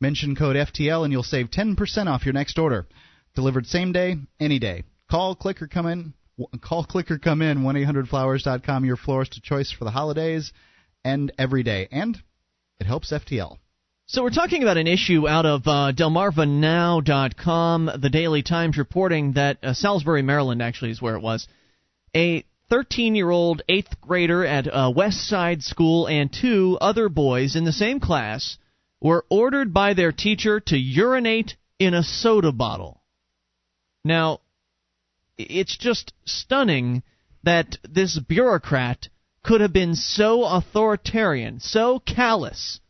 Mention 0.00 0.36
code 0.36 0.56
FTL 0.56 1.04
and 1.04 1.12
you'll 1.12 1.22
save 1.22 1.50
10% 1.50 2.06
off 2.06 2.24
your 2.24 2.32
next 2.32 2.58
order. 2.58 2.86
Delivered 3.34 3.66
same 3.66 3.92
day, 3.92 4.16
any 4.40 4.58
day. 4.58 4.84
Call, 5.10 5.34
click, 5.34 5.62
or 5.62 5.66
come 5.66 5.86
in. 5.86 6.14
Call, 6.60 6.84
click, 6.84 7.10
or 7.10 7.18
come 7.18 7.42
in. 7.42 7.62
1-800-Flowers.com. 7.62 8.84
Your 8.84 8.96
florist 8.96 9.36
of 9.36 9.42
choice 9.42 9.70
for 9.72 9.84
the 9.84 9.90
holidays 9.90 10.52
and 11.04 11.32
every 11.38 11.62
day. 11.62 11.88
And 11.90 12.20
it 12.80 12.86
helps 12.86 13.12
FTL. 13.12 13.58
So 14.06 14.22
we're 14.22 14.28
talking 14.28 14.62
about 14.62 14.76
an 14.76 14.86
issue 14.86 15.26
out 15.26 15.46
of 15.46 15.66
uh, 15.66 15.92
DelmarvaNow.com. 15.96 17.90
The 18.02 18.10
Daily 18.10 18.42
Times 18.42 18.76
reporting 18.76 19.32
that 19.32 19.56
uh, 19.64 19.72
Salisbury, 19.72 20.20
Maryland, 20.20 20.60
actually 20.60 20.90
is 20.90 21.00
where 21.00 21.16
it 21.16 21.22
was. 21.22 21.48
A 22.14 22.44
13-year-old 22.70 23.62
eighth 23.66 23.98
grader 24.02 24.44
at 24.44 24.68
uh, 24.68 24.92
West 24.94 25.26
Side 25.26 25.62
School 25.62 26.06
and 26.06 26.30
two 26.30 26.76
other 26.82 27.08
boys 27.08 27.56
in 27.56 27.64
the 27.64 27.72
same 27.72 27.98
class 27.98 28.58
were 29.00 29.24
ordered 29.30 29.72
by 29.72 29.94
their 29.94 30.12
teacher 30.12 30.60
to 30.60 30.76
urinate 30.76 31.56
in 31.78 31.94
a 31.94 32.02
soda 32.02 32.52
bottle. 32.52 33.00
Now, 34.04 34.40
it's 35.38 35.78
just 35.78 36.12
stunning 36.26 37.02
that 37.42 37.78
this 37.88 38.18
bureaucrat 38.18 39.08
could 39.42 39.62
have 39.62 39.72
been 39.72 39.94
so 39.94 40.44
authoritarian, 40.44 41.58
so 41.58 42.00
callous 42.00 42.80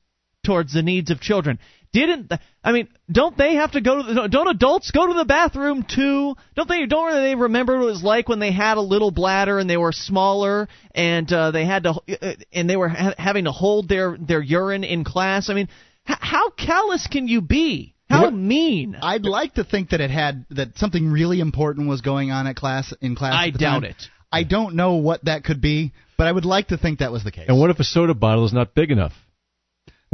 towards 0.44 0.72
the 0.72 0.82
needs 0.82 1.10
of 1.10 1.20
children. 1.20 1.58
Didn't 1.94 2.32
I 2.64 2.72
mean? 2.72 2.88
Don't 3.10 3.38
they 3.38 3.54
have 3.54 3.72
to 3.72 3.80
go 3.80 4.02
to? 4.02 4.14
The, 4.14 4.26
don't 4.26 4.48
adults 4.48 4.90
go 4.90 5.06
to 5.06 5.14
the 5.14 5.24
bathroom 5.24 5.84
too? 5.88 6.34
Don't 6.56 6.68
they? 6.68 6.86
Don't 6.86 7.12
they 7.12 7.36
remember 7.36 7.76
what 7.76 7.84
it 7.84 7.86
was 7.86 8.02
like 8.02 8.28
when 8.28 8.40
they 8.40 8.50
had 8.50 8.78
a 8.78 8.80
little 8.80 9.12
bladder 9.12 9.60
and 9.60 9.70
they 9.70 9.76
were 9.76 9.92
smaller 9.92 10.68
and 10.92 11.32
uh, 11.32 11.52
they 11.52 11.64
had 11.64 11.84
to 11.84 11.90
uh, 11.90 12.32
and 12.52 12.68
they 12.68 12.76
were 12.76 12.88
ha- 12.88 13.14
having 13.16 13.44
to 13.44 13.52
hold 13.52 13.88
their 13.88 14.16
their 14.18 14.42
urine 14.42 14.82
in 14.82 15.04
class? 15.04 15.48
I 15.48 15.54
mean, 15.54 15.68
h- 16.08 16.18
how 16.20 16.50
callous 16.50 17.06
can 17.06 17.28
you 17.28 17.40
be? 17.40 17.94
How 18.10 18.24
what? 18.24 18.34
mean? 18.34 18.96
I'd 19.00 19.24
like 19.24 19.54
to 19.54 19.62
think 19.62 19.90
that 19.90 20.00
it 20.00 20.10
had 20.10 20.46
that 20.50 20.76
something 20.76 21.12
really 21.12 21.38
important 21.38 21.88
was 21.88 22.00
going 22.00 22.32
on 22.32 22.48
at 22.48 22.56
class 22.56 22.92
in 23.00 23.14
class. 23.14 23.34
I 23.36 23.50
doubt 23.50 23.82
time. 23.82 23.84
it. 23.84 23.96
I 24.32 24.42
don't 24.42 24.74
know 24.74 24.94
what 24.94 25.26
that 25.26 25.44
could 25.44 25.60
be, 25.60 25.92
but 26.18 26.26
I 26.26 26.32
would 26.32 26.44
like 26.44 26.68
to 26.68 26.76
think 26.76 26.98
that 26.98 27.12
was 27.12 27.22
the 27.22 27.30
case. 27.30 27.44
And 27.46 27.60
what 27.60 27.70
if 27.70 27.78
a 27.78 27.84
soda 27.84 28.14
bottle 28.14 28.44
is 28.44 28.52
not 28.52 28.74
big 28.74 28.90
enough? 28.90 29.12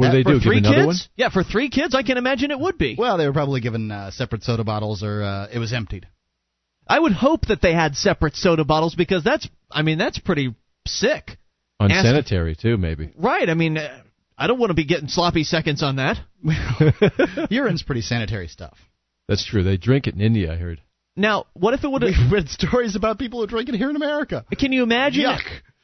What 0.01 0.11
do 0.11 0.17
they 0.17 0.23
for 0.23 0.33
do? 0.33 0.39
Three 0.39 0.61
Give 0.61 0.65
another 0.71 0.87
kids? 0.87 0.87
one? 0.87 0.97
Yeah, 1.15 1.29
for 1.29 1.43
three 1.43 1.69
kids, 1.69 1.95
I 1.95 2.03
can 2.03 2.17
imagine 2.17 2.51
it 2.51 2.59
would 2.59 2.77
be. 2.77 2.95
Well, 2.97 3.17
they 3.17 3.25
were 3.25 3.33
probably 3.33 3.61
given 3.61 3.91
uh, 3.91 4.11
separate 4.11 4.43
soda 4.43 4.63
bottles, 4.63 5.03
or 5.03 5.23
uh, 5.23 5.47
it 5.51 5.59
was 5.59 5.73
emptied. 5.73 6.07
I 6.87 6.99
would 6.99 7.13
hope 7.13 7.47
that 7.47 7.61
they 7.61 7.73
had 7.73 7.95
separate 7.95 8.35
soda 8.35 8.65
bottles 8.65 8.95
because 8.95 9.23
that's, 9.23 9.47
I 9.69 9.81
mean, 9.81 9.97
that's 9.97 10.19
pretty 10.19 10.55
sick. 10.85 11.37
Unsanitary 11.79 12.55
too, 12.55 12.77
maybe. 12.77 13.11
Right. 13.15 13.49
I 13.49 13.53
mean, 13.53 13.77
uh, 13.77 14.01
I 14.37 14.47
don't 14.47 14.59
want 14.59 14.71
to 14.71 14.75
be 14.75 14.85
getting 14.85 15.07
sloppy 15.07 15.43
seconds 15.43 15.83
on 15.83 15.97
that. 15.97 16.17
Urine's 17.49 17.83
pretty 17.83 18.01
sanitary 18.01 18.47
stuff. 18.47 18.77
That's 19.27 19.45
true. 19.45 19.63
They 19.63 19.77
drink 19.77 20.07
it 20.07 20.15
in 20.15 20.21
India, 20.21 20.53
I 20.53 20.57
heard. 20.57 20.81
Now, 21.15 21.45
what 21.53 21.73
if 21.73 21.83
it 21.83 21.91
would 21.91 22.01
have 22.01 22.11
We've 22.23 22.31
read 22.31 22.49
stories 22.49 22.95
about 22.95 23.19
people 23.19 23.41
who 23.41 23.47
drink 23.47 23.69
it 23.69 23.75
here 23.75 23.89
in 23.89 23.95
America? 23.95 24.45
Can 24.57 24.71
you 24.71 24.83
imagine? 24.83 25.25
Yuck. 25.25 25.41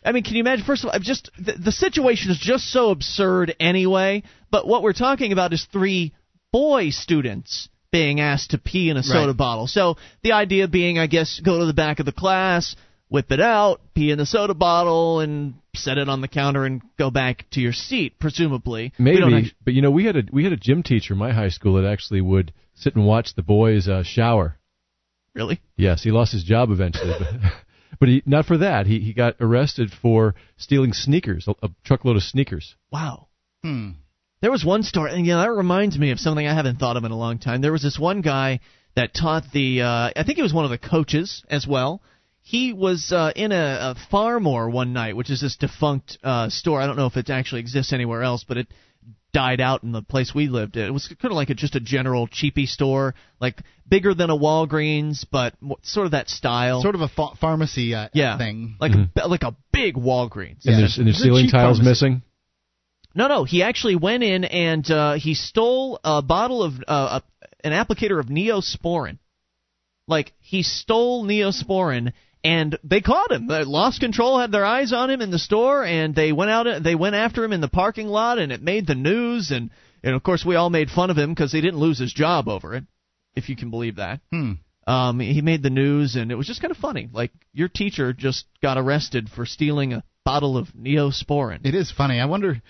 I 0.08 0.12
mean, 0.14 0.24
can 0.24 0.36
you 0.36 0.40
imagine? 0.40 0.66
First 0.66 0.84
of 0.86 0.90
all, 0.92 1.00
just 1.00 1.30
the, 1.38 1.54
the 1.54 1.72
situation 1.72 2.32
is 2.32 2.40
just 2.40 2.66
so 2.72 2.90
absurd 2.92 3.56
anyway. 3.60 4.24
But 4.50 4.66
what 4.66 4.82
we're 4.82 4.94
talking 4.94 5.34
about 5.34 5.54
is 5.54 5.66
three 5.72 6.14
boy 6.52 6.90
students 6.92 7.70
being 7.92 8.20
asked 8.20 8.52
to 8.52 8.58
pee 8.58 8.90
in 8.90 8.98
a 8.98 9.04
soda 9.04 9.28
Right. 9.28 9.38
bottle. 9.38 9.68
So 9.68 9.98
the 10.24 10.32
idea 10.34 10.68
being, 10.68 10.98
I 11.00 11.08
guess, 11.08 11.40
go 11.40 11.60
to 11.60 11.66
the 11.66 11.74
back 11.74 12.00
of 12.00 12.06
the 12.06 12.12
class, 12.12 12.76
whip 13.10 13.32
it 13.32 13.40
out, 13.42 13.82
pee 13.96 14.12
in 14.12 14.18
the 14.18 14.26
soda 14.26 14.54
bottle, 14.54 15.20
and 15.20 15.56
set 15.76 15.98
it 15.98 16.10
on 16.10 16.22
the 16.22 16.28
counter 16.28 16.66
and 16.66 16.82
go 16.98 17.12
back 17.12 17.46
to 17.52 17.62
your 17.62 17.74
seat, 17.74 18.18
presumably. 18.20 18.94
Maybe, 18.98 19.22
actu- 19.24 19.52
but 19.64 19.74
you 19.74 19.82
know, 19.82 19.92
we 19.92 20.06
had 20.06 20.16
a 20.18 20.24
we 20.32 20.44
had 20.44 20.54
a 20.54 20.58
gym 20.58 20.84
teacher 20.84 21.14
in 21.14 21.20
my 21.20 21.32
high 21.34 21.50
school 21.50 21.74
that 21.82 21.86
actually 21.88 22.22
would 22.22 22.52
sit 22.76 22.96
and 22.96 23.06
watch 23.06 23.36
the 23.36 23.44
boys 23.44 23.88
uh, 23.88 24.04
shower. 24.04 24.58
really? 25.34 25.60
Yes, 25.76 26.04
he 26.04 26.12
lost 26.12 26.32
his 26.32 26.44
job 26.44 26.72
eventually, 26.72 27.14
but, 27.92 28.00
but 28.00 28.10
he 28.10 28.24
not 28.26 28.46
for 28.46 28.58
that. 28.60 28.88
He 28.88 29.00
he 29.00 29.14
got 29.14 29.36
arrested 29.40 29.92
for 29.92 30.36
stealing 30.58 30.94
sneakers, 30.94 31.48
a, 31.48 31.56
a 31.64 31.70
truckload 31.84 32.16
of 32.16 32.24
sneakers. 32.24 32.76
Wow. 32.92 33.28
Hmm. 33.64 33.92
There 34.42 34.52
was 34.52 34.64
one 34.64 34.84
story, 34.84 35.14
and 35.14 35.26
yeah, 35.26 35.38
that 35.38 35.52
reminds 35.52 35.98
me 35.98 36.12
of 36.12 36.20
something 36.20 36.48
I 36.48 36.54
haven't 36.54 36.78
thought 36.78 36.96
of 36.96 37.04
in 37.04 37.12
a 37.12 37.18
long 37.18 37.40
time. 37.40 37.62
There 37.62 37.72
was 37.72 37.82
this 37.82 37.98
one 37.98 38.22
guy 38.22 38.60
that 38.96 39.14
taught 39.14 39.46
the, 39.52 39.82
uh, 39.82 40.12
I 40.16 40.24
think 40.24 40.38
he 40.38 40.44
was 40.44 40.54
one 40.54 40.66
of 40.66 40.72
the 40.72 40.78
coaches 40.78 41.44
as 41.50 41.66
well. 41.68 42.04
He 42.42 42.72
was 42.72 43.12
uh, 43.12 43.32
in 43.36 43.52
a, 43.52 43.96
a 43.96 43.96
Phar-Mor 44.10 44.70
one 44.70 44.94
night, 44.94 45.16
which 45.16 45.30
is 45.30 45.42
this 45.42 45.58
defunct 45.58 46.20
uh, 46.24 46.50
store. 46.50 46.80
I 46.80 46.86
don't 46.86 46.98
know 46.98 47.08
if 47.08 47.18
it 47.18 47.30
actually 47.30 47.62
exists 47.62 47.94
anywhere 47.94 48.22
else, 48.22 48.46
but 48.48 48.58
it 48.58 48.68
died 49.34 49.60
out 49.60 49.84
in 49.84 49.92
the 49.92 50.02
place 50.02 50.34
we 50.34 50.48
lived. 50.48 50.78
It 50.78 50.94
was 50.94 51.08
kind 51.08 51.32
of 51.32 51.36
like 51.36 51.50
a, 51.50 51.56
just 51.56 51.76
a 51.76 51.80
general 51.80 52.28
cheapy 52.28 52.66
store, 52.66 53.16
like 53.40 53.62
bigger 53.88 54.14
than 54.14 54.30
a 54.30 54.36
Walgreens, 54.38 55.26
but 55.32 55.54
sort 55.84 56.06
of 56.06 56.12
that 56.12 56.30
style. 56.30 56.82
Sort 56.82 56.96
of 56.96 57.02
a 57.02 57.08
ph- 57.08 57.38
pharmacy 57.40 57.96
uh, 57.96 58.10
yeah, 58.14 58.38
thing. 58.38 58.76
like 58.80 58.92
a, 58.94 59.28
like 59.28 59.44
a 59.44 59.56
big 59.72 59.96
Walgreens. 59.96 60.66
And 60.66 60.74
Yeah. 60.74 60.78
there's 60.80 60.98
and 60.98 61.08
there's 61.08 61.18
ceiling 61.22 61.48
tiles 61.50 61.78
pharmacy. 61.78 61.90
missing. 61.90 62.22
No, 63.16 63.28
no. 63.28 63.44
He 63.46 63.64
actually 63.64 63.96
went 63.96 64.24
in 64.24 64.44
and 64.44 64.90
uh, 64.92 65.14
he 65.14 65.34
stole 65.34 66.00
a 66.04 66.22
bottle 66.22 66.62
of 66.64 66.74
uh, 66.88 67.20
a, 67.22 67.68
an 67.68 67.74
applicator 67.74 68.20
of 68.20 68.28
Neosporin. 68.28 69.18
Like 70.08 70.34
he 70.40 70.64
stole 70.64 71.26
Neosporin, 71.26 72.14
and 72.44 72.78
they 72.84 73.02
caught 73.02 73.32
him. 73.32 73.48
They 73.48 73.64
lost 73.66 74.00
control, 74.00 74.40
had 74.40 74.52
their 74.54 74.64
eyes 74.66 74.94
on 74.94 75.10
him 75.10 75.22
in 75.22 75.32
the 75.32 75.40
store, 75.40 75.84
and 75.84 76.16
they 76.16 76.32
went 76.32 76.50
out. 76.50 76.82
They 76.82 76.96
went 76.96 77.16
after 77.16 77.44
him 77.44 77.52
in 77.52 77.60
the 77.60 77.68
parking 77.68 78.08
lot, 78.08 78.38
and 78.40 78.52
it 78.54 78.62
made 78.62 78.88
the 78.88 78.96
news. 78.96 79.52
And 79.52 79.70
and 80.04 80.16
of 80.16 80.24
course, 80.24 80.46
we 80.46 80.56
all 80.56 80.70
made 80.70 80.90
fun 80.90 81.10
of 81.10 81.18
him 81.18 81.32
because 81.32 81.52
he 81.52 81.60
didn't 81.60 81.80
lose 81.80 82.00
his 82.00 82.14
job 82.14 82.48
over 82.48 82.74
it, 82.76 82.86
if 83.38 83.50
you 83.50 83.56
can 83.56 83.70
believe 83.70 83.98
that. 83.98 84.20
Hmm. 84.32 84.54
Um, 84.88 85.20
he 85.20 85.42
made 85.42 85.64
the 85.64 85.70
news, 85.70 86.16
and 86.16 86.32
it 86.32 86.36
was 86.36 86.48
just 86.48 86.62
kind 86.62 86.72
of 86.72 86.78
funny. 86.78 87.10
Like 87.12 87.32
your 87.54 87.68
teacher 87.68 88.14
just 88.14 88.46
got 88.62 88.78
arrested 88.78 89.30
for 89.30 89.46
stealing 89.46 89.94
a 89.94 90.04
bottle 90.24 90.58
of 90.58 90.70
Neosporin. 90.70 91.66
It 91.66 91.76
is 91.76 91.92
funny. 91.92 92.20
I 92.20 92.26
wonder. 92.26 92.62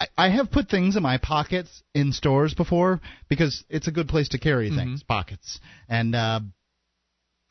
I, 0.00 0.06
I 0.16 0.28
have 0.30 0.52
put 0.52 0.68
things 0.68 0.96
in 0.96 1.02
my 1.02 1.18
pockets 1.18 1.82
in 1.94 2.12
stores 2.12 2.54
before 2.54 3.00
because 3.28 3.64
it's 3.68 3.88
a 3.88 3.92
good 3.92 4.08
place 4.08 4.30
to 4.30 4.38
carry 4.38 4.70
things, 4.70 5.02
pockets, 5.02 5.58
and 5.88 6.14
uh, 6.14 6.40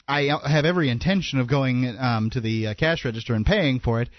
I 0.07 0.29
have 0.45 0.65
every 0.65 0.89
intention 0.89 1.39
of 1.39 1.49
going 1.49 1.85
um, 1.99 2.29
to 2.31 2.41
the 2.41 2.67
uh, 2.67 2.73
cash 2.73 3.05
register 3.05 3.33
and 3.33 3.45
paying 3.45 3.79
for 3.79 4.01
it. 4.01 4.09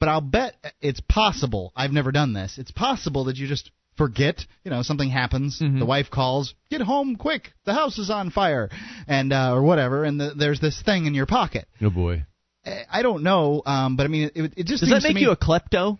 But 0.00 0.08
I'll 0.08 0.20
bet 0.20 0.56
it's 0.80 1.00
possible. 1.00 1.72
I've 1.76 1.92
never 1.92 2.12
done 2.12 2.32
this. 2.32 2.58
It's 2.58 2.72
possible 2.72 3.24
that 3.24 3.36
you 3.36 3.46
just 3.46 3.70
forget. 3.96 4.44
You 4.64 4.70
know, 4.70 4.82
something 4.82 5.08
happens. 5.10 5.58
The 5.58 5.84
wife 5.84 6.10
calls, 6.10 6.54
"Get 6.70 6.80
home 6.80 7.16
quick! 7.16 7.52
The 7.64 7.74
house 7.74 7.98
is 7.98 8.10
on 8.10 8.30
fire," 8.30 8.70
and 9.06 9.32
uh, 9.32 9.52
or 9.54 9.62
whatever. 9.62 10.04
And 10.04 10.20
the, 10.20 10.32
there's 10.36 10.60
this 10.60 10.80
thing 10.82 11.06
in 11.06 11.14
your 11.14 11.26
pocket. 11.26 11.66
Oh 11.80 11.90
boy. 11.90 12.24
I 12.64 12.84
I 12.90 13.02
don't 13.02 13.22
know, 13.22 13.62
um, 13.66 13.96
but 13.96 14.04
I 14.04 14.08
mean, 14.08 14.30
it, 14.34 14.52
it 14.56 14.66
just 14.66 14.80
Does 14.80 14.88
seems 14.88 14.90
that 14.90 15.00
to 15.00 15.08
make 15.08 15.16
me, 15.16 15.22
you 15.22 15.30
a 15.30 15.36
klepto? 15.36 15.98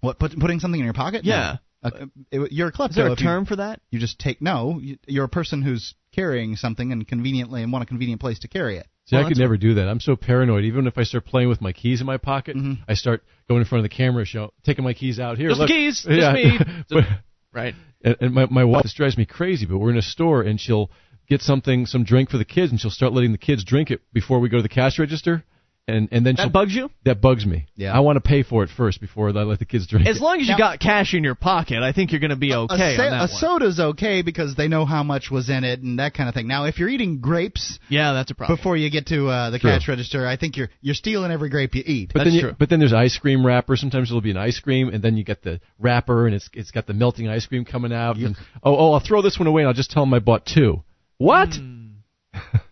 what 0.00 0.18
put, 0.18 0.38
putting 0.38 0.60
something 0.60 0.80
in 0.80 0.84
your 0.84 0.94
pocket? 0.94 1.24
Yeah. 1.24 1.58
No. 1.82 1.90
It- 2.30 2.52
you're 2.52 2.68
a 2.68 2.72
klepto. 2.72 2.90
Is 2.90 2.96
there 2.96 3.06
a 3.06 3.12
if 3.12 3.20
you- 3.20 3.26
term 3.26 3.46
for 3.46 3.56
that? 3.56 3.80
You, 3.90 3.98
just 4.00 4.18
take 4.18 4.42
no. 4.42 4.78
You, 4.82 4.98
you're 5.06 5.24
a 5.24 5.28
person 5.28 5.62
who's 5.62 5.94
carrying 6.14 6.56
something 6.56 6.92
and 6.92 7.06
conveniently 7.06 7.62
and 7.62 7.72
want 7.72 7.84
a 7.84 7.86
convenient 7.86 8.20
place 8.20 8.40
to 8.40 8.48
carry 8.48 8.76
it. 8.76 8.86
See, 9.06 9.16
Well, 9.16 9.24
I 9.24 9.28
could 9.28 9.38
never 9.38 9.56
do 9.56 9.74
that. 9.74 9.88
I'm 9.88 10.00
so 10.00 10.14
paranoid. 10.16 10.64
Even 10.64 10.86
if 10.86 10.98
I 10.98 11.04
start 11.04 11.24
playing 11.24 11.48
with 11.48 11.60
my 11.60 11.72
keys 11.72 12.00
in 12.00 12.06
my 12.06 12.16
pocket, 12.18 12.56
I 12.88 12.94
start 12.94 13.22
going 13.48 13.60
in 13.60 13.66
front 13.66 13.84
of 13.84 13.90
the 13.90 13.94
camera, 13.96 14.24
show 14.24 14.52
taking 14.64 14.84
my 14.84 14.92
keys 14.94 15.18
out 15.18 15.38
here. 15.38 15.48
Just 15.48 15.58
the 15.58 15.62
look. 15.62 15.70
keys, 15.70 16.04
just 16.06 16.08
yeah. 16.10 16.32
me. 16.32 16.58
Right. 17.52 17.74
and, 18.02 18.16
and 18.20 18.34
my 18.34 18.46
my 18.46 18.64
wife 18.64 18.82
this 18.84 18.94
drives 18.94 19.16
me 19.16 19.26
crazy. 19.26 19.66
But 19.66 19.78
we're 19.78 19.90
in 19.90 19.98
a 19.98 20.02
store 20.02 20.42
and 20.42 20.60
she'll 20.60 20.90
get 21.28 21.40
something, 21.42 21.86
some 21.86 22.04
drink 22.04 22.30
for 22.30 22.38
the 22.38 22.44
kids, 22.44 22.72
and 22.72 22.80
she'll 22.80 22.90
start 22.90 23.12
letting 23.12 23.32
the 23.32 23.38
kids 23.38 23.64
drink 23.64 23.90
it 23.90 24.00
before 24.12 24.40
we 24.40 24.48
go 24.48 24.56
to 24.58 24.62
the 24.62 24.68
cash 24.68 24.98
register. 24.98 25.44
And 25.90 26.08
and 26.12 26.24
then 26.24 26.36
she'll, 26.36 26.46
That 26.46 26.52
bugs 26.52 26.74
you? 26.74 26.90
that 27.04 27.20
bugs 27.20 27.44
me. 27.44 27.66
Yeah. 27.76 27.92
I 27.96 28.00
want 28.00 28.16
to 28.16 28.20
pay 28.20 28.42
for 28.42 28.62
it 28.62 28.70
first 28.76 29.00
before 29.00 29.28
I 29.28 29.32
let 29.32 29.58
the 29.58 29.64
kids 29.64 29.86
drink 29.86 30.06
As 30.06 30.16
it. 30.18 30.22
long 30.22 30.40
as 30.40 30.46
you 30.48 30.52
Now- 30.52 30.58
got 30.58 30.80
cash 30.80 31.14
in 31.14 31.24
your 31.24 31.34
pocket, 31.34 31.82
I 31.82 31.92
think 31.92 32.12
you're 32.12 32.20
going 32.20 32.30
to 32.30 32.36
be 32.36 32.54
okay 32.54 32.94
a, 32.94 32.96
sa- 32.96 33.02
on 33.04 33.10
that 33.10 33.16
a 33.16 33.20
one. 33.20 33.28
soda's 33.28 33.80
okay 33.80 34.22
because 34.22 34.54
they 34.54 34.68
know 34.68 34.84
how 34.84 35.02
much 35.02 35.30
was 35.30 35.50
in 35.50 35.64
it 35.64 35.80
and 35.80 35.98
that 35.98 36.14
kind 36.14 36.28
of 36.28 36.34
thing. 36.34 36.46
Now, 36.48 36.64
if 36.64 36.78
you're 36.78 36.88
eating 36.88 37.20
grapes 37.20 37.78
yeah, 37.88 38.12
that's 38.12 38.30
a 38.30 38.34
problem. 38.34 38.56
before 38.56 38.76
you 38.76 38.90
get 38.90 39.06
to 39.08 39.28
uh, 39.28 39.50
the 39.50 39.58
True. 39.58 39.70
cash 39.70 39.88
register, 39.88 40.26
I 40.26 40.36
think 40.36 40.56
you're 40.56 40.68
you're 40.80 40.94
stealing 40.94 41.30
every 41.32 41.48
grape 41.50 41.74
you 41.74 41.82
eat. 41.84 42.10
But 42.12 42.20
That's 42.20 42.30
then 42.30 42.34
you, 42.34 42.40
true. 42.42 42.56
but 42.58 42.68
then 42.70 42.78
there's 42.78 42.92
ice 42.92 43.18
cream 43.18 43.44
wrapper. 43.44 43.76
Sometimes 43.76 44.10
it'll 44.10 44.20
be 44.20 44.30
an 44.30 44.36
ice 44.36 44.60
cream, 44.60 44.88
and 44.88 45.02
then 45.02 45.16
you 45.16 45.24
get 45.24 45.42
the 45.42 45.60
wrapper, 45.78 46.26
and 46.26 46.34
it's 46.34 46.48
it's 46.54 46.70
got 46.70 46.86
the 46.86 46.94
melting 46.94 47.28
ice 47.28 47.46
cream 47.46 47.64
coming 47.64 47.92
out. 47.92 48.16
And, 48.16 48.36
oh 48.62 48.76
oh, 48.76 48.92
I'll 48.92 49.00
throw 49.06 49.22
this 49.22 49.38
one 49.38 49.46
away, 49.48 49.62
and 49.62 49.68
I'll 49.68 49.74
just 49.74 49.90
tell 49.90 50.02
them 50.04 50.14
I 50.14 50.18
bought 50.20 50.46
two. 50.46 50.82
What? 51.18 51.48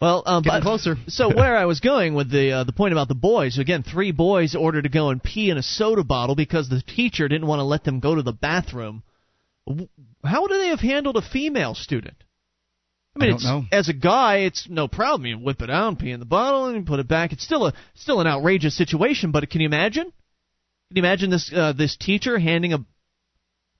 well, 0.00 0.22
um, 0.26 0.42
Getting 0.42 0.60
but, 0.60 0.62
closer. 0.62 0.96
so 1.08 1.34
where 1.34 1.56
I 1.56 1.64
was 1.64 1.80
going 1.80 2.14
with 2.14 2.30
the 2.30 2.52
uh, 2.52 2.64
the 2.64 2.72
point 2.72 2.92
about 2.92 3.08
the 3.08 3.14
boys 3.14 3.58
again, 3.58 3.82
three 3.82 4.12
boys 4.12 4.54
ordered 4.54 4.82
to 4.82 4.88
go 4.88 5.10
and 5.10 5.22
pee 5.22 5.50
in 5.50 5.58
a 5.58 5.62
soda 5.62 6.04
bottle 6.04 6.36
because 6.36 6.68
the 6.68 6.82
teacher 6.82 7.28
didn't 7.28 7.46
want 7.46 7.60
to 7.60 7.64
let 7.64 7.84
them 7.84 8.00
go 8.00 8.14
to 8.14 8.22
the 8.22 8.32
bathroom. 8.32 9.02
How 10.24 10.42
would 10.42 10.50
they 10.50 10.68
have 10.68 10.80
handled 10.80 11.16
a 11.16 11.22
female 11.22 11.74
student? 11.74 12.16
I 13.14 13.18
mean, 13.18 13.28
I 13.28 13.30
don't 13.30 13.36
it's, 13.36 13.44
know. 13.44 13.64
as 13.72 13.88
a 13.88 13.92
guy, 13.92 14.38
it's 14.38 14.68
no 14.68 14.86
problem. 14.86 15.26
You 15.26 15.38
whip 15.38 15.60
it 15.60 15.70
out, 15.70 15.98
pee 15.98 16.10
in 16.10 16.20
the 16.20 16.26
bottle, 16.26 16.66
and 16.66 16.86
put 16.86 17.00
it 17.00 17.08
back. 17.08 17.32
It's 17.32 17.44
still 17.44 17.66
a 17.66 17.74
still 17.94 18.20
an 18.20 18.26
outrageous 18.26 18.76
situation. 18.76 19.32
But 19.32 19.50
can 19.50 19.60
you 19.60 19.66
imagine? 19.66 20.04
Can 20.04 20.96
you 20.96 21.02
imagine 21.02 21.30
this 21.30 21.50
uh, 21.54 21.72
this 21.72 21.96
teacher 21.96 22.38
handing 22.38 22.72
a 22.74 22.78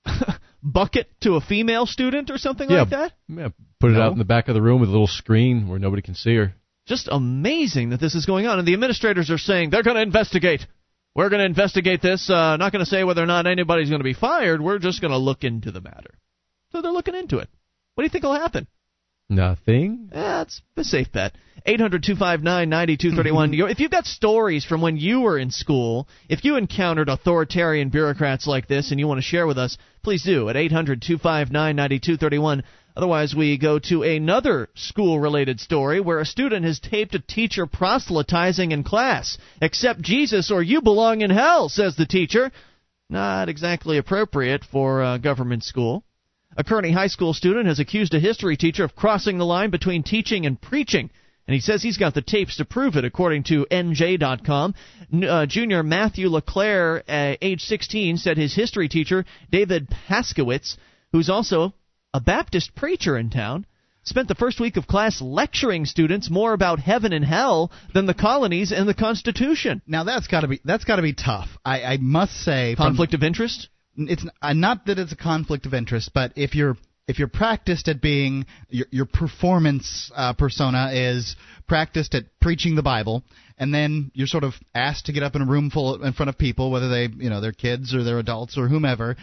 bucket 0.63 1.07
to 1.21 1.35
a 1.35 1.41
female 1.41 1.85
student 1.85 2.29
or 2.29 2.37
something 2.37 2.69
Yeah. 2.69 2.81
like 2.81 2.89
that? 2.89 3.13
Yeah, 3.27 3.49
put 3.79 3.91
it 3.91 3.95
No. 3.95 4.01
out 4.03 4.11
in 4.13 4.17
the 4.17 4.25
back 4.25 4.47
of 4.47 4.55
the 4.55 4.61
room 4.61 4.79
with 4.79 4.89
a 4.89 4.91
little 4.91 5.07
screen 5.07 5.67
where 5.67 5.79
nobody 5.79 6.01
can 6.01 6.15
see 6.15 6.35
her. 6.35 6.53
Just 6.85 7.07
amazing 7.11 7.89
that 7.89 7.99
this 7.99 8.15
is 8.15 8.25
going 8.25 8.47
on. 8.47 8.59
And 8.59 8.67
the 8.67 8.73
administrators 8.73 9.29
are 9.29 9.37
saying 9.37 9.69
they're 9.69 9.83
going 9.83 9.95
to 9.97 10.01
investigate. 10.01 10.65
We're 11.15 11.29
going 11.29 11.39
to 11.39 11.45
investigate 11.45 12.01
this. 12.01 12.29
Uh, 12.29 12.57
not 12.57 12.71
going 12.71 12.83
to 12.83 12.89
say 12.89 13.03
whether 13.03 13.21
or 13.23 13.27
not 13.27 13.47
anybody's 13.47 13.89
going 13.89 13.99
to 13.99 14.03
be 14.03 14.13
fired. 14.13 14.61
We're 14.61 14.79
just 14.79 15.01
going 15.01 15.11
to 15.11 15.17
look 15.17 15.43
into 15.43 15.71
the 15.71 15.81
matter. 15.81 16.11
So 16.71 16.81
they're 16.81 16.91
looking 16.91 17.15
into 17.15 17.37
it. 17.39 17.49
What 17.95 18.03
do 18.03 18.05
you 18.05 18.09
think 18.09 18.23
will 18.23 18.33
happen? 18.33 18.67
Nothing. 19.29 20.09
That's 20.11 20.61
a 20.75 20.83
safe 20.83 21.11
bet. 21.11 21.33
800 21.65 22.01
259 22.01 22.69
9231. 22.69 23.69
If 23.69 23.79
you've 23.79 23.91
got 23.91 24.05
stories 24.05 24.65
from 24.65 24.81
when 24.81 24.97
you 24.97 25.21
were 25.21 25.37
in 25.37 25.51
school, 25.51 26.07
if 26.27 26.43
you 26.43 26.55
encountered 26.55 27.09
authoritarian 27.09 27.89
bureaucrats 27.89 28.47
like 28.47 28.67
this 28.67 28.89
and 28.89 28.99
you 28.99 29.07
want 29.07 29.19
to 29.19 29.23
share 29.23 29.45
with 29.45 29.57
us, 29.57 29.77
please 30.01 30.23
do 30.23 30.49
at 30.49 30.55
800 30.55 31.01
259 31.01 31.75
9231. 31.75 32.63
Otherwise, 32.95 33.35
we 33.35 33.57
go 33.57 33.77
to 33.79 34.03
another 34.03 34.67
school 34.73 35.19
related 35.19 35.59
story 35.59 36.01
where 36.01 36.19
a 36.19 36.25
student 36.25 36.65
has 36.65 36.79
taped 36.79 37.13
a 37.13 37.19
teacher 37.19 37.67
proselytizing 37.67 38.71
in 38.71 38.83
class. 38.83 39.37
Accept 39.61 40.01
Jesus 40.01 40.49
or 40.51 40.63
you 40.63 40.81
belong 40.81 41.21
in 41.21 41.29
hell, 41.29 41.69
says 41.69 41.95
the 41.95 42.05
teacher. 42.05 42.51
Not 43.09 43.47
exactly 43.47 43.97
appropriate 43.97 44.63
for 44.63 45.03
a 45.03 45.19
government 45.19 45.63
school. 45.63 46.03
A 46.59 46.63
Kearny 46.63 46.91
High 46.91 47.07
School 47.07 47.33
student 47.33 47.67
has 47.67 47.79
accused 47.79 48.13
a 48.13 48.19
history 48.19 48.57
teacher 48.57 48.83
of 48.83 48.93
crossing 48.93 49.37
the 49.37 49.45
line 49.45 49.69
between 49.69 50.03
teaching 50.03 50.45
and 50.45 50.61
preaching. 50.61 51.09
And 51.47 51.53
he 51.53 51.61
says 51.61 51.81
he's 51.81 51.97
got 51.97 52.13
the 52.13 52.21
tapes 52.21 52.57
to 52.57 52.65
prove 52.65 52.97
it, 52.97 53.05
according 53.05 53.43
to 53.43 53.65
NJ.com. 53.71 54.75
Uh, 55.23 55.45
junior 55.45 55.83
Matthew 55.83 56.27
LaClair, 56.27 57.01
uh, 57.07 57.35
age 57.41 57.61
16, 57.61 58.17
said 58.17 58.35
his 58.35 58.53
history 58.53 58.89
teacher, 58.89 59.23
David 59.49 59.87
Paskowitz, 60.09 60.75
who's 61.13 61.29
also 61.29 61.73
a 62.13 62.19
Baptist 62.19 62.75
preacher 62.75 63.17
in 63.17 63.29
town, 63.29 63.65
spent 64.03 64.27
the 64.27 64.35
first 64.35 64.59
week 64.59 64.75
of 64.75 64.85
class 64.85 65.21
lecturing 65.21 65.85
students 65.85 66.29
more 66.29 66.51
about 66.51 66.79
heaven 66.79 67.13
and 67.13 67.23
hell 67.23 67.71
than 67.93 68.05
the 68.05 68.13
colonies 68.13 68.73
and 68.73 68.85
the 68.85 68.93
Constitution. 68.93 69.81
Now 69.87 70.03
that's 70.03 70.27
got 70.27 70.41
to 70.41 70.49
be 70.49 70.59
that's 70.65 70.83
got 70.83 70.97
to 70.97 71.03
be 71.03 71.13
tough. 71.13 71.47
I, 71.63 71.83
I 71.83 71.97
must 72.01 72.33
say, 72.33 72.75
from- 72.75 72.87
Conflict 72.87 73.13
of 73.13 73.23
interest? 73.23 73.69
It's 74.07 74.25
uh, 74.41 74.53
not 74.53 74.85
that 74.85 74.99
it's 74.99 75.11
a 75.11 75.17
conflict 75.17 75.65
of 75.65 75.73
interest, 75.73 76.11
but 76.13 76.33
if 76.35 76.55
you're 76.55 76.77
if 77.07 77.17
you're 77.17 77.27
practiced 77.27 77.87
at 77.87 78.01
being 78.01 78.45
your, 78.69 78.85
your 78.91 79.05
performance 79.05 80.11
uh, 80.15 80.33
persona 80.33 80.91
is 80.93 81.35
practiced 81.67 82.13
at 82.13 82.25
preaching 82.39 82.75
the 82.75 82.83
Bible, 82.83 83.23
and 83.57 83.73
then 83.73 84.11
you're 84.13 84.27
sort 84.27 84.43
of 84.43 84.53
asked 84.75 85.07
to 85.07 85.11
get 85.11 85.23
up 85.23 85.35
in 85.35 85.41
a 85.41 85.45
room 85.45 85.71
full 85.71 86.03
in 86.03 86.13
front 86.13 86.29
of 86.29 86.37
people, 86.37 86.69
whether 86.69 86.87
they 86.87 87.07
you 87.17 87.29
know 87.29 87.41
they're 87.41 87.51
kids 87.51 87.95
or 87.95 88.03
they're 88.03 88.19
adults 88.19 88.57
or 88.57 88.67
whomever. 88.67 89.15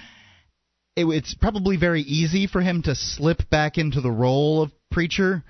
It, 0.96 1.06
it's 1.06 1.34
probably 1.34 1.76
very 1.76 2.02
easy 2.02 2.46
for 2.46 2.60
him 2.60 2.82
to 2.82 2.94
slip 2.94 3.48
back 3.50 3.78
into 3.78 4.00
the 4.00 4.10
role 4.10 4.62
of 4.62 4.72
preacher. 4.90 5.44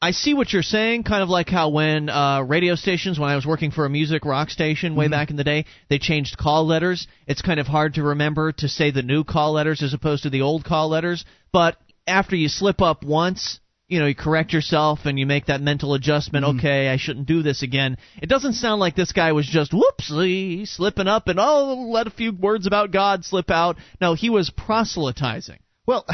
I 0.00 0.10
see 0.10 0.34
what 0.34 0.52
you're 0.52 0.62
saying, 0.62 1.04
kind 1.04 1.22
of 1.22 1.30
like 1.30 1.48
how 1.48 1.70
when 1.70 2.10
uh, 2.10 2.42
radio 2.42 2.74
stations, 2.74 3.18
when 3.18 3.30
I 3.30 3.34
was 3.34 3.46
working 3.46 3.70
for 3.70 3.86
a 3.86 3.90
music 3.90 4.26
rock 4.26 4.50
station 4.50 4.94
way 4.94 5.08
back 5.08 5.30
in 5.30 5.36
the 5.36 5.44
day, 5.44 5.64
they 5.88 5.98
changed 5.98 6.36
call 6.36 6.66
letters. 6.66 7.08
It's 7.26 7.40
kind 7.40 7.58
of 7.58 7.66
hard 7.66 7.94
to 7.94 8.02
remember 8.02 8.52
to 8.52 8.68
say 8.68 8.90
the 8.90 9.02
new 9.02 9.24
call 9.24 9.52
letters 9.52 9.82
as 9.82 9.94
opposed 9.94 10.24
to 10.24 10.30
the 10.30 10.42
old 10.42 10.64
call 10.64 10.90
letters. 10.90 11.24
But 11.50 11.78
after 12.06 12.36
you 12.36 12.48
slip 12.48 12.82
up 12.82 13.04
once, 13.04 13.58
you 13.88 13.98
know, 13.98 14.06
you 14.06 14.14
correct 14.14 14.52
yourself 14.52 15.00
and 15.06 15.18
you 15.18 15.24
make 15.24 15.46
that 15.46 15.62
mental 15.62 15.94
adjustment. 15.94 16.44
Okay, 16.44 16.88
I 16.88 16.98
shouldn't 16.98 17.26
do 17.26 17.42
this 17.42 17.62
again. 17.62 17.96
It 18.20 18.28
doesn't 18.28 18.54
sound 18.54 18.80
like 18.80 18.96
this 18.96 19.12
guy 19.12 19.32
was 19.32 19.46
just 19.46 19.72
whoopsie 19.72 20.68
slipping 20.68 21.08
up 21.08 21.28
and 21.28 21.40
oh, 21.40 21.88
let 21.90 22.06
a 22.06 22.10
few 22.10 22.32
words 22.32 22.66
about 22.66 22.90
God 22.90 23.24
slip 23.24 23.50
out. 23.50 23.76
No, 23.98 24.12
he 24.12 24.28
was 24.28 24.50
proselytizing. 24.50 25.58
Well, 25.86 26.04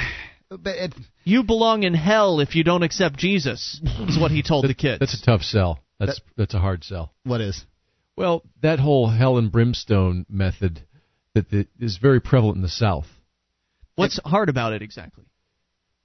but 0.60 0.76
it, 0.76 0.94
You 1.24 1.42
belong 1.44 1.82
in 1.84 1.94
hell 1.94 2.40
if 2.40 2.54
you 2.54 2.64
don't 2.64 2.82
accept 2.82 3.16
Jesus, 3.18 3.80
is 4.08 4.18
what 4.18 4.30
he 4.30 4.42
told 4.46 4.66
the 4.68 4.74
kids. 4.74 4.98
That's 5.00 5.20
a 5.20 5.24
tough 5.24 5.42
sell. 5.42 5.78
That's 5.98 6.20
that's 6.36 6.54
a 6.54 6.58
hard 6.58 6.82
sell. 6.84 7.12
what 7.24 7.40
is? 7.40 7.64
Well, 8.16 8.42
that 8.60 8.78
whole 8.80 9.08
hell 9.08 9.38
and 9.38 9.50
brimstone 9.50 10.26
method 10.28 10.82
that, 11.34 11.50
that 11.50 11.68
is 11.80 11.96
very 11.96 12.20
prevalent 12.20 12.56
in 12.56 12.62
the 12.62 12.68
South. 12.68 13.06
What's 13.94 14.18
hard 14.24 14.48
about 14.48 14.72
it 14.74 14.82
exactly? 14.82 15.24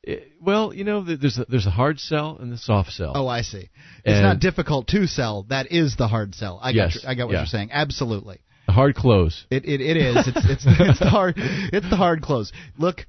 Eh, 0.06 0.18
well, 0.42 0.74
you 0.74 0.84
know, 0.84 1.04
there's 1.04 1.38
a, 1.38 1.46
there's 1.50 1.66
a 1.66 1.72
hard 1.72 2.00
sell 2.00 2.38
and 2.40 2.52
the 2.52 2.58
soft 2.58 2.92
sell. 2.92 3.12
Oh, 3.16 3.28
I 3.28 3.42
see. 3.42 3.58
It's 3.58 3.70
And- 4.06 4.24
not 4.24 4.40
difficult 4.40 4.88
to 4.90 5.06
sell. 5.08 5.44
That 5.50 5.72
is 5.72 5.96
the 5.98 6.08
hard 6.08 6.34
sell. 6.36 6.60
I 6.62 6.72
got 6.72 6.76
Yes, 6.94 7.00
your, 7.04 7.12
I 7.12 7.16
got 7.16 7.26
what 7.28 7.34
yeah. 7.34 7.40
you're 7.40 7.46
saying. 7.48 7.70
Absolutely. 7.74 8.40
The 8.68 8.74
hard 8.74 8.96
close. 8.96 9.46
It 9.50 9.66
it, 9.66 9.82
it 9.82 9.98
is. 9.98 10.28
It's 10.28 10.46
it's 10.50 10.66
it's 10.68 11.00
the 11.00 11.10
hard 11.10 11.36
it's 11.38 11.90
the 11.90 11.96
hard 11.96 12.22
close. 12.22 12.52
Look, 12.78 13.06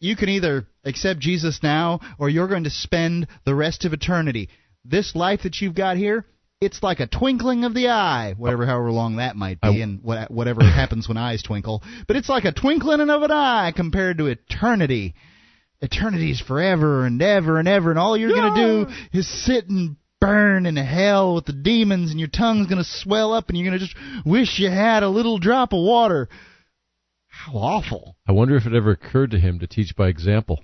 you 0.00 0.16
can 0.16 0.30
either 0.30 0.66
accept 0.84 1.20
Jesus 1.20 1.60
now 1.62 2.00
or 2.18 2.28
you're 2.28 2.48
going 2.48 2.64
to 2.64 2.70
spend 2.70 3.28
the 3.44 3.54
rest 3.54 3.84
of 3.84 3.92
eternity. 3.92 4.48
This 4.84 5.14
life 5.14 5.42
that 5.44 5.60
you've 5.60 5.74
got 5.74 5.98
here, 5.98 6.24
it's 6.60 6.82
like 6.82 7.00
a 7.00 7.06
twinkling 7.06 7.64
of 7.64 7.74
the 7.74 7.88
eye, 7.88 8.34
whatever 8.36 8.66
however 8.66 8.90
long 8.90 9.16
that 9.16 9.36
might 9.36 9.60
be 9.60 9.82
and 9.82 10.02
what, 10.02 10.30
whatever 10.30 10.62
happens 10.64 11.06
when 11.06 11.16
eyes 11.18 11.42
twinkle, 11.42 11.82
but 12.08 12.16
it's 12.16 12.28
like 12.28 12.44
a 12.44 12.52
twinkling 12.52 13.00
of 13.00 13.22
an 13.22 13.30
eye 13.30 13.72
compared 13.76 14.18
to 14.18 14.26
eternity. 14.26 15.14
Eternity's 15.82 16.40
forever 16.40 17.06
and 17.06 17.22
ever 17.22 17.58
and 17.58 17.66
ever 17.66 17.88
and 17.88 17.98
all 17.98 18.14
you're 18.14 18.34
going 18.34 18.54
to 18.54 18.84
do 18.84 19.18
is 19.18 19.26
sit 19.46 19.66
and 19.70 19.96
burn 20.20 20.66
in 20.66 20.76
hell 20.76 21.34
with 21.34 21.46
the 21.46 21.54
demons 21.54 22.10
and 22.10 22.20
your 22.20 22.28
tongue's 22.28 22.66
going 22.66 22.82
to 22.82 22.84
swell 22.84 23.32
up 23.32 23.48
and 23.48 23.56
you're 23.56 23.66
going 23.66 23.78
to 23.78 23.86
just 23.86 23.96
wish 24.26 24.58
you 24.58 24.70
had 24.70 25.02
a 25.02 25.08
little 25.08 25.38
drop 25.38 25.72
of 25.72 25.82
water. 25.82 26.28
How 27.46 27.52
awful. 27.54 28.16
I 28.28 28.32
wonder 28.32 28.54
if 28.56 28.66
it 28.66 28.74
ever 28.74 28.90
occurred 28.90 29.30
to 29.30 29.38
him 29.38 29.60
to 29.60 29.66
teach 29.66 29.96
by 29.96 30.08
example. 30.08 30.60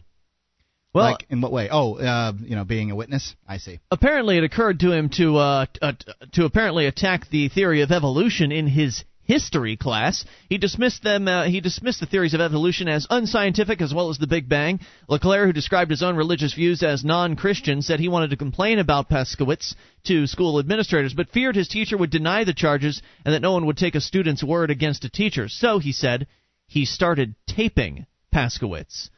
Well, 0.93 1.13
like 1.13 1.27
in 1.31 1.41
what 1.41 1.51
way? 1.51 1.69
Oh, 1.71 1.95
uh, 1.95 2.33
you 2.39 2.55
know, 2.55 2.65
being 2.65 2.91
a 2.91 2.97
witness. 2.97 3.35
I 3.49 3.57
see. 3.57 3.81
apparently 3.91 4.37
it 4.37 4.45
occurred 4.45 4.81
to 4.81 4.93
him 4.93 5.09
to 5.17 5.37
uh, 5.37 5.67
t- 5.73 5.79
uh, 5.81 5.93
to 6.33 6.45
apparently 6.45 6.85
attack 6.85 7.31
the 7.31 7.49
theory 7.49 7.81
of 7.81 7.93
evolution 7.93 8.53
in 8.53 8.67
his 8.67 9.05
history 9.23 9.79
class. 9.79 10.27
He 10.51 10.59
dismissed 10.59 11.03
them. 11.03 11.29
Uh, 11.29 11.45
he 11.45 11.63
dismissed 11.63 12.01
the 12.01 12.07
theories 12.07 12.35
of 12.35 12.43
evolution 12.43 12.89
as 12.89 13.07
unscientific, 13.09 13.81
as 13.81 13.95
well 13.95 14.11
as 14.11 14.19
the 14.19 14.27
Big 14.27 14.47
Bang. 14.47 14.81
LaClair, 15.09 15.47
who 15.47 15.55
described 15.55 15.91
his 15.91 16.03
own 16.03 16.15
religious 16.15 16.53
views 16.53 16.83
as 16.83 17.05
non-Christian, 17.07 17.81
said 17.81 18.01
he 18.01 18.09
wanted 18.09 18.31
to 18.31 18.37
complain 18.37 18.79
about 18.79 19.09
Paskowitz 19.09 19.75
to 20.05 20.27
school 20.27 20.59
administrators, 20.59 21.15
but 21.15 21.31
feared 21.31 21.57
his 21.57 21.69
teacher 21.69 21.97
would 21.97 22.11
deny 22.11 22.45
the 22.45 22.55
charges 22.55 23.01
and 23.25 23.35
that 23.35 23.43
no 23.43 23.53
one 23.53 23.65
would 23.65 23.79
take 23.79 23.95
a 23.95 24.01
student's 24.01 24.45
word 24.45 24.71
against 24.71 25.07
a 25.07 25.11
teacher. 25.11 25.49
So 25.49 25.79
he 25.79 25.93
said 25.93 26.27
he 26.67 26.85
started 26.85 27.35
taping 27.47 28.07
Paskowitz. 28.35 29.11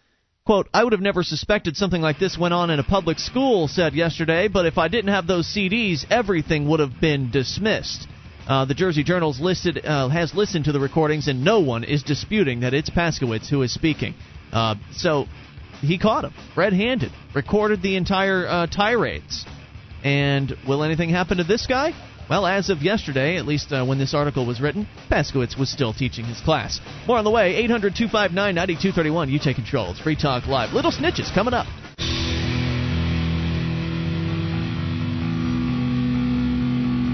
Quote, 0.45 0.69
I 0.73 0.83
would 0.83 0.95
have 0.95 1.03
never 1.03 1.23
suspected 1.23 1.77
something 1.77 2.01
like 2.01 2.19
this 2.19 2.39
went 2.39 2.55
on 2.55 2.71
in 2.71 2.79
a 2.79 2.85
public 2.85 3.19
school, 3.19 3.69
said 3.69 3.95
yesterday, 3.95 4.49
but 4.49 4.65
if 4.65 4.79
I 4.79 4.89
didn't 4.89 5.13
have 5.13 5.27
those 5.27 5.47
CDs, 5.47 6.07
everything 6.11 6.69
would 6.69 6.81
have 6.81 7.01
been 7.01 7.31
dismissed. 7.31 8.09
Uh, 8.47 8.65
the 8.65 8.73
Jersey 8.73 9.05
Journal's 9.05 9.41
listed 9.41 9.85
uh, 9.85 10.09
has 10.09 10.35
listened 10.35 10.65
to 10.65 10.73
the 10.73 10.81
recordings, 10.81 11.29
and 11.29 11.45
no 11.45 11.61
one 11.61 11.85
is 11.85 12.03
disputing 12.03 12.61
that 12.61 12.73
it's 12.73 12.89
Paskowitz 12.89 13.51
who 13.51 13.61
is 13.61 13.75
speaking. 13.75 14.15
Uh, 14.51 14.77
so 14.93 15.27
he 15.83 15.99
caught 15.99 16.25
him 16.25 16.33
red-handed, 16.57 17.13
recorded 17.35 17.83
the 17.83 17.97
entire 17.97 18.47
uh, 18.47 18.67
tirades. 18.67 19.45
And 20.03 20.57
will 20.67 20.83
anything 20.83 21.11
happen 21.11 21.37
to 21.37 21.45
this 21.45 21.67
guy? 21.67 21.93
Well, 22.29 22.45
as 22.47 22.69
of 22.69 22.83
yesterday, 22.83 23.39
at 23.39 23.47
least 23.47 23.73
uh, 23.73 23.85
when 23.87 23.99
this 23.99 24.13
article 24.13 24.45
was 24.45 24.61
written, 24.61 24.87
Paskowitz 25.11 25.59
was 25.59 25.71
still 25.71 25.95
teaching 25.95 26.27
his 26.27 26.41
class. 26.41 26.79
More 27.07 27.17
on 27.17 27.25
the 27.25 27.31
way. 27.31 27.57
800 27.57 27.97
259 27.97 28.55
9231. 28.55 29.31
You 29.31 29.39
take 29.39 29.57
control. 29.57 29.93
It's 29.93 30.01
Free 30.01 30.17
Talk 30.17 30.47
Live. 30.47 30.75
Little 30.75 30.93
Snitches 30.93 31.33
coming 31.33 31.55
up. 31.55 31.67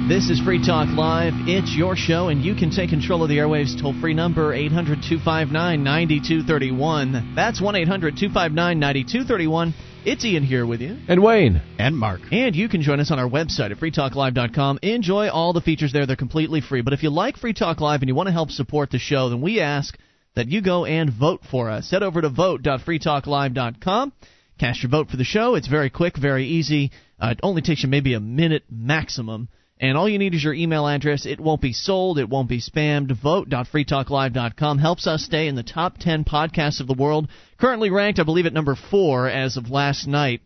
This 0.08 0.28
is 0.28 0.40
Free 0.40 0.62
Talk 0.62 0.88
Live. 0.90 1.32
It's 1.46 1.74
your 1.74 1.96
show, 1.96 2.28
and 2.28 2.44
you 2.44 2.54
can 2.54 2.70
take 2.70 2.90
control 2.90 3.22
of 3.22 3.28
the 3.28 3.38
airwaves 3.38 3.80
toll 3.80 3.94
free 4.00 4.12
number 4.14 4.52
800 4.52 5.00
259 5.00 5.82
9231. 5.82 7.34
That's 7.34 7.60
1 7.60 7.76
800 7.76 8.16
259 8.18 8.78
9231. 8.80 9.74
It's 10.06 10.22
Ian 10.22 10.42
here 10.42 10.66
with 10.66 10.82
you. 10.82 10.98
And 11.08 11.22
Wayne, 11.22 11.62
And 11.78 11.96
Mark. 11.96 12.20
And 12.30 12.54
you 12.54 12.68
can 12.68 12.82
join 12.82 13.00
us 13.00 13.10
on 13.10 13.18
our 13.18 13.28
website 13.28 13.70
at 13.70 13.78
freetalklive.com. 13.78 14.80
Enjoy 14.82 15.30
all 15.30 15.54
the 15.54 15.62
features 15.62 15.94
there. 15.94 16.04
They're 16.04 16.14
completely 16.14 16.60
free. 16.60 16.82
But 16.82 16.92
if 16.92 17.02
you 17.02 17.08
like 17.08 17.38
Free 17.38 17.54
Talk 17.54 17.80
Live 17.80 18.02
and 18.02 18.08
you 18.10 18.14
want 18.14 18.26
to 18.26 18.32
help 18.32 18.50
support 18.50 18.90
the 18.90 18.98
show, 18.98 19.30
then 19.30 19.40
we 19.40 19.62
ask 19.62 19.96
that 20.34 20.48
you 20.48 20.60
go 20.60 20.84
and 20.84 21.10
vote 21.10 21.40
for 21.50 21.70
us. 21.70 21.90
Head 21.90 22.02
over 22.02 22.20
to 22.20 22.28
vote.freetalklive.com. 22.28 24.12
Cast 24.58 24.82
your 24.82 24.90
vote 24.90 25.08
for 25.08 25.16
the 25.16 25.24
show. 25.24 25.54
It's 25.54 25.68
very 25.68 25.88
quick, 25.88 26.18
very 26.18 26.48
easy. 26.48 26.90
Uh, 27.18 27.28
it 27.28 27.40
only 27.42 27.62
takes 27.62 27.82
you 27.82 27.88
maybe 27.88 28.12
a 28.12 28.20
minute 28.20 28.64
maximum. 28.70 29.48
And 29.80 29.96
all 29.96 30.08
you 30.08 30.18
need 30.18 30.34
is 30.34 30.44
your 30.44 30.54
email 30.54 30.86
address. 30.86 31.26
It 31.26 31.40
won't 31.40 31.60
be 31.60 31.72
sold. 31.72 32.18
It 32.18 32.28
won't 32.28 32.48
be 32.48 32.60
spammed. 32.60 33.10
Vote.freetalklive.com 33.10 34.78
helps 34.78 35.06
us 35.06 35.24
stay 35.24 35.48
in 35.48 35.56
the 35.56 35.62
top 35.62 35.98
10 35.98 36.24
podcasts 36.24 36.80
of 36.80 36.86
the 36.86 36.94
world. 36.94 37.28
Currently 37.64 37.88
ranked, 37.88 38.20
I 38.20 38.24
believe, 38.24 38.44
at 38.44 38.52
number 38.52 38.76
four 38.90 39.26
as 39.26 39.56
of 39.56 39.70
last 39.70 40.06
night. 40.06 40.42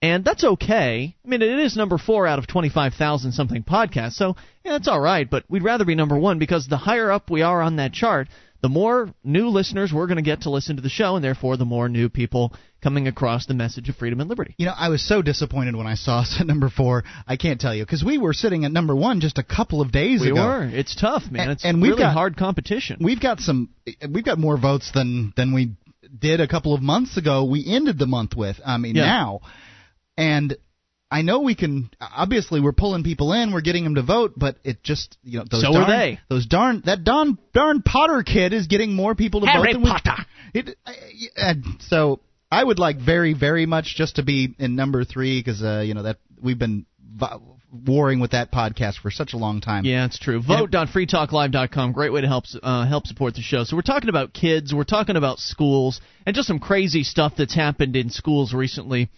And 0.00 0.24
that's 0.24 0.44
okay. 0.44 1.16
I 1.24 1.28
mean, 1.28 1.42
it 1.42 1.58
is 1.58 1.76
number 1.76 1.98
four 1.98 2.28
out 2.28 2.38
of 2.38 2.46
25,000 2.46 3.32
something 3.32 3.64
podcasts, 3.64 4.12
so 4.12 4.36
yeah, 4.64 4.70
that's 4.70 4.86
all 4.86 5.00
right. 5.00 5.28
But 5.28 5.42
we'd 5.48 5.64
rather 5.64 5.84
be 5.84 5.96
number 5.96 6.16
one 6.16 6.38
because 6.38 6.68
the 6.68 6.76
higher 6.76 7.10
up 7.10 7.28
we 7.28 7.42
are 7.42 7.60
on 7.60 7.76
that 7.76 7.92
chart, 7.92 8.28
the 8.62 8.68
more 8.68 9.12
new 9.24 9.48
listeners 9.48 9.92
we're 9.92 10.06
going 10.06 10.18
to 10.18 10.22
get 10.22 10.42
to 10.42 10.50
listen 10.50 10.76
to 10.76 10.82
the 10.82 10.88
show, 10.88 11.16
and 11.16 11.24
therefore 11.24 11.56
the 11.56 11.64
more 11.64 11.88
new 11.88 12.08
people 12.08 12.54
coming 12.80 13.08
across 13.08 13.46
the 13.46 13.54
message 13.54 13.88
of 13.88 13.96
freedom 13.96 14.20
and 14.20 14.30
liberty. 14.30 14.54
You 14.56 14.66
know, 14.66 14.74
I 14.76 14.90
was 14.90 15.04
so 15.04 15.22
disappointed 15.22 15.74
when 15.74 15.88
I 15.88 15.94
saw 15.94 16.20
us 16.20 16.36
at 16.40 16.46
number 16.46 16.68
four. 16.68 17.02
I 17.26 17.36
can't 17.36 17.60
tell 17.60 17.74
you 17.74 17.84
because 17.84 18.04
we 18.04 18.16
were 18.16 18.32
sitting 18.32 18.64
at 18.64 18.70
number 18.70 18.94
one 18.94 19.18
just 19.18 19.38
a 19.38 19.42
couple 19.42 19.80
of 19.80 19.90
days 19.90 20.20
we 20.20 20.30
ago. 20.30 20.36
We 20.36 20.40
were. 20.40 20.70
It's 20.72 20.94
tough, 20.94 21.24
man. 21.32 21.42
And, 21.42 21.50
it's 21.50 21.64
and 21.64 21.82
we've 21.82 21.90
really 21.90 22.02
got, 22.04 22.12
hard 22.12 22.36
competition. 22.36 22.98
We've 23.00 23.20
got 23.20 23.40
some. 23.40 23.70
We've 24.08 24.24
got 24.24 24.38
more 24.38 24.56
votes 24.56 24.92
than 24.94 25.32
than 25.36 25.52
we 25.52 25.72
did 26.18 26.40
a 26.40 26.48
couple 26.48 26.74
of 26.74 26.82
months 26.82 27.16
ago. 27.16 27.44
We 27.44 27.64
ended 27.66 27.98
the 27.98 28.06
month 28.06 28.34
with. 28.36 28.60
I 28.64 28.76
mean, 28.78 28.96
Yeah. 28.96 29.06
now, 29.06 29.40
and 30.16 30.56
I 31.10 31.22
know 31.22 31.40
we 31.40 31.54
can. 31.54 31.90
Obviously, 32.00 32.60
we're 32.60 32.72
pulling 32.72 33.04
people 33.04 33.32
in. 33.32 33.52
We're 33.52 33.60
getting 33.60 33.84
them 33.84 33.94
to 33.96 34.02
vote, 34.02 34.32
but 34.36 34.56
it 34.64 34.82
just 34.82 35.16
you 35.22 35.38
know 35.38 35.44
those 35.50 35.62
So 35.62 35.72
darn, 35.72 35.84
are 35.84 35.86
they. 35.98 36.20
Those 36.28 36.46
darn 36.46 36.82
that 36.86 37.04
darn 37.04 37.38
darn 37.52 37.82
Potter 37.82 38.22
kid 38.22 38.52
is 38.52 38.66
getting 38.66 38.94
more 38.94 39.14
people 39.14 39.40
to 39.42 39.46
Harry 39.46 39.72
vote 39.72 39.72
than 39.74 39.82
we- 39.82 39.90
Potter. 39.90 40.26
It, 40.54 40.76
I- 40.86 40.96
I- 41.50 41.54
so 41.80 42.20
I 42.50 42.62
would 42.64 42.78
like 42.78 42.98
very 42.98 43.32
very 43.34 43.66
much 43.66 43.94
just 43.96 44.16
to 44.16 44.22
be 44.22 44.54
in 44.58 44.74
number 44.76 45.04
three 45.04 45.38
because 45.40 45.62
uh, 45.62 45.82
you 45.86 45.94
know 45.94 46.02
that 46.04 46.18
we've 46.40 46.58
been 46.58 46.86
warring 47.74 48.20
with 48.20 48.30
that 48.32 48.52
podcast 48.52 49.00
for 49.00 49.10
such 49.10 49.32
a 49.32 49.36
long 49.36 49.60
time. 49.60 49.84
Yeah, 49.84 50.06
it's 50.06 50.18
true. 50.18 50.40
Vote.freetalklive.com. 50.40 51.92
Great 51.92 52.12
way 52.12 52.20
to 52.20 52.26
help 52.26 52.44
uh, 52.62 52.86
help 52.86 53.06
support 53.06 53.34
the 53.34 53.42
show. 53.42 53.64
So 53.64 53.76
we're 53.76 53.82
talking 53.82 54.08
about 54.08 54.32
kids, 54.32 54.74
we're 54.74 54.84
talking 54.84 55.16
about 55.16 55.38
schools, 55.38 56.00
and 56.26 56.34
just 56.34 56.48
some 56.48 56.58
crazy 56.58 57.02
stuff 57.02 57.34
that's 57.36 57.54
happened 57.54 57.96
in 57.96 58.10
schools 58.10 58.54
recently. 58.54 59.10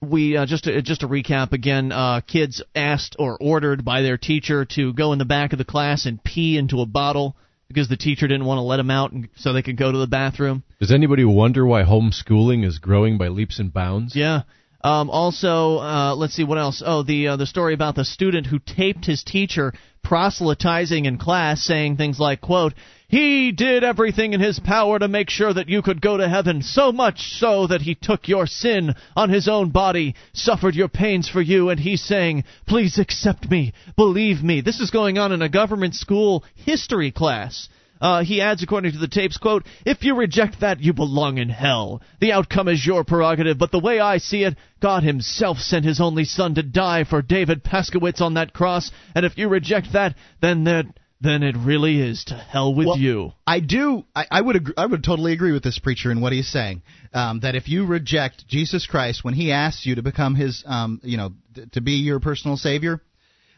We 0.00 0.36
uh, 0.36 0.46
just 0.46 0.64
to, 0.64 0.80
just 0.80 1.02
to 1.02 1.08
recap 1.08 1.52
again. 1.52 1.92
Uh, 1.92 2.20
kids 2.20 2.62
asked 2.74 3.16
or 3.18 3.36
ordered 3.38 3.84
by 3.84 4.02
their 4.02 4.16
teacher 4.16 4.64
to 4.76 4.92
go 4.94 5.12
in 5.12 5.18
the 5.18 5.26
back 5.26 5.52
of 5.52 5.58
the 5.58 5.64
class 5.64 6.06
and 6.06 6.22
pee 6.22 6.56
into 6.56 6.80
a 6.80 6.86
bottle 6.86 7.36
because 7.68 7.88
the 7.88 7.96
teacher 7.96 8.26
didn't 8.26 8.46
want 8.46 8.58
to 8.58 8.62
let 8.62 8.78
them 8.78 8.90
out, 8.90 9.12
and 9.12 9.28
so 9.36 9.52
they 9.52 9.62
could 9.62 9.76
go 9.76 9.92
to 9.92 9.98
the 9.98 10.06
bathroom. 10.06 10.64
Does 10.80 10.90
anybody 10.90 11.24
wonder 11.24 11.64
why 11.64 11.84
homeschooling 11.84 12.64
is 12.64 12.78
growing 12.78 13.16
by 13.16 13.28
leaps 13.28 13.60
and 13.60 13.72
bounds? 13.72 14.16
Yeah. 14.16 14.42
Um, 14.82 15.10
also, 15.10 15.78
uh, 15.78 16.14
let's 16.16 16.34
see 16.34 16.44
what 16.44 16.58
else. 16.58 16.82
Oh, 16.84 17.02
the 17.02 17.28
uh, 17.28 17.36
the 17.36 17.46
story 17.46 17.74
about 17.74 17.96
the 17.96 18.04
student 18.04 18.46
who 18.46 18.58
taped 18.58 19.04
his 19.04 19.22
teacher 19.22 19.74
proselytizing 20.02 21.04
in 21.04 21.18
class, 21.18 21.62
saying 21.62 21.96
things 21.96 22.18
like, 22.18 22.40
"quote 22.40 22.72
He 23.06 23.52
did 23.52 23.84
everything 23.84 24.32
in 24.32 24.40
his 24.40 24.58
power 24.58 24.98
to 24.98 25.06
make 25.06 25.28
sure 25.28 25.52
that 25.52 25.68
you 25.68 25.82
could 25.82 26.00
go 26.00 26.16
to 26.16 26.28
heaven, 26.28 26.62
so 26.62 26.92
much 26.92 27.20
so 27.32 27.66
that 27.66 27.82
he 27.82 27.94
took 27.94 28.26
your 28.26 28.46
sin 28.46 28.94
on 29.14 29.28
his 29.28 29.48
own 29.48 29.68
body, 29.68 30.14
suffered 30.32 30.74
your 30.74 30.88
pains 30.88 31.28
for 31.28 31.42
you, 31.42 31.68
and 31.68 31.78
he's 31.78 32.02
saying, 32.02 32.44
please 32.66 32.98
accept 32.98 33.50
me, 33.50 33.74
believe 33.96 34.42
me." 34.42 34.62
This 34.62 34.80
is 34.80 34.90
going 34.90 35.18
on 35.18 35.32
in 35.32 35.42
a 35.42 35.48
government 35.50 35.94
school 35.94 36.42
history 36.54 37.10
class. 37.10 37.68
Uh, 38.00 38.24
he 38.24 38.40
adds, 38.40 38.62
according 38.62 38.92
to 38.92 38.98
the 38.98 39.08
tapes, 39.08 39.36
quote, 39.36 39.66
If 39.84 40.02
you 40.04 40.16
reject 40.16 40.60
that, 40.60 40.80
you 40.80 40.92
belong 40.92 41.38
in 41.38 41.50
hell. 41.50 42.00
The 42.20 42.32
outcome 42.32 42.68
is 42.68 42.84
your 42.84 43.04
prerogative, 43.04 43.58
but 43.58 43.70
the 43.70 43.78
way 43.78 44.00
I 44.00 44.18
see 44.18 44.44
it, 44.44 44.56
God 44.80 45.02
himself 45.02 45.58
sent 45.58 45.84
his 45.84 46.00
only 46.00 46.24
son 46.24 46.54
to 46.54 46.62
die 46.62 47.04
for 47.04 47.20
David 47.20 47.62
Paskowitz 47.62 48.20
on 48.20 48.34
that 48.34 48.54
cross, 48.54 48.90
and 49.14 49.26
if 49.26 49.36
you 49.36 49.48
reject 49.48 49.92
that, 49.92 50.16
then 50.40 50.64
that, 50.64 50.86
then 51.20 51.42
it 51.42 51.56
really 51.56 52.00
is 52.00 52.24
to 52.24 52.34
hell 52.34 52.74
with 52.74 52.86
Well, 52.86 52.96
you. 52.96 53.32
I 53.46 53.60
do. 53.60 54.04
I, 54.16 54.26
I 54.30 54.40
would. 54.40 54.56
Agree, 54.56 54.74
I 54.78 54.86
would 54.86 55.04
totally 55.04 55.32
agree 55.32 55.52
with 55.52 55.62
this 55.62 55.78
preacher 55.78 56.10
in 56.10 56.22
what 56.22 56.32
he's 56.32 56.48
saying. 56.48 56.82
Um, 57.12 57.40
that 57.40 57.54
if 57.54 57.68
you 57.68 57.84
reject 57.84 58.48
Jesus 58.48 58.86
Christ 58.86 59.22
when 59.22 59.34
He 59.34 59.52
asks 59.52 59.84
you 59.84 59.96
to 59.96 60.02
become 60.02 60.34
His, 60.34 60.64
um, 60.66 61.00
you 61.02 61.18
know, 61.18 61.32
th- 61.54 61.70
to 61.72 61.80
be 61.82 61.92
your 61.94 62.20
personal 62.20 62.56
Savior, 62.56 63.02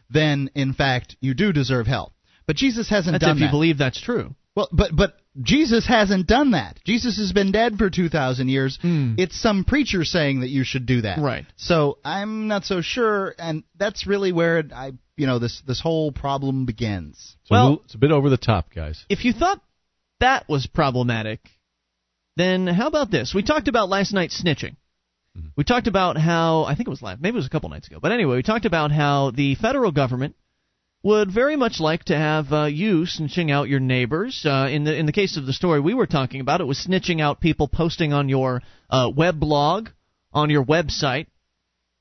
then 0.09 0.49
in 0.55 0.73
fact 0.73 1.15
you 1.21 1.33
do 1.33 1.53
deserve 1.53 1.87
hell. 1.87 2.12
But 2.45 2.55
Jesus 2.55 2.89
hasn't 2.89 3.13
That's 3.13 3.25
done 3.25 3.37
if 3.37 3.41
you 3.41 3.49
believe 3.49 3.77
that's 3.77 4.01
true. 4.01 4.35
well, 4.55 4.69
but 4.71 4.95
but 4.95 5.17
Jesus 5.41 5.87
hasn't 5.87 6.27
done 6.27 6.51
that. 6.51 6.79
Jesus 6.85 7.17
has 7.17 7.31
been 7.31 7.51
dead 7.51 7.77
for 7.77 7.89
two 7.89 8.09
thousand 8.09 8.49
years. 8.49 8.77
Hmm. 8.81 9.15
It's 9.17 9.39
some 9.39 9.63
preacher 9.63 10.03
saying 10.03 10.41
that 10.41 10.49
you 10.49 10.63
should 10.63 10.85
do 10.85 11.01
that. 11.01 11.19
Right. 11.19 11.45
So 11.55 11.97
I'm 12.03 12.47
not 12.47 12.65
so 12.65 12.81
sure, 12.81 13.33
and 13.39 13.63
that's 13.77 14.05
really 14.05 14.31
where 14.31 14.63
I, 14.75 14.91
you 15.17 15.25
know, 15.27 15.39
this 15.39 15.61
this 15.65 15.79
whole 15.81 16.11
problem 16.11 16.65
begins. 16.65 17.35
So 17.45 17.55
Well- 17.55 17.69
little- 17.69 17.83
it's 17.85 17.95
a 17.95 17.99
bit 17.99 18.11
over 18.11 18.29
the 18.29 18.37
top, 18.37 18.73
guys. 18.73 19.05
If 19.09 19.25
you 19.25 19.33
thought 19.33 19.61
that 20.19 20.47
was 20.47 20.67
problematic, 20.67 21.39
then 22.35 22.67
how 22.67 22.87
about 22.87 23.11
this? 23.11 23.33
We 23.33 23.43
talked 23.43 23.67
about 23.67 23.89
last 23.89 24.13
night 24.13 24.29
snitching. 24.31 24.75
Mm-hmm. 25.37 25.47
We 25.55 25.63
talked 25.63 25.87
about 25.87 26.17
how 26.17 26.63
I 26.65 26.75
think 26.75 26.87
it 26.87 26.91
was 26.91 27.01
last, 27.01 27.19
maybe 27.21 27.35
it 27.35 27.37
was 27.37 27.47
a 27.47 27.49
couple 27.49 27.69
nights 27.69 27.87
ago, 27.87 27.97
but 27.99 28.11
anyway, 28.11 28.35
we 28.35 28.43
talked 28.43 28.65
about 28.65 28.91
how 28.91 29.31
the 29.31 29.55
federal 29.55 29.91
government 29.91 30.35
would 31.03 31.31
very 31.31 31.55
much 31.57 31.79
like 31.79 32.05
to 32.05 32.15
have 32.15 32.51
uh, 32.53 32.63
you 32.65 33.01
snitching 33.03 33.51
out 33.51 33.67
your 33.69 33.79
neighbors. 33.81 34.45
Uh, 34.45 34.67
in 34.71 34.85
the 34.85 34.95
in 34.97 35.05
the 35.05 35.11
case 35.11 35.37
of 35.37 35.45
the 35.45 35.53
story 35.53 35.79
we 35.79 35.93
were 35.93 36.07
talking 36.07 36.39
about, 36.41 36.61
it 36.61 36.65
was 36.67 36.79
snitching 36.87 37.21
out 37.21 37.41
people 37.41 37.67
posting 37.67 38.13
on 38.13 38.29
your 38.29 38.61
uh, 38.89 39.11
web 39.15 39.39
blog, 39.39 39.89
on 40.31 40.49
your 40.49 40.63
website. 40.63 41.27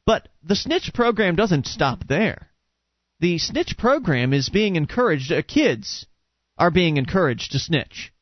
But 0.07 0.29
the 0.43 0.57
snitch 0.57 0.93
program 0.95 1.37
doesn't 1.37 1.67
stop 1.67 2.07
there. 2.09 2.49
The 3.21 3.39
snitch 3.39 3.77
program 3.79 4.33
is 4.33 4.49
being 4.49 4.77
encouraged. 4.77 5.31
Uh, 5.31 5.43
kids 5.43 6.07
are 6.59 6.71
being 6.71 6.97
encouraged 6.97 7.53
to 7.53 7.59
snitch. 7.59 8.13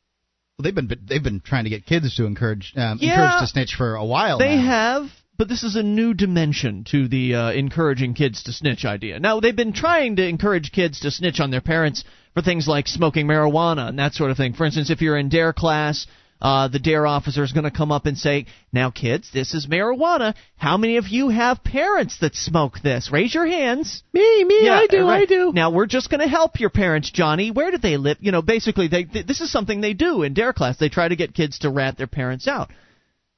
Well, 0.58 0.64
they've 0.64 0.74
been 0.74 0.90
they've 1.08 1.22
been 1.22 1.40
trying 1.40 1.64
to 1.64 1.70
get 1.70 1.86
kids 1.86 2.14
to 2.16 2.24
encourage 2.26 2.72
um, 2.76 2.98
Yeah. 3.00 3.12
encourage 3.12 3.40
to 3.42 3.46
snitch 3.46 3.74
for 3.76 3.94
a 3.94 4.04
while. 4.04 4.38
They 4.38 4.56
now. 4.56 4.66
have, 4.66 5.10
but 5.40 5.48
this 5.48 5.62
is 5.62 5.74
a 5.74 5.82
new 5.82 6.12
dimension 6.12 6.84
to 6.84 7.08
the 7.08 7.34
uh, 7.34 7.50
encouraging 7.52 8.12
kids 8.12 8.42
to 8.42 8.52
snitch 8.52 8.84
idea. 8.84 9.18
Now, 9.18 9.40
they've 9.40 9.56
been 9.56 9.72
trying 9.72 10.16
to 10.16 10.28
encourage 10.28 10.70
kids 10.70 11.00
to 11.00 11.10
snitch 11.10 11.40
on 11.40 11.50
their 11.50 11.62
parents 11.62 12.04
for 12.34 12.42
things 12.42 12.68
like 12.68 12.86
smoking 12.86 13.26
marijuana 13.26 13.88
and 13.88 13.98
that 13.98 14.12
sort 14.12 14.30
of 14.30 14.36
thing. 14.36 14.52
For 14.52 14.66
instance, 14.66 14.90
if 14.90 15.00
you're 15.00 15.16
in 15.16 15.30
DARE 15.30 15.54
class, 15.54 16.06
uh, 16.42 16.68
the 16.68 16.78
DARE 16.78 17.06
officer 17.06 17.42
is 17.42 17.52
going 17.52 17.64
to 17.64 17.70
come 17.70 17.90
up 17.90 18.04
and 18.04 18.18
say, 18.18 18.44
Now, 18.70 18.90
kids, 18.90 19.30
this 19.32 19.54
is 19.54 19.66
marijuana. 19.66 20.34
How 20.56 20.76
many 20.76 20.98
of 20.98 21.08
you 21.08 21.30
have 21.30 21.64
parents 21.64 22.18
that 22.18 22.34
smoke 22.34 22.80
this? 22.82 23.10
Raise 23.10 23.34
your 23.34 23.46
hands. 23.46 24.02
Me, 24.12 24.44
me, 24.44 24.66
Yeah, 24.66 24.74
I 24.74 24.88
do, 24.88 25.06
right. 25.06 25.22
I 25.22 25.24
do. 25.24 25.52
Now 25.54 25.70
we're 25.70 25.86
just 25.86 26.10
going 26.10 26.20
to 26.20 26.28
help 26.28 26.60
your 26.60 26.68
parents, 26.68 27.10
Johnny. 27.10 27.50
Where 27.50 27.70
do 27.70 27.78
they 27.78 27.96
live? 27.96 28.18
You 28.20 28.32
know, 28.32 28.42
basically, 28.42 28.88
they 28.88 29.04
th- 29.04 29.26
this 29.26 29.40
is 29.40 29.50
something 29.50 29.80
they 29.80 29.94
do 29.94 30.22
in 30.22 30.34
DARE 30.34 30.52
class. 30.52 30.76
They 30.76 30.90
try 30.90 31.08
to 31.08 31.16
get 31.16 31.32
kids 31.32 31.60
to 31.60 31.70
rat 31.70 31.96
their 31.96 32.06
parents 32.06 32.46
out. 32.46 32.70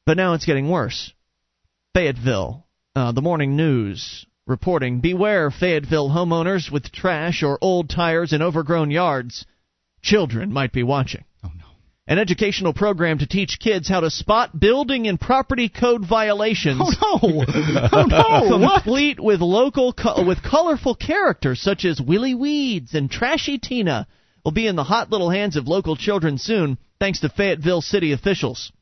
But 0.04 0.16
now 0.16 0.34
it's 0.34 0.46
getting 0.46 0.68
worse. 0.68 1.12
Fayetteville, 1.94 2.64
uh, 2.96 3.12
the 3.12 3.20
morning 3.20 3.54
news 3.54 4.24
reporting: 4.46 5.00
Beware, 5.00 5.50
Fayetteville 5.50 6.08
homeowners 6.08 6.72
with 6.72 6.90
trash 6.90 7.42
or 7.42 7.58
old 7.60 7.90
tires 7.90 8.32
in 8.32 8.40
overgrown 8.40 8.90
yards. 8.90 9.44
Children 10.00 10.52
might 10.52 10.72
be 10.72 10.82
watching. 10.82 11.24
Oh 11.44 11.50
no. 11.54 11.66
An 12.06 12.18
educational 12.18 12.72
program 12.72 13.18
to 13.18 13.26
teach 13.26 13.58
kids 13.60 13.90
how 13.90 14.00
to 14.00 14.10
spot 14.10 14.58
building 14.58 15.06
and 15.06 15.20
property 15.20 15.68
code 15.68 16.04
violations 16.04 16.80
Oh 17.02 17.18
no. 17.22 17.44
oh 17.92 18.06
no. 18.06 18.58
What? 18.58 18.84
complete 18.84 19.20
with 19.20 19.42
local 19.42 19.92
co- 19.92 20.24
with 20.24 20.42
colorful 20.42 20.94
characters 20.94 21.60
such 21.60 21.84
as 21.84 22.00
Willie 22.00 22.34
Weeds 22.34 22.94
and 22.94 23.10
Trashy 23.10 23.58
Tina 23.58 24.06
will 24.44 24.52
be 24.52 24.66
in 24.66 24.76
the 24.76 24.84
hot 24.84 25.10
little 25.10 25.28
hands 25.28 25.56
of 25.56 25.68
local 25.68 25.94
children 25.94 26.38
soon, 26.38 26.78
thanks 26.98 27.20
to 27.20 27.28
Fayetteville 27.28 27.82
city 27.82 28.12
officials. 28.12 28.72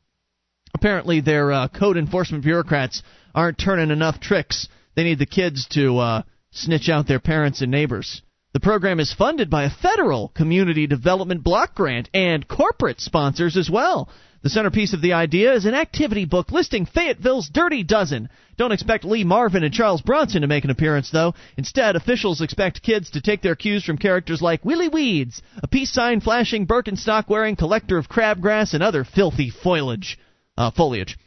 Apparently, 0.73 1.21
their 1.21 1.51
uh, 1.51 1.67
code 1.67 1.97
enforcement 1.97 2.43
bureaucrats 2.43 3.03
aren't 3.35 3.57
turning 3.57 3.91
enough 3.91 4.19
tricks. 4.19 4.67
They 4.95 5.03
need 5.03 5.19
the 5.19 5.25
kids 5.25 5.67
to 5.69 5.97
uh, 5.97 6.21
snitch 6.51 6.89
out 6.89 7.07
their 7.07 7.19
parents 7.19 7.61
and 7.61 7.71
neighbors. 7.71 8.21
The 8.53 8.59
program 8.59 8.99
is 8.99 9.13
funded 9.13 9.49
by 9.49 9.63
a 9.63 9.69
federal 9.69 10.27
community 10.29 10.85
development 10.85 11.43
block 11.43 11.73
grant 11.73 12.09
and 12.13 12.45
corporate 12.45 12.99
sponsors 12.99 13.55
as 13.55 13.69
well. 13.69 14.09
The 14.43 14.49
centerpiece 14.49 14.93
of 14.93 15.01
the 15.01 15.13
idea 15.13 15.53
is 15.53 15.65
an 15.65 15.75
activity 15.75 16.25
book 16.25 16.51
listing 16.51 16.85
Fayetteville's 16.85 17.47
Dirty 17.47 17.83
Dozen. 17.83 18.27
Don't 18.57 18.71
expect 18.71 19.05
Lee 19.05 19.23
Marvin 19.23 19.63
and 19.63 19.73
Charles 19.73 20.01
Bronson 20.01 20.41
to 20.41 20.47
make 20.47 20.63
an 20.65 20.71
appearance, 20.71 21.11
though. 21.11 21.35
Instead, 21.57 21.95
officials 21.95 22.41
expect 22.41 22.81
kids 22.81 23.11
to 23.11 23.21
take 23.21 23.41
their 23.41 23.55
cues 23.55 23.85
from 23.85 23.99
characters 23.99 24.41
like 24.41 24.65
Willie 24.65 24.89
Weeds, 24.89 25.41
a 25.61 25.67
peace 25.67 25.93
sign 25.93 26.21
flashing, 26.21 26.65
Birkenstock 26.65 27.29
wearing 27.29 27.55
collector 27.55 27.97
of 27.97 28.09
crabgrass 28.09 28.73
and 28.73 28.81
other 28.81 29.03
filthy 29.03 29.51
foliage. 29.51 30.17
Uh, 30.57 30.71
foliage. 30.71 31.17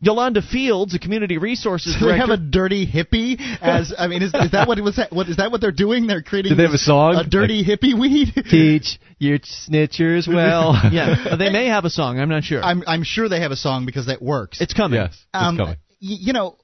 Yolanda 0.00 0.42
Fields, 0.42 0.94
a 0.94 0.98
community 0.98 1.38
resources 1.38 1.94
Do 1.98 2.00
they 2.06 2.12
director. 2.16 2.32
have 2.32 2.40
a 2.40 2.42
dirty 2.42 2.86
hippie 2.86 3.40
as 3.62 3.94
I 3.96 4.06
mean 4.08 4.22
is, 4.22 4.34
is 4.34 4.50
that 4.50 4.68
what 4.68 4.78
was 4.80 4.96
that 4.96 5.12
what 5.12 5.28
is 5.28 5.38
that 5.38 5.50
what 5.50 5.60
they're 5.62 5.72
doing 5.72 6.06
they're 6.06 6.20
creating 6.22 6.50
Do 6.50 6.56
they 6.56 6.64
have 6.64 6.74
a 6.74 6.78
song? 6.78 7.14
a 7.16 7.24
dirty 7.24 7.64
hippie 7.64 7.98
weed 7.98 8.34
Teach 8.50 8.98
your 9.18 9.38
snitchers 9.38 10.28
well. 10.32 10.74
yeah, 10.92 11.36
they 11.38 11.50
may 11.50 11.66
have 11.68 11.84
a 11.86 11.90
song. 11.90 12.18
I'm 12.20 12.28
not 12.28 12.44
sure. 12.44 12.62
I'm 12.62 12.82
I'm 12.86 13.02
sure 13.04 13.28
they 13.30 13.40
have 13.40 13.52
a 13.52 13.56
song 13.56 13.86
because 13.86 14.06
that 14.06 14.20
works 14.20 14.60
it's 14.60 14.74
coming. 14.74 15.00
yes, 15.00 15.12
it's 15.12 15.26
um, 15.32 15.56
coming. 15.56 15.76
y- 16.02 16.18
you 16.20 16.32
know 16.34 16.58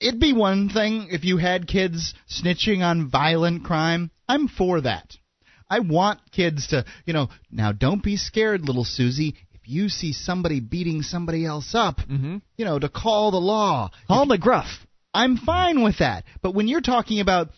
it'd 0.00 0.20
be 0.20 0.32
one 0.32 0.68
thing 0.68 1.08
if 1.10 1.24
you 1.24 1.38
had 1.38 1.66
kids 1.66 2.14
snitching 2.30 2.82
on 2.82 3.10
violent 3.10 3.64
crime 3.64 4.10
I'm 4.28 4.46
for 4.48 4.82
that 4.82 5.12
I 5.68 5.80
want 5.80 6.20
kids 6.30 6.68
to 6.68 6.84
you 7.04 7.14
know 7.14 7.30
now 7.50 7.72
don't 7.72 8.02
be 8.02 8.16
scared 8.16 8.60
little 8.62 8.84
Susie 8.84 9.34
if 9.52 9.53
you 9.66 9.88
see 9.88 10.12
somebody 10.12 10.60
beating 10.60 11.02
somebody 11.02 11.44
else 11.44 11.74
up 11.74 11.98
Mm-hmm. 11.98 12.38
you 12.56 12.64
know 12.64 12.78
to 12.78 12.88
call 12.88 13.30
the 13.30 13.38
law 13.38 13.90
Call 14.08 14.26
McGruff. 14.26 14.68
I'm 15.12 15.36
fine 15.36 15.82
with 15.84 15.98
that. 15.98 16.24
But 16.42 16.54
when 16.54 16.66
you're 16.68 16.80
talking 16.80 17.20
about 17.20 17.48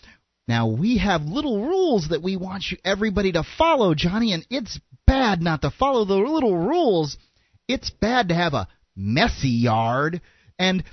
now 0.47 0.69
we 0.69 0.99
have 0.99 1.23
little 1.23 1.63
rules 1.67 2.09
that 2.11 2.23
we 2.23 2.37
want 2.37 2.65
you, 2.71 2.77
everybody 2.85 3.33
to 3.33 3.43
follow, 3.59 3.95
Johnny, 3.95 4.33
and 4.33 4.47
it's 4.51 4.79
bad 5.07 5.41
not 5.41 5.63
to 5.63 5.71
follow 5.71 6.05
the 6.05 6.15
little 6.15 6.57
rules. 6.57 7.17
It's 7.67 7.91
bad 7.91 8.29
to 8.29 8.35
have 8.35 8.55
a 8.55 8.69
messy 8.95 9.49
yard 9.49 10.21
and 10.59 10.85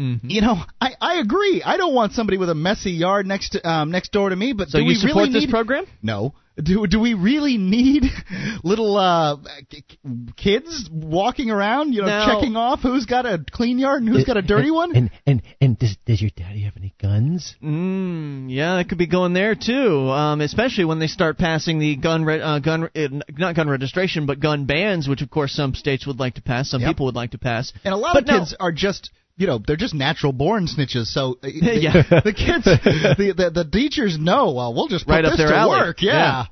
Mm-hmm. 0.00 0.28
you 0.28 0.40
know, 0.40 0.56
I, 0.80 0.90
I 1.00 1.18
agree. 1.20 1.62
I 1.64 1.76
don't 1.76 1.94
want 1.94 2.12
somebody 2.14 2.36
with 2.36 2.50
a 2.50 2.54
messy 2.54 2.90
yard 2.90 3.26
next 3.26 3.50
to, 3.50 3.68
um, 3.68 3.92
next 3.92 4.10
door 4.10 4.28
to 4.30 4.34
me. 4.36 4.52
But 4.52 4.68
So 4.68 4.78
do 4.78 4.82
you 4.84 4.88
we 4.88 4.94
support 4.96 5.16
really 5.28 5.32
this 5.32 5.44
need, 5.44 5.50
program? 5.50 5.86
No. 6.02 6.34
Do 6.60 6.86
do 6.86 7.00
we 7.00 7.14
really 7.14 7.58
need 7.58 8.04
little 8.64 8.96
uh, 8.96 9.36
k- 9.70 9.82
k- 9.88 9.98
kids 10.36 10.88
walking 10.92 11.50
around, 11.50 11.92
you 11.92 12.02
know, 12.02 12.06
Now- 12.08 12.26
checking 12.34 12.54
off 12.56 12.80
who's 12.80 13.06
got 13.06 13.26
a 13.26 13.44
clean 13.50 13.78
yard 13.80 14.02
and 14.02 14.08
who's 14.12 14.24
got 14.24 14.36
a 14.36 14.42
dirty 14.42 14.70
one? 14.70 14.94
And 14.96 15.10
and 15.26 15.42
and 15.60 15.76
does 15.78 15.96
does 16.06 16.20
your 16.20 16.30
daddy 16.36 16.62
have 16.62 16.76
any 16.76 16.94
guns? 17.00 17.56
Mm, 17.62 18.46
yeah, 18.50 18.76
that 18.76 18.88
could 18.88 18.98
be 18.98 19.06
going 19.08 19.32
there 19.32 19.54
too. 19.56 20.08
Um, 20.10 20.40
especially 20.40 20.84
when 20.84 21.00
they 21.00 21.08
start 21.08 21.38
passing 21.38 21.78
the 21.80 21.96
gun, 21.96 22.24
re- 22.24 22.40
uh, 22.40 22.60
gun, 22.60 22.84
uh, 22.94 23.08
not 23.36 23.56
gun 23.56 23.68
registration, 23.68 24.26
but 24.26 24.38
gun 24.38 24.64
bans, 24.64 25.08
which 25.08 25.22
of 25.22 25.30
course 25.30 25.52
some 25.52 25.74
states 25.74 26.06
would 26.06 26.20
like 26.20 26.34
to 26.34 26.42
pass, 26.42 26.70
some 26.70 26.82
Yep. 26.82 26.90
people 26.90 27.06
would 27.06 27.16
like 27.16 27.32
to 27.32 27.38
pass. 27.38 27.72
And 27.84 27.92
a 27.92 27.96
lot 27.96 28.14
But 28.14 28.22
of 28.24 28.28
no. 28.28 28.38
kids 28.38 28.54
are 28.60 28.70
just 28.72 29.10
you 29.36 29.46
know 29.48 29.58
they're 29.66 29.76
just 29.76 29.94
natural 29.94 30.32
born 30.32 30.66
snitches. 30.66 31.06
So 31.06 31.32
uh, 31.42 31.42
the, 31.42 31.78
Yeah. 31.80 32.02
the 32.24 32.32
kids, 32.32 32.64
the, 32.64 33.34
the 33.36 33.50
the 33.50 33.64
teachers 33.64 34.16
know. 34.18 34.52
Well, 34.52 34.72
we'll 34.74 34.88
just 34.88 35.06
put 35.06 35.12
Right 35.12 35.24
up 35.24 35.36
this 35.36 35.50
to 35.50 35.56
alley. 35.56 35.78
work. 35.80 36.02
Yeah. 36.02 36.46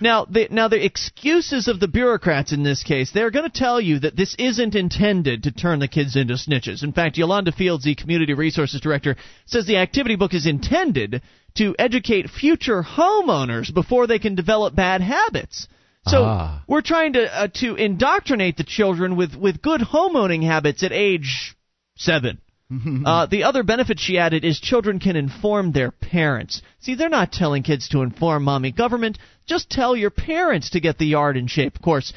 Now, 0.00 0.26
the, 0.26 0.48
now 0.50 0.68
the 0.68 0.84
excuses 0.84 1.68
of 1.68 1.80
the 1.80 1.88
bureaucrats 1.88 2.52
in 2.52 2.62
this 2.62 2.82
case, 2.82 3.10
they're 3.12 3.30
going 3.30 3.50
to 3.50 3.58
tell 3.58 3.80
you 3.80 4.00
that 4.00 4.16
this 4.16 4.34
isn't 4.38 4.74
intended 4.74 5.44
to 5.44 5.52
turn 5.52 5.78
the 5.78 5.88
kids 5.88 6.14
into 6.16 6.34
snitches. 6.34 6.82
In 6.84 6.92
fact, 6.92 7.16
Yolanda 7.16 7.52
Fields, 7.52 7.84
the 7.84 7.94
community 7.94 8.34
resources 8.34 8.80
director, 8.80 9.16
says 9.46 9.66
the 9.66 9.78
activity 9.78 10.16
book 10.16 10.34
is 10.34 10.46
intended 10.46 11.22
to 11.56 11.74
educate 11.78 12.28
future 12.28 12.82
homeowners 12.82 13.72
before 13.72 14.06
they 14.06 14.18
can 14.18 14.34
develop 14.34 14.74
bad 14.76 15.00
habits. 15.00 15.68
So 16.06 16.22
Ah. 16.24 16.62
we're 16.68 16.82
trying 16.82 17.14
to 17.14 17.24
uh, 17.34 17.48
to 17.54 17.74
indoctrinate 17.76 18.56
the 18.58 18.62
children 18.64 19.16
with 19.16 19.34
with 19.34 19.62
good 19.62 19.80
homeowning 19.80 20.44
habits 20.44 20.82
at 20.84 20.92
age 20.92 21.56
seven. 21.96 22.40
Uh, 23.06 23.26
the 23.26 23.44
other 23.44 23.62
benefit 23.62 24.00
she 24.00 24.18
added 24.18 24.44
is 24.44 24.58
children 24.58 24.98
can 24.98 25.14
inform 25.14 25.70
their 25.70 25.92
parents. 25.92 26.62
See, 26.80 26.96
they're 26.96 27.08
not 27.08 27.30
telling 27.30 27.62
kids 27.62 27.88
to 27.90 28.02
inform 28.02 28.42
mommy 28.42 28.72
government. 28.72 29.18
Just 29.46 29.70
tell 29.70 29.94
your 29.96 30.10
parents 30.10 30.70
to 30.70 30.80
get 30.80 30.98
the 30.98 31.06
yard 31.06 31.36
in 31.36 31.46
shape. 31.46 31.76
Of 31.76 31.82
course, 31.82 32.12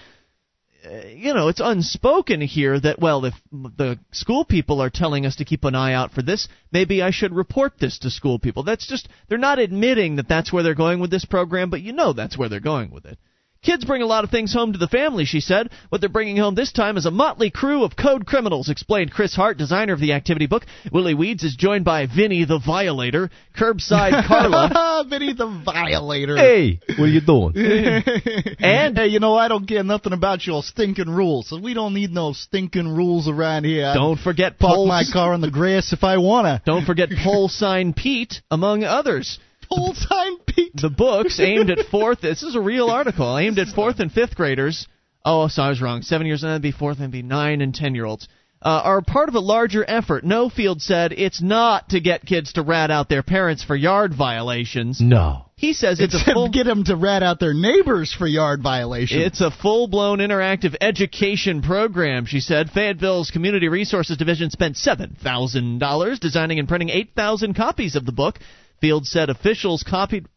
uh, 0.84 1.08
you 1.08 1.34
know, 1.34 1.50
it's 1.50 1.62
unspoken 1.64 2.42
here 2.42 2.80
that, 2.80 3.00
well, 3.00 3.26
if 3.26 3.34
the 3.52 4.00
school 4.12 4.46
people 4.46 4.82
are 4.82 4.90
telling 4.90 5.26
us 5.26 5.36
to 5.36 5.46
keep 5.46 5.66
an 5.66 5.76
eye 5.76 5.94
out 5.94 6.14
for 6.14 6.22
this, 6.22 6.48
maybe 6.72 7.02
I 7.02 7.12
should 7.12 7.34
report 7.34 7.74
this 7.80 8.00
to 8.00 8.10
school 8.10 8.40
people. 8.40 8.64
That's 8.64 8.88
just, 8.88 9.08
they're 9.28 9.38
not 9.38 9.60
admitting 9.60 10.16
that 10.16 10.30
that's 10.30 10.52
where 10.54 10.64
they're 10.64 10.74
going 10.74 11.00
with 11.00 11.12
this 11.12 11.26
program, 11.26 11.70
but 11.70 11.82
you 11.82 11.94
know 11.94 12.14
that's 12.14 12.38
where 12.38 12.50
they're 12.50 12.60
going 12.60 12.92
with 12.92 13.06
it. 13.06 13.20
Kids 13.62 13.84
bring 13.84 14.02
a 14.02 14.06
lot 14.06 14.24
of 14.24 14.30
things 14.30 14.54
home 14.54 14.72
to 14.72 14.80
the 14.80 14.88
family, 14.88 15.26
she 15.26 15.42
said. 15.42 15.70
What 15.90 16.00
they're 16.00 16.10
bringing 16.10 16.38
home 16.38 16.56
this 16.56 16.72
time 16.72 16.96
is 16.96 17.06
a 17.06 17.12
motley 17.12 17.52
crew 17.52 17.84
of 17.84 17.98
code 17.98 18.26
criminals, 18.26 18.70
explained 18.70 19.12
Chris 19.12 19.36
Hart, 19.36 19.58
designer 19.58 19.92
of 19.92 20.00
the 20.00 20.14
activity 20.14 20.48
book. 20.48 20.64
Willie 20.94 21.14
Weeds 21.14 21.44
is 21.44 21.58
joined 21.58 21.84
by 21.84 22.06
Vinny 22.06 22.46
the 22.46 22.60
Violator, 22.66 23.30
Curbside 23.58 24.26
Carla, 24.28 25.04
Vinny 25.10 25.34
the 25.34 25.62
violator. 25.66 26.38
Hey, 26.38 26.80
what 26.98 27.06
are 27.06 27.08
you 27.08 27.20
doing? 27.20 27.54
and 28.60 28.98
hey, 28.98 29.08
you 29.08 29.20
know 29.20 29.36
I 29.36 29.50
don't 29.50 29.68
care 29.68 29.84
nothing 29.84 30.14
about 30.14 30.48
your 30.48 30.64
stinking 30.64 31.10
rules. 31.10 31.50
So 31.50 31.60
we 31.60 31.74
don't 31.74 31.94
need 31.94 32.12
no 32.12 32.32
stinking 32.32 32.96
rules 32.96 33.28
around 33.28 33.66
here. 33.66 33.92
Don't 33.94 34.20
forget 34.20 34.58
park 34.58 34.76
pole, 34.76 34.88
my 34.88 35.04
car 35.12 35.34
in 35.34 35.42
the 35.42 35.52
grass 35.52 35.92
if 35.92 36.06
I 36.06 36.18
wanna. 36.18 36.62
don't 36.66 36.86
forget 36.86 37.10
pole 37.24 37.50
sign 37.50 37.92
Pete, 37.92 38.42
among 38.50 38.86
others. 38.86 39.38
Pole 39.70 39.94
sign 39.94 40.38
Pete. 40.48 40.72
The 40.76 40.90
books 40.90 41.40
aimed 41.40 41.70
at 41.70 41.88
fourth. 41.88 42.22
This 42.22 42.44
is 42.44 42.56
a 42.56 42.62
real 42.62 42.90
article 42.90 43.38
aimed 43.38 43.60
at 43.60 43.68
fourth 43.68 44.00
and 44.00 44.12
fifth 44.12 44.36
graders. 44.36 44.88
Oh, 45.24 45.48
so 45.48 45.62
I 45.64 45.70
was 45.70 45.82
wrong. 45.82 46.02
Seven 46.02 46.26
years 46.28 46.44
and 46.44 46.50
that'd 46.50 46.62
be 46.62 46.72
fourth 46.72 47.00
and 47.00 47.12
be 47.12 47.22
nine 47.22 47.62
and 47.62 47.74
ten 47.74 47.94
year 47.96 48.06
olds. 48.06 48.28
Uh, 48.62 48.82
are 48.84 49.02
part 49.02 49.30
of 49.30 49.36
a 49.36 49.40
larger 49.40 49.86
effort. 49.88 50.26
No 50.26 50.50
Field 50.50 50.82
said 50.82 51.14
it's 51.14 51.42
not 51.42 51.90
to 51.90 52.02
get 52.02 52.26
kids 52.26 52.54
to 52.54 52.62
rat 52.62 52.92
out 52.92 53.08
their 53.08 53.24
parents 53.24 53.64
for 53.64 53.74
yard 53.74 54.14
violations. 54.14 55.00
No. 55.00 55.46
He 55.56 55.72
says 55.72 56.02
it's 56.02 56.14
It's 56.14 56.28
a 56.28 56.34
full. 56.34 56.48
to 56.48 56.52
get 56.52 56.66
them 56.66 56.84
to 56.86 56.96
rat 56.98 57.24
out 57.24 57.40
their 57.40 57.54
neighbors 57.54 58.14
for 58.14 58.28
yard 58.28 58.62
violations. 58.62 59.24
It's 59.26 59.40
a 59.40 59.50
full 59.52 59.88
blown 59.88 60.18
interactive 60.20 60.76
education 60.82 61.62
program, 61.62 62.26
she 62.26 62.42
said. 62.42 62.70
Fayetteville's 62.70 63.32
Community 63.32 63.70
Resources 63.70 64.18
Division 64.18 64.50
spent 64.50 64.76
$7,000 64.76 66.20
designing 66.20 66.60
and 66.60 66.68
printing 66.68 66.90
8,000 66.90 67.54
copies 67.56 67.96
of 67.96 68.06
the 68.06 68.12
book. 68.12 68.40
Field 68.82 69.06
said 69.06 69.30
officials 69.30 69.84
copied 69.84 70.28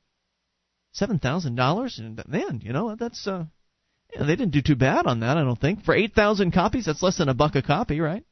$7,000? 1.01 1.99
And 1.99 2.23
Man, 2.29 2.61
you 2.63 2.73
know, 2.73 2.95
that's. 2.97 3.27
uh 3.27 3.45
yeah, 4.15 4.25
they 4.25 4.37
didn't 4.37 4.53
do 4.53 4.61
too 4.61 4.77
bad 4.77 5.07
on 5.07 5.21
that, 5.21 5.39
I 5.39 5.41
don't 5.43 5.59
think. 5.59 5.85
For 5.85 5.95
8,000 5.95 6.53
copies, 6.53 6.85
that's 6.85 7.03
less 7.03 7.17
than 7.17 7.31
a 7.31 7.35
buck 7.35 7.55
a 7.55 7.63
copy, 7.63 7.99
right? 7.99 8.23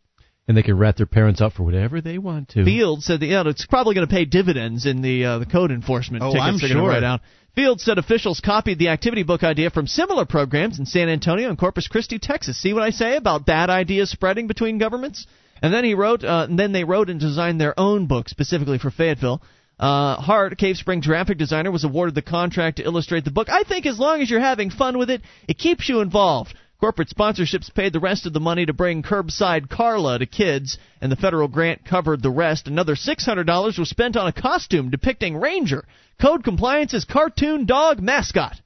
And 0.47 0.57
they 0.57 0.63
can 0.63 0.77
rat 0.77 0.97
their 0.97 1.07
parents 1.07 1.41
up 1.41 1.55
for 1.55 1.63
whatever 1.63 2.01
they 2.01 2.19
want 2.19 2.51
to. 2.51 2.65
Field 2.65 3.03
said 3.03 3.21
that 3.21 3.27
yeah, 3.27 3.45
it's 3.47 3.65
probably 3.67 3.95
going 3.95 4.07
to 4.07 4.13
pay 4.13 4.25
dividends 4.25 4.85
in 4.85 5.01
the 5.01 5.25
uh, 5.25 5.39
the 5.39 5.47
code 5.47 5.71
enforcement 5.71 6.25
Oh, 6.25 6.33
tickets 6.33 6.43
I'm 6.43 6.59
they're 6.59 6.75
going 6.75 6.85
to 6.85 6.91
write 6.91 7.05
out. 7.05 7.21
Field 7.55 7.81
said 7.81 7.99
officials 7.99 8.41
copied 8.41 8.79
the 8.79 8.89
activity 8.89 9.23
book 9.23 9.43
idea 9.45 9.71
from 9.71 9.87
similar 9.87 10.25
programs 10.25 10.79
in 10.79 10.87
San 10.87 11.09
Antonio 11.09 11.49
and 11.49 11.59
Corpus 11.59 11.89
Christi, 11.89 12.19
Texas. 12.19 12.61
See 12.61 12.73
what 12.73 12.83
I 12.83 12.91
say 12.91 13.17
about 13.17 13.47
bad 13.47 13.71
ideas 13.71 14.11
spreading 14.11 14.49
between 14.49 14.79
governments? 14.79 15.27
And 15.63 15.73
then 15.73 15.85
he 15.85 15.95
wrote, 15.95 16.25
uh, 16.25 16.47
and 16.49 16.59
then 16.59 16.73
they 16.73 16.85
wrote 16.85 17.11
and 17.11 17.21
designed 17.21 17.61
their 17.61 17.79
own 17.79 18.07
book 18.07 18.29
specifically 18.29 18.79
for 18.79 18.91
Fayetteville. 18.91 19.43
Uh, 19.81 20.21
Hart, 20.21 20.59
Cave 20.59 20.77
Spring 20.77 21.01
graphic 21.01 21.39
designer, 21.39 21.71
was 21.71 21.85
awarded 21.85 22.15
the 22.15 22.21
contract 22.21 22.77
to 22.77 22.85
illustrate 22.85 23.25
the 23.25 23.31
book. 23.31 23.49
I 23.49 23.63
think 23.63 23.87
as 23.87 23.99
long 23.99 24.21
as 24.21 24.29
you're 24.29 24.39
having 24.39 24.69
fun 24.69 24.99
with 24.99 25.09
it, 25.09 25.23
it 25.49 25.57
keeps 25.57 25.89
you 25.89 26.01
involved. 26.01 26.55
Corporate 26.79 27.09
sponsorships 27.09 27.73
paid 27.73 27.95
the 27.95 28.01
rest 28.01 28.27
of 28.27 28.35
the 28.35 28.41
money 28.41 28.67
to 28.67 28.75
bring 28.75 29.03
Curbside 29.03 29.71
Carla 29.71 30.19
to 30.19 30.27
kids, 30.27 30.77
and 31.01 31.11
the 31.11 31.17
federal 31.17 31.49
grant 31.49 31.87
covered 31.87 32.23
the 32.23 32.31
rest. 32.31 32.69
Another 32.69 32.95
$600 32.95 33.79
was 33.79 33.89
spent 33.89 34.19
on 34.19 34.27
a 34.27 34.33
costume 34.33 34.91
depicting 34.91 35.39
Ranger, 35.39 35.87
code 36.21 36.45
compliance's 36.45 37.07
cartoon 37.07 37.65
dog 37.65 38.01
mascot. 38.01 38.61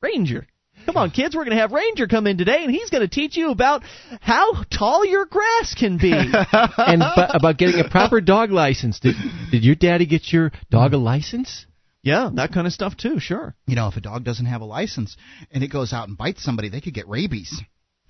Ranger. 0.00 0.46
Come 0.86 0.96
on, 0.96 1.10
kids, 1.10 1.34
we're 1.34 1.44
going 1.44 1.56
to 1.56 1.60
have 1.60 1.72
Ranger 1.72 2.06
come 2.06 2.26
in 2.26 2.38
today, 2.38 2.62
and 2.62 2.70
he's 2.70 2.90
going 2.90 3.02
to 3.02 3.08
teach 3.08 3.36
you 3.36 3.50
about 3.50 3.82
how 4.20 4.64
tall 4.70 5.04
your 5.04 5.26
grass 5.26 5.74
can 5.78 5.98
be. 5.98 6.12
and 6.12 7.00
bu- 7.00 7.36
about 7.36 7.58
getting 7.58 7.80
a 7.80 7.88
proper 7.88 8.20
dog 8.20 8.50
license. 8.50 9.00
Did, 9.00 9.16
did 9.50 9.64
your 9.64 9.74
daddy 9.74 10.06
get 10.06 10.32
your 10.32 10.52
dog 10.70 10.92
a 10.92 10.98
license? 10.98 11.66
yeah, 12.02 12.30
that 12.34 12.52
kind 12.52 12.66
of 12.66 12.72
stuff 12.72 12.96
too, 12.96 13.20
sure. 13.20 13.54
you 13.66 13.76
know, 13.76 13.88
if 13.88 13.96
a 13.96 14.00
dog 14.00 14.24
doesn't 14.24 14.46
have 14.46 14.60
a 14.60 14.64
license 14.64 15.16
and 15.52 15.62
it 15.62 15.68
goes 15.68 15.92
out 15.92 16.08
and 16.08 16.18
bites 16.18 16.42
somebody, 16.42 16.68
they 16.68 16.80
could 16.80 16.94
get 16.94 17.08
rabies. 17.08 17.62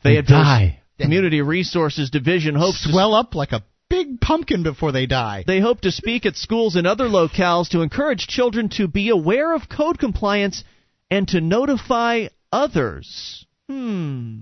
They 0.03 0.15
Fayetteville's 0.15 0.45
die. 0.45 0.81
Community 0.99 1.43
Resources 1.43 2.11
Division 2.11 2.55
hopes 2.55 2.83
to 2.85 2.91
Swell 2.91 3.15
up 3.15 3.35
like 3.35 3.53
a 3.53 3.65
big 3.91 4.21
pumpkin 4.21 4.63
before 4.63 4.93
they 4.93 5.07
die. 5.07 5.45
They 5.47 5.61
hope 5.61 5.83
to 5.83 5.93
speak 5.93 6.25
at 6.25 6.37
schools 6.37 6.77
and 6.77 6.87
other 6.87 7.05
locales 7.05 7.69
to 7.71 7.83
encourage 7.83 8.27
children 8.27 8.71
to 8.71 8.89
be 8.89 9.11
aware 9.11 9.55
of 9.55 9.69
code 9.69 9.99
compliance 9.99 10.65
and 11.11 11.29
to 11.29 11.41
notify 11.41 12.29
others. 12.53 13.47
Hmm. 13.69 14.39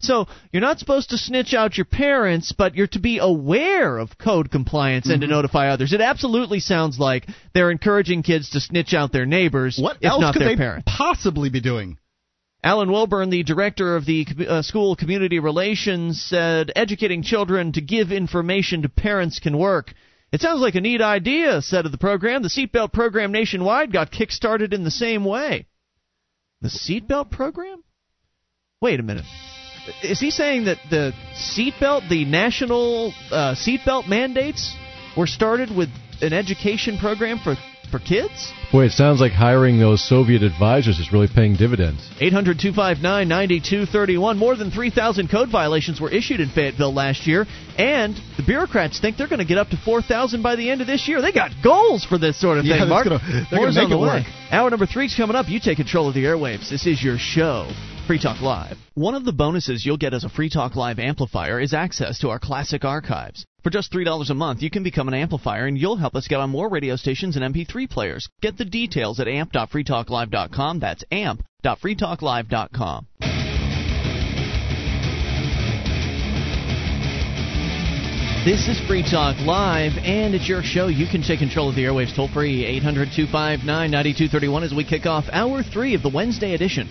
So, 0.00 0.28
you're 0.52 0.62
not 0.62 0.78
supposed 0.78 1.10
to 1.10 1.18
snitch 1.18 1.54
out 1.54 1.76
your 1.76 1.84
parents, 1.84 2.52
but 2.52 2.76
you're 2.76 2.86
to 2.88 3.00
be 3.00 3.18
aware 3.18 3.98
of 3.98 4.16
code 4.16 4.48
compliance 4.48 5.08
and 5.10 5.22
to 5.22 5.26
notify 5.26 5.70
others. 5.70 5.92
It 5.92 6.00
absolutely 6.00 6.60
sounds 6.60 7.00
like 7.00 7.26
they're 7.52 7.72
encouraging 7.72 8.22
kids 8.22 8.50
to 8.50 8.60
snitch 8.60 8.94
out 8.94 9.10
their 9.10 9.26
neighbors, 9.26 9.76
What 9.76 9.96
if 10.00 10.08
else 10.08 10.20
not 10.20 10.34
could 10.34 10.42
their 10.42 10.50
they 10.50 10.56
parents. 10.56 10.84
possibly 10.86 11.50
be 11.50 11.60
doing? 11.60 11.98
Alan 12.62 12.92
Wilburn, 12.92 13.30
the 13.30 13.42
director 13.42 13.96
of 13.96 14.04
the 14.04 14.26
uh, 14.48 14.62
school 14.62 14.94
community 14.94 15.40
relations, 15.40 16.22
said 16.22 16.70
educating 16.76 17.22
children 17.24 17.72
to 17.72 17.80
give 17.80 18.12
information 18.12 18.82
to 18.82 18.88
parents 18.88 19.40
can 19.40 19.58
work. 19.58 19.92
It 20.30 20.40
sounds 20.40 20.60
like 20.60 20.74
a 20.76 20.80
neat 20.80 21.00
idea, 21.00 21.60
said 21.62 21.86
of 21.86 21.92
the 21.92 21.98
program. 21.98 22.42
The 22.42 22.48
seatbelt 22.48 22.92
program 22.92 23.32
nationwide 23.32 23.92
got 23.92 24.12
kick-started 24.12 24.74
in 24.74 24.84
the 24.84 24.90
same 24.90 25.24
way. 25.24 25.66
The 26.60 26.68
seatbelt 26.68 27.30
program? 27.30 27.82
Wait 28.80 29.00
a 29.00 29.02
minute. 29.02 29.24
Is 30.02 30.20
he 30.20 30.30
saying 30.30 30.64
that 30.64 30.78
the 30.90 31.12
seatbelt, 31.34 32.08
the 32.08 32.24
national 32.24 33.12
uh, 33.30 33.54
seatbelt 33.54 34.08
mandates, 34.08 34.74
were 35.16 35.26
started 35.26 35.74
with 35.74 35.88
an 36.20 36.32
education 36.32 36.98
program 36.98 37.38
for 37.38 37.54
for 37.88 37.98
kids? 37.98 38.52
Boy, 38.70 38.84
it 38.86 38.92
sounds 38.92 39.20
like 39.20 39.32
hiring 39.32 39.78
those 39.78 40.06
Soviet 40.06 40.42
advisors 40.42 40.98
is 40.98 41.12
really 41.12 41.28
paying 41.32 41.56
dividends. 41.56 42.00
800 42.20 42.58
259 42.58 43.28
9231. 43.28 44.38
More 44.38 44.56
than 44.56 44.70
3,000 44.70 45.28
code 45.30 45.48
violations 45.50 46.00
were 46.00 46.10
issued 46.10 46.40
in 46.40 46.50
Fayetteville 46.50 46.92
last 46.94 47.26
year, 47.26 47.46
and 47.78 48.14
the 48.36 48.42
bureaucrats 48.44 49.00
think 49.00 49.16
they're 49.16 49.28
going 49.28 49.38
to 49.40 49.44
get 49.44 49.58
up 49.58 49.68
to 49.70 49.76
4,000 49.76 50.42
by 50.42 50.56
the 50.56 50.68
end 50.70 50.80
of 50.80 50.86
this 50.86 51.08
year. 51.08 51.22
They 51.22 51.32
got 51.32 51.50
goals 51.64 52.04
for 52.04 52.18
this 52.18 52.38
sort 52.40 52.58
of 52.58 52.64
Yeah, 52.64 52.74
thing, 52.74 52.88
that's 52.88 52.90
Mark. 52.90 53.04
gonna- 53.08 53.46
they're 53.50 53.58
More's 53.60 53.74
gonna 53.76 53.88
make 53.88 53.96
it 53.96 54.00
work. 54.00 54.24
Hour 54.50 54.70
number 54.70 54.86
three's 54.86 55.14
coming 55.14 55.36
up. 55.36 55.48
You 55.48 55.60
take 55.60 55.76
control 55.76 56.08
of 56.08 56.14
the 56.14 56.24
airwaves. 56.24 56.68
This 56.70 56.86
is 56.86 57.02
your 57.02 57.18
show. 57.18 57.68
Free 58.06 58.18
Talk 58.18 58.40
Live. 58.40 58.78
One 58.94 59.14
of 59.14 59.26
the 59.26 59.32
bonuses 59.34 59.84
you'll 59.84 59.98
get 59.98 60.14
as 60.14 60.24
a 60.24 60.30
Free 60.30 60.48
Talk 60.48 60.76
Live 60.76 60.98
amplifier 60.98 61.60
is 61.60 61.74
access 61.74 62.18
to 62.20 62.30
our 62.30 62.38
classic 62.38 62.82
archives. 62.84 63.44
For 63.64 63.70
just 63.70 63.92
$3 63.92 64.30
a 64.30 64.34
month, 64.34 64.62
you 64.62 64.70
can 64.70 64.84
become 64.84 65.08
an 65.08 65.14
amplifier 65.14 65.66
and 65.66 65.76
you'll 65.76 65.96
help 65.96 66.14
us 66.14 66.28
get 66.28 66.38
on 66.38 66.50
more 66.50 66.68
radio 66.68 66.94
stations 66.94 67.36
and 67.36 67.54
MP3 67.54 67.90
players. 67.90 68.28
Get 68.40 68.56
the 68.56 68.64
details 68.64 69.18
at 69.18 69.26
amp.freetalklive.com. 69.26 70.78
That's 70.78 71.02
amp.freetalklive.com. 71.10 73.06
This 78.44 78.68
is 78.68 78.80
Free 78.86 79.02
Talk 79.02 79.36
Live, 79.40 79.92
and 80.04 80.34
it's 80.34 80.48
your 80.48 80.62
show. 80.62 80.86
You 80.86 81.06
can 81.06 81.22
take 81.22 81.40
control 81.40 81.68
of 81.68 81.74
the 81.74 81.82
airwaves 81.82 82.14
toll 82.14 82.28
free, 82.28 82.64
800 82.64 83.08
259 83.14 83.66
9231, 83.66 84.62
as 84.62 84.72
we 84.72 84.84
kick 84.84 85.04
off 85.04 85.24
hour 85.32 85.64
three 85.64 85.94
of 85.94 86.02
the 86.02 86.08
Wednesday 86.08 86.54
edition. 86.54 86.88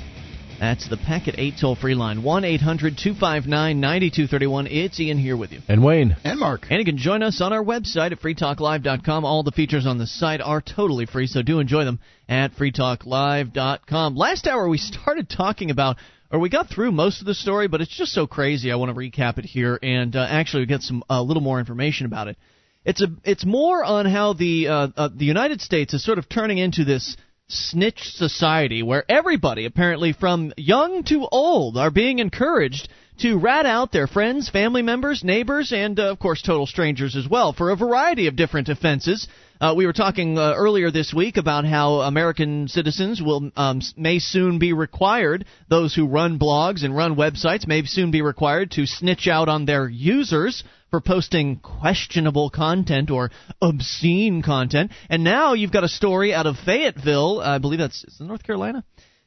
That's 0.60 0.90
the 0.90 0.98
Packet8 0.98 1.62
toll 1.62 1.76
free 1.76 1.94
line, 1.94 2.24
1 2.24 2.44
800 2.44 2.98
259 2.98 3.80
9231. 3.80 4.68
It's 4.68 5.00
Ian 5.00 5.20
here 5.20 5.38
with 5.38 5.52
you. 5.52 5.60
And 5.68 5.84
Wayne. 5.84 6.16
And 6.24 6.40
Mark. 6.40 6.66
And 6.70 6.80
you 6.80 6.86
can 6.86 6.98
join 6.98 7.22
us 7.22 7.42
on 7.42 7.54
our 7.54 7.64
website 7.64 8.12
at 8.12 8.20
freetalklive.com. 8.22 9.24
All 9.24 9.44
the 9.44 9.52
features 9.52 9.86
on 9.86 10.00
the 10.00 10.08
site 10.08 10.42
are 10.42 10.60
totally 10.60 11.06
free, 11.06 11.28
so 11.28 11.44
do 11.44 11.60
enjoy 11.60 11.86
them 11.86 12.00
at 12.28 12.54
freetalklive.com. 12.54 14.16
Last 14.16 14.48
hour 14.48 14.68
we 14.68 14.78
started 14.80 15.30
talking 15.30 15.70
about 15.70 15.98
or 16.32 16.40
we 16.40 16.50
got 16.50 16.70
through 16.70 16.92
most 16.92 17.22
of 17.22 17.28
the 17.28 17.36
story, 17.36 17.68
but 17.68 17.82
it's 17.82 17.96
just 17.96 18.12
so 18.12 18.26
crazy. 18.26 18.72
I 18.72 18.76
want 18.76 18.90
to 18.90 19.00
recap 19.00 19.38
it 19.38 19.46
here 19.46 19.80
and 19.82 20.16
uh, 20.16 20.26
actually 20.28 20.66
get 20.66 20.82
some 20.82 21.04
a 21.10 21.14
uh, 21.14 21.22
little 21.22 21.44
more 21.44 21.60
information 21.60 22.06
about 22.08 22.28
it. 22.30 22.38
It's 22.84 23.02
a 23.02 23.08
it's 23.24 23.46
more 23.46 23.84
on 23.84 24.06
how 24.06 24.34
the 24.34 24.68
uh, 24.68 24.88
uh, 24.98 25.10
the 25.14 25.26
United 25.26 25.62
States 25.62 25.94
is 25.94 26.04
sort 26.04 26.18
of 26.18 26.28
turning 26.28 26.58
into 26.58 26.84
this 26.84 27.16
snitch 27.50 28.12
society 28.14 28.84
where 28.84 29.10
everybody, 29.10 29.66
apparently 29.66 30.14
from 30.14 30.54
young 30.58 31.04
to 31.04 31.28
old, 31.32 31.78
are 31.78 31.92
being 31.92 32.20
encouraged 32.20 32.90
to 33.20 33.40
rat 33.40 33.66
out 33.66 33.92
their 33.92 34.08
friends, 34.08 34.50
family 34.50 34.82
members, 34.82 35.24
neighbors, 35.24 35.72
and 35.72 36.00
uh, 36.00 36.12
of 36.12 36.20
course 36.20 36.42
total 36.42 36.68
strangers 36.68 37.16
as 37.16 37.28
well 37.28 37.54
for 37.54 37.72
a 37.72 37.76
variety 37.76 38.28
of 38.28 38.36
different 38.36 38.70
offenses. 38.70 39.28
Uh, 39.60 39.74
we 39.76 39.88
were 39.88 39.94
talking 39.94 40.38
uh, 40.38 40.54
earlier 40.56 40.92
this 40.92 41.14
week 41.14 41.38
about 41.38 41.66
how 41.66 42.02
American 42.02 42.68
citizens 42.68 43.22
will 43.22 43.52
um, 43.56 43.82
may 43.96 44.20
soon 44.20 44.60
be 44.60 44.72
required, 44.72 45.46
those 45.68 45.96
who 45.96 46.08
run 46.08 46.38
blogs 46.38 46.84
and 46.84 46.96
run 46.96 47.16
websites 47.16 47.68
may 47.68 47.84
soon 47.84 48.12
be 48.12 48.22
required 48.22 48.70
to 48.72 48.86
snitch 48.86 49.28
out 49.28 49.50
on 49.50 49.66
their 49.66 49.90
users 49.90 50.64
for 50.92 51.02
posting 51.02 51.58
questionable 51.58 52.50
content 52.50 53.10
or 53.10 53.32
obscene 53.62 54.42
content. 54.44 54.92
And 55.10 55.24
now 55.24 55.54
you've 55.54 55.72
got 55.72 55.84
a 55.84 55.90
story 55.90 56.34
out 56.34 56.46
of 56.46 56.56
Fayetteville, 56.58 57.42
I 57.42 57.58
believe 57.58 57.80
that's 57.80 58.06
North 58.20 58.44
Carolina. 58.44 58.84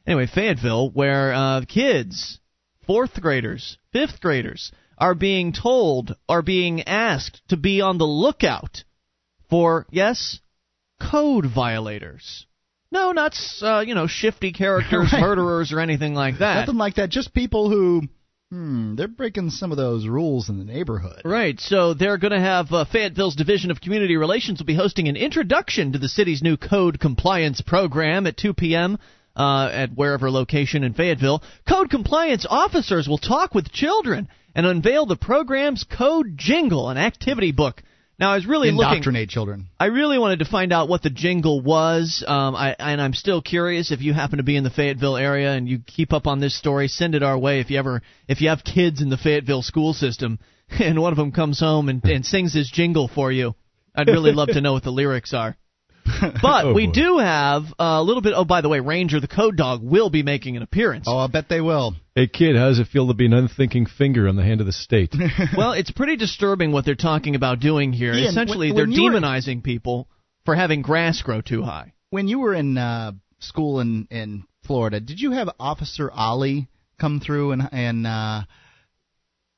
Anyway, 0.07 0.27
Fayetteville, 0.33 0.89
where 0.91 1.33
uh, 1.33 1.65
kids 1.65 2.39
fourth 2.91 3.21
graders, 3.21 3.77
fifth 3.93 4.19
graders 4.19 4.73
are 4.97 5.15
being 5.15 5.53
told, 5.53 6.13
are 6.27 6.41
being 6.41 6.81
asked 6.81 7.41
to 7.47 7.55
be 7.55 7.79
on 7.79 7.97
the 7.97 8.03
lookout 8.03 8.83
for, 9.49 9.87
yes, 9.91 10.41
code 10.99 11.45
violators. 11.45 12.45
No, 12.91 13.13
not 13.13 13.33
uh, 13.61 13.85
you 13.87 13.95
know 13.95 14.07
shifty 14.07 14.51
characters, 14.51 15.09
right. 15.13 15.21
murderers, 15.21 15.71
or 15.71 15.79
anything 15.79 16.15
like 16.15 16.39
that. 16.39 16.65
Nothing 16.65 16.75
like 16.75 16.95
that. 16.95 17.09
Just 17.09 17.33
people 17.33 17.69
who, 17.69 18.01
hmm, 18.49 18.95
they're 18.95 19.07
breaking 19.07 19.51
some 19.51 19.71
of 19.71 19.77
those 19.77 20.05
rules 20.05 20.49
in 20.49 20.59
the 20.59 20.65
neighborhood. 20.65 21.21
Right. 21.23 21.57
So 21.61 21.93
they're 21.93 22.17
going 22.17 22.33
to 22.33 22.41
have 22.41 22.73
uh, 22.73 22.83
Fayetteville's 22.83 23.37
Division 23.37 23.71
of 23.71 23.79
Community 23.79 24.17
Relations 24.17 24.59
will 24.59 24.65
be 24.65 24.75
hosting 24.75 25.07
an 25.07 25.15
introduction 25.15 25.93
to 25.93 25.99
the 25.99 26.09
city's 26.09 26.43
new 26.43 26.57
code 26.57 26.99
compliance 26.99 27.61
program 27.61 28.27
at 28.27 28.35
2 28.35 28.53
p.m 28.53 28.99
uh, 29.35 29.69
at 29.71 29.93
wherever 29.93 30.29
location 30.29 30.83
in 30.83 30.93
Fayetteville. 30.93 31.43
Code 31.67 31.89
compliance 31.89 32.45
officers 32.49 33.07
will 33.07 33.17
talk 33.17 33.53
with 33.53 33.71
children 33.71 34.27
and 34.55 34.65
unveil 34.65 35.05
the 35.05 35.15
program's 35.15 35.83
code 35.83 36.37
jingle, 36.37 36.89
and 36.89 36.99
activity 36.99 37.51
book. 37.51 37.81
Now 38.19 38.33
I 38.33 38.35
was 38.35 38.45
really 38.45 38.69
indoctrinate 38.69 39.21
looking, 39.21 39.27
children. 39.29 39.67
I 39.79 39.85
really 39.85 40.19
wanted 40.19 40.39
to 40.39 40.45
find 40.45 40.71
out 40.71 40.87
what 40.87 41.01
the 41.01 41.09
jingle 41.09 41.59
was, 41.61 42.23
um, 42.27 42.55
I, 42.55 42.75
and 42.77 43.01
I'm 43.01 43.13
still 43.13 43.41
curious. 43.41 43.91
If 43.91 44.01
you 44.01 44.13
happen 44.13 44.37
to 44.37 44.43
be 44.43 44.55
in 44.55 44.63
the 44.63 44.69
Fayetteville 44.69 45.17
area 45.17 45.53
and 45.53 45.67
you 45.67 45.79
keep 45.79 46.13
up 46.13 46.27
on 46.27 46.39
this 46.39 46.55
story, 46.55 46.87
send 46.87 47.15
it 47.15 47.23
our 47.23 47.37
way. 47.37 47.61
If 47.61 47.71
you 47.71 47.79
ever, 47.79 48.03
if 48.27 48.41
you 48.41 48.49
have 48.49 48.63
kids 48.63 49.01
in 49.01 49.09
the 49.09 49.17
Fayetteville 49.17 49.63
school 49.63 49.93
system, 49.93 50.37
and 50.79 51.01
one 51.01 51.13
of 51.13 51.17
them 51.17 51.31
comes 51.31 51.59
home 51.59 51.89
and, 51.89 52.03
and 52.05 52.25
sings 52.25 52.53
this 52.53 52.69
jingle 52.69 53.07
for 53.07 53.31
you, 53.31 53.55
I'd 53.95 54.07
really 54.07 54.33
love 54.33 54.49
to 54.49 54.61
know 54.61 54.73
what 54.73 54.83
the 54.83 54.91
lyrics 54.91 55.33
are. 55.33 55.57
But 56.41 56.65
oh, 56.65 56.73
we 56.73 56.87
boy. 56.87 56.93
do 56.93 57.17
have 57.17 57.63
a 57.79 58.01
little 58.03 58.21
bit. 58.21 58.33
Oh, 58.35 58.45
by 58.45 58.61
the 58.61 58.69
way, 58.69 58.79
Ranger 58.79 59.19
the 59.19 59.27
Code 59.27 59.57
Dog 59.57 59.81
will 59.83 60.09
be 60.09 60.23
making 60.23 60.55
an 60.57 60.63
appearance. 60.63 61.05
Oh, 61.07 61.17
I 61.17 61.27
bet 61.27 61.49
they 61.49 61.61
will. 61.61 61.95
Hey, 62.15 62.27
kid, 62.27 62.55
how 62.55 62.67
does 62.67 62.79
it 62.79 62.87
feel 62.87 63.07
to 63.07 63.13
be 63.13 63.25
an 63.25 63.33
unthinking 63.33 63.85
finger 63.85 64.27
on 64.27 64.35
the 64.35 64.43
hand 64.43 64.59
of 64.59 64.67
the 64.67 64.73
state? 64.73 65.15
well, 65.57 65.71
it's 65.73 65.91
pretty 65.91 66.17
disturbing 66.17 66.71
what 66.71 66.85
they're 66.85 66.95
talking 66.95 67.35
about 67.35 67.59
doing 67.59 67.93
here. 67.93 68.13
Ian, 68.13 68.29
Essentially, 68.29 68.71
when, 68.71 68.89
when 68.89 68.91
they're 68.91 69.21
demonizing 69.21 69.57
were, 69.57 69.61
people 69.61 70.07
for 70.45 70.55
having 70.55 70.81
grass 70.81 71.21
grow 71.21 71.41
too 71.41 71.63
high. 71.63 71.93
When 72.09 72.27
you 72.27 72.39
were 72.39 72.53
in 72.53 72.77
uh, 72.77 73.13
school 73.39 73.79
in 73.79 74.07
in 74.11 74.43
Florida, 74.65 74.99
did 74.99 75.19
you 75.19 75.31
have 75.31 75.49
Officer 75.59 76.11
Ali 76.11 76.67
come 76.99 77.19
through 77.19 77.53
and 77.53 77.69
and 77.71 78.05
uh, 78.05 78.41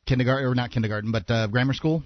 kindergarten 0.06 0.48
or 0.48 0.56
not 0.56 0.72
kindergarten, 0.72 1.11
but 1.11 1.30
uh, 1.30 1.48
grammar 1.48 1.74
school? 1.74 2.03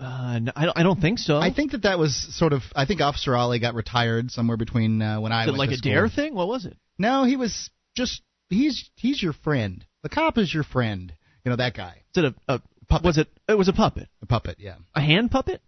Uh, 0.00 0.40
I 0.56 0.64
don't, 0.64 0.78
I 0.78 0.82
don't 0.82 1.00
think 1.00 1.18
so. 1.18 1.36
I 1.36 1.52
think 1.52 1.72
that 1.72 1.82
that 1.82 1.98
was 1.98 2.26
sort 2.34 2.54
of. 2.54 2.62
I 2.74 2.86
think 2.86 3.00
Officer 3.02 3.36
Ali 3.36 3.58
got 3.58 3.74
retired 3.74 4.30
somewhere 4.30 4.56
between 4.56 5.02
uh, 5.02 5.20
when 5.20 5.30
I 5.30 5.46
was 5.46 5.56
like 5.56 5.70
a 5.70 5.76
school. 5.76 5.92
DARE 5.92 6.08
thing. 6.08 6.34
What 6.34 6.48
was 6.48 6.64
it? 6.64 6.76
No, 6.98 7.24
he 7.24 7.36
was 7.36 7.70
just 7.94 8.22
he's 8.48 8.90
he's 8.96 9.22
your 9.22 9.34
friend. 9.34 9.84
The 10.02 10.08
cop 10.08 10.38
is 10.38 10.52
your 10.52 10.64
friend. 10.64 11.12
You 11.44 11.50
know 11.50 11.56
that 11.56 11.74
guy. 11.74 12.02
Is 12.14 12.24
it 12.24 12.34
a, 12.48 12.54
a 12.54 12.62
puppet? 12.88 13.04
Was 13.04 13.18
it? 13.18 13.28
It 13.46 13.58
was 13.58 13.68
a 13.68 13.74
puppet. 13.74 14.08
A 14.22 14.26
puppet, 14.26 14.56
yeah. 14.58 14.76
A 14.94 15.00
hand 15.02 15.30
puppet. 15.30 15.60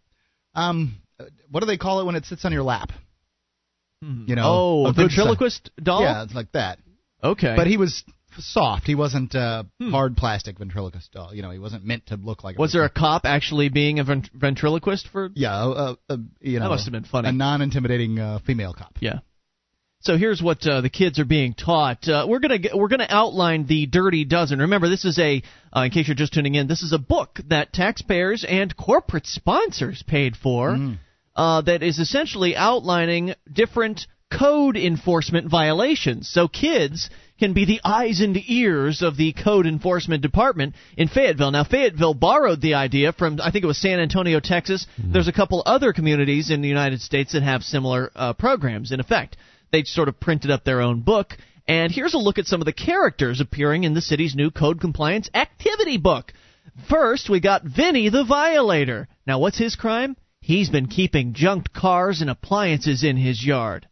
Um, 0.54 0.96
what 1.50 1.60
do 1.60 1.66
they 1.66 1.76
call 1.76 2.00
it 2.00 2.04
when 2.04 2.14
it 2.14 2.24
sits 2.24 2.44
on 2.44 2.52
your 2.52 2.62
lap? 2.62 2.90
Hmm. 4.02 4.24
You 4.26 4.36
know, 4.36 4.44
oh, 4.44 4.86
a 4.86 4.92
ventriloquist 4.92 5.70
doll. 5.82 6.02
Yeah, 6.02 6.24
it's 6.24 6.34
like 6.34 6.52
that. 6.52 6.78
Okay. 7.22 7.54
But 7.56 7.66
he 7.66 7.76
was 7.76 8.02
soft. 8.38 8.86
He 8.86 8.94
wasn't 8.94 9.34
uh, 9.34 9.64
hmm. 9.80 9.90
hard 9.90 10.16
plastic 10.16 10.58
ventriloquist 10.58 11.12
doll. 11.12 11.34
You 11.34 11.42
know, 11.42 11.50
he 11.50 11.58
wasn't 11.58 11.84
meant 11.84 12.06
to 12.06 12.16
look 12.16 12.44
like. 12.44 12.56
A 12.56 12.60
was 12.60 12.72
there 12.72 12.84
a 12.84 12.90
cop 12.90 13.24
actually 13.24 13.68
being 13.68 13.98
a 13.98 14.04
vent- 14.04 14.30
ventriloquist 14.32 15.08
for? 15.08 15.30
Yeah, 15.34 15.54
uh, 15.54 15.94
uh, 16.08 16.16
you 16.40 16.58
know, 16.58 16.66
that 16.66 16.70
must 16.70 16.84
have 16.84 16.92
been 16.92 17.04
funny. 17.04 17.28
A 17.28 17.32
non-intimidating 17.32 18.18
uh, 18.18 18.38
female 18.44 18.74
cop. 18.74 18.96
Yeah. 19.00 19.20
So 20.02 20.16
here's 20.16 20.42
what 20.42 20.66
uh, 20.66 20.80
the 20.80 20.90
kids 20.90 21.20
are 21.20 21.24
being 21.24 21.54
taught. 21.54 22.08
Uh, 22.08 22.26
we're 22.28 22.40
gonna 22.40 22.58
we're 22.74 22.88
gonna 22.88 23.06
outline 23.08 23.66
the 23.66 23.86
Dirty 23.86 24.24
Dozen. 24.24 24.58
Remember, 24.58 24.88
this 24.88 25.04
is 25.04 25.16
a 25.18 25.42
uh, 25.74 25.80
in 25.82 25.92
case 25.92 26.08
you're 26.08 26.16
just 26.16 26.32
tuning 26.32 26.56
in, 26.56 26.66
this 26.66 26.82
is 26.82 26.92
a 26.92 26.98
book 26.98 27.38
that 27.48 27.72
taxpayers 27.72 28.44
and 28.46 28.76
corporate 28.76 29.26
sponsors 29.26 30.02
paid 30.02 30.36
for. 30.36 30.70
Mm. 30.70 30.98
Uh, 31.34 31.62
that 31.62 31.82
is 31.82 31.98
essentially 31.98 32.54
outlining 32.54 33.34
different 33.50 34.06
code 34.38 34.76
enforcement 34.76 35.50
violations. 35.50 36.30
So 36.30 36.48
kids 36.48 37.10
can 37.38 37.52
be 37.52 37.64
the 37.64 37.80
eyes 37.84 38.20
and 38.20 38.38
ears 38.46 39.02
of 39.02 39.16
the 39.16 39.32
code 39.32 39.66
enforcement 39.66 40.22
department 40.22 40.74
in 40.96 41.08
Fayetteville. 41.08 41.50
Now, 41.50 41.64
Fayetteville 41.64 42.14
borrowed 42.14 42.60
the 42.60 42.74
idea 42.74 43.12
from, 43.12 43.40
I 43.42 43.50
think 43.50 43.64
it 43.64 43.66
was 43.66 43.78
San 43.78 43.98
Antonio, 43.98 44.40
Texas. 44.40 44.86
Mm-hmm. 44.96 45.12
There's 45.12 45.28
a 45.28 45.32
couple 45.32 45.62
other 45.66 45.92
communities 45.92 46.50
in 46.50 46.62
the 46.62 46.68
United 46.68 47.00
States 47.00 47.32
that 47.32 47.42
have 47.42 47.62
similar 47.62 48.10
uh, 48.14 48.32
programs 48.34 48.92
in 48.92 49.00
effect. 49.00 49.36
They 49.72 49.84
sort 49.84 50.08
of 50.08 50.20
printed 50.20 50.50
up 50.50 50.64
their 50.64 50.80
own 50.80 51.00
book. 51.00 51.36
And 51.66 51.92
here's 51.92 52.14
a 52.14 52.18
look 52.18 52.38
at 52.38 52.46
some 52.46 52.60
of 52.60 52.66
the 52.66 52.72
characters 52.72 53.40
appearing 53.40 53.84
in 53.84 53.94
the 53.94 54.00
city's 54.00 54.34
new 54.34 54.50
code 54.50 54.80
compliance 54.80 55.28
activity 55.34 55.96
book. 55.96 56.32
First, 56.88 57.28
we 57.28 57.40
got 57.40 57.64
Vinny 57.64 58.08
the 58.08 58.24
Violator. 58.24 59.08
Now, 59.26 59.38
what's 59.38 59.58
his 59.58 59.76
crime? 59.76 60.16
He's 60.40 60.70
been 60.70 60.88
keeping 60.88 61.34
junked 61.34 61.72
cars 61.72 62.20
and 62.20 62.28
appliances 62.28 63.04
in 63.04 63.16
his 63.16 63.44
yard. 63.44 63.86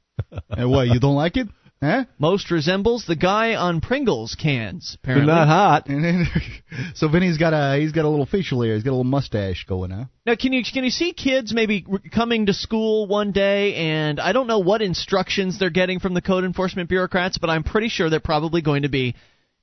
And 0.51 0.71
what, 0.71 0.89
you 0.89 1.01
don't 1.01 1.15
like 1.15 1.37
it? 1.37 1.49
Huh? 1.83 2.05
Most 2.19 2.51
resembles 2.51 3.07
the 3.07 3.17
guy 3.17 3.55
on 3.55 3.81
Pringles 3.81 4.35
cans. 4.35 4.99
Apparently, 5.03 5.27
They're 5.27 5.35
not 5.35 5.49
hot. 5.49 5.89
so 6.95 7.09
Vinny's 7.09 7.39
got 7.39 7.55
a 7.55 7.81
he's 7.81 7.93
got 7.93 8.05
a 8.05 8.09
little 8.09 8.27
facial 8.27 8.61
hair. 8.63 8.75
He's 8.75 8.83
got 8.83 8.91
a 8.91 8.99
little 8.99 9.05
mustache 9.05 9.65
going 9.67 9.91
on. 9.91 10.11
Now, 10.27 10.35
can 10.35 10.53
you 10.53 10.63
can 10.63 10.85
you 10.85 10.91
see 10.91 11.15
kids 11.15 11.55
maybe 11.55 11.87
coming 12.13 12.47
to 12.47 12.53
school 12.53 13.07
one 13.07 13.33
day 13.33 13.77
and 13.77 14.21
I 14.21 14.33
don't 14.33 14.47
know 14.47 14.59
what 14.59 14.83
instructions 14.83 15.59
they're 15.59 15.71
getting 15.71 16.01
from 16.01 16.13
the 16.13 16.21
code 16.21 16.45
enforcement 16.45 16.91
bureaucrats, 16.91 17.39
but 17.39 17.49
I'm 17.49 17.65
pretty 17.65 17.89
sure 17.89 18.11
they're 18.11 18.21
probably 18.21 18.61
going 18.61 18.83
to 18.83 18.91
be 18.91 19.15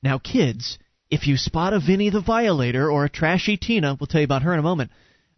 now 0.02 0.18
kids. 0.18 0.80
If 1.12 1.28
you 1.28 1.38
spot 1.38 1.74
a 1.74 1.80
Vinny 1.80 2.10
the 2.10 2.22
Violator 2.22 2.90
or 2.90 3.06
a 3.06 3.10
trashy 3.10 3.58
Tina, 3.58 3.96
we'll 3.98 4.08
tell 4.08 4.22
you 4.22 4.26
about 4.26 4.42
her 4.42 4.54
in 4.54 4.60
a 4.60 4.64
moment. 4.64 4.90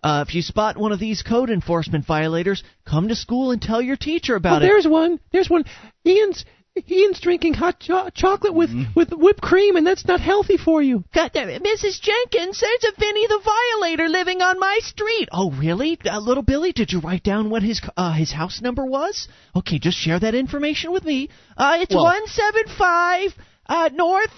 Uh, 0.01 0.23
if 0.27 0.33
you 0.33 0.41
spot 0.41 0.77
one 0.77 0.91
of 0.91 0.99
these 0.99 1.21
code 1.21 1.49
enforcement 1.49 2.05
violators, 2.05 2.63
come 2.85 3.09
to 3.09 3.15
school 3.15 3.51
and 3.51 3.61
tell 3.61 3.81
your 3.81 3.97
teacher 3.97 4.35
about 4.35 4.61
oh, 4.61 4.65
it. 4.65 4.67
There's 4.69 4.87
one. 4.87 5.19
There's 5.31 5.49
one. 5.49 5.65
Ian's 6.05 6.45
Ian's 6.87 7.19
drinking 7.19 7.55
hot 7.55 7.79
cho- 7.79 8.09
chocolate 8.13 8.53
with 8.53 8.69
mm. 8.69 8.95
with 8.95 9.11
whipped 9.11 9.41
cream, 9.41 9.75
and 9.75 9.85
that's 9.85 10.07
not 10.07 10.21
healthy 10.21 10.57
for 10.57 10.81
you. 10.81 11.03
God 11.13 11.31
damn 11.33 11.49
it, 11.49 11.63
Mrs. 11.63 11.99
Jenkins, 11.99 12.59
there's 12.59 12.93
a 12.93 12.99
Vinny 12.99 13.27
the 13.27 13.41
Violator 13.43 14.07
living 14.07 14.41
on 14.41 14.59
my 14.59 14.79
street. 14.83 15.29
Oh, 15.31 15.51
really, 15.51 15.99
uh, 16.05 16.19
little 16.19 16.43
Billy? 16.43 16.71
Did 16.71 16.91
you 16.91 16.99
write 16.99 17.23
down 17.23 17.49
what 17.49 17.63
his 17.63 17.81
uh, 17.97 18.13
his 18.13 18.31
house 18.31 18.61
number 18.61 18.85
was? 18.85 19.27
Okay, 19.55 19.79
just 19.79 19.97
share 19.97 20.19
that 20.19 20.35
information 20.35 20.91
with 20.91 21.03
me. 21.03 21.29
Uh, 21.57 21.77
it's 21.81 21.93
one 21.93 22.25
seven 22.27 22.63
five 22.77 23.33
uh, 23.67 23.89
North 23.93 24.31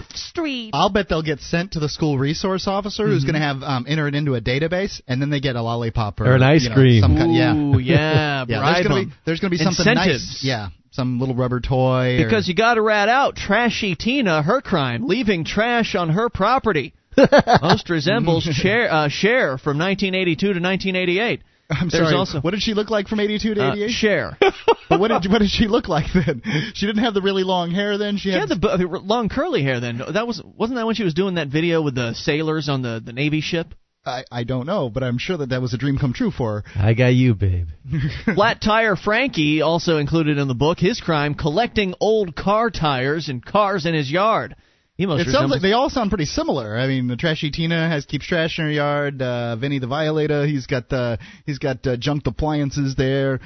Fifth 0.00 0.16
Street. 0.16 0.70
I'll 0.74 0.90
bet 0.90 1.08
they'll 1.08 1.22
get 1.22 1.40
sent 1.40 1.72
to 1.72 1.80
the 1.80 1.88
school 1.88 2.18
resource 2.18 2.66
officer 2.66 3.06
who's 3.06 3.24
going 3.24 3.34
to 3.34 3.40
have 3.40 3.62
um, 3.62 3.86
enter 3.88 4.06
it 4.08 4.14
into 4.14 4.34
a 4.34 4.40
database, 4.40 5.00
and 5.06 5.20
then 5.22 5.30
they 5.30 5.40
get 5.40 5.56
a 5.56 5.62
lollipop 5.62 6.20
or, 6.20 6.26
Or 6.32 6.34
an 6.34 6.42
ice 6.42 6.64
you 6.64 6.70
know, 6.70 6.74
cream. 6.74 7.00
Some 7.02 7.16
kind, 7.16 7.34
yeah, 7.34 7.54
Ooh, 7.54 7.78
yeah, 7.78 8.44
yeah. 8.48 8.58
bribe 8.60 8.74
There's 8.74 8.86
gonna 8.88 9.00
'em. 9.00 9.08
be 9.08 9.14
there's 9.24 9.40
gonna 9.40 9.50
be 9.50 9.56
something 9.58 9.86
Incentives. 9.86 10.28
nice. 10.34 10.44
Yeah, 10.44 10.68
some 10.90 11.20
little 11.20 11.34
rubber 11.34 11.60
toy. 11.60 12.16
or- 12.20 12.24
Because 12.24 12.48
you 12.48 12.54
got 12.54 12.74
to 12.74 12.82
rat 12.82 13.08
out 13.08 13.36
Trashy 13.36 13.94
Tina, 13.94 14.42
her 14.42 14.60
crime, 14.60 15.06
leaving 15.06 15.44
trash 15.44 15.94
on 15.94 16.10
her 16.10 16.28
property. 16.28 16.94
Most 17.62 17.88
resembles 17.88 18.44
Cher, 18.52 18.92
uh, 18.92 19.08
Cher 19.08 19.56
from 19.58 19.78
1982 19.78 20.36
to 20.38 20.60
1988. 20.60 21.40
I'm 21.70 21.88
There's 21.88 22.04
sorry. 22.08 22.14
also- 22.16 22.40
what 22.40 22.52
did 22.52 22.62
she 22.62 22.74
look 22.74 22.90
like 22.90 23.08
from 23.08 23.20
82 23.20 23.54
to 23.54 23.60
Uh, 23.68 23.72
88? 23.72 23.90
Cher. 23.90 24.38
but 24.88 25.00
what 25.00 25.08
did 25.22 25.30
what 25.30 25.38
did 25.40 25.50
she 25.50 25.66
look 25.66 25.88
like 25.88 26.06
then? 26.14 26.42
She 26.74 26.86
didn't 26.86 27.02
have 27.02 27.14
the 27.14 27.22
really 27.22 27.42
long 27.44 27.70
hair 27.72 27.98
then. 27.98 28.16
She 28.16 28.28
She 28.28 28.30
had, 28.30 28.48
had 28.48 28.60
the, 28.60 28.76
the 28.76 28.86
long 28.86 29.28
curly 29.28 29.62
hair 29.62 29.80
then. 29.80 30.00
That 30.12 30.26
was 30.26 30.42
wasn't 30.44 30.76
that 30.78 30.86
when 30.86 30.94
she 30.94 31.04
was 31.04 31.14
doing 31.14 31.34
that 31.34 31.48
video 31.48 31.82
with 31.82 31.94
the 31.94 32.14
sailors 32.14 32.68
on 32.68 32.82
the, 32.82 33.02
the 33.04 33.12
Navy 33.12 33.40
ship? 33.40 33.74
I, 34.04 34.22
I 34.30 34.44
don't 34.44 34.66
know, 34.66 34.88
but 34.88 35.02
I'm 35.02 35.18
sure 35.18 35.36
that 35.38 35.48
that 35.48 35.60
was 35.60 35.74
a 35.74 35.78
dream 35.78 35.98
come 35.98 36.12
true 36.12 36.30
for 36.30 36.62
her. 36.62 36.80
I 36.80 36.94
got 36.94 37.08
you, 37.08 37.34
babe. 37.34 37.66
Flat 38.36 38.60
Tire 38.62 38.94
Frankie 38.94 39.62
also 39.62 39.96
included 39.98 40.38
in 40.38 40.46
the 40.46 40.54
book. 40.54 40.78
His 40.78 41.00
crime: 41.00 41.34
collecting 41.34 41.92
old 41.98 42.36
car 42.36 42.70
tires 42.70 43.28
and 43.28 43.44
cars 43.44 43.84
in 43.84 43.94
his 43.94 44.08
yard. 44.08 44.54
He 44.96 45.04
most 45.04 45.26
It 45.26 45.30
sounds 45.30 45.50
like 45.50 45.60
they 45.60 45.72
all 45.72 45.90
sound 45.90 46.10
pretty 46.10 46.24
similar. 46.24 46.76
I 46.76 46.86
mean, 46.86 47.06
the 47.06 47.16
trashy 47.16 47.50
Tina 47.50 47.88
has 47.88 48.06
keeps 48.06 48.26
trash 48.26 48.58
in 48.58 48.64
her 48.64 48.70
yard. 48.70 49.20
Uh, 49.20 49.56
Vinny 49.56 49.78
the 49.78 49.86
Violator, 49.86 50.46
he's 50.46 50.66
got 50.66 50.90
uh, 50.92 51.18
he's 51.44 51.58
got 51.58 51.86
uh, 51.86 51.96
junked 51.96 52.26
appliances 52.26 52.94
there. 52.96 53.40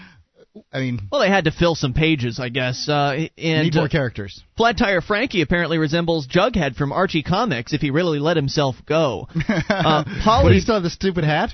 I 0.72 0.80
mean, 0.80 1.00
well, 1.10 1.20
they 1.20 1.28
had 1.28 1.44
to 1.44 1.52
fill 1.52 1.74
some 1.74 1.92
pages, 1.92 2.40
I 2.40 2.48
guess. 2.48 2.88
Uh, 2.88 3.26
and 3.38 3.64
need 3.64 3.74
more 3.74 3.84
uh, 3.84 3.88
characters. 3.88 4.42
Flat 4.56 4.76
Tire 4.78 5.00
Frankie 5.00 5.42
apparently 5.42 5.78
resembles 5.78 6.26
Jughead 6.26 6.76
from 6.76 6.92
Archie 6.92 7.22
Comics 7.22 7.72
if 7.72 7.80
he 7.80 7.90
really 7.90 8.18
let 8.18 8.36
himself 8.36 8.76
go. 8.86 9.28
Uh, 9.68 10.04
But 10.24 10.52
he 10.52 10.60
still 10.60 10.74
have 10.74 10.82
the 10.82 10.90
stupid 10.90 11.24
hat. 11.24 11.50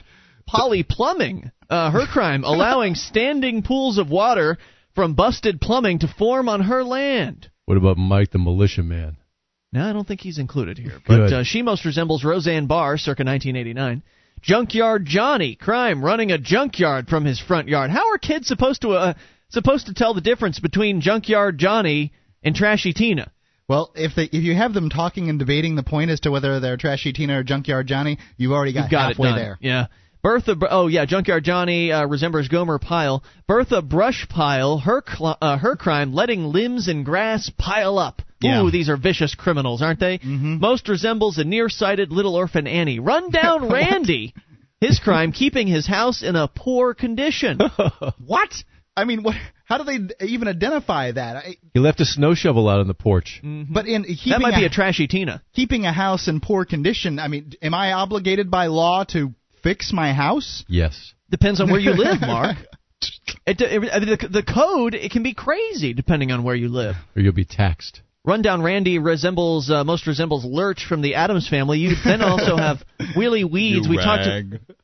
Polly 0.46 0.82
Plumbing, 0.82 1.50
uh, 1.68 1.90
her 1.90 2.06
crime, 2.06 2.44
allowing 2.44 2.94
standing 2.94 3.62
pools 3.62 3.98
of 3.98 4.08
water 4.10 4.58
from 4.94 5.14
busted 5.14 5.60
plumbing 5.60 6.00
to 6.00 6.08
form 6.08 6.48
on 6.48 6.62
her 6.62 6.82
land. 6.82 7.50
What 7.66 7.76
about 7.76 7.98
Mike 7.98 8.30
the 8.30 8.38
Militia 8.38 8.82
Man? 8.82 9.16
No, 9.72 9.88
I 9.88 9.92
don't 9.92 10.06
think 10.06 10.20
he's 10.20 10.38
included 10.38 10.78
here. 10.78 11.00
But 11.06 11.32
uh, 11.32 11.44
she 11.44 11.62
most 11.62 11.84
resembles 11.84 12.24
Roseanne 12.24 12.66
Barr, 12.66 12.96
circa 12.96 13.24
1989. 13.24 14.02
Junkyard 14.42 15.04
Johnny, 15.04 15.56
crime, 15.56 16.04
running 16.04 16.30
a 16.30 16.38
junkyard 16.38 17.08
from 17.08 17.24
his 17.24 17.40
front 17.40 17.68
yard. 17.68 17.90
How 17.90 18.12
are 18.12 18.18
kids 18.18 18.46
supposed 18.46 18.82
to 18.82 18.90
uh, 18.90 19.14
supposed 19.48 19.86
to 19.86 19.94
tell 19.94 20.14
the 20.14 20.20
difference 20.20 20.60
between 20.60 21.00
Junkyard 21.00 21.58
Johnny 21.58 22.12
and 22.42 22.54
Trashy 22.54 22.92
Tina? 22.92 23.32
Well, 23.68 23.90
if 23.96 24.14
they 24.14 24.24
if 24.24 24.44
you 24.44 24.54
have 24.54 24.72
them 24.72 24.88
talking 24.88 25.28
and 25.28 25.38
debating 25.38 25.74
the 25.74 25.82
point 25.82 26.10
as 26.10 26.20
to 26.20 26.30
whether 26.30 26.60
they're 26.60 26.76
trashy 26.76 27.12
Tina 27.12 27.40
or 27.40 27.42
junkyard 27.42 27.88
Johnny, 27.88 28.18
you've 28.36 28.52
already 28.52 28.72
got, 28.72 28.82
You've 28.82 28.90
got 28.92 29.08
halfway 29.08 29.34
there. 29.34 29.58
Yeah. 29.60 29.86
Bertha, 30.22 30.56
oh 30.70 30.88
yeah, 30.88 31.04
Junkyard 31.04 31.44
Johnny 31.44 31.92
uh, 31.92 32.06
resembles 32.06 32.48
Gomer 32.48 32.78
Pyle. 32.78 33.22
Bertha 33.46 33.80
Brush 33.80 34.26
Pile, 34.28 34.78
her 34.78 35.02
cl- 35.06 35.38
uh, 35.40 35.58
her 35.58 35.76
crime, 35.76 36.12
letting 36.14 36.46
limbs 36.46 36.88
and 36.88 37.04
grass 37.04 37.50
pile 37.56 37.98
up. 37.98 38.22
Yeah. 38.46 38.62
Ooh, 38.62 38.70
these 38.70 38.88
are 38.88 38.96
vicious 38.96 39.34
criminals, 39.34 39.82
aren't 39.82 40.00
they? 40.00 40.18
Mm-hmm. 40.18 40.58
Most 40.58 40.88
resembles 40.88 41.38
a 41.38 41.44
nearsighted 41.44 42.12
little 42.12 42.34
orphan 42.34 42.66
Annie. 42.66 42.98
Run 42.98 43.30
down 43.30 43.68
Randy. 43.72 44.34
His 44.80 44.98
crime, 45.00 45.32
keeping 45.32 45.66
his 45.66 45.86
house 45.86 46.22
in 46.22 46.36
a 46.36 46.48
poor 46.48 46.94
condition. 46.94 47.58
What? 48.24 48.52
I 48.96 49.04
mean, 49.04 49.22
what? 49.22 49.34
How 49.64 49.78
do 49.78 49.84
they 49.84 50.26
even 50.26 50.48
identify 50.48 51.12
that? 51.12 51.36
I, 51.36 51.56
He 51.74 51.80
left 51.80 52.00
a 52.00 52.04
snow 52.04 52.34
shovel 52.34 52.68
out 52.68 52.80
on 52.80 52.86
the 52.88 52.94
porch. 52.94 53.40
but 53.42 53.86
in 53.86 54.04
keeping 54.04 54.30
that 54.32 54.40
might 54.40 54.54
a, 54.54 54.60
be 54.60 54.64
a 54.64 54.70
trashy 54.70 55.06
Tina. 55.06 55.42
keeping 55.54 55.84
a 55.84 55.92
house 55.92 56.28
in 56.28 56.40
poor 56.40 56.64
condition. 56.64 57.18
I 57.18 57.28
mean, 57.28 57.52
am 57.60 57.74
I 57.74 57.92
obligated 57.92 58.50
by 58.50 58.66
law 58.66 59.04
to 59.10 59.34
fix 59.62 59.92
my 59.92 60.12
house? 60.12 60.64
Yes. 60.68 61.14
Depends 61.30 61.60
on 61.60 61.70
where 61.70 61.80
you 61.80 61.92
live, 61.92 62.20
Mark. 62.20 62.56
It, 63.46 63.60
it, 63.60 64.20
the, 64.20 64.28
the 64.28 64.42
code 64.42 64.94
it 64.94 65.10
can 65.10 65.22
be 65.22 65.34
crazy 65.34 65.92
depending 65.92 66.32
on 66.32 66.42
where 66.42 66.54
you 66.54 66.68
live. 66.68 66.96
Or 67.14 67.22
you'll 67.22 67.32
be 67.32 67.44
taxed. 67.44 68.00
Rundown 68.26 68.60
Randy 68.60 68.98
resembles 68.98 69.70
uh, 69.70 69.84
most 69.84 70.06
resembles 70.06 70.44
Lurch 70.44 70.84
from 70.88 71.00
the 71.00 71.14
Addams 71.14 71.48
Family. 71.48 71.78
You 71.78 71.92
then 72.04 72.22
also 72.22 72.56
have 72.56 72.82
Willie 73.16 73.44
Weeds. 73.44 73.88
we 73.88 73.96
talked 73.96 74.26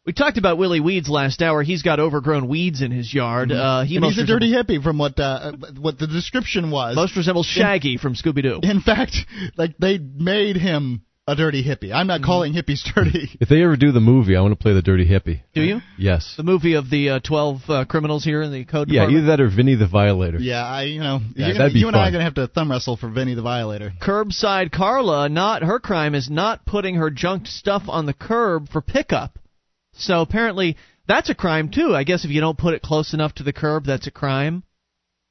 we 0.06 0.12
talked 0.12 0.38
about 0.38 0.58
Willie 0.58 0.80
Weeds 0.80 1.08
last 1.08 1.42
hour. 1.42 1.62
He's 1.64 1.82
got 1.82 1.98
overgrown 1.98 2.46
weeds 2.48 2.82
in 2.82 2.92
his 2.92 3.12
yard. 3.12 3.50
Uh, 3.50 3.82
he 3.82 3.98
he's 3.98 4.18
a 4.18 4.26
dirty 4.26 4.52
hippie 4.52 4.82
from 4.82 4.96
what 4.96 5.18
uh, 5.18 5.52
what 5.78 5.98
the 5.98 6.06
description 6.06 6.70
was. 6.70 6.94
most 6.94 7.16
resembles 7.16 7.46
Shaggy 7.46 7.96
from 7.96 8.14
Scooby 8.14 8.42
Doo. 8.42 8.60
in 8.62 8.80
fact, 8.80 9.16
like 9.56 9.76
they 9.78 9.98
made 9.98 10.56
him 10.56 11.02
a 11.28 11.36
dirty 11.36 11.62
hippie. 11.62 11.92
I'm 11.92 12.06
not 12.08 12.20
Mm-hmm. 12.20 12.26
calling 12.26 12.52
hippies 12.52 12.82
dirty. 12.94 13.30
If 13.40 13.48
they 13.48 13.62
ever 13.62 13.76
do 13.76 13.92
the 13.92 14.00
movie, 14.00 14.36
I 14.36 14.40
want 14.40 14.52
to 14.52 14.60
play 14.62 14.72
the 14.72 14.82
dirty 14.82 15.06
hippie. 15.08 15.42
Do 15.54 15.62
you? 15.62 15.80
Yes. 15.96 16.34
The 16.36 16.42
movie 16.42 16.74
of 16.74 16.90
the 16.90 17.10
uh, 17.10 17.20
twelve 17.20 17.60
uh, 17.68 17.84
criminals 17.84 18.24
here 18.24 18.42
in 18.42 18.50
the 18.52 18.64
code 18.64 18.88
Yeah, 18.88 19.02
department. 19.02 19.18
either 19.18 19.26
that 19.36 19.40
or 19.40 19.48
Vinny 19.48 19.74
the 19.76 19.86
Violator. 19.86 20.38
Yeah, 20.38 20.64
I 20.64 20.82
you 20.84 21.00
know 21.00 21.20
Yeah, 21.36 21.46
you're 21.46 21.46
gonna- 21.48 21.58
that'd 21.58 21.74
be 21.74 21.80
you 21.80 21.86
and 21.88 21.96
I 21.96 22.08
are 22.08 22.12
gonna 22.12 22.24
have 22.24 22.34
to 22.34 22.48
thumb 22.48 22.70
wrestle 22.70 22.96
for 22.96 23.08
Vinny 23.08 23.34
the 23.34 23.42
Violator. 23.42 23.92
Curbside 24.00 24.72
Carla, 24.72 25.28
not 25.28 25.62
her 25.62 25.78
crime 25.78 26.14
is 26.14 26.28
not 26.28 26.66
putting 26.66 26.96
her 26.96 27.10
junked 27.10 27.46
stuff 27.48 27.84
on 27.86 28.06
the 28.06 28.14
curb 28.14 28.68
for 28.68 28.80
pickup. 28.82 29.38
So 29.94 30.22
apparently 30.22 30.76
that's 31.06 31.30
a 31.30 31.34
crime 31.34 31.70
too. 31.70 31.94
I 31.94 32.02
guess 32.04 32.24
if 32.24 32.30
you 32.30 32.40
don't 32.40 32.58
put 32.58 32.74
it 32.74 32.82
close 32.82 33.14
enough 33.14 33.34
to 33.36 33.42
the 33.44 33.52
curb, 33.52 33.84
that's 33.84 34.06
a 34.06 34.10
crime. 34.12 34.64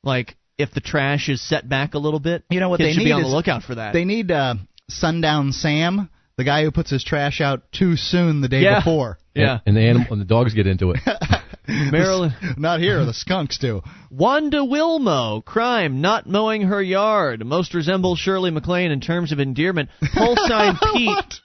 Like 0.03 0.35
if 0.57 0.71
the 0.73 0.81
trash 0.81 1.27
is 1.27 1.41
set 1.41 1.67
back 1.67 1.95
a 1.95 1.97
little 1.97 2.19
bit, 2.19 2.43
You 2.49 2.59
know 2.59 2.69
what 2.69 2.77
kids 2.79 2.89
they 2.89 2.93
should 2.93 2.99
be 2.99 3.05
need 3.05 3.11
on 3.13 3.21
the 3.23 3.27
is- 3.27 3.33
lookout 3.33 3.63
for 3.63 3.75
that. 3.75 3.93
They 3.93 4.05
need 4.05 4.29
uh, 4.31 4.55
Sundown 4.91 5.51
Sam, 5.51 6.09
the 6.37 6.43
guy 6.43 6.63
who 6.63 6.71
puts 6.71 6.89
his 6.89 7.03
trash 7.03 7.41
out 7.41 7.63
too 7.71 7.95
soon 7.97 8.41
the 8.41 8.47
day 8.49 8.61
Yeah. 8.61 8.79
before. 8.79 9.17
yeah, 9.33 9.59
And 9.65 9.75
the 9.75 9.81
animal 9.81 10.07
and 10.11 10.21
the 10.21 10.25
dogs 10.25 10.53
get 10.53 10.67
into 10.67 10.91
it. 10.91 10.99
Marilyn 11.67 12.33
Not 12.57 12.79
here, 12.79 13.05
the 13.05 13.13
skunks 13.13 13.57
do. 13.57 13.81
Wanda 14.09 14.57
Wilmo, 14.57 15.43
crime 15.45 16.01
not 16.01 16.27
mowing 16.27 16.63
her 16.63 16.81
yard. 16.81 17.45
Most 17.45 17.73
resembles 17.73 18.19
Shirley 18.19 18.51
MacLaine 18.51 18.91
in 18.91 18.99
terms 18.99 19.31
of 19.31 19.39
endearment. 19.39 19.89
Pole 20.13 20.35
sign 20.35 20.75
Pete. 20.93 21.35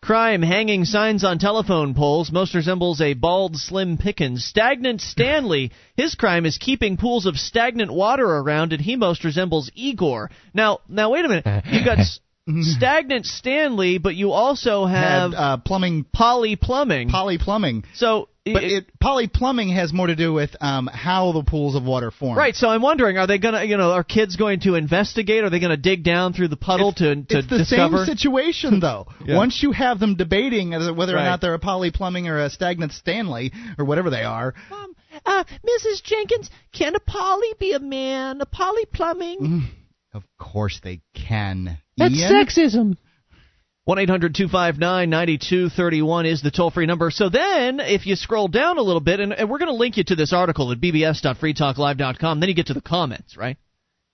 Crime 0.00 0.42
hanging 0.42 0.84
signs 0.84 1.22
on 1.22 1.38
telephone 1.38 1.94
poles 1.94 2.32
most 2.32 2.54
resembles 2.56 3.00
a 3.00 3.14
bald 3.14 3.56
Slim 3.56 3.96
Pickens. 3.98 4.44
Stagnant 4.44 5.00
Stanley. 5.00 5.70
His 5.96 6.16
crime 6.16 6.44
is 6.44 6.58
keeping 6.58 6.96
pools 6.96 7.24
of 7.24 7.36
stagnant 7.36 7.92
water 7.92 8.26
around, 8.26 8.72
and 8.72 8.82
he 8.82 8.96
most 8.96 9.22
resembles 9.24 9.70
Igor. 9.74 10.30
Now, 10.52 10.80
now 10.88 11.10
wait 11.12 11.24
a 11.24 11.28
minute. 11.28 11.64
You 11.70 11.84
got 11.84 12.00
s- 12.00 12.18
stagnant 12.62 13.26
Stanley, 13.26 13.98
but 13.98 14.14
you 14.14 14.32
also 14.32 14.84
have 14.86 15.32
Had 15.32 15.38
uh, 15.38 15.56
plumbing, 15.58 16.04
Polly 16.12 16.56
plumbing. 16.56 17.08
Polly 17.08 17.38
plumbing. 17.38 17.84
so, 17.94 18.28
But 18.44 18.64
it- 18.64 18.72
it, 18.72 18.98
Polly 19.00 19.28
plumbing 19.28 19.68
has 19.70 19.92
more 19.92 20.08
to 20.08 20.16
do 20.16 20.32
with 20.32 20.50
um, 20.60 20.88
how 20.92 21.30
the 21.32 21.44
pools 21.44 21.76
of 21.76 21.84
water 21.84 22.10
form. 22.10 22.36
Right, 22.36 22.54
so 22.56 22.68
I'm 22.68 22.82
wondering, 22.82 23.16
are 23.16 23.26
they 23.28 23.38
gonna, 23.38 23.62
you 23.64 23.76
know, 23.76 23.92
are 23.92 24.02
kids 24.02 24.34
going 24.36 24.60
to 24.60 24.74
investigate? 24.74 25.44
Are 25.44 25.50
they 25.50 25.60
gonna 25.60 25.76
dig 25.76 26.02
down 26.02 26.32
through 26.32 26.48
the 26.48 26.56
puddle 26.56 26.88
It's, 26.90 26.98
to 26.98 27.14
to 27.14 27.38
it's 27.38 27.48
the 27.48 27.58
discover? 27.58 27.98
same 28.04 28.16
situation, 28.16 28.80
though. 28.86 29.06
Yeah. 29.24 29.36
Once 29.36 29.62
you 29.62 29.70
have 29.72 30.00
them 30.00 30.16
debating 30.16 30.74
as 30.74 30.90
whether 30.90 31.14
Right. 31.14 31.22
or 31.22 31.24
not 31.24 31.40
they're 31.40 31.54
a 31.54 31.58
Polly 31.60 31.90
plumbing 31.92 32.26
or 32.28 32.38
a 32.38 32.50
stagnant 32.50 32.92
Stanley 32.92 33.52
or 33.78 33.84
whatever 33.84 34.10
they 34.10 34.24
are, 34.24 34.54
Um, 34.72 34.96
uh, 35.24 35.44
Mrs. 35.64 36.02
Jenkins, 36.02 36.50
can 36.72 36.96
a 36.96 37.00
Polly 37.00 37.52
be 37.60 37.72
a 37.72 37.78
man? 37.80 38.40
A 38.40 38.46
Polly 38.46 38.86
plumbing? 38.92 39.68
of 40.14 40.24
course 40.38 40.80
they 40.82 41.00
can. 41.14 41.78
That's 42.02 42.14
Ian? 42.14 42.32
sexism. 42.32 42.96
One 43.84 43.98
eight 43.98 44.08
hundred 44.08 44.36
two 44.36 44.46
five 44.46 44.78
nine 44.78 45.10
ninety 45.10 45.38
two 45.38 45.68
thirty 45.68 46.02
one 46.02 46.24
is 46.24 46.40
the 46.40 46.52
toll 46.52 46.70
free 46.70 46.86
number. 46.86 47.10
So 47.10 47.28
then, 47.28 47.80
if 47.80 48.06
you 48.06 48.14
scroll 48.14 48.46
down 48.46 48.78
a 48.78 48.82
little 48.82 49.00
bit, 49.00 49.18
and, 49.18 49.32
and 49.32 49.50
we're 49.50 49.58
going 49.58 49.72
to 49.72 49.74
link 49.74 49.96
you 49.96 50.04
to 50.04 50.14
this 50.14 50.32
article 50.32 50.70
at 50.70 50.80
bbs.freetalklive.com, 50.80 52.38
then 52.38 52.48
you 52.48 52.54
get 52.54 52.66
to 52.66 52.74
the 52.74 52.80
comments, 52.80 53.36
right? 53.36 53.56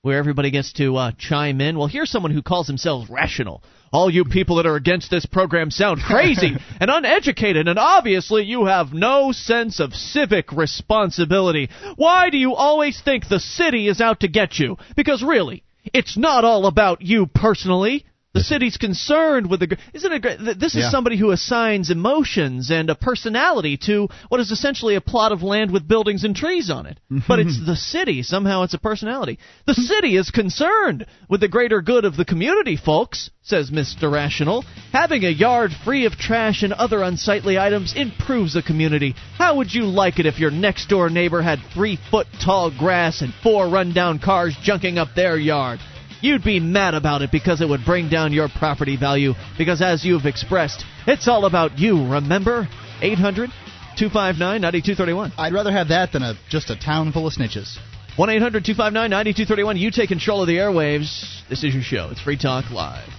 Where 0.01 0.16
everybody 0.16 0.51
gets 0.51 0.73
to 0.74 0.97
uh, 0.97 1.10
chime 1.19 1.60
in. 1.60 1.77
Well, 1.77 1.86
here's 1.86 2.10
someone 2.10 2.32
who 2.32 2.40
calls 2.40 2.66
himself 2.66 3.09
rational. 3.10 3.62
All 3.93 4.10
you 4.10 4.24
people 4.24 4.56
that 4.56 4.66
are 4.66 4.77
against 4.77 5.10
this 5.10 5.27
program 5.27 5.70
sound 5.70 6.01
crazy 6.01 6.56
and 6.81 6.90
uneducated, 6.90 7.69
and 7.69 7.78
obviously 7.78 8.44
you 8.44 8.65
have 8.65 8.94
no 8.94 9.32
sense 9.32 9.81
of 9.81 9.93
civic 9.93 10.51
responsibility. 10.51 11.69
Why 11.97 12.31
do 12.31 12.39
you 12.39 12.55
always 12.55 12.98
think 13.02 13.28
the 13.28 13.40
city 13.40 13.86
is 13.86 14.01
out 14.01 14.20
to 14.20 14.28
get 14.28 14.59
you? 14.59 14.78
Because 14.97 15.23
really, 15.23 15.62
it's 15.93 16.16
not 16.16 16.44
all 16.44 16.66
about 16.66 17.02
you 17.02 17.27
personally. 17.27 18.05
The 18.34 18.44
city's 18.44 18.76
concerned 18.76 19.48
with 19.48 19.60
the. 19.60 19.78
Isn't 19.94 20.12
it 20.12 20.20
great? 20.20 20.38
This 20.38 20.74
is 20.74 20.84
Yeah. 20.84 20.90
somebody 20.90 21.16
who 21.16 21.30
assigns 21.30 21.90
emotions 21.90 22.70
and 22.70 22.90
a 22.90 22.94
personality 22.94 23.78
to 23.86 24.09
what 24.28 24.38
is 24.38 24.50
essentially 24.50 24.96
a 24.96 25.00
plot 25.00 25.32
of 25.32 25.42
land 25.42 25.70
with 25.70 25.88
buildings 25.88 26.24
and 26.24 26.36
trees 26.36 26.68
on 26.68 26.84
it. 26.84 26.98
Mm-hmm. 27.10 27.24
But 27.26 27.38
it's 27.38 27.59
the 27.59 27.74
city. 27.74 28.22
Somehow 28.22 28.64
it's 28.64 28.74
a 28.74 28.78
personality. 28.78 29.38
The 29.64 29.72
mm-hmm. 29.72 29.82
city 29.82 30.16
is 30.16 30.30
concerned 30.30 31.06
with 31.30 31.40
the 31.40 31.48
greater 31.48 31.80
good 31.80 32.05
of 32.05 32.18
the 32.18 32.26
community, 32.26 32.76
folks, 32.76 33.30
says 33.40 33.70
Mr. 33.70 34.12
Rational. 34.12 34.62
Having 34.92 35.24
a 35.24 35.30
yard 35.30 35.72
free 35.84 36.05
of 36.05 36.12
trash 36.18 36.62
and 36.62 36.74
other 36.74 37.02
unsightly 37.02 37.59
items 37.59 37.94
improves 37.96 38.56
a 38.56 38.62
community. 38.62 39.14
How 39.38 39.56
would 39.56 39.72
you 39.72 39.84
like 39.84 40.18
it 40.18 40.26
if 40.26 40.38
your 40.38 40.50
next 40.50 40.90
door 40.90 41.09
neighbor 41.09 41.40
had 41.40 41.60
three 41.72 41.98
foot 42.10 42.26
tall 42.44 42.70
grass 42.70 43.22
and 43.22 43.32
four 43.42 43.68
rundown 43.70 44.18
cars 44.18 44.55
junking 44.62 44.98
up 44.98 45.09
their 45.16 45.38
yard? 45.38 45.80
You'd 46.20 46.45
be 46.45 46.61
mad 46.61 46.95
about 46.95 47.23
it 47.23 47.31
because 47.31 47.61
it 47.61 47.69
would 47.69 47.85
bring 47.85 48.09
down 48.09 48.32
your 48.32 48.49
property 48.49 48.97
value. 48.97 49.35
Because 49.57 49.82
as 49.82 50.05
you've 50.05 50.27
expressed, 50.27 50.85
it's 51.07 51.28
all 51.28 51.45
about 51.45 51.78
you, 51.78 52.11
remember? 52.12 52.69
800 53.01 53.51
259 53.99 54.61
9231. 54.61 55.32
I'd 55.36 55.53
rather 55.53 55.73
have 55.73 55.89
that 55.89 56.12
than 56.12 56.23
a 56.23 56.35
just 56.49 56.70
a 56.70 56.77
town 56.78 57.12
full 57.12 57.27
of 57.27 57.32
snitches. 57.32 57.78
1 58.16 58.31
800 58.31 58.65
259 58.65 59.11
9231. 59.11 59.77
You 59.77 59.90
take 59.90 60.09
control 60.09 60.43
of 60.43 60.49
the 60.49 60.57
airwaves. 60.57 61.43
This 61.49 61.65
is 61.65 61.74
your 61.74 61.82
show. 61.82 62.09
It's 62.11 62.20
Free 62.20 62.39
Talk 62.39 62.70
Live. 62.70 63.18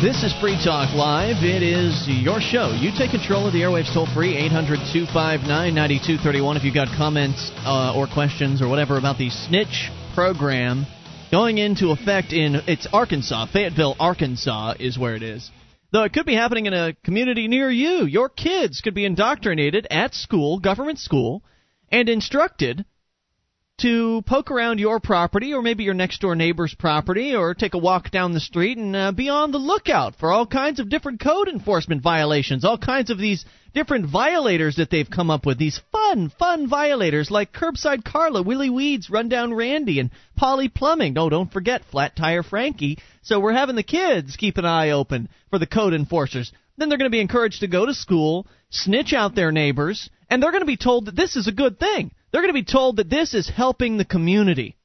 This 0.00 0.22
is 0.22 0.32
Free 0.40 0.54
Talk 0.62 0.94
Live. 0.94 1.42
It 1.42 1.60
is 1.60 2.06
your 2.06 2.40
show. 2.40 2.70
You 2.70 2.92
take 2.96 3.10
control 3.10 3.48
of 3.48 3.52
the 3.52 3.62
airwaves 3.62 3.92
toll 3.92 4.06
free, 4.06 4.36
800 4.36 4.78
259 4.92 5.48
9231. 5.74 6.56
If 6.56 6.62
you've 6.62 6.72
got 6.72 6.86
comments 6.96 7.50
uh, 7.66 7.96
or 7.96 8.06
questions 8.06 8.62
or 8.62 8.68
whatever 8.68 8.96
about 8.96 9.18
the 9.18 9.28
snitch 9.28 9.90
program 10.14 10.86
going 11.32 11.58
into 11.58 11.90
effect 11.90 12.32
in 12.32 12.62
it's 12.68 12.86
Arkansas. 12.92 13.46
Fayetteville, 13.46 13.96
Arkansas 13.98 14.74
is 14.78 14.96
where 14.96 15.16
it 15.16 15.24
is. 15.24 15.50
Though 15.90 16.04
it 16.04 16.12
could 16.12 16.26
be 16.26 16.36
happening 16.36 16.66
in 16.66 16.74
a 16.74 16.94
community 17.02 17.48
near 17.48 17.68
you. 17.68 18.04
Your 18.04 18.28
kids 18.28 18.80
could 18.80 18.94
be 18.94 19.04
indoctrinated 19.04 19.88
at 19.90 20.14
school, 20.14 20.60
government 20.60 21.00
school, 21.00 21.42
and 21.90 22.08
instructed 22.08 22.84
to 23.78 24.22
poke 24.22 24.50
around 24.50 24.80
your 24.80 24.98
property 24.98 25.54
or 25.54 25.62
maybe 25.62 25.84
your 25.84 25.94
next 25.94 26.20
door 26.20 26.34
neighbor's 26.34 26.74
property 26.74 27.34
or 27.34 27.54
take 27.54 27.74
a 27.74 27.78
walk 27.78 28.10
down 28.10 28.32
the 28.32 28.40
street 28.40 28.76
and 28.76 28.94
uh, 28.94 29.12
be 29.12 29.28
on 29.28 29.52
the 29.52 29.58
lookout 29.58 30.16
for 30.16 30.32
all 30.32 30.46
kinds 30.46 30.80
of 30.80 30.88
different 30.88 31.20
code 31.20 31.48
enforcement 31.48 32.02
violations, 32.02 32.64
all 32.64 32.78
kinds 32.78 33.10
of 33.10 33.18
these 33.18 33.44
different 33.74 34.10
violators 34.10 34.76
that 34.76 34.90
they've 34.90 35.08
come 35.08 35.30
up 35.30 35.46
with, 35.46 35.58
these 35.58 35.80
fun, 35.92 36.30
fun 36.38 36.68
violators 36.68 37.30
like 37.30 37.52
Curbside 37.52 38.04
Carla, 38.04 38.42
Willie 38.42 38.70
Weeds, 38.70 39.10
Rundown 39.10 39.54
Randy, 39.54 40.00
and 40.00 40.10
Polly 40.36 40.68
Plumbing. 40.68 41.14
No, 41.14 41.28
don't 41.28 41.52
forget 41.52 41.84
Flat 41.84 42.16
Tire 42.16 42.42
Frankie. 42.42 42.98
So 43.22 43.38
we're 43.38 43.52
having 43.52 43.76
the 43.76 43.82
kids 43.82 44.36
keep 44.36 44.58
an 44.58 44.64
eye 44.64 44.90
open 44.90 45.28
for 45.50 45.58
the 45.58 45.66
code 45.66 45.94
enforcers. 45.94 46.52
Then 46.76 46.88
they're 46.88 46.98
going 46.98 47.10
to 47.10 47.14
be 47.14 47.20
encouraged 47.20 47.60
to 47.60 47.68
go 47.68 47.86
to 47.86 47.94
school, 47.94 48.46
snitch 48.70 49.12
out 49.12 49.34
their 49.34 49.52
neighbors, 49.52 50.10
and 50.30 50.42
they're 50.42 50.50
going 50.52 50.62
to 50.62 50.66
be 50.66 50.76
told 50.76 51.06
that 51.06 51.16
this 51.16 51.36
is 51.36 51.46
a 51.48 51.52
good 51.52 51.78
thing. 51.78 52.10
They're 52.30 52.42
going 52.42 52.52
to 52.54 52.62
be 52.64 52.64
told 52.64 52.96
that 52.96 53.08
this 53.10 53.34
is 53.34 53.48
helping 53.48 53.96
the 53.96 54.04
community. 54.04 54.76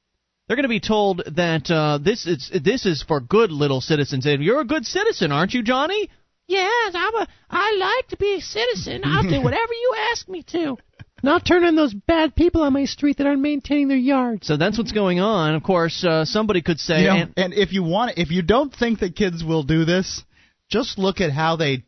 They're 0.47 0.55
going 0.57 0.63
to 0.63 0.69
be 0.69 0.79
told 0.79 1.23
that 1.35 1.69
uh, 1.71 1.99
this 2.03 2.25
is 2.27 2.51
this 2.63 2.85
is 2.85 3.01
for 3.01 3.19
good 3.21 3.51
little 3.51 3.81
citizens. 3.81 4.25
And 4.25 4.43
you're 4.43 4.59
a 4.61 4.65
good 4.65 4.85
citizen, 4.85 5.31
aren't 5.31 5.53
you, 5.53 5.63
Johnny? 5.63 6.09
Yes, 6.47 6.93
I'm 6.95 7.15
a. 7.15 7.27
I 7.49 7.77
like 7.79 8.09
to 8.09 8.17
be 8.17 8.35
a 8.35 8.41
citizen. 8.41 9.01
I'll 9.05 9.23
do 9.23 9.41
whatever 9.43 9.73
you 9.73 9.95
ask 10.11 10.27
me 10.27 10.43
to. 10.51 10.77
Not 11.23 11.45
turn 11.45 11.63
on 11.63 11.75
those 11.77 11.93
bad 11.93 12.35
people 12.35 12.63
on 12.63 12.73
my 12.73 12.83
street 12.83 13.17
that 13.17 13.27
aren't 13.27 13.41
maintaining 13.41 13.87
their 13.87 13.95
yards. 13.97 14.45
So 14.45 14.57
that's 14.57 14.77
what's 14.77 14.91
going 14.91 15.21
on. 15.21 15.55
Of 15.55 15.63
course, 15.63 16.03
uh, 16.03 16.25
somebody 16.25 16.61
could 16.61 16.79
say, 16.81 17.03
You 17.03 17.07
know, 17.07 17.13
and- 17.15 17.33
and 17.37 17.53
if 17.53 17.71
you 17.71 17.81
want, 17.83 18.17
if 18.17 18.29
you 18.29 18.41
don't 18.41 18.75
think 18.75 18.99
that 18.99 19.15
kids 19.15 19.41
will 19.41 19.63
do 19.63 19.85
this, 19.85 20.21
just 20.69 20.97
look 20.99 21.21
at 21.21 21.31
how 21.31 21.55
they 21.55 21.85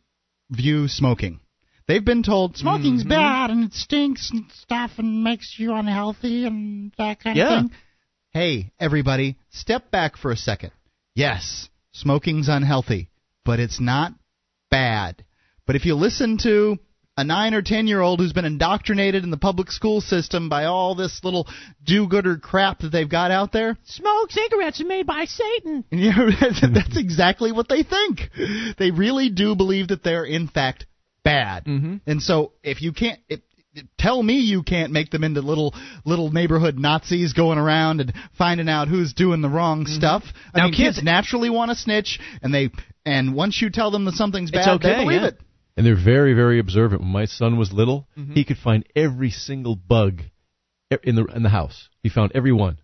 view 0.50 0.88
smoking. 0.88 1.40
They've 1.88 2.04
been 2.04 2.22
told 2.22 2.56
smoking's 2.56 3.02
Mm-hmm. 3.02 3.08
bad 3.10 3.50
and 3.50 3.64
it 3.64 3.72
stinks 3.74 4.30
and 4.32 4.44
stuff 4.52 4.92
and 4.98 5.22
makes 5.22 5.54
you 5.58 5.74
unhealthy 5.74 6.44
and 6.46 6.92
that 6.98 7.20
kind 7.20 7.36
Yeah. 7.36 7.58
of 7.60 7.70
thing. 7.70 7.78
Hey, 8.32 8.72
everybody, 8.80 9.36
step 9.50 9.90
back 9.90 10.16
for 10.16 10.30
a 10.30 10.36
second. 10.36 10.72
Yes, 11.14 11.68
smoking's 11.92 12.48
unhealthy, 12.48 13.08
but 13.44 13.60
it's 13.60 13.80
not 13.80 14.12
bad. 14.70 15.24
But 15.66 15.76
if 15.76 15.86
you 15.86 15.94
listen 15.94 16.38
to 16.42 16.76
a 17.16 17.24
nine 17.24 17.54
or 17.54 17.62
ten 17.62 17.86
year 17.86 18.00
old 18.02 18.20
who's 18.20 18.34
been 18.34 18.44
indoctrinated 18.44 19.24
in 19.24 19.30
the 19.30 19.38
public 19.38 19.70
school 19.70 20.02
system 20.02 20.50
by 20.50 20.64
all 20.66 20.94
this 20.94 21.20
little 21.24 21.46
do 21.82 22.06
gooder 22.08 22.36
crap 22.36 22.80
that 22.80 22.90
they've 22.90 23.08
got 23.08 23.30
out 23.30 23.52
there, 23.52 23.78
Smoke 23.84 24.30
cigarettes 24.32 24.80
are 24.82 24.86
made 24.86 25.06
by 25.06 25.24
Satan. 25.24 25.84
yeah, 25.90 26.30
that's, 26.40 26.60
that's 26.74 26.98
exactly 26.98 27.52
what 27.52 27.68
they 27.70 27.82
think. 27.84 28.28
They 28.76 28.90
really 28.90 29.30
do 29.30 29.54
believe 29.54 29.88
that 29.88 30.02
they're 30.02 30.24
in 30.26 30.46
fact 30.48 30.84
bad. 31.32 31.64
Mhm. 31.66 32.00
And 32.06 32.22
so 32.22 32.52
if 32.62 32.80
you 32.82 32.92
can't 32.92 33.20
if, 33.28 33.40
tell 33.98 34.22
me 34.22 34.34
you 34.40 34.62
can't 34.62 34.90
make 34.92 35.10
them 35.10 35.22
into 35.24 35.40
little 35.42 35.74
little 36.04 36.30
neighborhood 36.30 36.78
Nazis 36.78 37.32
going 37.34 37.58
around 37.58 38.00
and 38.00 38.12
finding 38.38 38.68
out 38.68 38.88
who's 38.88 39.12
doing 39.12 39.40
the 39.42 39.50
wrong 39.50 39.86
stuff. 39.86 40.22
I 40.24 40.28
Mm-hmm. 40.28 40.58
Now, 40.58 40.64
mean, 40.64 40.72
kids 40.74 40.96
kids- 40.96 41.04
naturally 41.04 41.50
want 41.50 41.70
to 41.70 41.74
snitch 41.76 42.18
and 42.42 42.54
they 42.54 42.70
and 43.04 43.34
once 43.34 43.60
you 43.60 43.68
tell 43.70 43.90
them 43.90 44.04
that 44.06 44.14
something's 44.14 44.50
It's 44.50 44.58
bad, 44.66 44.80
they 44.80 44.90
okay, 44.92 45.04
believe 45.04 45.22
yeah. 45.22 45.28
it. 45.28 45.40
And 45.76 45.84
they're 45.84 45.94
very, 46.14 46.32
very 46.32 46.58
observant. 46.58 47.02
When 47.02 47.10
my 47.12 47.26
son 47.26 47.58
was 47.58 47.70
little, 47.72 48.08
Mm-hmm. 48.16 48.32
he 48.32 48.44
could 48.44 48.56
find 48.58 48.84
every 48.96 49.30
single 49.30 49.76
bug 49.76 50.22
in 51.02 51.14
the 51.16 51.24
in 51.36 51.42
the 51.42 51.50
house. 51.60 51.88
He 52.02 52.08
found 52.08 52.32
every 52.34 52.52
one. 52.52 52.78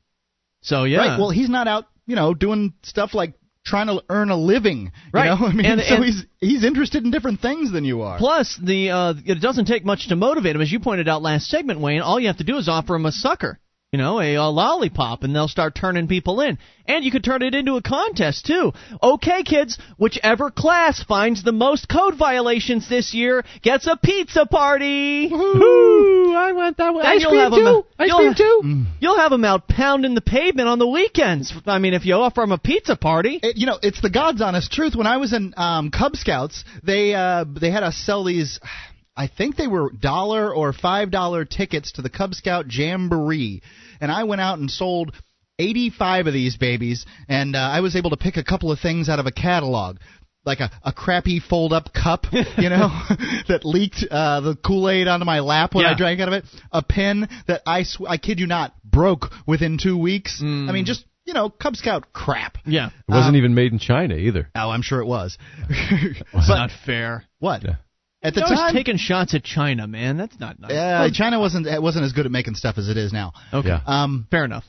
so 0.61 0.85
yeah. 0.85 0.99
Right. 0.99 1.19
Well, 1.19 1.31
he's 1.31 1.49
not 1.49 1.67
out, 1.69 1.85
you 2.07 2.17
know, 2.17 2.35
doing 2.35 2.75
stuff 2.83 3.15
like 3.15 3.33
trying 3.65 3.87
to 3.87 4.03
earn 4.09 4.31
a 4.31 4.37
living. 4.37 4.93
Right. 5.13 5.25
You 5.25 5.31
know? 5.41 5.47
I 5.47 5.53
mean, 5.53 5.67
And- 5.67 5.81
so 5.83 5.95
and- 5.97 6.05
he's 6.05 6.25
he's 6.39 6.65
interested 6.65 7.05
in 7.05 7.11
different 7.11 7.41
things 7.41 7.73
than 7.73 7.85
you 7.85 8.03
are. 8.03 8.19
Plus, 8.19 8.59
the 8.63 8.91
uh, 8.91 9.15
it 9.25 9.41
doesn't 9.41 9.67
take 9.67 9.85
much 9.85 10.09
to 10.09 10.17
motivate 10.17 10.57
him, 10.57 10.63
as 10.63 10.71
you 10.73 10.81
pointed 10.81 11.09
out 11.09 11.23
last 11.23 11.47
segment, 11.49 11.81
Wayne. 11.81 12.01
All 12.01 12.19
you 12.21 12.27
have 12.29 12.39
to 12.39 12.45
do 12.45 12.57
is 12.59 12.69
offer 12.69 12.95
him 12.95 13.07
a 13.07 13.13
sucker, 13.13 13.59
you 13.93 13.99
know, 13.99 14.23
a, 14.23 14.37
a 14.37 14.49
lollipop, 14.49 15.23
and 15.23 15.37
they'll 15.37 15.49
start 15.49 15.75
turning 15.75 16.09
people 16.09 16.41
in. 16.41 16.59
And 16.87 17.05
you 17.05 17.11
could 17.11 17.23
turn 17.23 17.43
it 17.43 17.55
into 17.55 17.77
a 17.77 17.83
contest 17.83 18.47
too. 18.47 18.73
Okay, 19.03 19.43
kids, 19.43 19.79
whichever 19.99 20.51
class 20.51 21.05
finds 21.05 21.45
the 21.45 21.53
most 21.53 21.91
code 21.91 22.17
violations 22.17 22.89
this 22.89 23.13
year 23.13 23.45
gets 23.61 23.87
a 23.87 23.99
pizza 24.03 24.47
party. 24.47 25.27
Ooh, 25.31 26.35
I 26.35 26.53
want 26.53 26.79
that 26.79 26.95
one. 26.95 27.03
Then 27.03 27.13
Ice 27.13 27.21
you'll 27.21 27.51
cream 27.51 27.51
too. 27.51 27.87
Ice 27.99 28.09
you'll 28.09 28.19
cream 28.19 28.35
too. 28.35 28.85
You'll 28.99 29.19
have 29.19 29.31
them 29.31 29.45
out 29.45 29.69
pounding 29.69 30.15
the 30.15 30.23
pavement 30.23 30.69
on 30.69 30.79
the 30.79 30.89
weekends. 30.89 31.53
I 31.67 31.79
mean, 31.79 31.93
if 31.93 32.07
you 32.07 32.15
offer 32.15 32.41
them 32.41 32.53
a 32.53 32.59
pizza 32.59 32.97
party. 32.97 33.41
it, 33.43 33.59
you 33.59 33.67
know, 33.67 33.79
it's 33.83 34.01
the 34.01 34.11
God's 34.11 34.41
honest 34.41 34.73
truth. 34.73 34.97
When 34.97 35.07
I 35.07 35.19
was 35.19 35.35
in 35.35 35.53
um, 35.59 35.91
Cub 35.91 36.17
Scouts, 36.17 36.65
they 36.83 37.15
uh, 37.15 37.45
they 37.45 37.71
had 37.71 37.83
us 37.83 37.97
sell 37.99 38.25
these. 38.25 38.59
I 39.17 39.27
think 39.29 39.57
they 39.57 39.67
were 39.67 39.91
dollar 39.91 40.53
or 40.55 40.73
five 40.73 41.11
dollar 41.11 41.45
tickets 41.45 41.93
to 41.93 42.03
the 42.03 42.11
Cub 42.11 42.35
Scout 42.35 42.67
Jamboree, 42.71 43.63
and 44.01 44.11
I 44.11 44.25
went 44.25 44.41
out 44.41 44.59
and 44.59 44.71
sold. 44.71 45.13
85 45.59 46.29
of 46.29 46.33
these 46.33 46.57
babies, 46.57 47.05
and 47.29 47.55
uh, 47.55 47.59
I 47.59 47.81
was 47.81 47.95
able 47.95 48.11
to 48.11 48.17
pick 48.17 48.37
a 48.37 48.43
couple 48.43 48.73
of 48.73 48.81
things 48.81 49.09
out 49.11 49.21
of 49.21 49.27
a 49.27 49.31
catalog, 49.31 49.99
like 50.45 50.61
a, 50.61 50.71
a 50.83 50.93
crappy 50.93 51.41
fold 51.41 51.73
up 51.75 51.93
cup, 51.93 52.25
you 52.33 52.69
know, 52.71 52.89
that 53.49 53.61
leaked 53.63 54.03
uh, 54.11 54.41
the 54.41 54.57
Kool 54.57 54.89
Aid 54.89 55.07
onto 55.07 55.27
my 55.27 55.41
lap 55.41 55.75
when 55.75 55.85
I 55.85 55.95
drank 55.95 56.21
out 56.21 56.29
of 56.29 56.35
it, 56.35 56.45
a 56.73 56.83
pen 56.83 57.29
that 57.47 57.61
I, 57.67 57.83
sw- 57.85 58.01
I 58.09 58.17
kid 58.17 58.41
you 58.41 58.47
not, 58.47 58.75
broke 58.83 59.27
within 59.47 59.79
two 59.81 59.97
weeks. 59.97 60.41
I 60.43 60.73
mean, 60.73 60.85
just, 60.87 61.05
you 61.27 61.35
know, 61.35 61.51
Cub 61.51 61.77
Scout 61.77 62.13
crap. 62.15 62.57
Yeah. 62.65 62.87
It 62.89 62.93
wasn't 63.07 63.35
Um, 63.35 63.37
even 63.37 63.55
made 63.55 63.73
in 63.73 63.79
China 63.79 64.15
either. 64.17 64.49
Oh, 64.57 64.71
I'm 64.71 64.83
sure 64.83 65.01
it 65.01 65.07
was. 65.07 65.37
It's 65.69 66.19
but 66.33 66.55
not 66.57 66.71
fair. 66.85 67.25
what? 67.39 67.63
Yeah. 67.63 67.75
At 68.23 68.35
the 68.35 68.41
You're 68.41 68.49
time, 68.57 68.73
taking 68.73 68.97
shots 68.99 69.35
at 69.35 69.43
China, 69.43 69.87
man. 69.89 70.17
That's 70.17 70.39
not 70.39 70.61
nice. 70.61 70.71
uh, 70.73 71.09
China 71.13 71.41
wasn't 71.41 71.67
it 71.67 71.83
wasn't 71.83 72.05
as 72.05 72.13
good 72.13 72.27
at 72.27 72.33
making 72.33 72.55
stuff 72.55 72.79
as 72.79 72.89
it 72.89 72.97
is 72.97 73.13
now. 73.13 73.33
okay. 73.53 73.69
Yeah. 73.69 73.81
Um, 73.85 74.27
Fair 74.31 74.45
enough. 74.45 74.65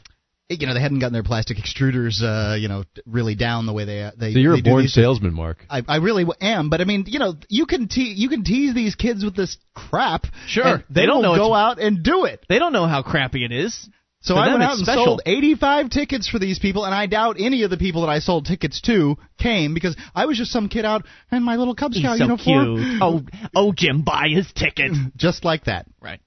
it- 0.49 0.59
you 0.61 0.67
know, 0.67 0.73
they 0.73 0.81
hadn't 0.81 0.99
gotten 0.99 1.13
their 1.13 1.23
plastic 1.23 1.57
extruders, 1.57 2.21
uh, 2.21 2.55
you 2.55 2.67
know, 2.67 2.83
really 3.05 3.35
down 3.35 3.65
the 3.65 3.73
way 3.73 3.85
they 3.85 4.09
they. 4.17 4.33
So 4.33 4.39
you're 4.39 4.53
they 4.55 4.59
a 4.61 4.63
born 4.71 4.81
these- 4.83 4.93
salesman, 4.93 5.33
Mark. 5.33 5.65
I, 5.69 5.83
I 5.87 5.97
really 5.97 6.25
am, 6.41 6.69
but 6.69 6.81
I 6.81 6.85
mean, 6.85 7.05
you 7.07 7.19
know, 7.19 7.35
you 7.49 7.65
can 7.65 7.87
te- 7.87 8.13
you 8.15 8.27
can 8.29 8.43
tease 8.43 8.73
these 8.73 8.95
kids 8.95 9.23
with 9.23 9.35
this 9.35 9.57
crap. 9.75 10.25
Sure. 10.47 10.79
they, 10.89 11.01
They 11.01 11.05
don't 11.05 11.17
will 11.23 11.35
know 11.35 11.47
go 11.49 11.53
out 11.53 11.79
and 11.79 12.03
do 12.03 12.25
it. 12.25 12.43
They 12.49 12.59
don't 12.59 12.73
know 12.73 12.87
how 12.87 13.03
crappy 13.03 13.45
it 13.45 13.51
is. 13.51 13.87
So 14.23 14.35
I 14.35 14.47
went 14.47 14.63
out 14.63 14.77
and 14.77 14.85
special. 14.85 15.05
sold 15.05 15.21
85 15.25 15.89
tickets 15.89 16.27
for 16.29 16.39
these 16.39 16.57
people, 16.57 16.85
and 16.85 16.95
I 16.95 17.05
doubt 17.07 17.35
any 17.39 17.63
of 17.63 17.69
the 17.69 17.77
people 17.77 18.01
that 18.01 18.09
I 18.09 18.19
sold 18.19 18.45
tickets 18.45 18.79
to 18.81 19.17
came 19.37 19.73
because 19.73 19.95
I 20.15 20.25
was 20.27 20.37
just 20.37 20.51
some 20.51 20.69
kid 20.69 20.85
out 20.85 21.05
in 21.31 21.43
my 21.43 21.57
little 21.57 21.75
Cub 21.75 21.91
He's 21.93 22.01
Scout 22.03 22.17
so 22.17 22.23
uniform. 22.23 22.75
cute. 22.77 23.01
Oh, 23.01 23.21
oh, 23.53 23.73
Jim, 23.73 24.01
buy 24.03 24.29
his 24.29 24.51
ticket. 24.53 24.93
just 25.17 25.43
like 25.43 25.65
that. 25.65 25.85
right. 26.01 26.21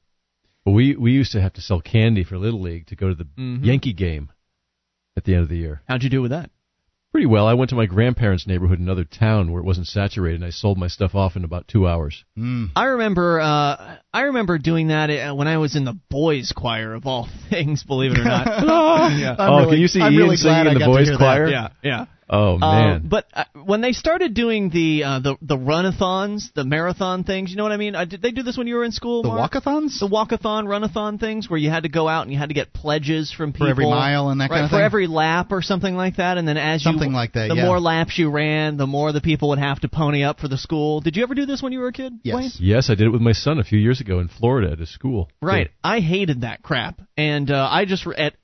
We 0.67 0.95
we 0.97 1.13
used 1.13 1.33
to 1.33 1.41
have 1.41 1.53
to 1.55 1.61
sell 1.61 1.81
candy 1.81 2.25
for 2.25 2.37
Little 2.39 2.61
League 2.61 2.87
to 2.89 2.97
go 2.97 3.09
to 3.09 3.15
the 3.15 3.25
Mhm. 3.39 3.65
Yankee 3.65 3.93
game 3.93 4.31
at 5.17 5.25
the 5.25 5.33
end 5.35 5.43
of 5.45 5.49
the 5.49 5.57
year. 5.57 5.81
How'd 5.89 6.03
you 6.03 6.11
do 6.11 6.21
with 6.21 6.33
that? 6.33 6.51
Pretty 7.17 7.25
well. 7.25 7.47
I 7.47 7.55
went 7.55 7.71
to 7.71 7.77
my 7.77 7.87
grandparents' 7.87 8.47
neighborhood 8.47 8.79
in 8.79 8.85
another 8.85 9.05
town 9.05 9.51
where 9.51 9.63
it 9.63 9.65
wasn't 9.65 9.87
saturated, 9.87 10.35
and 10.37 10.45
I 10.45 10.51
sold 10.51 10.77
my 10.77 10.87
stuff 10.89 11.15
off 11.15 11.35
in 11.35 11.45
about 11.45 11.67
two 11.67 11.89
hours. 11.89 12.27
Mm. 12.39 12.73
I 12.77 12.85
remember, 12.85 13.41
uh, 13.41 13.97
I 14.13 14.21
remember 14.21 14.59
doing 14.59 14.89
that 14.89 15.09
uh, 15.09 15.35
when 15.35 15.49
I 15.49 15.57
was 15.57 15.77
in 15.77 15.87
the 15.87 15.95
boys' 16.11 16.53
choir 16.55 16.93
of 16.93 17.07
all 17.07 17.27
things. 17.49 17.85
Believe 17.85 18.13
it 18.13 18.19
or 18.19 18.25
not. 18.25 18.47
yeah. 19.19 19.35
Oh, 19.39 19.61
really- 19.61 19.71
can 19.71 19.81
you 19.81 19.89
see 19.89 20.03
I'm 20.03 20.13
Ian 20.13 20.23
really 20.25 20.37
singing 20.37 20.55
glad 20.65 20.67
in 20.67 20.69
I 20.69 20.75
the 20.75 20.79
got 20.81 20.87
to 20.89 20.93
boys' 20.93 21.07
hear 21.09 21.13
that. 21.15 21.19
choir? 21.19 21.49
yeah, 21.49 21.69
yeah. 21.83 22.05
Oh 22.29 22.57
Uh, 22.57 22.59
man. 22.59 23.03
but 23.09 23.27
uh, 23.33 23.45
when 23.65 23.81
they 23.81 23.93
started 23.93 24.35
doing 24.35 24.71
the 24.71 25.05
uh, 25.05 25.19
the 25.21 25.37
the 25.43 25.57
runathons, 25.57 26.53
the 26.55 26.65
marathon 26.65 27.23
things, 27.25 27.51
you 27.51 27.57
know 27.57 27.63
what 27.63 27.73
I 27.73 27.77
mean? 27.77 27.95
Uh, 27.95 28.05
did 28.05 28.21
they 28.23 28.33
do 28.33 28.43
this 28.43 28.57
when 28.59 28.67
you 28.67 28.75
were 28.75 28.85
in 28.85 28.93
school? 28.93 29.23
The 29.23 29.29
Mark? 29.29 29.53
walkathons? 29.53 30.01
the 30.01 30.09
walkathon, 30.09 30.65
runathon 30.67 31.19
things, 31.21 31.49
where 31.49 31.59
you 31.59 31.71
had 31.71 31.85
to 31.85 31.89
go 31.89 32.09
out 32.09 32.23
and 32.23 32.33
you 32.33 32.39
had 32.39 32.49
to 32.49 32.55
get 32.55 32.73
pledges 32.73 33.33
from 33.33 33.53
people 33.53 33.67
for 33.69 33.71
every 33.71 33.85
mile 33.87 34.29
and 34.31 34.41
that 34.41 34.51
right, 34.51 34.57
kind 34.57 34.65
of 34.65 34.71
for 34.71 34.77
thing? 34.79 34.85
every 34.85 35.07
lap 35.07 35.53
or 35.53 35.63
something 35.63 35.95
like 35.95 36.17
that. 36.17 36.37
And 36.39 36.47
then 36.49 36.57
as 36.57 36.83
Something 36.83 37.11
you 37.11 37.17
like 37.17 37.33
that, 37.35 37.49
the 37.49 37.55
yeah. 37.57 37.65
more 37.65 37.79
laps 37.81 38.19
you 38.19 38.31
ran, 38.31 38.77
the 38.77 38.87
more 38.87 39.13
the 39.13 39.21
people 39.21 39.51
would 39.51 39.59
have 39.61 39.81
to 39.81 39.89
pony 39.89 40.25
up 40.25 40.41
for 40.41 40.49
the 40.49 40.59
school. 40.59 41.01
Did 41.01 41.17
you 41.17 41.23
ever 41.23 41.35
do 41.35 41.47
this 41.47 41.63
when 41.63 41.73
you 41.73 41.79
were 41.79 41.89
a 41.89 41.93
kid? 41.93 42.13
Yes. 42.23 42.35
Wayne? 42.35 42.51
yes, 42.59 42.91
I 42.91 42.95
did 42.97 43.07
it 43.07 43.11
with 43.11 43.23
my 43.23 43.33
son 43.33 43.59
a 43.61 43.65
few 43.65 43.79
years 43.79 44.01
ago 44.01 44.19
in 44.19 44.29
Florida 44.29 44.73
at 44.73 44.81
a 44.81 44.87
school. 44.87 45.31
Right. 45.41 45.71
I 45.85 46.01
hated 46.01 46.41
that 46.41 46.63
crap, 46.63 47.01
and 47.17 47.51
uh, 47.51 47.69
I 47.71 47.85
just 47.85 48.07
at 48.07 48.35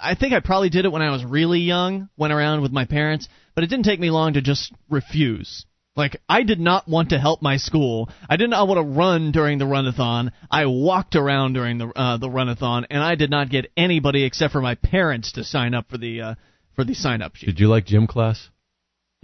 I 0.00 0.14
think 0.14 0.32
I 0.32 0.40
probably 0.40 0.70
did 0.70 0.84
it 0.84 0.92
when 0.92 1.02
I 1.02 1.10
was 1.10 1.24
really 1.24 1.60
young, 1.60 2.08
went 2.16 2.32
around 2.32 2.62
with 2.62 2.72
my 2.72 2.84
parents, 2.84 3.28
but 3.54 3.64
it 3.64 3.68
didn't 3.68 3.84
take 3.84 4.00
me 4.00 4.10
long 4.10 4.34
to 4.34 4.40
just 4.40 4.72
refuse. 4.88 5.66
Like 5.96 6.16
I 6.28 6.44
did 6.44 6.60
not 6.60 6.88
want 6.88 7.10
to 7.10 7.18
help 7.18 7.42
my 7.42 7.56
school. 7.56 8.08
I 8.28 8.36
did 8.36 8.48
not 8.48 8.68
want 8.68 8.78
to 8.78 8.96
run 8.98 9.32
during 9.32 9.58
the 9.58 9.66
runathon. 9.66 10.30
I 10.50 10.66
walked 10.66 11.16
around 11.16 11.54
during 11.54 11.78
the 11.78 11.88
uh, 11.88 12.16
the 12.16 12.28
runathon, 12.28 12.86
and 12.90 13.02
I 13.02 13.16
did 13.16 13.30
not 13.30 13.50
get 13.50 13.70
anybody 13.76 14.24
except 14.24 14.52
for 14.52 14.62
my 14.62 14.76
parents 14.76 15.32
to 15.32 15.44
sign 15.44 15.74
up 15.74 15.90
for 15.90 15.98
the 15.98 16.20
uh, 16.20 16.34
for 16.76 16.84
the 16.84 16.94
sign 16.94 17.22
up 17.22 17.34
sheet. 17.36 17.46
Did 17.46 17.60
you 17.60 17.68
like 17.68 17.86
gym 17.86 18.06
class? 18.06 18.48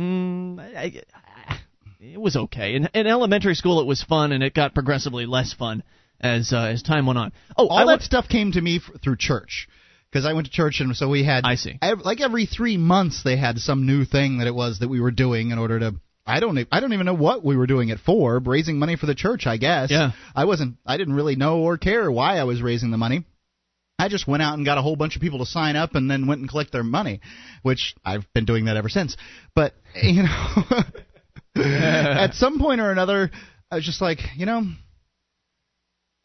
Mm, 0.00 0.58
I, 0.58 1.02
I, 1.48 1.58
it 2.00 2.20
was 2.20 2.36
okay. 2.36 2.74
In, 2.74 2.88
in 2.92 3.06
elementary 3.06 3.54
school, 3.54 3.80
it 3.80 3.86
was 3.86 4.02
fun, 4.02 4.32
and 4.32 4.42
it 4.42 4.52
got 4.52 4.74
progressively 4.74 5.24
less 5.24 5.54
fun 5.54 5.82
as 6.20 6.52
uh, 6.52 6.58
as 6.64 6.82
time 6.82 7.06
went 7.06 7.18
on. 7.18 7.32
Oh, 7.56 7.68
All 7.68 7.78
I 7.78 7.82
that 7.82 7.86
went, 7.86 8.02
stuff 8.02 8.28
came 8.28 8.52
to 8.52 8.60
me 8.60 8.76
f- 8.84 9.00
through 9.02 9.16
church 9.16 9.68
because 10.16 10.24
I 10.24 10.32
went 10.32 10.46
to 10.46 10.52
church 10.52 10.80
and 10.80 10.96
so 10.96 11.10
we 11.10 11.24
had. 11.24 11.44
I 11.44 11.56
see. 11.56 11.78
ev- 11.82 12.00
like 12.00 12.22
every 12.22 12.46
three 12.46 12.78
months 12.78 13.22
they 13.22 13.36
had 13.36 13.58
some 13.58 13.84
new 13.84 14.06
thing 14.06 14.38
that 14.38 14.46
it 14.46 14.54
was 14.54 14.78
that 14.78 14.88
we 14.88 14.98
were 14.98 15.10
doing 15.10 15.50
in 15.50 15.58
order 15.58 15.78
to. 15.78 15.94
I 16.26 16.40
don't. 16.40 16.58
I 16.72 16.80
don't 16.80 16.94
even 16.94 17.04
know 17.04 17.14
what 17.14 17.44
we 17.44 17.54
were 17.54 17.66
doing 17.66 17.90
it 17.90 17.98
for. 18.00 18.38
Raising 18.38 18.78
money 18.78 18.96
for 18.96 19.04
the 19.04 19.14
church, 19.14 19.46
I 19.46 19.58
guess. 19.58 19.90
Yeah. 19.90 20.12
I 20.34 20.46
wasn't. 20.46 20.78
I 20.86 20.96
didn't 20.96 21.14
really 21.14 21.36
know 21.36 21.58
or 21.58 21.76
care 21.76 22.10
why 22.10 22.38
I 22.38 22.44
was 22.44 22.62
raising 22.62 22.90
the 22.90 22.96
money. 22.96 23.24
I 23.98 24.08
just 24.08 24.26
went 24.26 24.42
out 24.42 24.54
and 24.54 24.64
got 24.64 24.78
a 24.78 24.82
whole 24.82 24.96
bunch 24.96 25.16
of 25.16 25.22
people 25.22 25.40
to 25.40 25.46
sign 25.46 25.76
up 25.76 25.94
and 25.94 26.10
then 26.10 26.26
went 26.26 26.40
and 26.40 26.48
collect 26.48 26.72
their 26.72 26.82
money, 26.82 27.20
which 27.62 27.94
I've 28.02 28.26
been 28.32 28.46
doing 28.46 28.64
that 28.66 28.78
ever 28.78 28.88
since. 28.88 29.18
But 29.54 29.74
you 30.02 30.22
know, 30.22 30.54
at 31.62 32.32
some 32.32 32.58
point 32.58 32.80
or 32.80 32.90
another, 32.90 33.30
I 33.70 33.74
was 33.74 33.84
just 33.84 34.00
like, 34.00 34.20
you 34.34 34.46
know, 34.46 34.62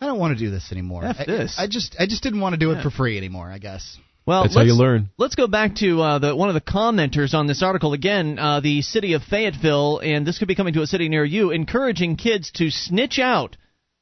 I 0.01 0.07
don't 0.07 0.19
want 0.19 0.37
to 0.37 0.43
do 0.43 0.49
this 0.51 0.71
anymore. 0.71 1.05
F 1.05 1.17
I- 1.19 1.25
this. 1.25 1.55
I, 1.59 1.67
just 1.67 1.95
I 1.99 2.07
just 2.07 2.23
didn't 2.23 2.41
want 2.41 2.53
to 2.53 2.59
do 2.59 2.71
Yeah. 2.71 2.79
it 2.79 2.83
for 2.83 2.89
free 2.89 3.17
anymore. 3.17 3.49
I 3.51 3.59
guess. 3.59 3.97
Well, 4.25 4.43
That's 4.43 4.55
how 4.55 4.61
you 4.61 4.73
let's- 4.73 4.79
learn. 4.79 5.09
Let's 5.17 5.35
go 5.35 5.47
back 5.47 5.75
to 5.77 6.01
uh, 6.01 6.19
the 6.19 6.35
one 6.35 6.49
of 6.49 6.55
the 6.55 6.61
commenters 6.61 7.33
on 7.33 7.47
this 7.47 7.61
article 7.63 7.93
again. 7.93 8.37
Uh, 8.39 8.59
the 8.59 8.81
city 8.81 9.13
of 9.13 9.23
Fayetteville, 9.23 9.99
and 9.99 10.25
this 10.25 10.37
could 10.39 10.47
be 10.47 10.55
coming 10.55 10.73
to 10.73 10.81
a 10.81 10.87
city 10.87 11.07
near 11.09 11.23
you, 11.25 11.51
encouraging 11.51 12.17
kids 12.17 12.51
to 12.53 12.69
snitch 12.71 13.19
out 13.19 13.57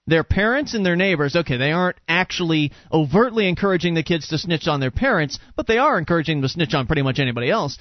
their 0.08 0.24
parents 0.24 0.74
and 0.74 0.86
their 0.86 0.96
neighbors. 0.96 1.36
Okay, 1.36 1.58
they 1.58 1.72
aren't 1.72 1.98
actually 2.08 2.72
overtly 2.92 3.48
encouraging 3.48 3.94
the 3.94 4.04
kids 4.04 4.28
to 4.30 4.38
snitch 4.38 4.68
on 4.68 4.80
their 4.80 4.92
parents, 4.92 5.38
but 5.56 5.68
they 5.68 5.78
are 5.78 5.98
encouraging 5.98 6.38
them 6.38 6.48
to 6.48 6.54
snitch 6.54 6.74
on 6.74 6.88
pretty 6.88 7.02
much 7.04 7.20
anybody 7.20 7.50
else. 7.50 7.78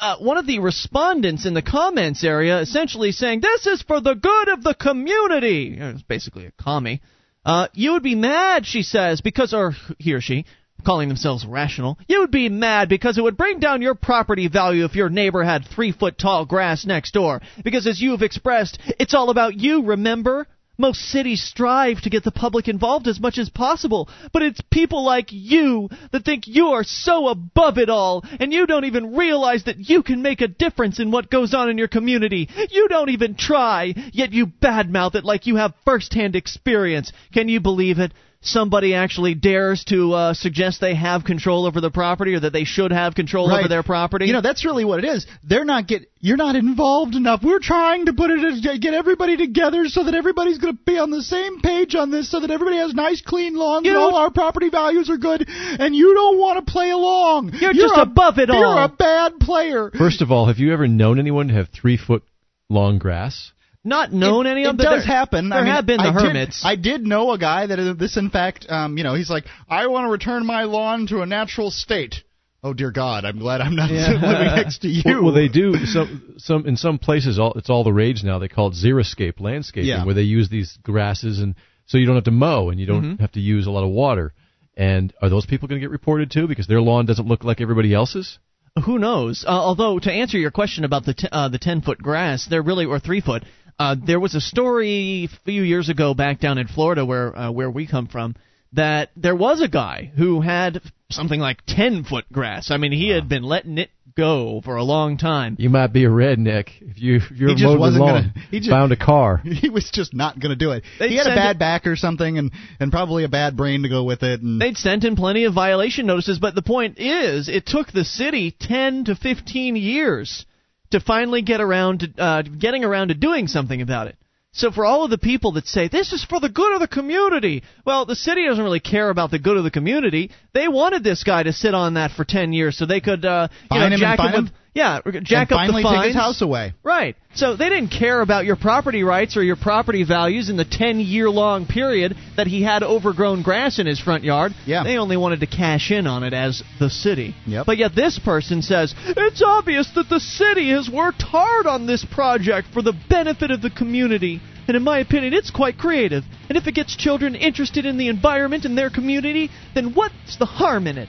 Uh, 0.00 0.16
one 0.18 0.36
of 0.36 0.46
the 0.46 0.60
respondents 0.60 1.44
in 1.44 1.54
the 1.54 1.62
comments 1.62 2.22
area 2.22 2.60
essentially 2.60 3.10
saying, 3.12 3.40
This 3.40 3.66
is 3.66 3.82
for 3.82 4.00
the 4.00 4.14
good 4.14 4.48
of 4.48 4.62
the 4.62 4.74
community. 4.74 5.76
It's 5.78 6.02
basically 6.02 6.46
a 6.46 6.52
commie. 6.52 7.00
Uh, 7.48 7.66
you 7.72 7.92
would 7.92 8.02
be 8.02 8.14
mad, 8.14 8.66
she 8.66 8.82
says, 8.82 9.22
because, 9.22 9.54
or 9.54 9.72
he 9.98 10.12
or 10.12 10.20
she, 10.20 10.44
calling 10.84 11.08
themselves 11.08 11.46
rational, 11.46 11.98
you 12.06 12.20
would 12.20 12.30
be 12.30 12.50
mad 12.50 12.90
because 12.90 13.16
it 13.16 13.22
would 13.22 13.38
bring 13.38 13.58
down 13.58 13.80
your 13.80 13.94
property 13.94 14.48
value 14.48 14.84
if 14.84 14.94
your 14.94 15.08
neighbor 15.08 15.42
had 15.42 15.64
three 15.64 15.90
foot 15.90 16.18
tall 16.18 16.44
grass 16.44 16.84
next 16.84 17.12
door. 17.12 17.40
Because 17.64 17.86
as 17.86 18.02
you've 18.02 18.20
expressed, 18.20 18.78
it's 19.00 19.14
all 19.14 19.30
about 19.30 19.54
you, 19.58 19.82
remember? 19.82 20.46
Most 20.80 21.00
cities 21.00 21.42
strive 21.42 22.02
to 22.02 22.10
get 22.10 22.22
the 22.22 22.30
public 22.30 22.68
involved 22.68 23.08
as 23.08 23.18
much 23.18 23.36
as 23.36 23.48
possible, 23.48 24.08
but 24.32 24.42
it's 24.42 24.60
people 24.70 25.04
like 25.04 25.30
you 25.30 25.88
that 26.12 26.24
think 26.24 26.44
you 26.46 26.68
are 26.68 26.84
so 26.84 27.26
above 27.26 27.78
it 27.78 27.90
all, 27.90 28.24
and 28.38 28.52
you 28.52 28.64
don't 28.64 28.84
even 28.84 29.16
realize 29.16 29.64
that 29.64 29.90
you 29.90 30.04
can 30.04 30.22
make 30.22 30.40
a 30.40 30.46
difference 30.46 31.00
in 31.00 31.10
what 31.10 31.30
goes 31.30 31.52
on 31.52 31.68
in 31.68 31.78
your 31.78 31.88
community. 31.88 32.48
You 32.70 32.86
don't 32.86 33.10
even 33.10 33.34
try, 33.34 33.92
yet 34.12 34.32
you 34.32 34.46
badmouth 34.46 35.16
it 35.16 35.24
like 35.24 35.48
you 35.48 35.56
have 35.56 35.74
first-hand 35.84 36.36
experience. 36.36 37.12
Can 37.34 37.48
you 37.48 37.58
believe 37.60 37.98
it? 37.98 38.12
Somebody 38.40 38.94
actually 38.94 39.34
dares 39.34 39.82
to 39.88 40.12
uh, 40.12 40.34
suggest 40.34 40.80
they 40.80 40.94
have 40.94 41.24
control 41.24 41.66
over 41.66 41.80
the 41.80 41.90
property, 41.90 42.34
or 42.34 42.40
that 42.40 42.52
they 42.52 42.62
should 42.62 42.92
have 42.92 43.16
control 43.16 43.52
over 43.52 43.66
their 43.66 43.82
property. 43.82 44.26
You 44.26 44.32
know, 44.32 44.40
that's 44.40 44.64
really 44.64 44.84
what 44.84 45.02
it 45.02 45.04
is. 45.04 45.26
They're 45.42 45.64
not 45.64 45.88
get. 45.88 46.08
You're 46.20 46.36
not 46.36 46.54
involved 46.54 47.16
enough. 47.16 47.42
We're 47.42 47.58
trying 47.58 48.06
to 48.06 48.12
put 48.12 48.30
it 48.30 48.80
get 48.80 48.94
everybody 48.94 49.36
together 49.36 49.86
so 49.86 50.04
that 50.04 50.14
everybody's 50.14 50.58
going 50.58 50.76
to 50.76 50.80
be 50.84 50.98
on 50.98 51.10
the 51.10 51.22
same 51.22 51.60
page 51.60 51.96
on 51.96 52.10
this, 52.12 52.30
so 52.30 52.38
that 52.38 52.50
everybody 52.50 52.76
has 52.78 52.94
nice, 52.94 53.20
clean 53.22 53.56
lawns 53.56 53.84
You 53.84 53.92
and 53.92 54.00
all 54.00 54.14
our 54.14 54.30
property 54.30 54.68
values 54.70 55.10
are 55.10 55.16
good. 55.16 55.44
And 55.48 55.94
you 55.94 56.14
don't 56.14 56.38
want 56.38 56.64
to 56.64 56.70
play 56.70 56.90
along. 56.90 57.54
You're 57.54 57.72
just 57.72 57.96
a, 57.96 58.02
above 58.02 58.38
it 58.38 58.50
all. 58.50 58.58
You're 58.58 58.84
a 58.84 58.88
bad 58.88 59.40
player. 59.40 59.90
First 59.90 60.22
of 60.22 60.30
all, 60.30 60.46
have 60.46 60.58
you 60.58 60.72
ever 60.72 60.86
known 60.86 61.18
anyone 61.18 61.48
to 61.48 61.54
have 61.54 61.68
three 61.70 61.96
foot 61.96 62.22
long 62.68 62.98
grass? 62.98 63.52
Not 63.84 64.12
known 64.12 64.46
it, 64.46 64.50
any 64.50 64.62
it 64.64 64.68
of 64.68 64.76
them. 64.76 64.86
It 64.86 64.90
does 64.96 65.04
happen. 65.06 65.48
There 65.50 65.58
I 65.60 65.62
mean, 65.64 65.72
have 65.72 65.86
been 65.86 65.98
the 65.98 66.04
I 66.08 66.12
did- 66.12 66.22
hermits. 66.22 66.62
I 66.64 66.76
did 66.76 67.06
know 67.06 67.32
a 67.32 67.38
guy 67.38 67.66
that 67.66 67.96
this, 67.98 68.16
in 68.16 68.30
fact, 68.30 68.66
um, 68.68 68.98
you 68.98 69.04
know, 69.04 69.14
he's 69.14 69.30
like, 69.30 69.44
I 69.68 69.86
want 69.86 70.06
to 70.06 70.10
return 70.10 70.44
my 70.46 70.64
lawn 70.64 71.06
to 71.08 71.22
a 71.22 71.26
natural 71.26 71.70
state. 71.70 72.16
Oh 72.62 72.74
dear 72.74 72.90
God, 72.90 73.24
I'm 73.24 73.38
glad 73.38 73.60
I'm 73.60 73.76
not 73.76 73.88
living 73.90 74.20
next 74.20 74.78
to 74.82 74.88
you. 74.88 75.02
Well, 75.04 75.24
well, 75.26 75.32
they 75.32 75.46
do 75.48 75.74
some 75.86 76.34
some 76.38 76.66
in 76.66 76.76
some 76.76 76.98
places. 76.98 77.38
All, 77.38 77.52
it's 77.54 77.70
all 77.70 77.84
the 77.84 77.92
rage 77.92 78.24
now. 78.24 78.40
They 78.40 78.48
call 78.48 78.68
it 78.68 78.74
xeriscape 78.74 79.38
landscaping, 79.40 79.88
Yeah. 79.88 80.04
where 80.04 80.14
they 80.14 80.22
use 80.22 80.48
these 80.48 80.76
grasses 80.82 81.38
and 81.38 81.54
so 81.86 81.98
you 81.98 82.04
don't 82.06 82.16
have 82.16 82.24
to 82.24 82.30
mow 82.32 82.68
and 82.70 82.80
you 82.80 82.84
don't 82.86 83.02
Mm-hmm. 83.02 83.22
have 83.22 83.32
to 83.32 83.40
use 83.40 83.66
a 83.66 83.70
lot 83.70 83.84
of 83.84 83.90
water. 83.90 84.34
And 84.76 85.12
are 85.22 85.28
those 85.28 85.46
people 85.46 85.68
going 85.68 85.80
to 85.80 85.84
get 85.84 85.90
reported 85.90 86.30
too 86.32 86.46
because 86.48 86.66
their 86.66 86.80
lawn 86.80 87.06
doesn't 87.06 87.26
look 87.26 87.44
like 87.44 87.60
everybody 87.60 87.94
else's? 87.94 88.38
Who 88.84 88.98
knows? 88.98 89.44
Uh, 89.46 89.50
although 89.50 89.98
to 90.00 90.12
answer 90.12 90.36
your 90.38 90.50
question 90.50 90.84
about 90.84 91.04
the 91.04 91.14
t- 91.14 91.28
uh, 91.30 91.48
the 91.48 91.58
ten 91.58 91.80
foot 91.80 91.98
grass, 91.98 92.46
there 92.50 92.60
really 92.62 92.84
or 92.86 92.98
three 92.98 93.20
foot. 93.20 93.44
Uh, 93.78 93.94
there 94.04 94.18
was 94.20 94.34
a 94.34 94.40
story 94.40 95.28
a 95.32 95.36
few 95.44 95.62
years 95.62 95.88
ago 95.88 96.12
back 96.14 96.40
down 96.40 96.58
in 96.58 96.66
Florida 96.66 97.04
where 97.06 97.36
uh, 97.36 97.50
where 97.50 97.70
we 97.70 97.86
come 97.86 98.08
from 98.08 98.34
that 98.72 99.10
there 99.16 99.36
was 99.36 99.62
a 99.62 99.68
guy 99.68 100.10
who 100.16 100.40
had 100.40 100.80
something 101.10 101.40
like 101.40 101.58
ten 101.66 102.04
foot 102.04 102.24
grass. 102.32 102.70
I 102.70 102.76
mean, 102.76 102.92
he 102.92 103.08
had 103.10 103.28
been 103.28 103.42
letting 103.44 103.78
it 103.78 103.90
go 104.16 104.60
for 104.64 104.74
a 104.74 104.82
long 104.82 105.16
time. 105.16 105.54
You 105.60 105.70
might 105.70 105.92
be 105.92 106.04
a 106.04 106.08
redneck 106.08 106.70
if 106.80 107.00
you 107.00 107.16
if 107.18 107.30
you're 107.30 107.50
He 107.50 107.54
just 107.54 107.62
mowing 107.64 107.76
the 107.76 107.80
wasn't 107.80 108.00
lawn. 108.04 108.12
gonna- 108.34 108.46
he 108.50 108.58
just- 108.58 108.68
found 108.70 108.90
a 108.90 108.96
car. 108.96 109.36
he 109.44 109.68
was 109.70 109.88
just 109.92 110.12
not 110.12 110.40
going 110.40 110.50
to 110.50 110.56
do 110.56 110.72
it. 110.72 110.82
They'd 110.98 111.10
he 111.10 111.16
had 111.16 111.28
a 111.28 111.36
bad 111.36 111.56
it- 111.56 111.58
back 111.60 111.86
or 111.86 111.94
something, 111.94 112.36
and 112.36 112.50
and 112.80 112.90
probably 112.90 113.22
a 113.22 113.28
bad 113.28 113.56
brain 113.56 113.84
to 113.84 113.88
go 113.88 114.02
with 114.02 114.24
it. 114.24 114.42
And 114.42 114.60
They'd 114.60 114.76
sent 114.76 115.04
in 115.04 115.14
plenty 115.14 115.44
of 115.44 115.54
violation 115.54 116.04
notices, 116.06 116.40
but 116.40 116.56
the 116.56 116.62
point 116.62 116.98
is, 116.98 117.48
it 117.48 117.64
took 117.64 117.92
the 117.92 118.04
city 118.04 118.50
10 118.58 119.04
to 119.04 119.14
15 119.14 119.76
years 119.76 120.44
to 120.90 121.00
finally 121.00 121.42
get 121.42 121.60
around 121.60 122.00
to 122.00 122.22
uh, 122.22 122.42
getting 122.42 122.84
around 122.84 123.08
to 123.08 123.14
doing 123.14 123.46
something 123.46 123.80
about 123.80 124.06
it. 124.08 124.16
So 124.52 124.70
for 124.70 124.84
all 124.84 125.04
of 125.04 125.10
the 125.10 125.18
people 125.18 125.52
that 125.52 125.66
say 125.66 125.88
this 125.88 126.12
is 126.12 126.24
for 126.24 126.40
the 126.40 126.48
good 126.48 126.74
of 126.74 126.80
the 126.80 126.88
community, 126.88 127.62
well, 127.84 128.06
the 128.06 128.16
city 128.16 128.46
doesn't 128.46 128.62
really 128.62 128.80
care 128.80 129.10
about 129.10 129.30
the 129.30 129.38
good 129.38 129.56
of 129.56 129.64
the 129.64 129.70
community. 129.70 130.30
They 130.54 130.68
wanted 130.68 131.04
this 131.04 131.22
guy 131.22 131.42
to 131.42 131.52
sit 131.52 131.74
on 131.74 131.94
that 131.94 132.12
for 132.12 132.24
10 132.24 132.52
years 132.52 132.76
so 132.76 132.86
they 132.86 133.00
could, 133.00 133.24
uh, 133.24 133.48
you 133.52 133.68
Fine 133.68 133.90
know, 133.90 133.94
him 133.94 134.00
jack 134.00 134.18
with, 134.18 134.34
him? 134.34 134.50
Yeah, 134.78 135.00
jack 135.22 135.50
and 135.50 135.52
up 135.52 135.58
finally 135.58 135.82
the 135.82 135.88
fines. 135.88 136.02
take 136.02 136.06
his 136.08 136.16
house 136.16 136.40
away. 136.40 136.72
Right. 136.82 137.16
So 137.34 137.56
they 137.56 137.68
didn't 137.68 137.90
care 137.90 138.20
about 138.20 138.44
your 138.44 138.56
property 138.56 139.02
rights 139.02 139.36
or 139.36 139.42
your 139.42 139.56
property 139.56 140.04
values 140.04 140.48
in 140.48 140.56
the 140.56 140.64
10 140.64 141.00
year 141.00 141.28
long 141.28 141.66
period 141.66 142.16
that 142.36 142.46
he 142.46 142.62
had 142.62 142.82
overgrown 142.82 143.42
grass 143.42 143.78
in 143.78 143.86
his 143.86 144.00
front 144.00 144.24
yard. 144.24 144.52
Yeah. 144.66 144.84
They 144.84 144.96
only 144.96 145.16
wanted 145.16 145.40
to 145.40 145.46
cash 145.46 145.90
in 145.90 146.06
on 146.06 146.22
it 146.22 146.32
as 146.32 146.62
the 146.78 146.90
city. 146.90 147.34
Yep. 147.46 147.66
But 147.66 147.78
yet 147.78 147.94
this 147.94 148.18
person 148.18 148.62
says, 148.62 148.94
it's 149.06 149.42
obvious 149.42 149.90
that 149.94 150.08
the 150.08 150.20
city 150.20 150.70
has 150.70 150.88
worked 150.88 151.22
hard 151.22 151.66
on 151.66 151.86
this 151.86 152.04
project 152.04 152.68
for 152.72 152.82
the 152.82 152.94
benefit 153.08 153.50
of 153.50 153.60
the 153.60 153.70
community. 153.70 154.40
And 154.66 154.76
in 154.76 154.82
my 154.82 154.98
opinion, 154.98 155.32
it's 155.34 155.50
quite 155.50 155.78
creative. 155.78 156.24
And 156.48 156.58
if 156.58 156.66
it 156.66 156.74
gets 156.74 156.94
children 156.96 157.34
interested 157.34 157.86
in 157.86 157.98
the 157.98 158.08
environment 158.08 158.64
and 158.64 158.76
their 158.76 158.90
community, 158.90 159.50
then 159.74 159.94
what's 159.94 160.36
the 160.38 160.46
harm 160.46 160.86
in 160.86 160.98
it? 160.98 161.08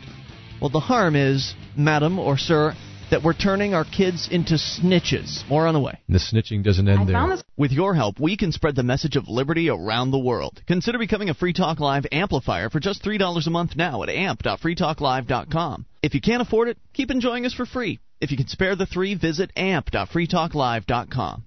Well, 0.62 0.70
the 0.70 0.80
harm 0.80 1.16
is, 1.16 1.54
madam 1.78 2.20
or 2.20 2.38
sir, 2.38 2.74
that 3.12 3.24
we're 3.24 3.34
turning 3.34 3.74
our 3.74 3.86
kids 3.86 4.28
into 4.32 4.56
snitches. 4.56 5.48
More 5.50 5.68
on 5.68 5.74
the 5.74 5.80
way. 5.80 6.00
The 6.08 6.20
snitching 6.20 6.64
doesn't 6.64 6.88
end 6.88 7.10
there. 7.10 7.38
With 7.58 7.72
your 7.72 7.96
help, 7.96 8.20
we 8.20 8.38
can 8.38 8.52
spread 8.52 8.76
the 8.76 8.84
message 8.84 9.16
of 9.16 9.28
liberty 9.28 9.70
around 9.70 10.12
the 10.12 10.20
world. 10.20 10.62
Consider 10.68 10.98
becoming 10.98 11.30
a 11.30 11.34
Free 11.34 11.54
Talk 11.54 11.80
Live 11.80 12.06
amplifier 12.12 12.70
for 12.70 12.80
just 12.80 13.04
$3 13.04 13.48
a 13.48 13.50
month 13.50 13.76
now 13.76 14.04
at 14.04 14.10
amp.freetalklive.com. 14.10 15.86
If 16.02 16.14
you 16.14 16.22
can't 16.22 16.42
afford 16.42 16.70
it, 16.70 16.78
keep 16.94 17.12
enjoying 17.12 17.46
us 17.46 17.54
for 17.54 17.66
free. 17.66 18.00
If 18.22 18.32
you 18.32 18.38
can 18.38 18.48
spare 18.48 18.76
the 18.76 18.86
three, 18.86 19.16
visit 19.16 19.52
amp.freetalklive.com. 19.56 21.46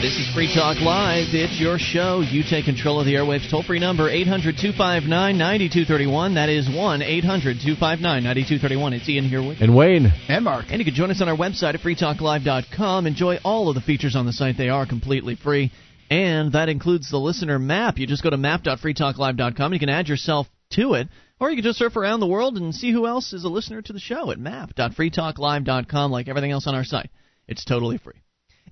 This 0.00 0.18
is 0.18 0.28
Free 0.34 0.52
Talk 0.52 0.80
Live. 0.80 1.28
It's 1.32 1.58
your 1.58 1.78
show. 1.78 2.20
You 2.20 2.42
take 2.42 2.64
control 2.64 3.00
of 3.00 3.06
the 3.06 3.14
airwaves. 3.14 3.48
Toll 3.50 3.62
free 3.62 3.78
number 3.78 4.08
800 4.08 4.56
259 4.56 5.08
9231. 5.38 6.34
That 6.34 6.48
is 6.48 6.68
1 6.68 7.02
800 7.02 7.56
259 7.62 8.24
9231. 8.24 8.92
It's 8.92 9.08
Ian 9.08 9.24
here 9.24 9.46
with 9.46 9.60
And 9.60 9.76
Wayne. 9.76 10.12
And 10.28 10.44
Mark. 10.44 10.66
And 10.68 10.78
you 10.78 10.84
can 10.84 10.94
join 10.94 11.10
us 11.10 11.22
on 11.22 11.28
our 11.28 11.36
website 11.36 11.74
at 11.74 11.80
freetalklive.com. 11.80 13.06
Enjoy 13.06 13.38
all 13.44 13.68
of 13.68 13.74
the 13.74 13.80
features 13.80 14.16
on 14.16 14.26
the 14.26 14.32
site. 14.32 14.58
They 14.58 14.68
are 14.68 14.84
completely 14.84 15.36
free. 15.36 15.72
And 16.10 16.52
that 16.52 16.68
includes 16.68 17.10
the 17.10 17.18
listener 17.18 17.58
map. 17.58 17.98
You 17.98 18.06
just 18.06 18.22
go 18.22 18.30
to 18.30 18.36
map.freetalklive.com. 18.36 19.72
You 19.72 19.78
can 19.78 19.88
add 19.88 20.08
yourself 20.08 20.48
to 20.72 20.94
it. 20.94 21.08
Or 21.38 21.50
you 21.50 21.56
can 21.56 21.64
just 21.64 21.78
surf 21.78 21.96
around 21.96 22.20
the 22.20 22.26
world 22.26 22.56
and 22.56 22.74
see 22.74 22.92
who 22.92 23.06
else 23.06 23.32
is 23.32 23.44
a 23.44 23.48
listener 23.48 23.80
to 23.82 23.92
the 23.92 24.00
show 24.00 24.30
at 24.30 24.38
map.freetalklive.com, 24.38 26.10
like 26.10 26.28
everything 26.28 26.50
else 26.50 26.66
on 26.66 26.74
our 26.74 26.84
site. 26.84 27.10
It's 27.46 27.64
totally 27.64 27.98
free. 27.98 28.23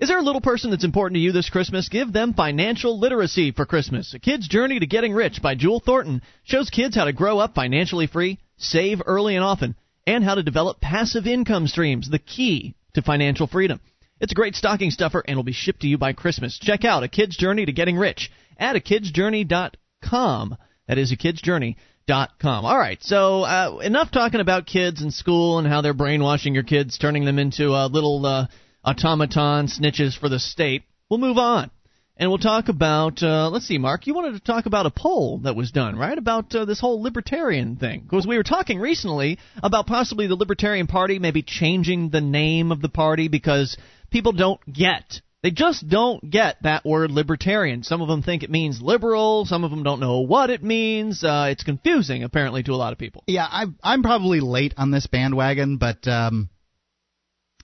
Is 0.02 0.08
there 0.08 0.18
a 0.18 0.22
little 0.22 0.40
person 0.40 0.72
that's 0.72 0.82
important 0.82 1.14
to 1.14 1.20
you 1.20 1.30
this 1.30 1.48
Christmas? 1.48 1.88
Give 1.88 2.12
them 2.12 2.34
financial 2.34 2.98
literacy 2.98 3.52
for 3.52 3.64
Christmas. 3.64 4.12
A 4.14 4.18
Kid's 4.18 4.48
Journey 4.48 4.80
to 4.80 4.86
Getting 4.86 5.12
Rich 5.12 5.40
by 5.40 5.54
Jewel 5.54 5.78
Thornton 5.78 6.22
shows 6.42 6.70
kids 6.70 6.96
how 6.96 7.04
to 7.04 7.12
grow 7.12 7.38
up 7.38 7.54
financially 7.54 8.08
free, 8.08 8.40
save 8.56 9.00
early 9.06 9.36
and 9.36 9.44
often, 9.44 9.76
and 10.04 10.24
how 10.24 10.34
to 10.34 10.42
develop 10.42 10.80
passive 10.80 11.28
income 11.28 11.68
streams, 11.68 12.10
the 12.10 12.18
key 12.18 12.74
to 12.94 13.02
financial 13.02 13.46
freedom. 13.46 13.78
It's 14.18 14.32
a 14.32 14.34
great 14.34 14.56
stocking 14.56 14.90
stuffer 14.90 15.22
and 15.24 15.36
will 15.36 15.44
be 15.44 15.52
shipped 15.52 15.82
to 15.82 15.86
you 15.86 15.98
by 15.98 16.14
Christmas. 16.14 16.58
Check 16.58 16.84
out 16.84 17.04
A 17.04 17.08
Kid's 17.08 17.36
Journey 17.36 17.64
to 17.64 17.72
Getting 17.72 17.96
Rich 17.96 18.32
at 18.58 18.74
akidsjourney.com. 18.74 20.56
That 20.88 20.98
is 20.98 21.12
a 21.12 21.16
akidsjourney.com. 21.16 22.64
All 22.64 22.76
right, 22.76 23.00
so 23.04 23.42
uh, 23.42 23.78
enough 23.84 24.10
talking 24.10 24.40
about 24.40 24.66
kids 24.66 25.00
and 25.00 25.14
school 25.14 25.60
and 25.60 25.68
how 25.68 25.80
they're 25.80 25.94
brainwashing 25.94 26.54
your 26.54 26.64
kids, 26.64 26.98
turning 26.98 27.24
them 27.24 27.38
into 27.38 27.72
uh, 27.72 27.86
little 27.86 28.26
uh, 28.26 28.46
automaton 28.84 29.66
snitches 29.66 30.18
for 30.18 30.28
the 30.28 30.38
state. 30.38 30.82
We'll 31.08 31.20
move 31.20 31.38
on. 31.38 31.70
And 32.16 32.30
we'll 32.30 32.38
talk 32.38 32.68
about, 32.68 33.22
uh, 33.22 33.48
let's 33.48 33.66
see, 33.66 33.78
Mark, 33.78 34.06
you 34.06 34.14
wanted 34.14 34.34
to 34.34 34.40
talk 34.40 34.66
about 34.66 34.86
a 34.86 34.90
poll 34.90 35.38
that 35.38 35.56
was 35.56 35.70
done, 35.70 35.96
right? 35.96 36.16
About 36.16 36.54
uh, 36.54 36.66
this 36.66 36.78
whole 36.78 37.02
libertarian 37.02 37.76
thing. 37.76 38.02
Because 38.02 38.26
we 38.26 38.36
were 38.36 38.42
talking 38.42 38.78
recently 38.78 39.38
about 39.62 39.86
possibly 39.86 40.26
the 40.26 40.36
Libertarian 40.36 40.86
Party 40.86 41.18
maybe 41.18 41.42
changing 41.42 42.10
the 42.10 42.20
name 42.20 42.70
of 42.70 42.82
the 42.82 42.90
party 42.90 43.28
because 43.28 43.76
people 44.10 44.32
don't 44.32 44.60
get. 44.70 45.20
They 45.42 45.50
just 45.50 45.88
don't 45.88 46.30
get 46.30 46.62
that 46.62 46.84
word 46.84 47.10
libertarian. 47.10 47.82
Some 47.82 48.02
of 48.02 48.08
them 48.08 48.22
think 48.22 48.44
it 48.44 48.50
means 48.50 48.80
liberal. 48.80 49.44
Some 49.44 49.64
of 49.64 49.70
them 49.70 49.82
don't 49.82 49.98
know 49.98 50.20
what 50.20 50.50
it 50.50 50.62
means. 50.62 51.24
Uh, 51.24 51.48
it's 51.50 51.64
confusing, 51.64 52.22
apparently, 52.22 52.62
to 52.62 52.72
a 52.72 52.76
lot 52.76 52.92
of 52.92 52.98
people. 52.98 53.24
Yeah, 53.26 53.48
I'm 53.50 53.76
I'm 53.82 54.02
probably 54.02 54.38
late 54.38 54.74
on 54.76 54.92
this 54.92 55.08
bandwagon, 55.08 55.78
but 55.78 56.06
um, 56.06 56.48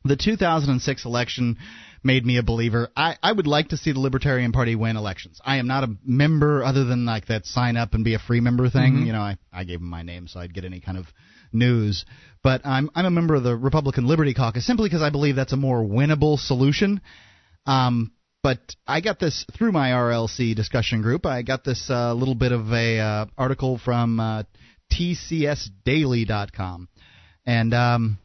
the 0.05 0.17
2006 0.17 1.05
election 1.05 1.57
made 2.03 2.25
me 2.25 2.39
a 2.39 2.43
believer. 2.43 2.89
I, 2.97 3.17
I 3.23 3.33
would 3.33 3.47
like 3.47 3.69
to 3.69 3.77
see 3.77 3.93
the 3.93 4.01
Libertarian 4.01 4.53
Party 4.53 4.75
win 4.77 4.97
elections. 4.97 5.41
I 5.45 5.57
am 5.57 5.67
not 5.67 5.85
a 5.85 5.95
member 6.05 6.63
other 6.63 6.85
than 6.85 7.05
like 7.05 7.27
that 7.27 7.45
sign 7.47 7.77
up 7.77 7.95
and 7.95 8.05
be 8.05 8.15
a 8.15 8.19
free 8.19 8.41
member 8.41 8.71
thing. 8.71 8.95
Mhm. 8.95 9.07
You 9.07 9.13
know, 9.13 9.21
I, 9.21 9.37
I 9.53 9.65
gave 9.65 9.81
them 9.81 9.91
my 9.91 10.03
name 10.03 10.29
so 10.29 10.41
I'd 10.41 10.55
get 10.55 10.65
any 10.65 10.81
kind 10.81 10.97
of 10.97 11.07
news. 11.53 12.05
But 12.43 12.65
I'm 12.65 12.91
I'm 12.95 13.05
a 13.07 13.11
member 13.11 13.35
of 13.35 13.43
the 13.43 13.57
Republican 13.57 14.07
Liberty 14.07 14.33
Caucus 14.35 14.67
simply 14.67 14.89
because 14.89 15.03
I 15.03 15.11
believe 15.11 15.37
that's 15.37 15.53
a 15.53 15.57
more 15.57 15.83
winnable 15.83 16.39
solution. 16.39 17.01
Um, 17.67 18.13
but 18.43 18.61
I 18.87 19.01
got 19.01 19.19
this 19.19 19.45
through 19.57 19.73
my 19.73 19.91
RLC 19.91 20.55
discussion 20.55 21.03
group. 21.03 21.27
I 21.27 21.43
got 21.43 21.65
this 21.65 21.91
uh, 21.91 22.15
little 22.15 22.37
bit 22.37 22.53
of 22.53 22.73
a 22.73 22.99
uh, 23.01 23.27
article 23.37 23.79
from 23.79 24.21
uh, 24.21 24.45
TCSDaily.com, 24.93 26.89
and 27.45 27.75
um, 27.75 28.19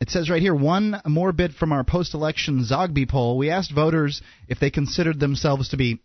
it 0.00 0.10
says 0.10 0.28
right 0.28 0.42
here 0.42 0.54
one 0.54 1.00
more 1.06 1.32
bit 1.32 1.52
from 1.52 1.72
our 1.72 1.84
post-election 1.84 2.64
Zogby 2.70 3.08
poll. 3.08 3.38
We 3.38 3.50
asked 3.50 3.72
voters 3.72 4.22
if 4.48 4.60
they 4.60 4.70
considered 4.70 5.20
themselves 5.20 5.70
to 5.70 5.76
be 5.76 6.00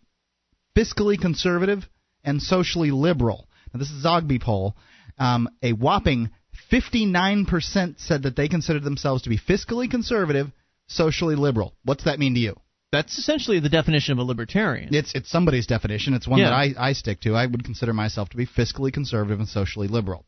fiscally 0.76 1.20
conservative 1.20 1.88
and 2.24 2.40
socially 2.40 2.90
liberal. 2.90 3.48
Now 3.72 3.78
this 3.78 3.90
is 3.90 4.04
Zogby 4.04 4.40
poll. 4.40 4.76
Um, 5.18 5.48
a 5.62 5.72
whopping 5.72 6.30
59% 6.72 7.98
said 7.98 8.22
that 8.22 8.36
they 8.36 8.48
considered 8.48 8.84
themselves 8.84 9.22
to 9.22 9.28
be 9.28 9.38
fiscally 9.38 9.90
conservative, 9.90 10.48
socially 10.88 11.34
liberal. 11.34 11.74
What's 11.84 12.04
that 12.04 12.18
mean 12.18 12.34
to 12.34 12.40
you? 12.40 12.56
That's 12.92 13.16
essentially 13.18 13.60
the 13.60 13.68
definition 13.68 14.12
of 14.12 14.18
a 14.18 14.22
libertarian. 14.22 14.92
It's 14.92 15.14
it's 15.14 15.30
somebody's 15.30 15.66
definition. 15.66 16.14
It's 16.14 16.26
one 16.26 16.40
Yeah. 16.40 16.46
that 16.46 16.54
I, 16.54 16.74
I 16.88 16.92
stick 16.92 17.20
to. 17.20 17.34
I 17.34 17.46
would 17.46 17.64
consider 17.64 17.92
myself 17.92 18.30
to 18.30 18.36
be 18.36 18.46
fiscally 18.46 18.92
conservative 18.92 19.38
and 19.38 19.48
socially 19.48 19.86
liberal. 19.86 20.24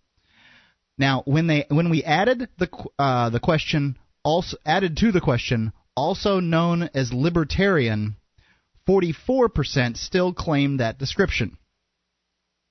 Now, 0.98 1.22
when 1.24 1.46
they 1.46 1.64
when 1.68 1.90
we 1.90 2.04
added 2.04 2.48
the 2.58 2.68
uh, 2.98 3.30
the 3.30 3.40
question 3.40 3.96
also 4.24 4.56
added 4.64 4.96
to 4.98 5.10
the 5.12 5.20
question 5.20 5.72
also 5.96 6.40
known 6.40 6.88
as 6.94 7.12
libertarian, 7.12 8.16
44% 8.88 9.96
still 9.96 10.32
claim 10.32 10.78
that 10.78 10.98
description. 10.98 11.56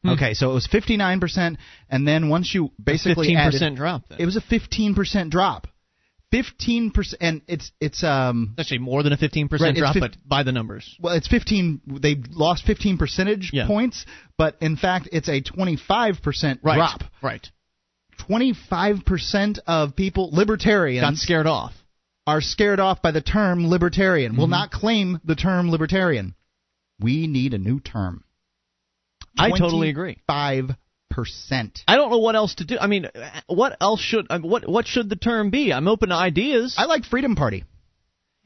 Hmm. 0.04 0.12
Okay, 0.12 0.34
so 0.34 0.50
it 0.50 0.54
was 0.56 0.68
59%, 0.68 1.58
and 1.90 2.08
then 2.08 2.30
once 2.30 2.54
you 2.54 2.72
basically 2.84 3.30
15% 3.30 3.38
added, 3.38 3.76
drop. 3.76 4.04
Then. 4.10 4.20
it 4.20 4.26
was 4.26 4.36
a 4.38 4.42
15% 4.42 5.30
drop. 5.30 5.68
15%, 6.34 7.14
and 7.20 7.42
it's 7.48 7.72
it's 7.82 8.04
um 8.06 8.56
actually 8.58 8.78
more 8.78 9.04
than 9.04 9.12
a 9.12 9.18
15% 9.18 9.52
Right, 9.60 9.76
drop, 9.76 9.94
fif- 9.94 10.02
but 10.02 10.16
by 10.26 10.44
the 10.44 10.54
numbers. 10.54 10.96
well, 11.00 11.14
it's 11.14 11.28
15. 11.28 11.82
They 12.02 12.16
lost 12.30 12.64
15 12.66 12.98
percentage 12.98 13.52
Yeah. 13.54 13.68
points, 13.68 14.06
but 14.38 14.56
in 14.62 14.78
fact, 14.78 15.10
it's 15.12 15.28
a 15.28 15.42
25 15.42 16.22
percent 16.24 16.62
Right. 16.64 16.76
drop. 16.78 17.04
Right. 17.22 17.48
25 18.32 19.04
percent 19.06 19.60
of 19.68 19.94
people, 19.94 20.30
libertarians, 20.32 21.04
Got 21.04 21.16
scared 21.18 21.48
off. 21.48 21.74
are 22.26 22.40
scared 22.40 22.80
off 22.80 23.02
by 23.02 23.12
the 23.12 23.20
term 23.20 23.68
libertarian. 23.68 24.38
Will 24.38 24.48
Mhm. 24.48 24.52
not 24.52 24.72
claim 24.72 25.20
the 25.26 25.36
term 25.36 25.70
libertarian. 25.70 26.34
We 26.98 27.28
need 27.28 27.54
a 27.54 27.58
new 27.58 27.82
term. 27.82 28.24
I 29.38 29.50
totally 29.52 29.90
agree. 29.90 30.18
Five 30.28 30.72
percent. 31.10 31.84
I 31.90 31.98
don't 31.98 32.10
know 32.10 32.20
what 32.20 32.38
else 32.38 32.56
to 32.56 32.64
do. 32.64 32.78
I 32.80 32.88
mean, 32.88 33.08
what 33.48 33.76
else 33.82 34.00
should 34.00 34.28
what 34.44 34.66
what 34.66 34.88
should 34.88 35.10
the 35.10 35.18
term 35.18 35.50
be? 35.50 35.74
I'm 35.74 35.90
open 35.90 36.08
to 36.10 36.16
ideas. 36.16 36.76
I 36.78 36.86
like 36.86 37.04
Freedom 37.04 37.36
Party. 37.36 37.66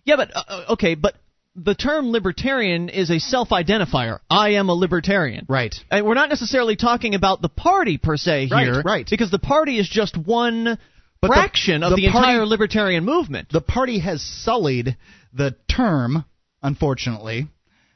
yeah, 0.03 0.15
but 0.15 0.31
uh, 0.35 0.65
okay, 0.69 0.95
but 0.95 1.13
the 1.55 1.75
term 1.75 2.11
libertarian 2.11 2.89
is 2.89 3.09
a 3.09 3.19
self-identifier. 3.19 4.19
I 4.29 4.51
am 4.55 4.69
a 4.69 4.73
libertarian. 4.73 5.45
Right. 5.47 5.73
And 5.89 6.05
we're 6.05 6.13
not 6.15 6.29
necessarily 6.29 6.75
talking 6.75 7.15
about 7.15 7.41
the 7.41 7.49
party 7.49 7.97
per 7.97 8.17
se 8.17 8.47
here, 8.47 8.73
right. 8.75 8.85
right. 8.85 9.07
Because 9.09 9.31
the 9.31 9.39
party 9.39 9.79
is 9.79 9.87
just 9.89 10.17
one 10.17 10.77
But 11.21 11.27
the- 11.27 11.33
fraction 11.33 11.83
of 11.83 11.91
the 11.91 11.95
the, 12.07 12.11
party- 12.11 12.29
entire 12.29 12.45
libertarian 12.45 13.05
movement. 13.05 13.49
The 13.49 13.61
party 13.61 13.99
has 13.99 14.21
sullied 14.21 14.97
the 15.33 15.55
term, 15.69 16.25
unfortunately, 16.61 17.47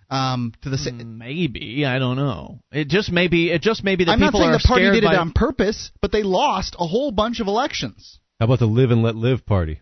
um, 0.10 0.54
to 0.64 0.70
the 0.70 0.78
sa- 0.78 0.92
Maybe 0.92 1.86
I 1.86 2.00
don't 2.00 2.16
know. 2.16 2.60
It 2.72 2.88
just 2.88 3.12
maybe. 3.12 3.52
It 3.52 3.62
just 3.62 3.84
may 3.84 3.96
be 3.96 4.06
that 4.06 4.12
I'm 4.12 4.20
not 4.20 4.34
saying 4.34 4.50
are 4.50 4.58
the 4.58 4.64
party 4.66 4.86
did 4.92 5.04
it 5.04 5.14
on 5.14 5.32
purpose, 5.34 5.92
but 6.02 6.12
they 6.12 6.24
lost 6.24 6.76
a 6.80 6.88
whole 6.88 7.12
bunch 7.12 7.40
of 7.42 7.48
elections. 7.48 8.20
How 8.40 8.46
about 8.46 8.60
the 8.60 8.66
live 8.68 8.90
and 8.92 9.04
let 9.04 9.16
live 9.16 9.46
party? 9.46 9.82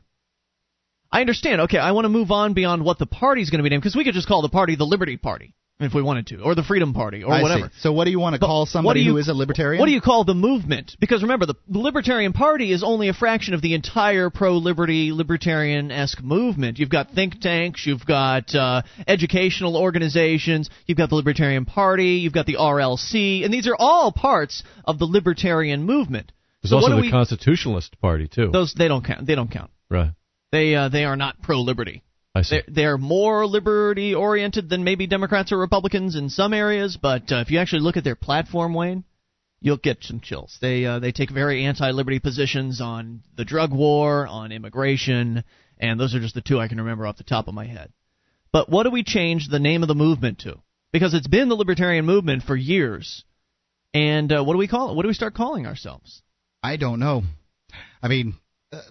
I 1.11 1.21
understand. 1.21 1.61
Okay, 1.61 1.77
I 1.77 1.91
want 1.91 2.05
to 2.05 2.09
move 2.09 2.31
on 2.31 2.53
beyond 2.53 2.83
what 2.83 2.99
the 2.99 3.05
party's 3.05 3.49
going 3.49 3.59
to 3.59 3.63
be 3.63 3.69
named 3.69 3.81
because 3.81 3.95
we 3.95 4.03
could 4.03 4.13
just 4.13 4.27
call 4.27 4.41
the 4.41 4.49
party 4.49 4.75
the 4.75 4.85
Liberty 4.85 5.17
Party 5.17 5.53
if 5.79 5.93
we 5.93 6.01
wanted 6.01 6.25
to, 6.25 6.41
or 6.41 6.55
the 6.55 6.63
Freedom 6.63 6.91
Party, 6.91 7.23
or 7.23 7.31
I 7.31 7.37
see. 7.37 7.43
whatever. 7.43 7.71
So 7.81 7.91
what 7.93 8.05
do 8.05 8.11
you 8.11 8.19
want 8.19 8.33
to 8.33 8.39
But 8.39 8.47
call 8.47 8.61
what 8.61 8.69
somebody 8.69 9.01
do 9.01 9.05
you- 9.05 9.11
who 9.11 9.17
is 9.17 9.27
a 9.27 9.33
libertarian? 9.35 9.79
What 9.79 9.85
do 9.85 9.91
you 9.91 10.01
call 10.01 10.23
the 10.23 10.33
movement? 10.33 10.95
Because 10.99 11.21
remember, 11.21 11.45
the, 11.45 11.53
the 11.69 11.77
Libertarian 11.77 12.33
Party 12.33 12.71
is 12.71 12.83
only 12.83 13.09
a 13.09 13.13
fraction 13.13 13.53
of 13.53 13.61
the 13.61 13.75
entire 13.75 14.31
pro-liberty, 14.31 15.11
libertarian-esque 15.11 16.23
movement. 16.23 16.79
You've 16.79 16.89
got 16.89 17.11
think 17.11 17.39
tanks, 17.41 17.85
you've 17.85 18.05
got 18.07 18.53
uh, 18.55 18.81
educational 19.07 19.77
organizations, 19.77 20.69
you've 20.87 20.97
got 20.97 21.09
the 21.09 21.15
Libertarian 21.15 21.65
Party, 21.65 22.15
you've 22.23 22.33
got 22.33 22.47
the 22.47 22.55
RLC, 22.55 23.45
and 23.45 23.53
these 23.53 23.67
are 23.67 23.75
all 23.77 24.11
parts 24.11 24.63
of 24.83 24.97
the 24.97 25.05
libertarian 25.05 25.83
movement. 25.83 26.31
There's 26.63 26.71
so 26.71 26.77
also 26.77 26.89
what 26.89 26.95
the 26.95 27.01
we, 27.01 27.11
Constitutionalist 27.11 27.99
Party 28.01 28.27
too. 28.27 28.49
those 28.51 28.73
they 28.73 28.87
don't 28.87 29.05
count. 29.05 29.27
They 29.27 29.35
don't 29.35 29.51
count. 29.51 29.69
right. 29.89 30.11
They 30.51 30.75
uh, 30.75 30.89
they 30.89 31.03
are 31.03 31.17
not 31.17 31.41
pro-liberty. 31.41 32.03
I 32.33 32.41
see. 32.41 32.61
They're, 32.67 32.75
they're 32.75 32.97
more 32.97 33.45
liberty 33.45 34.13
oriented 34.13 34.69
than 34.69 34.83
maybe 34.83 35.07
Democrats 35.07 35.51
or 35.51 35.57
Republicans 35.57 36.15
in 36.15 36.29
some 36.29 36.53
areas, 36.53 36.97
but 37.01 37.31
uh, 37.31 37.37
if 37.37 37.51
you 37.51 37.59
actually 37.59 37.81
look 37.81 37.97
at 37.97 38.03
their 38.03 38.15
platform, 38.15 38.73
Wayne, 38.73 39.03
you'll 39.59 39.77
get 39.77 40.03
some 40.03 40.19
chills. 40.19 40.57
They 40.61 40.85
uh, 40.85 40.99
they 40.99 41.11
take 41.11 41.31
very 41.31 41.65
anti-liberty 41.65 42.19
positions 42.19 42.79
on 42.79 43.23
the 43.35 43.45
drug 43.45 43.73
war, 43.73 44.27
on 44.27 44.51
immigration, 44.51 45.43
and 45.77 45.99
those 45.99 46.15
are 46.15 46.19
just 46.19 46.35
the 46.35 46.41
two 46.41 46.59
I 46.59 46.67
can 46.67 46.77
remember 46.77 47.07
off 47.07 47.17
the 47.17 47.23
top 47.23 47.47
of 47.47 47.53
my 47.53 47.65
head. 47.65 47.91
But 48.51 48.69
what 48.69 48.83
do 48.83 48.91
we 48.91 49.03
change 49.03 49.47
the 49.49 49.59
name 49.59 49.81
of 49.81 49.87
the 49.87 49.95
movement 49.95 50.39
to? 50.39 50.61
Because 50.93 51.13
it's 51.13 51.27
been 51.27 51.49
the 51.49 51.55
libertarian 51.55 52.05
movement 52.05 52.43
for 52.43 52.55
years, 52.55 53.25
and 53.93 54.31
uh, 54.31 54.43
what 54.43 54.53
do 54.53 54.59
we 54.59 54.67
call 54.67 54.91
it? 54.91 54.95
What 54.95 55.01
do 55.01 55.09
we 55.09 55.13
start 55.13 55.33
calling 55.33 55.65
ourselves? 55.65 56.21
I 56.63 56.77
don't 56.77 56.99
know. 56.99 57.23
I 58.01 58.07
mean, 58.07 58.35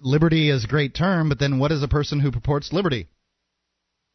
liberty 0.01 0.49
is 0.49 0.63
a 0.63 0.67
great 0.67 0.93
term, 0.95 1.29
but 1.29 1.39
then 1.39 1.59
what 1.59 1.71
is 1.71 1.83
a 1.83 1.87
person 1.87 2.19
who 2.19 2.31
purports 2.31 2.73
liberty? 2.73 3.07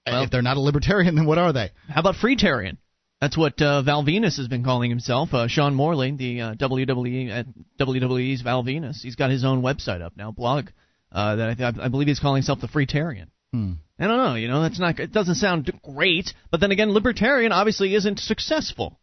Well- 0.06 0.24
if 0.24 0.30
they're 0.30 0.42
not 0.42 0.56
a 0.56 0.60
libertarian, 0.60 1.14
then 1.16 1.26
what 1.26 1.38
are 1.38 1.52
they? 1.52 1.70
How 1.88 2.00
about 2.00 2.16
Freetarian? 2.16 2.78
That's 3.20 3.36
what 3.36 3.62
uh, 3.62 3.82
Val 3.82 4.02
Venis 4.04 4.36
has 4.38 4.48
been 4.48 4.64
calling 4.64 4.90
himself. 4.90 5.32
Uh, 5.32 5.46
Sean 5.46 5.76
Morley, 5.76 6.10
the 6.10 6.40
uh, 6.40 6.54
WWE 6.54 7.30
at 7.30 7.46
WWE's 7.78 8.42
Val 8.42 8.64
Venis, 8.64 9.00
he's 9.00 9.14
got 9.14 9.30
his 9.30 9.44
own 9.44 9.62
website 9.62 10.02
up 10.02 10.16
now, 10.16 10.32
blog 10.32 10.70
uh, 11.12 11.36
that 11.36 11.50
I, 11.50 11.54
th- 11.54 11.74
I 11.80 11.86
believe 11.86 12.08
he's 12.08 12.18
calling 12.18 12.40
himself 12.42 12.60
the 12.60 12.66
Freetarian. 12.66 13.28
Hmm. 13.52 13.74
I 13.96 14.08
don't 14.08 14.16
know. 14.16 14.34
You 14.34 14.48
know, 14.48 14.62
that's 14.62 14.80
not. 14.80 14.98
It 14.98 15.12
doesn't 15.12 15.36
sound 15.36 15.70
great. 15.84 16.34
But 16.50 16.58
then 16.58 16.72
again, 16.72 16.90
libertarian 16.92 17.52
obviously 17.52 17.94
isn't 17.94 18.18
successful. 18.18 18.98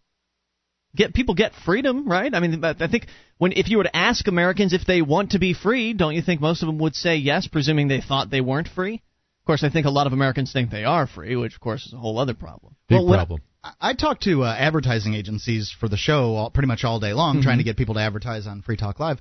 Get 0.95 1.13
people 1.13 1.35
get 1.35 1.53
freedom, 1.65 2.07
right? 2.07 2.33
I 2.33 2.39
mean, 2.39 2.63
I 2.63 2.87
think 2.87 3.07
when 3.37 3.51
if 3.51 3.69
you 3.69 3.77
were 3.77 3.83
to 3.83 3.95
ask 3.95 4.27
Americans 4.27 4.73
if 4.73 4.85
they 4.85 5.01
want 5.01 5.31
to 5.31 5.39
be 5.39 5.53
free, 5.53 5.93
don't 5.93 6.15
you 6.15 6.21
think 6.21 6.41
most 6.41 6.63
of 6.63 6.67
them 6.67 6.79
would 6.79 6.95
say 6.95 7.17
yes, 7.17 7.47
presuming 7.47 7.87
they 7.87 8.01
thought 8.01 8.31
they 8.31 8.41
weren't 8.41 8.67
free? 8.67 8.95
Of 8.95 9.45
course, 9.45 9.63
I 9.63 9.69
think 9.69 9.85
a 9.85 9.91
lot 9.91 10.07
of 10.07 10.13
Americans 10.13 10.51
think 10.51 10.71
they 10.71 10.85
are 10.85 11.05
free, 11.07 11.35
which 11.35 11.55
of 11.55 11.61
course 11.61 11.85
is 11.85 11.93
a 11.93 11.97
whole 11.97 12.17
other 12.17 12.33
problem. 12.33 12.75
Big 12.87 12.99
Well, 13.03 13.13
problem. 13.13 13.41
I, 13.63 13.73
I 13.79 13.93
talk 13.93 14.19
to 14.21 14.43
uh, 14.43 14.55
advertising 14.57 15.13
agencies 15.13 15.75
for 15.79 15.87
the 15.87 15.97
show 15.97 16.35
all, 16.35 16.49
pretty 16.49 16.67
much 16.67 16.83
all 16.83 16.99
day 16.99 17.13
long, 17.13 17.41
trying 17.41 17.59
to 17.59 17.63
get 17.63 17.77
people 17.77 17.95
to 17.95 18.01
advertise 18.01 18.47
on 18.47 18.61
Free 18.63 18.77
Talk 18.77 18.99
Live, 18.99 19.19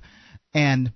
and 0.53 0.91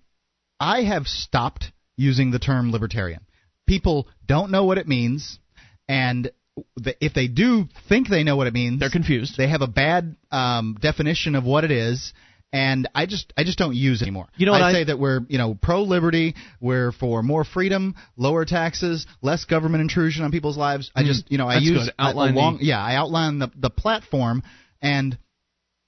I 0.60 0.84
have 0.84 1.08
stopped 1.08 1.72
using 1.98 2.32
the 2.32 2.40
term 2.40 2.72
libertarian. 2.72 3.26
People 3.68 4.08
don't 4.26 4.52
know 4.52 4.66
what 4.66 4.78
it 4.78 4.88
means, 4.88 5.40
and 5.88 6.24
th- 6.24 6.36
if 6.78 7.14
they 7.14 7.28
do 7.28 7.66
think 7.90 8.10
they 8.10 8.24
know 8.24 8.36
what 8.36 8.48
it 8.48 8.54
means, 8.54 8.80
They're 8.80 8.90
confused. 8.90 9.36
They 9.38 9.48
have 9.48 9.62
a 9.62 9.68
bad 9.68 10.16
um, 10.32 10.78
definition 10.82 11.36
of 11.36 11.44
what 11.44 11.64
it 11.64 11.72
is, 11.72 12.14
and 12.52 12.88
I 12.94 13.06
just 13.08 13.34
I 13.36 13.44
just 13.44 13.58
don't 13.58 13.76
use 13.76 14.02
it 14.02 14.06
anymore. 14.06 14.28
You 14.38 14.46
know 14.46 14.54
I 14.54 14.70
I- 14.70 14.72
say 14.74 14.84
that 14.86 15.00
we're 15.00 15.22
you 15.30 15.38
know 15.40 15.56
pro 15.60 15.82
liberty, 15.84 16.36
we're 16.62 16.92
for 16.92 17.24
more 17.24 17.44
freedom, 17.44 17.96
lower 18.18 18.46
taxes, 18.46 19.08
less 19.22 19.46
government 19.46 19.82
intrusion 19.82 20.24
on 20.24 20.32
people's 20.32 20.58
lives. 20.58 20.92
I 20.96 21.04
just 21.04 21.32
you 21.32 21.38
know 21.40 21.48
I 21.48 21.56
Mm-hmm. 21.56 21.66
That's 21.66 21.66
use 21.66 21.86
good. 21.86 21.94
a- 21.98 22.04
a 22.04 22.08
Outline 22.10 22.34
the- 22.36 22.40
long 22.42 22.58
yeah 22.62 22.82
I 22.84 22.96
outline 22.96 23.40
the 23.40 23.52
the 23.56 23.70
platform 23.72 24.44
and 24.82 25.18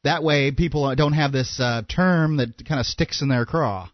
that 0.03 0.23
way 0.23 0.51
people 0.51 0.93
don't 0.95 1.13
have 1.13 1.31
this 1.31 1.59
uh, 1.59 1.81
term 1.87 2.37
that 2.37 2.63
kind 2.67 2.79
of 2.79 2.85
sticks 2.85 3.21
in 3.21 3.27
their 3.27 3.45
craw. 3.45 3.89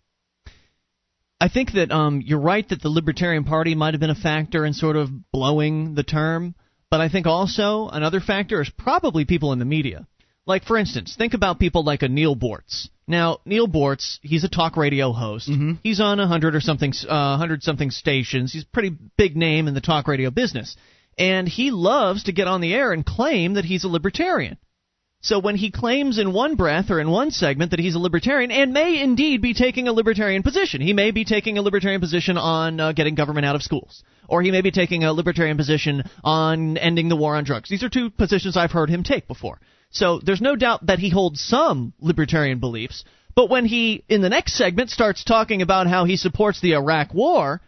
I 1.41 1.49
think 1.49 1.71
that 1.71 1.89
um, 1.89 2.21
you're 2.23 2.39
right 2.39 2.69
that 2.69 2.83
the 2.83 2.89
Libertarian 2.89 3.45
Party 3.45 3.73
might 3.73 3.95
have 3.95 3.99
been 3.99 4.11
a 4.11 4.15
factor 4.15 4.63
in 4.63 4.73
sort 4.73 4.95
of 4.95 5.09
blowing 5.31 5.95
the 5.95 6.03
term, 6.03 6.53
but 6.91 7.01
I 7.01 7.09
think 7.09 7.25
also 7.25 7.89
another 7.89 8.19
factor 8.19 8.61
is 8.61 8.69
probably 8.69 9.25
people 9.25 9.51
in 9.51 9.57
the 9.57 9.65
media. 9.65 10.07
Like, 10.45 10.65
for 10.65 10.77
instance, 10.77 11.15
think 11.17 11.33
about 11.33 11.59
people 11.59 11.83
like 11.83 12.03
a 12.03 12.07
Neal 12.09 12.35
Boortz. 12.35 12.89
Now, 13.07 13.39
Neal 13.43 13.67
Boortz, 13.67 14.19
he's 14.21 14.43
a 14.43 14.49
talk 14.49 14.77
radio 14.77 15.13
host. 15.13 15.47
He's 15.81 15.99
on 15.99 16.19
a 16.19 16.27
hundred 16.27 16.53
or 16.53 16.61
something, 16.61 16.93
uh, 17.09 17.37
hundred 17.37 17.63
something 17.63 17.89
stations. 17.89 18.53
He's 18.53 18.63
a 18.63 18.67
pretty 18.71 18.95
big 19.17 19.35
name 19.35 19.67
in 19.67 19.73
the 19.73 19.81
talk 19.81 20.07
radio 20.07 20.29
business, 20.29 20.75
and 21.17 21.47
he 21.47 21.71
loves 21.71 22.25
to 22.25 22.33
get 22.33 22.47
on 22.47 22.61
the 22.61 22.75
air 22.75 22.91
and 22.91 23.03
claim 23.03 23.55
that 23.55 23.65
he's 23.65 23.83
a 23.83 23.87
libertarian. 23.87 24.59
So 25.23 25.37
when 25.37 25.55
he 25.55 25.69
claims 25.69 26.17
in 26.17 26.33
one 26.33 26.55
breath 26.55 26.89
or 26.89 26.99
in 26.99 27.09
one 27.09 27.29
segment 27.29 27.71
that 27.71 27.79
he's 27.79 27.93
a 27.93 27.99
libertarian 27.99 28.49
and 28.49 28.73
may 28.73 28.99
indeed 28.99 29.39
be 29.39 29.53
taking 29.53 29.87
a 29.87 29.93
libertarian 29.93 30.41
position, 30.41 30.81
he 30.81 30.93
may 30.93 31.11
be 31.11 31.25
taking 31.25 31.59
a 31.59 31.61
libertarian 31.61 32.01
position 32.01 32.37
on 32.37 32.79
uh, 32.79 32.91
getting 32.91 33.13
government 33.13 33.45
out 33.45 33.55
of 33.55 33.61
schools, 33.61 34.03
or 34.27 34.41
he 34.41 34.49
may 34.49 34.61
be 34.61 34.71
taking 34.71 35.03
a 35.03 35.13
libertarian 35.13 35.57
position 35.57 36.03
on 36.23 36.75
ending 36.77 37.07
the 37.07 37.15
war 37.15 37.35
on 37.35 37.43
drugs. 37.43 37.69
These 37.69 37.83
are 37.83 37.89
two 37.89 38.09
positions 38.09 38.57
I've 38.57 38.71
heard 38.71 38.89
him 38.89 39.03
take 39.03 39.27
before. 39.27 39.59
So 39.91 40.19
there's 40.19 40.41
no 40.41 40.55
doubt 40.55 40.87
that 40.87 40.97
he 40.97 41.11
holds 41.11 41.39
some 41.39 41.93
libertarian 41.99 42.59
beliefs. 42.59 43.03
But 43.35 43.49
when 43.49 43.65
he, 43.65 44.03
in 44.09 44.21
the 44.21 44.29
next 44.29 44.55
segment, 44.55 44.89
starts 44.89 45.23
talking 45.23 45.61
about 45.61 45.85
how 45.85 46.05
he 46.05 46.17
supports 46.17 46.61
the 46.61 46.73
Iraq 46.73 47.13
War, 47.13 47.61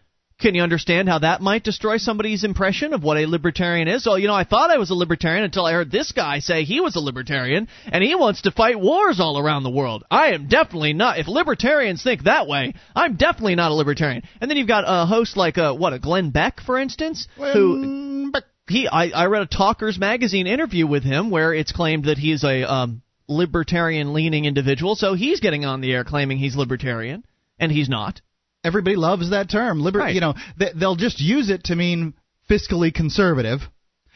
can 0.44 0.56
you 0.56 0.62
understand 0.62 1.08
how 1.08 1.20
that 1.20 1.42
might 1.42 1.64
destroy 1.64 1.98
somebody's 1.98 2.44
impression 2.44 2.94
of 2.94 3.02
what 3.02 3.18
a 3.18 3.26
libertarian 3.26 3.88
is? 3.88 4.06
Oh, 4.06 4.16
you 4.16 4.28
know, 4.28 4.36
I 4.36 4.44
thought 4.44 4.70
I 4.70 4.78
was 4.78 4.90
a 4.90 4.94
libertarian 4.94 5.46
until 5.46 5.66
I 5.66 5.72
heard 5.72 5.90
this 5.90 6.12
guy 6.12 6.40
say 6.40 6.66
he 6.66 6.82
was 6.82 6.98
a 6.98 7.00
libertarian 7.00 7.70
and 7.86 8.04
he 8.04 8.14
wants 8.14 8.42
to 8.42 8.52
fight 8.52 8.78
wars 8.78 9.22
all 9.22 9.40
around 9.40 9.64
the 9.64 9.72
world. 9.72 10.04
I 10.12 10.34
am 10.34 10.50
definitely 10.50 10.92
not. 10.92 11.18
If 11.18 11.30
libertarians 11.30 12.04
think 12.04 12.24
that 12.24 12.46
way, 12.46 12.74
I'm 12.94 13.16
definitely 13.16 13.56
not 13.56 13.72
a 13.72 13.74
libertarian. 13.74 14.24
And 14.42 14.52
then 14.52 14.58
you've 14.58 14.68
got 14.68 14.84
a 14.86 15.06
host 15.06 15.38
like 15.38 15.58
a 15.58 15.74
what, 15.74 15.94
a 15.94 16.00
Glenn 16.00 16.32
Beck, 16.32 16.60
for 16.60 16.78
instance, 16.78 17.28
who 17.38 18.32
he 18.68 18.88
I, 18.90 19.10
I 19.10 19.26
read 19.28 19.44
a 19.44 19.48
Talkers 19.48 19.98
magazine 19.98 20.46
interview 20.46 20.86
with 20.86 21.04
him 21.04 21.30
where 21.32 21.54
it's 21.54 21.72
claimed 21.72 22.06
that 22.06 22.18
he's 22.18 22.44
a 22.44 22.70
um, 22.70 23.02
libertarian 23.30 24.14
leaning 24.14 24.44
individual. 24.44 24.96
So 24.96 25.14
he's 25.14 25.40
getting 25.40 25.64
on 25.64 25.80
the 25.80 25.94
air 25.94 26.04
claiming 26.04 26.38
he's 26.38 26.58
libertarian, 26.58 27.24
and 27.60 27.72
he's 27.72 27.88
not. 27.88 28.22
Everybody 28.64 28.96
loves 28.96 29.32
that 29.32 29.50
term. 29.50 29.80
Liber- 29.82 30.00
Right. 30.00 30.16
You 30.16 30.22
know, 30.22 30.34
they, 30.58 30.72
they'll 30.76 30.96
just 30.96 31.20
use 31.20 31.50
it 31.50 31.66
to 31.66 31.76
mean 31.76 32.14
fiscally 32.50 32.94
conservative. 32.94 33.60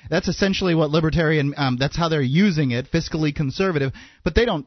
That's 0.10 0.28
essentially 0.28 0.74
what 0.76 0.90
libertarian. 0.90 1.54
Um, 1.58 1.78
that's 1.78 1.98
how 1.98 2.08
they're 2.10 2.22
using 2.22 2.72
it, 2.72 2.92
fiscally 2.92 3.36
conservative. 3.36 3.92
But 4.24 4.36
they 4.36 4.46
don't 4.46 4.66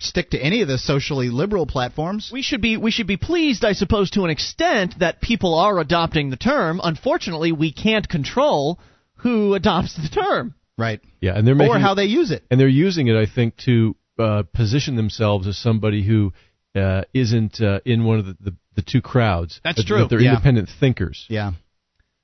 stick 0.00 0.30
to 0.30 0.38
any 0.38 0.62
of 0.62 0.68
the 0.68 0.78
socially 0.78 1.28
liberal 1.28 1.66
platforms. 1.66 2.30
We 2.32 2.42
should 2.42 2.60
be 2.60 2.76
we 2.76 2.92
should 2.92 3.08
be 3.08 3.16
pleased, 3.16 3.64
I 3.64 3.72
suppose, 3.72 4.10
to 4.10 4.22
an 4.24 4.30
extent 4.30 4.94
that 5.00 5.20
people 5.20 5.54
are 5.58 5.80
adopting 5.80 6.30
the 6.30 6.36
term. 6.36 6.80
Unfortunately, 6.82 7.50
we 7.50 7.72
can't 7.72 8.08
control 8.08 8.78
who 9.16 9.54
adopts 9.54 9.96
the 9.96 10.08
term. 10.08 10.54
Right. 10.76 11.00
Yeah, 11.20 11.32
and 11.36 11.44
they're 11.44 11.56
making 11.56 11.74
Or 11.74 11.78
how 11.80 11.94
they 11.94 12.04
use 12.04 12.30
it. 12.30 12.44
and 12.52 12.60
they're 12.60 12.68
using 12.68 13.08
it, 13.08 13.16
I 13.16 13.26
think, 13.26 13.56
to 13.64 13.96
uh, 14.16 14.44
position 14.54 14.94
themselves 14.94 15.48
as 15.48 15.56
somebody 15.58 16.04
who 16.04 16.32
uh, 16.76 17.02
isn't 17.12 17.60
uh, 17.60 17.80
in 17.84 18.04
one 18.04 18.20
of 18.20 18.26
the, 18.26 18.36
the, 18.40 18.54
the 18.78 18.90
two 18.92 19.02
crowds. 19.02 19.60
That's 19.64 19.78
That- 19.78 19.86
true. 19.86 19.98
That 19.98 20.08
they're 20.10 20.20
Yeah. 20.22 20.30
independent 20.30 20.68
thinkers. 20.80 21.26
Yeah. 21.28 21.50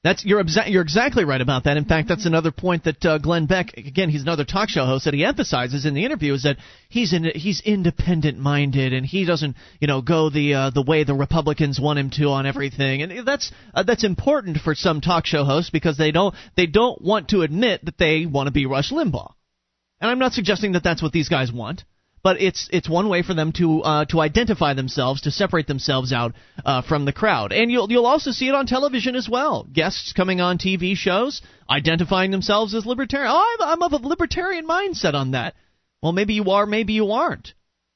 That's 0.05 0.23
you're 0.23 0.45
exa- 0.45 0.71
you're 0.71 0.83
exactly 0.83 1.25
right 1.25 1.41
about 1.41 1.65
that. 1.65 1.79
In 1.79 1.87
fact, 1.87 2.09
that's 2.09 2.27
another 2.27 2.51
point 2.53 2.85
that 2.85 3.03
uh, 3.07 3.17
Glenn 3.17 3.47
Beck, 3.47 3.73
again, 3.79 4.11
he's 4.11 4.21
another 4.21 4.45
talk 4.45 4.69
show 4.69 4.85
host 4.85 5.07
that 5.07 5.15
he 5.15 5.25
emphasizes 5.25 5.87
in 5.87 5.95
the 5.95 6.05
interview 6.05 6.35
is 6.35 6.43
that 6.43 6.59
he's 6.91 7.15
in, 7.15 7.25
he's 7.25 7.63
independent 7.63 8.39
minded 8.39 8.93
and 8.93 9.07
he 9.07 9.25
doesn't 9.25 9.57
you 9.81 9.87
know 9.87 10.03
go 10.03 10.29
the 10.29 10.53
uh, 10.55 10.71
the 10.71 10.83
way 10.83 11.05
the 11.05 11.15
Republicans 11.15 11.81
want 11.81 11.99
him 11.99 12.11
to 12.11 12.25
on 12.29 12.45
everything, 12.45 13.01
and 13.03 13.27
that's 13.27 13.51
uh, 13.75 13.83
that's 13.83 14.05
important 14.05 14.59
for 14.59 14.75
some 14.75 15.01
talk 15.01 15.25
show 15.25 15.43
hosts 15.45 15.71
because 15.71 15.97
they 15.97 16.13
don't 16.13 16.35
they 16.55 16.67
don't 16.67 17.01
want 17.01 17.29
to 17.29 17.41
admit 17.41 17.83
that 17.87 17.97
they 17.97 18.27
want 18.27 18.47
to 18.47 18.53
be 18.53 18.67
Rush 18.67 18.91
Limbaugh. 18.93 19.33
And 20.03 20.11
I'm 20.11 20.19
not 20.19 20.35
suggesting 20.35 20.73
that 20.73 20.83
that's 20.85 21.03
what 21.03 21.13
these 21.13 21.31
guys 21.31 21.51
want, 21.51 21.85
but 22.25 22.41
it's 22.41 22.69
it's 22.73 22.89
one 22.89 23.11
way 23.11 23.23
for 23.23 23.35
them 23.35 23.53
to 23.53 23.83
uh, 23.83 24.05
to 24.07 24.19
identify 24.19 24.73
themselves, 24.73 25.21
to 25.21 25.31
separate 25.31 25.67
themselves 25.67 26.11
out 26.11 26.35
uh, 26.65 26.81
from 26.81 27.05
the 27.05 27.13
crowd. 27.13 27.53
And 27.53 27.71
you'll 27.71 27.93
you'll 27.93 28.07
also 28.07 28.33
see 28.33 28.49
it 28.49 28.55
on 28.55 28.67
television 28.67 29.15
as 29.15 29.29
well. 29.29 29.69
Guests 29.71 30.15
coming 30.15 30.41
on 30.41 30.57
TV 30.57 30.97
shows 30.97 31.43
identifying 31.71 32.31
themselves 32.31 32.75
as 32.75 32.87
libertarian. 32.87 33.31
Oh, 33.31 33.57
I'm, 33.61 33.69
I'm 33.69 33.83
of 33.83 33.93
a 33.93 34.09
libertarian 34.09 34.67
mindset 34.67 35.13
on 35.13 35.33
that. 35.33 35.55
Well, 36.03 36.13
maybe 36.13 36.33
you 36.35 36.51
are, 36.51 36.67
maybe 36.67 36.95
you 36.95 37.13
aren't. 37.13 37.53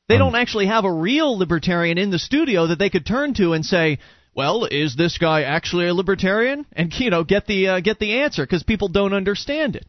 They 0.09 0.19
don't 0.19 0.37
actually 0.37 0.67
have 0.67 0.85
a 0.85 0.93
real 0.93 1.37
libertarian 1.37 1.99
in 1.99 2.11
the 2.11 2.19
studio 2.19 2.69
that 2.69 2.79
they 2.79 2.91
could 2.91 3.05
turn 3.07 3.35
to 3.35 3.55
and 3.55 3.65
say, 3.65 3.99
"Well, 4.35 4.67
is 4.67 4.95
this 4.95 5.17
guy 5.17 5.43
actually 5.43 5.87
a 5.89 5.95
libertarian?" 5.95 6.67
And 6.75 6.93
you 7.01 7.09
know, 7.09 7.25
get 7.25 7.47
the 7.47 7.69
uh, 7.69 7.81
get 7.81 7.99
the 7.99 8.21
answer 8.21 8.45
because 8.45 8.63
people 8.63 8.89
don't 8.89 9.15
understand 9.15 9.75
it. 9.75 9.87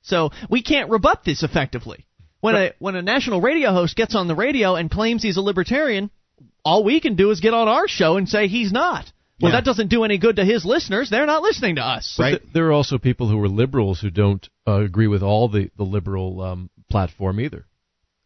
So 0.00 0.30
we 0.48 0.62
can't 0.62 0.90
rebut 0.90 1.24
this 1.24 1.42
effectively. 1.42 2.06
When 2.44 2.54
a 2.56 2.72
when 2.78 2.94
a 2.96 3.02
national 3.02 3.40
radio 3.40 3.72
host 3.72 3.96
gets 3.96 4.14
on 4.14 4.28
the 4.28 4.34
radio 4.34 4.74
and 4.76 4.90
claims 4.90 5.22
he's 5.22 5.36
a 5.36 5.40
libertarian, 5.40 6.10
all 6.64 6.84
we 6.84 7.00
can 7.00 7.14
do 7.16 7.30
is 7.30 7.40
get 7.40 7.54
on 7.54 7.68
our 7.68 7.88
show 7.88 8.16
and 8.18 8.28
say 8.28 8.48
he's 8.48 8.70
not. 8.72 9.10
Well, 9.40 9.50
Yeah. 9.50 9.58
that 9.58 9.64
doesn't 9.64 9.88
do 9.88 10.04
any 10.04 10.18
good 10.18 10.36
to 10.36 10.44
his 10.44 10.64
listeners. 10.64 11.10
They're 11.10 11.26
not 11.26 11.42
listening 11.42 11.76
to 11.76 11.82
us. 11.82 12.16
Right. 12.18 12.40
Th- 12.40 12.52
there 12.52 12.66
are 12.68 12.72
also 12.72 12.98
people 12.98 13.28
who 13.28 13.42
are 13.42 13.48
liberals 13.48 14.00
who 14.00 14.10
don't 14.10 14.46
uh, 14.68 14.80
agree 14.80 15.08
with 15.08 15.22
all 15.22 15.48
the 15.48 15.70
the 15.76 15.84
liberal 15.84 16.40
um, 16.42 16.70
platform 16.90 17.40
either. 17.40 17.66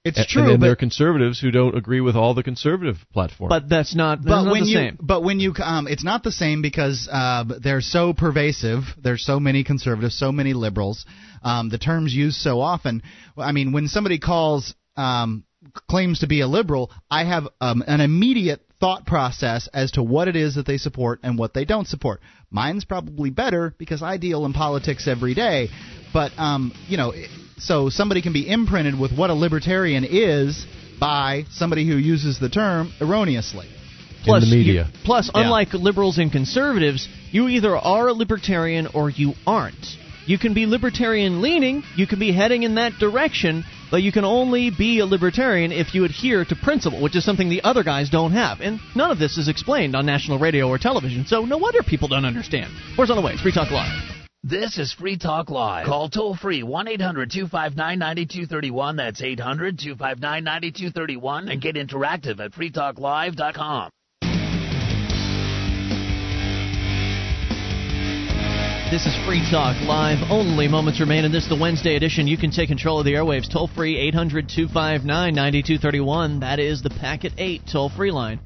It's 0.04 0.18
A- 0.18 0.24
true, 0.26 0.42
and 0.42 0.50
then 0.52 0.60
there 0.60 0.70
are 0.72 0.76
conservatives 0.76 1.40
who 1.40 1.50
don't 1.50 1.76
agree 1.76 2.00
with 2.00 2.14
all 2.16 2.34
the 2.34 2.42
conservative 2.42 2.98
platform. 3.12 3.48
But 3.50 3.68
that's 3.68 3.94
not, 3.94 4.18
that's 4.18 4.28
but 4.28 4.42
not 4.44 4.52
when 4.52 4.62
the 4.62 4.68
you 4.68 4.76
same. 4.76 4.98
but 5.00 5.22
when 5.22 5.38
you 5.40 5.54
um, 5.62 5.86
it's 5.88 6.04
not 6.04 6.22
the 6.22 6.32
same 6.32 6.62
because 6.62 7.08
uh, 7.10 7.44
they're 7.62 7.80
so 7.80 8.12
pervasive. 8.14 8.84
There's 9.02 9.24
so 9.24 9.38
many 9.40 9.64
conservatives, 9.64 10.16
so 10.18 10.30
many 10.32 10.54
liberals. 10.54 11.04
Um, 11.42 11.68
the 11.68 11.78
terms 11.78 12.14
used 12.14 12.36
so 12.36 12.60
often. 12.60 13.02
I 13.36 13.52
mean, 13.52 13.72
when 13.72 13.88
somebody 13.88 14.18
calls 14.18 14.74
um, 14.96 15.44
claims 15.88 16.20
to 16.20 16.26
be 16.26 16.40
a 16.40 16.46
liberal, 16.48 16.90
I 17.10 17.24
have 17.24 17.48
um, 17.60 17.82
an 17.86 18.00
immediate 18.00 18.64
thought 18.80 19.06
process 19.06 19.68
as 19.74 19.92
to 19.92 20.02
what 20.02 20.28
it 20.28 20.36
is 20.36 20.54
that 20.54 20.66
they 20.66 20.78
support 20.78 21.20
and 21.22 21.36
what 21.38 21.52
they 21.52 21.64
don't 21.64 21.86
support. 21.88 22.20
Mine's 22.50 22.84
probably 22.84 23.30
better 23.30 23.74
because 23.76 24.02
I 24.02 24.16
deal 24.18 24.44
in 24.46 24.52
politics 24.52 25.08
every 25.08 25.34
day. 25.34 25.68
But 26.12 26.32
um, 26.38 26.72
you 26.88 26.96
know, 26.96 27.12
so 27.58 27.88
somebody 27.90 28.22
can 28.22 28.32
be 28.32 28.48
imprinted 28.48 28.98
with 28.98 29.12
what 29.12 29.30
a 29.30 29.34
libertarian 29.34 30.04
is 30.08 30.64
by 31.00 31.44
somebody 31.50 31.86
who 31.86 31.96
uses 31.96 32.38
the 32.38 32.48
term 32.48 32.92
erroneously. 33.00 33.68
in 34.26 34.40
the 34.40 34.46
media. 34.46 34.84
you- 34.86 34.98
plus, 35.04 35.30
Yeah. 35.34 35.42
unlike 35.42 35.72
liberals 35.74 36.18
and 36.18 36.30
conservatives, 36.30 37.08
you 37.30 37.48
either 37.48 37.76
are 37.76 38.08
a 38.08 38.12
libertarian 38.12 38.88
or 38.92 39.08
you 39.08 39.34
aren't. 39.46 39.96
You 40.28 40.38
can 40.38 40.52
be 40.52 40.66
libertarian 40.66 41.40
leaning, 41.40 41.82
you 41.96 42.06
can 42.06 42.18
be 42.18 42.32
heading 42.32 42.62
in 42.62 42.74
that 42.74 42.92
direction, 43.00 43.64
but 43.90 44.02
you 44.02 44.12
can 44.12 44.26
only 44.26 44.68
be 44.68 44.98
a 44.98 45.06
libertarian 45.06 45.72
if 45.72 45.94
you 45.94 46.04
adhere 46.04 46.44
to 46.44 46.54
principle, 46.54 47.00
which 47.00 47.16
is 47.16 47.24
something 47.24 47.48
the 47.48 47.62
other 47.64 47.82
guys 47.82 48.10
don't 48.10 48.32
have. 48.32 48.60
And 48.60 48.78
none 48.94 49.10
of 49.10 49.18
this 49.18 49.38
is 49.38 49.48
explained 49.48 49.96
on 49.96 50.04
national 50.04 50.38
radio 50.38 50.68
or 50.68 50.76
television, 50.76 51.24
so 51.24 51.46
no 51.46 51.56
wonder 51.56 51.82
people 51.82 52.08
don't 52.08 52.26
understand. 52.26 52.70
Where's 52.96 53.08
on 53.08 53.16
the 53.16 53.22
way? 53.22 53.38
Free 53.42 53.52
Talk 53.52 53.70
Live. 53.70 54.26
This 54.42 54.76
is 54.76 54.92
Free 54.92 55.16
Talk 55.16 55.48
Live. 55.48 55.86
Call 55.86 56.10
toll 56.10 56.36
free 56.36 56.62
1 56.62 56.88
800 56.88 57.30
259 57.30 57.98
9231. 57.98 58.96
That's 58.96 59.22
800 59.22 59.78
259 59.78 60.44
9231. 60.44 61.48
And 61.48 61.62
get 61.62 61.76
interactive 61.76 62.38
at 62.38 62.52
freetalklive.com. 62.52 63.90
This 68.90 69.04
is 69.04 69.14
Free 69.26 69.46
Talk 69.50 69.76
Live. 69.82 70.30
Only 70.30 70.66
moments 70.66 70.98
remain 70.98 71.26
in 71.26 71.30
this, 71.30 71.46
the 71.46 71.58
Wednesday 71.60 71.94
edition. 71.94 72.26
You 72.26 72.38
can 72.38 72.50
take 72.50 72.70
control 72.70 72.98
of 72.98 73.04
the 73.04 73.12
airwaves 73.12 73.52
toll 73.52 73.68
free 73.68 73.98
800 73.98 74.48
259 74.48 75.34
9231. 75.34 76.40
That 76.40 76.58
is 76.58 76.80
the 76.80 76.88
Packet8 76.88 77.70
toll 77.70 77.90
free 77.90 78.10
line. 78.10 78.40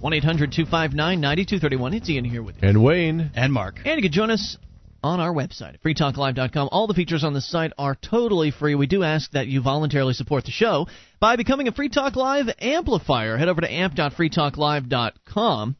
1 0.00 0.12
800 0.12 0.50
259 0.50 1.20
9231. 1.20 1.94
It's 1.94 2.10
Ian 2.10 2.24
here 2.24 2.42
with 2.42 2.56
you. 2.60 2.68
And 2.68 2.82
Wayne. 2.82 3.30
And 3.36 3.52
Mark. 3.52 3.76
And 3.84 3.94
you 3.94 4.02
can 4.02 4.10
join 4.10 4.32
us 4.32 4.56
on 5.04 5.20
our 5.20 5.32
website 5.32 5.74
at 5.74 5.82
freetalklive.com. 5.84 6.70
All 6.72 6.88
the 6.88 6.94
features 6.94 7.22
on 7.22 7.32
the 7.32 7.40
site 7.40 7.72
are 7.78 7.94
totally 7.94 8.50
free. 8.50 8.74
We 8.74 8.88
do 8.88 9.04
ask 9.04 9.30
that 9.30 9.46
you 9.46 9.62
voluntarily 9.62 10.14
support 10.14 10.44
the 10.44 10.50
show 10.50 10.88
by 11.20 11.36
becoming 11.36 11.68
a 11.68 11.72
Free 11.72 11.88
Talk 11.88 12.16
Live 12.16 12.46
amplifier. 12.60 13.36
Head 13.36 13.48
over 13.48 13.60
to 13.60 13.72
amp.freetalklive.com 13.72 15.76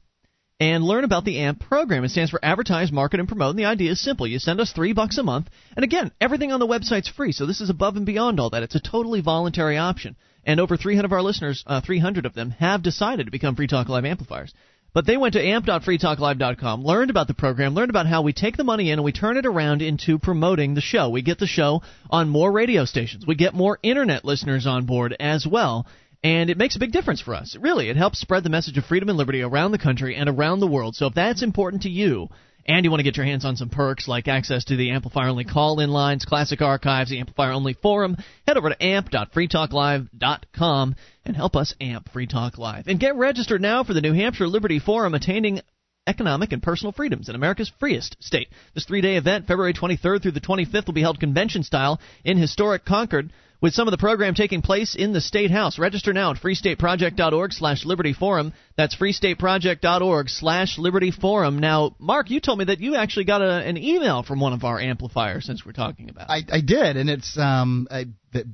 and 0.60 0.84
learn 0.84 1.04
about 1.04 1.24
the 1.24 1.38
AMP 1.38 1.60
program. 1.60 2.04
It 2.04 2.10
stands 2.10 2.30
for 2.30 2.40
Advertise, 2.42 2.92
Market, 2.92 3.20
and 3.20 3.28
Promote. 3.28 3.50
And 3.50 3.58
the 3.58 3.64
idea 3.64 3.92
is 3.92 4.00
simple. 4.00 4.26
You 4.26 4.38
send 4.38 4.60
us 4.60 4.72
three 4.72 4.92
bucks 4.92 5.18
a 5.18 5.22
month. 5.22 5.48
And 5.76 5.84
again, 5.84 6.12
everything 6.20 6.52
on 6.52 6.60
the 6.60 6.66
website's 6.66 7.08
free. 7.08 7.32
So 7.32 7.46
this 7.46 7.60
is 7.60 7.70
above 7.70 7.96
and 7.96 8.06
beyond 8.06 8.38
all 8.38 8.50
that. 8.50 8.62
It's 8.62 8.76
a 8.76 8.80
totally 8.80 9.20
voluntary 9.20 9.78
option. 9.78 10.16
And 10.44 10.60
over 10.60 10.76
300 10.76 11.04
of 11.04 11.12
our 11.12 11.22
listeners, 11.22 11.64
uh, 11.66 11.80
300 11.80 12.26
of 12.26 12.34
them, 12.34 12.50
have 12.50 12.82
decided 12.82 13.26
to 13.26 13.32
become 13.32 13.56
Free 13.56 13.66
Talk 13.66 13.88
Live 13.88 14.04
amplifiers. 14.04 14.52
But 14.92 15.06
they 15.06 15.16
went 15.16 15.32
to 15.32 15.44
amp.freetalklive.com, 15.44 16.84
learned 16.84 17.10
about 17.10 17.26
the 17.26 17.34
program, 17.34 17.74
learned 17.74 17.90
about 17.90 18.06
how 18.06 18.22
we 18.22 18.32
take 18.32 18.56
the 18.56 18.62
money 18.62 18.90
in 18.90 19.00
and 19.00 19.04
we 19.04 19.10
turn 19.10 19.36
it 19.36 19.44
around 19.44 19.82
into 19.82 20.20
promoting 20.20 20.74
the 20.74 20.80
show. 20.80 21.08
We 21.08 21.22
get 21.22 21.40
the 21.40 21.48
show 21.48 21.82
on 22.08 22.28
more 22.28 22.52
radio 22.52 22.84
stations. 22.84 23.26
We 23.26 23.34
get 23.34 23.54
more 23.54 23.80
internet 23.82 24.24
listeners 24.24 24.68
on 24.68 24.86
board 24.86 25.16
as 25.18 25.44
well. 25.44 25.88
And 26.24 26.48
it 26.48 26.56
makes 26.56 26.74
a 26.74 26.78
big 26.78 26.90
difference 26.90 27.20
for 27.20 27.34
us. 27.34 27.54
Really, 27.54 27.90
it 27.90 27.96
helps 27.96 28.18
spread 28.18 28.44
the 28.44 28.50
message 28.50 28.78
of 28.78 28.86
freedom 28.86 29.10
and 29.10 29.18
liberty 29.18 29.42
around 29.42 29.72
the 29.72 29.78
country 29.78 30.16
and 30.16 30.26
around 30.26 30.60
the 30.60 30.66
world. 30.66 30.96
So 30.96 31.04
if 31.06 31.14
that's 31.14 31.42
important 31.42 31.82
to 31.82 31.90
you, 31.90 32.30
and 32.64 32.82
you 32.82 32.90
want 32.90 33.00
to 33.00 33.04
get 33.04 33.18
your 33.18 33.26
hands 33.26 33.44
on 33.44 33.56
some 33.56 33.68
perks 33.68 34.08
like 34.08 34.26
access 34.26 34.64
to 34.64 34.76
the 34.76 34.92
Amplifier 34.92 35.28
only 35.28 35.44
call 35.44 35.80
in 35.80 35.90
lines, 35.90 36.24
classic 36.24 36.62
archives, 36.62 37.10
the 37.10 37.20
Amplifier 37.20 37.52
only 37.52 37.74
forum, 37.74 38.16
head 38.46 38.56
over 38.56 38.70
to 38.70 38.82
amp.freetalklive.com 38.82 40.96
and 41.26 41.36
help 41.36 41.56
us 41.56 41.74
amp 41.78 42.10
Free 42.10 42.26
Talk 42.26 42.56
Live. 42.56 42.88
And 42.88 42.98
get 42.98 43.16
registered 43.16 43.60
now 43.60 43.84
for 43.84 43.92
the 43.92 44.00
New 44.00 44.14
Hampshire 44.14 44.48
Liberty 44.48 44.78
Forum 44.78 45.12
attaining 45.12 45.60
economic 46.06 46.52
and 46.52 46.62
personal 46.62 46.92
freedoms 46.92 47.28
in 47.28 47.34
America's 47.34 47.70
freest 47.78 48.16
state. 48.20 48.48
This 48.74 48.86
three 48.86 49.02
day 49.02 49.16
event, 49.16 49.46
February 49.46 49.74
23rd 49.74 50.22
through 50.22 50.32
the 50.32 50.40
25th, 50.40 50.86
will 50.86 50.94
be 50.94 51.02
held 51.02 51.20
convention 51.20 51.64
style 51.64 52.00
in 52.24 52.38
historic 52.38 52.86
Concord 52.86 53.30
with 53.64 53.72
some 53.72 53.88
of 53.88 53.92
the 53.92 53.98
program 53.98 54.34
taking 54.34 54.60
place 54.60 54.94
in 54.94 55.14
the 55.14 55.22
State 55.22 55.50
House. 55.50 55.78
Register 55.78 56.12
now 56.12 56.32
at 56.32 56.36
freestateproject.org 56.36 57.50
slash 57.50 57.86
Liberty 57.86 58.12
Forum. 58.12 58.52
That's 58.76 58.94
freestateproject.org 58.94 60.28
slash 60.28 60.76
Liberty 60.76 61.10
Forum. 61.10 61.60
Now, 61.60 61.96
Mark, 61.98 62.28
you 62.28 62.40
told 62.40 62.58
me 62.58 62.66
that 62.66 62.80
you 62.80 62.94
actually 62.94 63.24
got 63.24 63.40
a, 63.40 63.66
an 63.66 63.78
email 63.78 64.22
from 64.22 64.38
one 64.38 64.52
of 64.52 64.64
our 64.64 64.78
amplifiers 64.78 65.46
since 65.46 65.64
we're 65.64 65.72
talking 65.72 66.10
about 66.10 66.28
it. 66.28 66.46
I, 66.52 66.56
I 66.58 66.60
did, 66.60 66.98
and 66.98 67.08
it's 67.08 67.38
um, 67.38 67.88
I, 67.90 68.04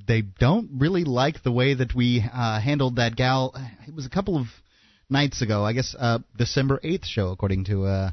they 0.07 0.23
don't 0.23 0.71
really 0.79 1.03
like 1.03 1.43
the 1.43 1.51
way 1.51 1.75
that 1.75 1.93
we 1.93 2.25
uh, 2.33 2.61
handled 2.61 2.95
that 2.95 3.17
gal. 3.17 3.53
It 3.89 3.95
was 3.97 4.07
a 4.07 4.11
couple 4.11 4.37
of 4.37 4.47
nights 5.09 5.43
ago, 5.43 5.65
I 5.65 5.73
guess 5.73 5.93
uh, 5.99 6.21
December 6.39 6.79
8th 6.85 7.07
show, 7.07 7.31
according 7.31 7.65
to 7.65 7.85
uh, 7.85 8.11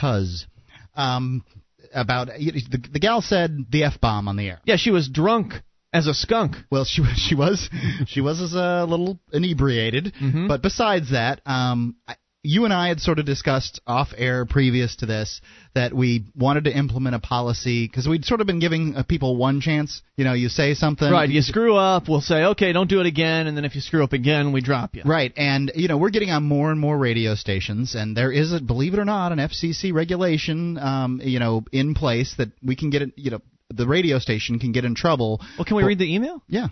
Tuz. 0.00 0.46
Um, 0.94 1.44
about 1.92 2.28
the, 2.28 2.88
the 2.92 3.00
gal 3.00 3.20
said 3.20 3.66
the 3.68 3.82
f 3.82 4.00
bomb 4.00 4.28
on 4.28 4.36
the 4.36 4.48
air. 4.48 4.60
Yeah, 4.64 4.76
she 4.76 4.92
was 4.92 5.08
drunk 5.08 5.54
as 5.92 6.06
a 6.06 6.14
skunk. 6.14 6.56
Well, 6.70 6.84
she 6.84 7.00
was 7.00 7.10
she 7.16 7.34
was 7.34 7.68
she 8.06 8.20
was 8.20 8.40
as 8.40 8.54
a 8.54 8.84
little 8.88 9.18
inebriated, 9.32 10.12
Mhm. 10.20 10.48
but 10.48 10.62
besides 10.62 11.10
that, 11.10 11.40
um, 11.46 11.96
I- 12.08 12.16
you 12.44 12.64
and 12.64 12.74
I 12.74 12.88
had 12.88 12.98
sort 13.00 13.20
of 13.20 13.24
discussed 13.24 13.80
off 13.86 14.12
air 14.16 14.44
previous 14.44 14.96
to 14.96 15.06
this 15.06 15.40
that 15.76 15.94
we 15.94 16.24
wanted 16.34 16.64
to 16.64 16.76
implement 16.76 17.14
a 17.14 17.20
policy 17.20 17.86
because 17.86 18.08
we'd 18.08 18.24
sort 18.24 18.40
of 18.40 18.48
been 18.48 18.58
giving 18.58 18.96
uh, 18.96 19.04
people 19.04 19.36
one 19.36 19.60
chance. 19.60 20.02
You 20.16 20.24
know, 20.24 20.32
you 20.32 20.48
say 20.48 20.74
something, 20.74 21.08
Right, 21.08 21.30
you 21.30 21.40
screw 21.40 21.76
up, 21.76 22.08
we'll 22.08 22.20
say, 22.20 22.42
okay, 22.46 22.72
don't 22.72 22.90
do 22.90 22.98
it 22.98 23.06
again, 23.06 23.46
and 23.46 23.56
then 23.56 23.64
if 23.64 23.76
you 23.76 23.80
screw 23.80 24.02
up 24.02 24.12
again, 24.12 24.50
we 24.50 24.60
drop 24.60 24.96
you. 24.96 25.02
Right, 25.04 25.32
and 25.36 25.70
you 25.76 25.86
know 25.86 25.96
we're 25.98 26.10
getting 26.10 26.30
on 26.30 26.42
more 26.42 26.72
and 26.72 26.80
more 26.80 26.98
radio 26.98 27.36
stations, 27.36 27.94
and 27.94 28.16
there 28.16 28.32
is, 28.32 28.52
a, 28.52 28.60
believe 28.60 28.92
it 28.94 28.98
or 28.98 29.04
not, 29.04 29.30
an 29.30 29.38
FCC 29.38 29.92
regulation, 29.92 30.78
um, 30.78 31.20
you 31.22 31.38
know, 31.38 31.62
in 31.70 31.94
place 31.94 32.34
that 32.38 32.48
we 32.60 32.74
can 32.74 32.90
get, 32.90 33.02
it- 33.02 33.12
you 33.14 33.30
know, 33.30 33.40
the 33.76 33.86
radio 33.86 34.18
station 34.18 34.58
can 34.58 34.72
get 34.72 34.84
in 34.84 34.94
trouble. 34.94 35.40
Well, 35.56 35.64
can 35.64 35.76
we 35.76 35.84
read 35.84 35.98
the 35.98 36.14
email? 36.14 36.42
Yeah. 36.48 36.68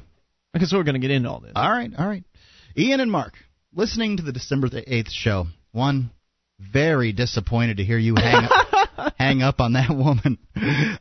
Because 0.52 0.72
we're 0.72 0.82
going 0.82 0.94
to 0.94 1.00
get 1.00 1.10
into 1.10 1.30
all 1.30 1.40
this. 1.40 1.52
All 1.54 1.70
right, 1.70 1.90
all 1.96 2.06
right. 2.06 2.24
Ian 2.76 3.00
and 3.00 3.10
Mark, 3.10 3.34
listening 3.74 4.16
to 4.16 4.22
the 4.22 4.32
December 4.32 4.68
the 4.68 4.94
eighth 4.94 5.10
show. 5.10 5.46
One, 5.72 6.10
very 6.58 7.12
disappointed 7.12 7.78
to 7.78 7.84
hear 7.84 7.98
you 7.98 8.14
hang 8.16 8.44
up, 8.44 9.14
hang 9.18 9.42
up 9.42 9.60
on 9.60 9.74
that 9.74 9.90
woman, 9.90 10.38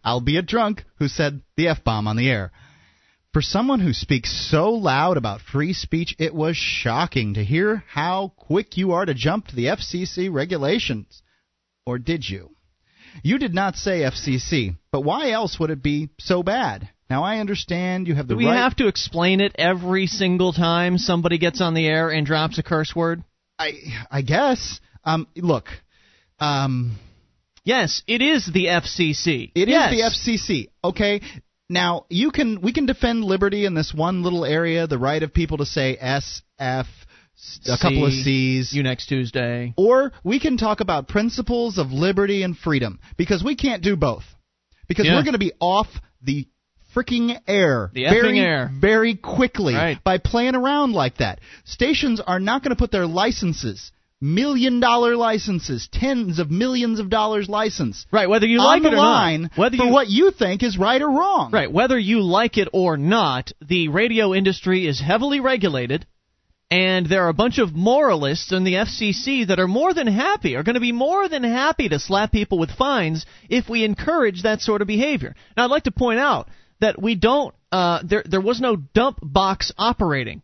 albeit 0.05 0.45
drunk, 0.45 0.83
who 0.97 1.07
said 1.07 1.41
the 1.57 1.67
f 1.67 1.83
bomb 1.83 2.07
on 2.07 2.15
the 2.15 2.29
air. 2.29 2.51
For 3.31 3.41
someone 3.43 3.79
who 3.79 3.93
speaks 3.93 4.49
so 4.49 4.71
loud 4.71 5.17
about 5.17 5.41
free 5.41 5.73
speech, 5.73 6.15
it 6.17 6.33
was 6.33 6.57
shocking 6.57 7.35
to 7.35 7.43
hear 7.43 7.83
how 7.87 8.33
quick 8.35 8.75
you 8.75 8.93
are 8.93 9.05
to 9.05 9.13
jump 9.13 9.47
to 9.47 9.55
the 9.55 9.65
FCC 9.65 10.33
regulations. 10.33 11.21
Or 11.85 11.99
did 11.99 12.27
you? 12.27 12.55
You 13.23 13.37
did 13.37 13.53
not 13.53 13.75
say 13.75 14.01
FCC, 14.01 14.75
but 14.91 15.01
why 15.01 15.31
else 15.31 15.59
would 15.59 15.69
it 15.69 15.83
be 15.83 16.09
so 16.19 16.43
bad? 16.43 16.89
Now 17.09 17.23
I 17.23 17.39
understand 17.39 18.07
you 18.07 18.15
have 18.15 18.27
the 18.27 18.35
Do 18.35 18.37
we 18.37 18.45
right. 18.45 18.55
have 18.57 18.75
to 18.77 18.87
explain 18.87 19.41
it 19.41 19.55
every 19.57 20.07
single 20.07 20.53
time 20.53 20.97
somebody 20.97 21.37
gets 21.37 21.59
on 21.61 21.73
the 21.73 21.87
air 21.87 22.09
and 22.09 22.25
drops 22.25 22.57
a 22.59 22.63
curse 22.63 22.95
word? 22.95 23.23
I 23.57 23.73
I 24.11 24.21
guess. 24.21 24.79
Um, 25.03 25.27
look, 25.35 25.67
um, 26.39 26.97
Yes, 27.63 28.01
it 28.07 28.21
is 28.21 28.49
the 28.51 28.65
FCC. 28.65 29.51
It 29.53 29.67
is 29.67 29.73
yes. 29.73 29.91
the 29.91 30.31
FCC. 30.31 30.69
Okay. 30.83 31.21
Now 31.69 32.05
you 32.09 32.31
can 32.31 32.61
we 32.61 32.73
can 32.73 32.87
defend 32.87 33.23
liberty 33.23 33.65
in 33.65 33.75
this 33.75 33.93
one 33.93 34.23
little 34.23 34.43
area, 34.43 34.87
the 34.87 34.97
right 34.97 35.21
of 35.21 35.33
people 35.33 35.57
to 35.57 35.65
say 35.65 35.95
S, 35.99 36.41
F, 36.57 36.87
a 37.67 37.77
couple 37.81 38.05
of 38.05 38.11
C's. 38.13 38.73
You 38.73 38.83
next 38.83 39.07
Tuesday. 39.07 39.73
Or 39.77 40.11
we 40.23 40.39
can 40.39 40.57
talk 40.57 40.79
about 40.81 41.07
principles 41.07 41.77
of 41.77 41.91
liberty 41.91 42.43
and 42.43 42.57
freedom 42.57 42.99
because 43.17 43.43
we 43.43 43.55
can't 43.55 43.83
do 43.83 43.95
both. 43.95 44.23
Because 44.87 45.05
Yeah. 45.05 45.15
we're 45.15 45.23
going 45.23 45.33
to 45.33 45.39
be 45.39 45.53
off 45.59 45.87
the 46.23 46.47
freaking 46.95 47.37
air 47.47 47.91
The 47.93 48.05
very 48.05 48.39
air. 48.39 48.71
very 48.73 49.15
quickly 49.15 49.75
Right. 49.75 50.03
by 50.03 50.17
playing 50.17 50.55
around 50.55 50.93
like 50.93 51.17
that. 51.17 51.39
Stations 51.63 52.19
are 52.19 52.39
not 52.39 52.63
going 52.63 52.71
to 52.71 52.75
put 52.75 52.91
their 52.91 53.05
licenses 53.07 53.91
million 54.21 54.81
dollar 54.81 55.15
licenses, 55.15 55.87
tens 55.93 56.39
of 56.39 56.51
millions 56.51 56.99
of 56.99 57.09
dollars 57.09 57.47
license 57.47 58.05
Right, 58.11 58.27
whether 58.27 58.45
you 58.45 58.59
on 58.59 58.65
like 58.65 58.81
the 58.83 58.89
it 58.89 58.93
or 58.93 58.97
line 58.97 59.41
not. 59.43 59.51
Whether 59.57 59.77
for 59.77 59.85
you, 59.85 59.93
what 59.93 60.09
you 60.09 60.31
think 60.31 60.61
is 60.61 60.77
right 60.77 61.01
or 61.01 61.09
wrong. 61.09 61.51
Right, 61.51 61.71
whether 61.71 61.97
you 61.97 62.21
like 62.21 62.57
it 62.57 62.67
or 62.73 62.97
not, 62.97 63.53
the 63.65 63.87
radio 63.87 64.33
industry 64.33 64.85
is 64.87 64.99
heavily 64.99 65.39
regulated, 65.39 66.05
and 66.71 67.07
there 67.07 67.25
are 67.25 67.29
a 67.29 67.33
bunch 67.33 67.57
of 67.57 67.73
moralists 67.73 68.51
in 68.51 68.63
the 68.63 68.75
FCC 68.75 69.47
that 69.47 69.59
are 69.59 69.67
more 69.67 69.93
than 69.93 70.07
happy, 70.07 70.55
are 70.55 70.63
going 70.63 70.75
to 70.75 70.79
be 70.79 70.91
more 70.91 71.27
than 71.27 71.43
happy 71.43 71.89
to 71.89 71.99
slap 71.99 72.31
people 72.31 72.59
with 72.59 72.69
fines 72.71 73.25
if 73.49 73.67
we 73.67 73.83
encourage 73.83 74.43
that 74.43 74.61
sort 74.61 74.81
of 74.81 74.87
behavior. 74.87 75.35
Now, 75.57 75.65
I'd 75.65 75.71
like 75.71 75.83
to 75.83 75.91
point 75.91 76.19
out 76.19 76.47
that 76.79 77.01
we 77.01 77.15
don't, 77.15 77.55
uh, 77.71 78.03
there, 78.03 78.23
there 78.23 78.41
was 78.41 78.61
no 78.61 78.75
dump 78.75 79.17
box 79.21 79.71
operating. 79.77 80.41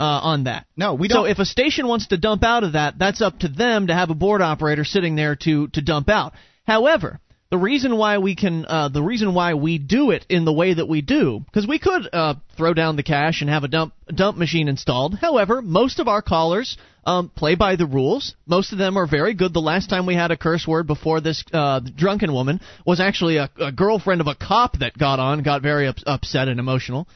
Uh, 0.00 0.20
on 0.22 0.44
that. 0.44 0.64
No, 0.76 0.94
we 0.94 1.08
don't. 1.08 1.24
So 1.24 1.28
if 1.28 1.40
a 1.40 1.44
station 1.44 1.88
wants 1.88 2.06
to 2.06 2.16
dump 2.16 2.44
out 2.44 2.62
of 2.62 2.74
that, 2.74 3.00
that's 3.00 3.20
up 3.20 3.40
to 3.40 3.48
them 3.48 3.88
to 3.88 3.94
have 3.94 4.10
a 4.10 4.14
board 4.14 4.40
operator 4.40 4.84
sitting 4.84 5.16
there 5.16 5.34
to 5.34 5.66
to 5.70 5.82
dump 5.82 6.08
out. 6.08 6.34
However, 6.68 7.18
the 7.50 7.58
reason 7.58 7.96
why 7.96 8.18
we 8.18 8.36
can, 8.36 8.66
uh, 8.66 8.88
the 8.88 9.02
reason 9.02 9.32
why 9.32 9.54
we 9.54 9.78
do 9.78 10.10
it 10.10 10.26
in 10.28 10.44
the 10.44 10.52
way 10.52 10.74
that 10.74 10.86
we 10.86 11.00
do, 11.00 11.40
because 11.46 11.66
we 11.66 11.78
could 11.78 12.06
uh, 12.12 12.34
throw 12.56 12.74
down 12.74 12.96
the 12.96 13.02
cash 13.02 13.40
and 13.40 13.48
have 13.48 13.64
a 13.64 13.68
dump 13.68 13.94
dump 14.14 14.36
machine 14.36 14.68
installed. 14.68 15.14
However, 15.14 15.62
most 15.62 15.98
of 15.98 16.08
our 16.08 16.20
callers 16.20 16.76
um, 17.06 17.30
play 17.30 17.54
by 17.54 17.76
the 17.76 17.86
rules. 17.86 18.34
Most 18.46 18.72
of 18.72 18.78
them 18.78 18.98
are 18.98 19.06
very 19.06 19.32
good. 19.32 19.54
The 19.54 19.60
last 19.60 19.88
time 19.88 20.04
we 20.04 20.14
had 20.14 20.30
a 20.30 20.36
curse 20.36 20.66
word 20.66 20.86
before 20.86 21.22
this 21.22 21.42
uh, 21.52 21.80
drunken 21.80 22.34
woman 22.34 22.60
was 22.84 23.00
actually 23.00 23.38
a, 23.38 23.50
a 23.58 23.72
girlfriend 23.72 24.20
of 24.20 24.26
a 24.26 24.34
cop 24.34 24.78
that 24.80 24.98
got 24.98 25.18
on, 25.18 25.42
got 25.42 25.62
very 25.62 25.88
up, 25.88 25.96
upset 26.06 26.48
and 26.48 26.60
emotional, 26.60 27.08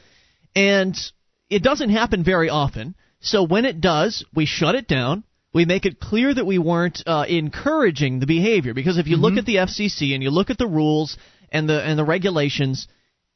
and 0.55 0.95
it 1.47 1.61
doesn't 1.61 1.91
happen 1.91 2.23
very 2.23 2.49
often. 2.49 2.95
So 3.19 3.43
when 3.43 3.65
it 3.65 3.81
does, 3.81 4.25
we 4.33 4.47
shut 4.47 4.73
it 4.73 4.87
down. 4.87 5.23
We 5.53 5.65
make 5.65 5.85
it 5.85 5.99
clear 5.99 6.33
that 6.33 6.45
we 6.45 6.57
weren't 6.57 7.03
uh, 7.05 7.25
encouraging 7.29 8.19
the 8.19 8.25
behavior 8.25 8.73
because 8.73 8.97
if 8.97 9.07
you 9.07 9.17
look 9.17 9.37
at 9.37 9.45
the 9.45 9.57
FCC 9.57 10.13
and 10.13 10.23
you 10.23 10.31
look 10.31 10.49
at 10.49 10.57
the 10.57 10.67
rules 10.67 11.17
and 11.51 11.69
the 11.69 11.79
and 11.81 11.97
the 11.99 12.03
regulations, 12.03 12.87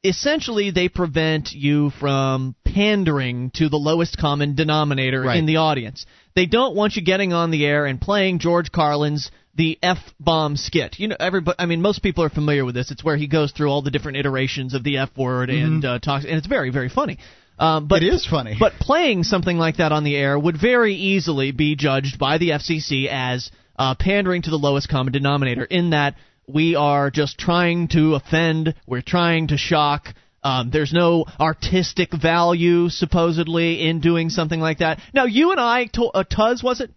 essentially 0.04 0.70
they 0.70 0.88
prevent 0.88 1.52
you 1.52 1.90
from 1.90 2.54
pandering 2.64 3.50
to 3.54 3.68
the 3.68 3.76
lowest 3.76 4.16
common 4.18 4.54
denominator 4.54 5.22
Right. 5.22 5.38
in 5.38 5.46
the 5.46 5.56
audience. 5.56 6.06
They 6.34 6.46
don't 6.46 6.74
want 6.76 6.96
you 6.96 7.02
getting 7.02 7.32
on 7.32 7.50
the 7.50 7.64
air 7.66 7.86
and 7.86 8.00
playing 8.00 8.38
George 8.40 8.70
Carlin's 8.72 9.30
the 9.54 9.78
F 9.82 9.98
bomb 10.20 10.56
skit. 10.56 10.96
You 10.98 11.08
know, 11.08 11.16
everybody. 11.18 11.56
I 11.58 11.66
mean, 11.66 11.82
most 11.82 12.00
people 12.02 12.22
are 12.22 12.30
familiar 12.30 12.64
with 12.64 12.76
this. 12.76 12.90
It's 12.92 13.02
where 13.02 13.16
he 13.16 13.26
goes 13.26 13.50
through 13.52 13.68
all 13.70 13.82
the 13.82 13.90
different 13.90 14.16
iterations 14.18 14.72
of 14.74 14.84
the 14.84 14.98
F 14.98 15.10
word 15.16 15.50
and 15.50 15.84
uh, 15.84 15.98
talks, 15.98 16.24
and 16.24 16.34
it's 16.34 16.46
very, 16.46 16.70
very 16.70 16.88
funny. 16.88 17.18
Um, 17.58 17.88
but 17.88 18.02
it 18.02 18.12
is 18.12 18.24
funny. 18.26 18.56
but 18.58 18.74
playing 18.74 19.24
something 19.24 19.58
like 19.58 19.78
that 19.78 19.92
on 19.92 20.04
the 20.04 20.16
air 20.16 20.38
would 20.38 20.60
very 20.60 20.94
easily 20.94 21.50
be 21.50 21.74
judged 21.74 22.18
by 22.18 22.38
the 22.38 22.50
FCC 22.50 23.08
as 23.08 23.50
uh, 23.78 23.94
pandering 23.94 24.42
to 24.42 24.50
the 24.50 24.58
lowest 24.58 24.88
common 24.88 25.12
denominator. 25.12 25.64
In 25.64 25.90
that 25.90 26.14
we 26.46 26.76
are 26.76 27.10
just 27.10 27.38
trying 27.38 27.88
to 27.88 28.14
offend, 28.14 28.74
we're 28.86 29.02
trying 29.02 29.48
to 29.48 29.56
shock. 29.56 30.14
Um, 30.42 30.70
there's 30.70 30.92
no 30.92 31.26
artistic 31.40 32.12
value 32.12 32.88
supposedly 32.88 33.88
in 33.88 34.00
doing 34.00 34.30
something 34.30 34.60
like 34.60 34.78
that. 34.78 35.00
Now, 35.12 35.24
you 35.24 35.50
and 35.50 35.60
I, 35.60 35.86
to, 35.94 36.04
uh, 36.06 36.24
Tuz, 36.24 36.62
was 36.62 36.80
it? 36.80 36.90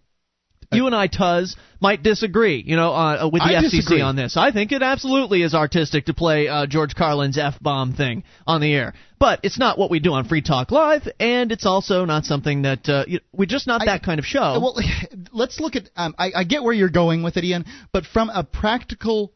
You 0.72 0.86
and 0.86 0.94
I, 0.94 1.06
Tuz, 1.06 1.56
might 1.80 2.02
disagree, 2.02 2.62
you 2.64 2.76
know, 2.76 2.92
uh, 2.92 3.28
with 3.32 3.42
the 3.42 3.56
I 3.56 3.62
FCC 3.62 3.70
disagree. 3.70 4.00
on 4.00 4.16
this. 4.16 4.36
I 4.36 4.52
think 4.52 4.72
it 4.72 4.82
absolutely 4.82 5.42
is 5.42 5.54
artistic 5.54 6.06
to 6.06 6.14
play 6.14 6.48
uh, 6.48 6.66
George 6.66 6.94
Carlin's 6.94 7.36
f 7.38 7.54
bomb 7.60 7.94
thing 7.94 8.24
on 8.46 8.60
the 8.60 8.72
air, 8.72 8.94
but 9.18 9.40
it's 9.42 9.58
not 9.58 9.78
what 9.78 9.90
we 9.90 10.00
do 10.00 10.12
on 10.12 10.26
Free 10.28 10.42
Talk 10.42 10.70
Live, 10.70 11.08
and 11.18 11.50
it's 11.52 11.66
also 11.66 12.04
not 12.04 12.24
something 12.24 12.62
that 12.62 12.88
uh, 12.88 13.04
you, 13.06 13.20
we're 13.32 13.46
just 13.46 13.66
not 13.66 13.82
I- 13.82 13.86
that 13.86 14.02
kind 14.02 14.18
of 14.18 14.24
show. 14.24 14.60
Well, 14.60 14.76
let's 15.32 15.60
look 15.60 15.76
at. 15.76 15.90
Um, 15.96 16.14
I, 16.18 16.32
I 16.36 16.44
get 16.44 16.62
where 16.62 16.74
you're 16.74 16.88
going 16.90 17.22
with 17.22 17.36
it, 17.36 17.44
Ian, 17.44 17.64
but 17.92 18.04
from 18.04 18.30
a 18.30 18.44
practical 18.44 19.32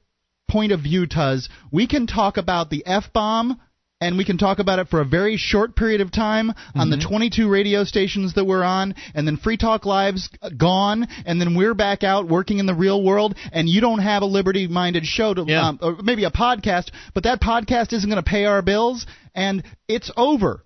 point 0.48 0.72
of 0.72 0.80
view, 0.80 1.06
Tuz, 1.06 1.48
we 1.72 1.86
can 1.86 2.06
talk 2.06 2.36
about 2.36 2.70
the 2.70 2.84
f 2.86 3.12
bomb. 3.12 3.60
And 4.00 4.18
we 4.18 4.26
can 4.26 4.36
talk 4.36 4.58
about 4.58 4.78
it 4.78 4.88
for 4.88 5.00
a 5.00 5.06
very 5.06 5.38
short 5.38 5.74
period 5.74 6.02
of 6.02 6.12
time 6.12 6.50
on 6.74 6.88
Mm-hmm. 6.90 6.90
the 7.00 7.06
22 7.08 7.48
radio 7.48 7.82
stations 7.84 8.34
that 8.34 8.44
we're 8.44 8.62
on, 8.62 8.94
and 9.14 9.26
then 9.26 9.38
Free 9.38 9.56
Talk 9.56 9.86
Live's 9.86 10.28
gone, 10.58 11.08
and 11.24 11.40
then 11.40 11.56
we're 11.56 11.72
back 11.74 12.04
out 12.04 12.28
working 12.28 12.58
in 12.58 12.66
the 12.66 12.74
real 12.74 13.02
world, 13.02 13.34
and 13.52 13.68
you 13.68 13.80
don't 13.80 14.00
have 14.00 14.20
a 14.22 14.26
liberty-minded 14.26 15.06
show 15.06 15.32
to, 15.32 15.44
Yeah. 15.46 15.68
um, 15.68 15.78
or 15.80 15.96
maybe 16.02 16.24
a 16.24 16.30
podcast, 16.30 16.90
but 17.14 17.24
that 17.24 17.40
podcast 17.40 17.94
isn't 17.94 18.08
going 18.10 18.22
to 18.22 18.28
pay 18.30 18.44
our 18.44 18.60
bills, 18.60 19.06
and 19.34 19.62
it's 19.88 20.10
over. 20.14 20.62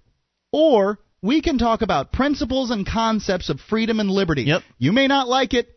Or 0.52 0.98
we 1.22 1.40
can 1.40 1.56
talk 1.56 1.82
about 1.82 2.10
principles 2.12 2.72
and 2.72 2.84
concepts 2.84 3.48
of 3.48 3.60
freedom 3.60 4.00
and 4.00 4.10
liberty. 4.10 4.42
Yep. 4.42 4.62
You 4.78 4.90
may 4.90 5.06
not 5.06 5.28
like 5.28 5.54
it, 5.54 5.68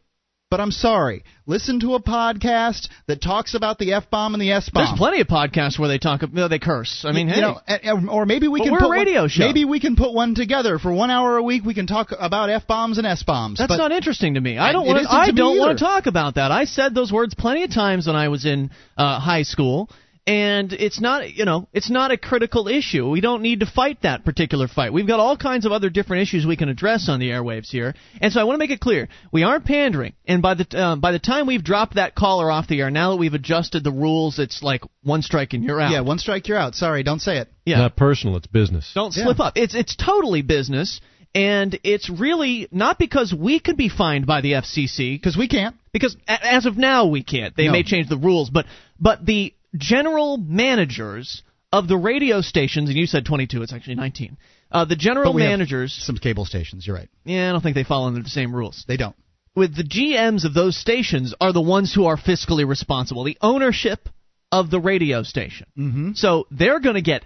but 0.54 0.60
I'm 0.62 0.70
sorry. 0.70 1.24
Listen 1.48 1.80
to 1.80 1.96
a 1.96 2.00
podcast 2.00 2.88
that 3.08 3.24
talks 3.24 3.56
about 3.56 3.80
the 3.80 3.94
F 3.94 4.04
bomb 4.12 4.36
and 4.36 4.42
the 4.42 4.52
S 4.52 4.70
bomb. 4.70 4.86
There's 4.86 4.98
plenty 5.00 5.20
of 5.20 5.26
podcasts 5.26 5.80
where 5.80 5.90
they 5.90 5.98
talk, 5.98 6.22
no, 6.32 6.48
they 6.48 6.60
curse. 6.60 7.04
I 7.08 7.12
mean, 7.12 7.28
you 7.28 7.34
hey, 7.34 7.42
know, 7.42 7.60
a- 7.68 7.88
a- 7.90 8.08
or 8.08 8.28
maybe 8.28 8.48
we 8.48 8.60
But 8.60 8.66
can 8.66 8.72
we're 8.74 8.78
a 8.78 8.82
put 8.82 8.88
one- 8.90 8.98
radio 9.00 9.28
show. 9.28 9.46
Maybe 9.48 9.66
we 9.66 9.80
can 9.80 9.96
put 9.96 10.14
one 10.14 10.36
together 10.36 10.78
for 10.78 10.94
one 10.94 11.10
hour 11.10 11.38
a 11.38 11.42
week. 11.44 11.66
We 11.66 11.74
can 11.74 11.88
talk 11.88 12.14
about 12.18 12.52
f 12.52 12.68
bombs 12.68 13.00
and 13.00 13.08
s 13.08 13.24
bombs. 13.24 13.58
That's 13.58 13.76
not 13.76 13.92
interesting 13.92 14.36
to 14.36 14.42
me. 14.42 14.60
I 14.60 14.70
I- 14.70 14.72
don't 14.74 14.86
Wanna, 14.86 15.06
I 15.10 15.32
don't 15.32 15.58
want 15.58 15.76
to 15.76 15.84
talk 15.84 16.06
about 16.06 16.36
that. 16.36 16.52
I 16.52 16.66
said 16.66 16.94
those 16.94 17.12
words 17.12 17.34
plenty 17.34 17.64
of 17.64 17.74
times 17.74 18.06
when 18.06 18.16
I 18.16 18.28
was 18.28 18.46
in 18.46 18.70
uh, 18.96 19.20
high 19.20 19.42
school, 19.42 19.90
and 20.26 20.72
it's 20.72 21.02
not. 21.02 21.34
You 21.34 21.46
know, 21.46 21.68
it's 21.74 21.90
not 21.90 22.12
a 22.12 22.18
critical 22.18 22.68
issue. 22.68 23.10
We 23.10 23.20
don't 23.22 23.42
need 23.42 23.60
to 23.60 23.66
fight 23.66 24.02
that 24.04 24.24
particular 24.24 24.68
fight. 24.68 24.94
We've 24.94 25.08
got 25.08 25.20
all 25.20 25.36
kinds 25.38 25.66
of 25.66 25.72
other 25.72 25.90
different 25.90 26.22
issues 26.24 26.46
we 26.46 26.56
can 26.56 26.70
address 26.70 27.10
on 27.10 27.20
the 27.20 27.30
airwaves 27.30 27.68
here, 27.70 27.94
and 28.22 28.32
so 28.32 28.40
I 28.40 28.44
want 28.46 28.56
to 28.56 28.60
make 28.60 28.72
it 28.72 28.80
clear 28.80 29.10
we 29.32 29.44
aren't 29.44 29.66
pandering. 29.66 30.14
And 30.26 30.42
by 30.42 30.54
the 30.54 30.66
uh, 30.78 30.96
by 30.96 31.12
the 31.12 31.20
time 31.20 31.46
we've 31.48 31.64
dropped 31.64 31.96
that 31.96 32.16
caller 32.16 32.50
off 32.50 32.68
the 32.68 32.80
air, 32.82 32.90
now 32.90 33.12
that 33.12 33.18
we've 33.18 33.34
adjusted 33.34 33.84
the 33.84 33.92
rules, 33.92 34.40
it's 34.40 34.64
like 34.64 34.82
one 35.04 35.22
strike 35.22 35.54
and 35.54 35.64
you're 35.64 35.82
out. 35.82 35.92
Yeah, 35.92 36.02
one 36.02 36.20
strike, 36.20 36.48
you're 36.48 36.58
out. 36.58 36.76
Sorry, 36.76 37.04
don't 37.04 37.20
say 37.22 37.38
it. 37.40 37.50
Yeah. 37.66 37.78
Not 37.80 37.96
personal, 37.96 38.38
it's 38.38 38.48
business. 38.48 38.92
Don't 38.96 39.16
Yeah. 39.16 39.24
slip 39.26 39.40
up. 39.40 39.58
It's 39.58 39.76
it's 39.76 39.96
totally 39.96 40.42
business, 40.42 41.02
and 41.36 41.78
it's 41.84 42.10
really 42.10 42.68
not 42.72 42.98
because 42.98 43.34
we 43.34 43.60
could 43.60 43.76
be 43.78 43.90
fined 43.90 44.26
by 44.26 44.42
the 44.42 44.54
FCC 44.54 45.18
Because 45.18 45.36
we 45.36 45.48
can't. 45.48 45.76
because 45.92 46.16
as 46.28 46.66
of 46.66 46.78
now 46.78 47.08
we 47.08 47.24
can't. 47.24 47.56
They 47.58 47.66
No. 47.66 47.72
may 47.74 47.84
change 47.84 48.08
the 48.08 48.18
rules, 48.18 48.50
but 48.50 48.66
but 49.00 49.26
the 49.26 49.54
general 49.76 50.38
managers 50.38 51.44
of 51.72 51.88
the 51.88 51.98
radio 51.98 52.42
stations, 52.42 52.90
and 52.90 52.98
you 52.98 53.08
said 53.08 53.26
22, 53.26 53.64
it's 53.64 53.74
actually 53.74 53.96
19. 53.96 54.38
Uh, 54.72 54.86
the 54.86 54.96
general 54.96 55.32
But 55.32 55.36
we 55.36 55.42
have 55.44 55.52
managers, 55.52 55.94
Some 55.94 56.18
cable 56.18 56.46
stations. 56.46 56.86
You're 56.86 56.96
right. 56.96 57.10
yeah, 57.26 57.50
I 57.50 57.52
don't 57.52 57.62
think 57.62 57.76
they 57.76 57.84
fall 57.84 58.06
under 58.06 58.22
the 58.22 58.30
same 58.30 58.56
rules. 58.56 58.86
They 58.88 58.98
don't. 58.98 59.16
With 59.56 59.76
the 59.76 59.84
GMs 59.84 60.46
of 60.46 60.54
those 60.54 60.76
stations 60.76 61.34
are 61.40 61.54
the 61.54 61.62
ones 61.62 61.94
who 61.94 62.06
are 62.06 62.18
fiscally 62.18 62.68
responsible. 62.68 63.24
The 63.24 63.38
ownership 63.42 64.10
of 64.52 64.72
the 64.72 64.80
radio 64.80 65.22
station. 65.24 65.68
Mm-hmm. 65.78 66.12
So 66.14 66.48
they're 66.50 66.80
going 66.80 66.96
to 66.96 67.02
get 67.02 67.26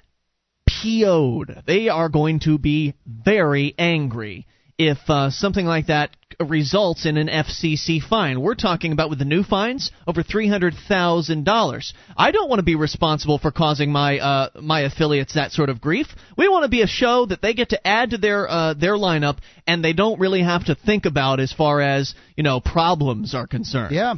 PO'd. 0.67 1.63
They 1.65 1.89
are 1.89 2.09
going 2.09 2.41
to 2.41 2.57
be 2.57 2.95
very 3.05 3.73
angry 3.77 4.45
if 4.77 4.97
uh, 5.07 5.29
something 5.29 5.65
like 5.65 5.87
that 5.87 6.15
results 6.45 7.05
in 7.05 7.17
an 7.17 7.27
FCC 7.27 8.01
fine. 8.01 8.41
We're 8.41 8.55
talking 8.55 8.91
about 8.91 9.09
with 9.09 9.17
the 9.17 9.25
new 9.25 9.43
fines 9.43 9.91
over 10.05 10.21
three 10.21 10.47
hundred 10.47 10.75
thousand 10.87 11.45
dollars. 11.45 11.93
I 12.15 12.31
don't 12.31 12.47
want 12.47 12.59
to 12.59 12.63
be 12.63 12.75
responsible 12.75 13.39
for 13.39 13.51
causing 13.51 13.91
my 13.91 14.19
uh, 14.19 14.49
my 14.61 14.81
affiliates 14.81 15.33
that 15.33 15.51
sort 15.51 15.69
of 15.69 15.81
grief. 15.81 16.07
We 16.37 16.47
want 16.47 16.63
to 16.63 16.69
be 16.69 16.83
a 16.83 16.87
show 16.87 17.25
that 17.25 17.41
they 17.41 17.53
get 17.53 17.69
to 17.69 17.87
add 17.87 18.11
to 18.11 18.17
their 18.17 18.47
uh, 18.47 18.73
their 18.75 18.93
lineup, 18.93 19.37
and 19.65 19.83
they 19.83 19.93
don't 19.93 20.19
really 20.19 20.43
have 20.43 20.65
to 20.65 20.75
think 20.75 21.05
about 21.05 21.39
as 21.39 21.51
far 21.51 21.81
as 21.81 22.13
you 22.35 22.43
know 22.43 22.59
problems 22.59 23.33
are 23.33 23.47
concerned. 23.47 23.95
Yeah. 23.95 24.15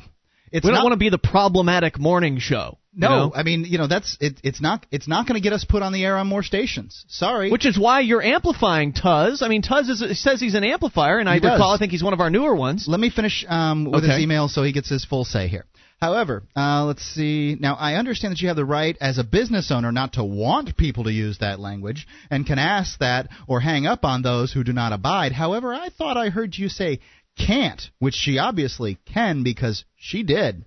It's 0.51 0.63
we 0.65 0.69
don't 0.71 0.79
not, 0.79 0.83
want 0.85 0.93
to 0.93 0.97
be 0.97 1.09
the 1.09 1.17
problematic 1.17 1.99
morning 1.99 2.39
show. 2.39 2.77
you 2.93 3.01
No, 3.01 3.09
know? 3.09 3.31
I 3.35 3.43
mean, 3.43 3.65
you 3.65 3.77
know, 3.77 3.87
that's 3.87 4.17
it, 4.19 4.39
it's 4.43 4.59
not 4.61 4.85
it's 4.91 5.07
not 5.07 5.27
going 5.27 5.35
to 5.35 5.43
get 5.43 5.53
us 5.53 5.63
put 5.63 5.81
on 5.83 5.93
the 5.93 6.03
air 6.03 6.17
on 6.17 6.27
more 6.27 6.43
stations. 6.43 7.05
Sorry. 7.07 7.51
Which 7.51 7.65
is 7.65 7.77
why 7.77 8.01
you're 8.01 8.21
amplifying 8.23 8.93
Tuz. 8.93 9.41
I 9.41 9.47
mean, 9.47 9.61
Tuz 9.61 9.89
is, 9.89 10.21
says 10.21 10.39
he's 10.39 10.55
an 10.55 10.63
amplifier, 10.63 11.19
and 11.19 11.29
I 11.29 11.39
does. 11.39 11.51
recall 11.51 11.71
I 11.73 11.77
think 11.77 11.91
he's 11.91 12.03
one 12.03 12.13
of 12.13 12.19
our 12.19 12.29
newer 12.29 12.55
ones. 12.55 12.87
Let 12.87 12.99
me 12.99 13.09
finish 13.09 13.45
um, 13.47 13.85
with 13.85 14.03
Okay. 14.03 14.13
his 14.13 14.21
email 14.23 14.47
so 14.47 14.63
he 14.63 14.71
gets 14.71 14.89
his 14.89 15.05
full 15.05 15.25
say 15.25 15.47
here. 15.47 15.65
However, 16.01 16.43
uh, 16.55 16.85
let's 16.85 17.03
see. 17.03 17.57
Now, 17.59 17.75
I 17.75 17.95
understand 17.95 18.31
that 18.31 18.39
you 18.39 18.47
have 18.47 18.55
the 18.55 18.63
right 18.63 18.95
as 19.01 19.17
a 19.17 19.23
business 19.25 19.69
owner 19.69 19.91
not 19.91 20.13
to 20.13 20.23
want 20.23 20.77
people 20.77 21.03
to 21.03 21.11
use 21.11 21.39
that 21.39 21.59
language 21.59 22.07
and 22.31 22.47
can 22.47 22.57
ask 22.57 22.97
that 22.99 23.27
or 23.47 23.59
hang 23.59 23.85
up 23.85 24.05
on 24.05 24.21
those 24.21 24.53
who 24.53 24.63
do 24.63 24.71
not 24.71 24.93
abide. 24.93 25.33
However, 25.33 25.73
I 25.73 25.89
thought 25.89 26.15
I 26.15 26.29
heard 26.29 26.55
you 26.57 26.69
say 26.69 26.99
can't, 27.37 27.81
which 27.99 28.13
she 28.15 28.37
obviously 28.37 28.97
can 29.13 29.43
because 29.43 29.83
she 29.99 30.23
did. 30.23 30.65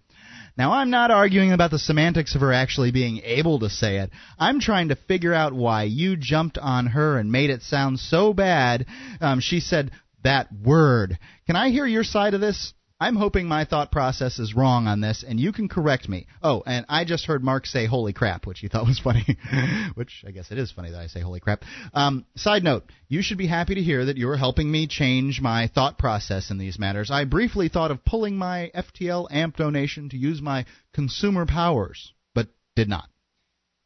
Now, 0.57 0.73
I'm 0.73 0.91
not 0.91 1.11
arguing 1.11 1.53
about 1.53 1.71
the 1.71 1.79
semantics 1.79 2.35
of 2.35 2.43
her 2.43 2.53
actually 2.53 2.93
being 2.93 3.23
able 3.25 3.61
to 3.61 3.71
say 3.71 3.99
it. 3.99 4.11
I'm 4.39 4.61
trying 4.61 4.89
to 4.89 4.97
figure 4.97 5.33
out 5.33 5.55
why 5.55 5.85
you 5.85 6.17
jumped 6.17 6.59
on 6.59 6.87
her 6.89 7.19
and 7.19 7.33
made 7.33 7.49
it 7.49 7.63
sound 7.63 7.99
so 7.99 8.35
bad. 8.35 8.87
Um, 9.21 9.41
she 9.41 9.61
said 9.61 9.93
that 10.23 10.49
word. 10.53 11.19
Can 11.47 11.57
I 11.57 11.71
hear 11.71 11.87
your 11.87 12.05
side 12.05 12.35
of 12.35 12.43
this? 12.43 12.75
I'm 13.03 13.17
hoping 13.17 13.49
my 13.49 13.65
thought 13.65 13.91
process 13.91 14.39
is 14.39 14.55
wrong 14.55 14.87
on 14.87 15.01
this, 15.01 15.25
and 15.27 15.41
you 15.41 15.51
can 15.51 15.69
correct 15.69 16.09
me. 16.09 16.29
Oh, 16.41 16.63
and 16.65 16.87
I 16.89 17.05
just 17.05 17.27
heard 17.27 17.43
Mark 17.43 17.67
say 17.67 17.85
"holy 17.87 18.13
crap," 18.13 18.47
which 18.47 18.61
he 18.61 18.69
thought 18.69 18.87
was 18.87 19.01
funny. 19.01 19.27
which 19.95 20.23
I 20.25 20.31
guess 20.31 20.53
it 20.53 20.59
is 20.59 20.71
funny 20.71 20.93
that 20.93 21.01
I 21.01 21.09
say 21.09 21.19
"holy 21.19 21.41
crap." 21.41 21.65
Um, 21.93 22.27
side 22.37 22.63
note: 22.63 22.85
You 23.09 23.21
should 23.21 23.39
be 23.39 23.49
happy 23.49 23.75
to 23.75 23.83
hear 23.83 24.05
that 24.05 24.19
you 24.19 24.29
are 24.29 24.37
helping 24.37 24.71
me 24.71 24.87
change 24.87 25.41
my 25.41 25.67
thought 25.67 25.99
process 25.99 26.53
in 26.53 26.59
these 26.59 26.79
matters. 26.79 27.11
I 27.11 27.25
briefly 27.25 27.69
thought 27.69 27.91
of 27.91 28.05
pulling 28.05 28.37
my 28.37 28.71
FTL 28.73 29.27
AMP 29.33 29.57
donation 29.57 30.11
to 30.11 30.17
use 30.17 30.41
my 30.41 30.65
consumer 30.95 31.45
powers, 31.45 32.13
but 32.37 32.47
did 32.77 32.89
not. 32.89 33.09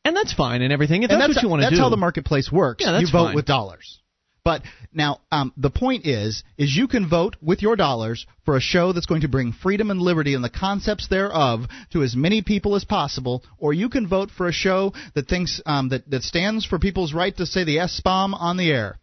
And 0.05 0.15
that's 0.15 0.35
fine 0.35 0.61
and 0.61 0.75
everything. 0.75 1.05
If 1.05 1.11
and 1.11 1.19
that's, 1.19 1.29
that's 1.29 1.37
what 1.39 1.43
you 1.43 1.49
want 1.49 1.63
to 1.63 1.71
do. 1.71 1.77
that's 1.77 1.81
how 1.81 1.89
the 1.89 1.97
marketplace 1.97 2.53
works. 2.53 2.85
Yeah, 2.85 2.93
that's 2.93 3.07
you 3.07 3.13
vote 3.13 3.29
fine. 3.29 3.35
with 3.35 3.47
dollars. 3.47 3.99
But 4.47 4.62
now, 4.93 5.23
um, 5.32 5.52
the 5.56 5.70
point 5.70 6.06
is, 6.06 6.44
is 6.56 6.77
you 6.77 6.86
can 6.86 7.09
vote 7.09 7.35
with 7.43 7.62
your 7.62 7.74
dollars 7.74 8.27
for 8.44 8.56
a 8.56 8.60
show 8.60 8.93
that's 8.93 9.06
going 9.10 9.23
to 9.23 9.28
bring 9.28 9.51
freedom 9.52 9.90
and 9.90 10.01
liberty 10.01 10.35
and 10.35 10.44
the 10.44 10.48
concepts 10.66 11.09
thereof 11.09 11.66
to 11.93 12.05
as 12.05 12.14
many 12.14 12.43
people 12.43 12.77
as 12.77 12.85
possible, 12.85 13.43
or 13.59 13.73
you 13.74 13.89
can 13.89 14.06
vote 14.06 14.31
for 14.31 14.47
a 14.47 14.52
show 14.52 14.93
that 15.16 15.27
thinks 15.27 15.60
um, 15.66 15.89
that 15.89 16.09
that 16.10 16.23
stands 16.23 16.64
for 16.64 16.78
people's 16.78 17.12
right 17.12 17.36
to 17.36 17.44
say 17.44 17.64
the 17.64 17.81
S 17.81 18.01
bomb 18.05 18.35
on 18.35 18.56
the 18.56 18.70
air. 18.70 19.01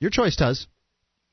Your 0.00 0.10
choice, 0.12 0.36
Tuz. 0.36 0.68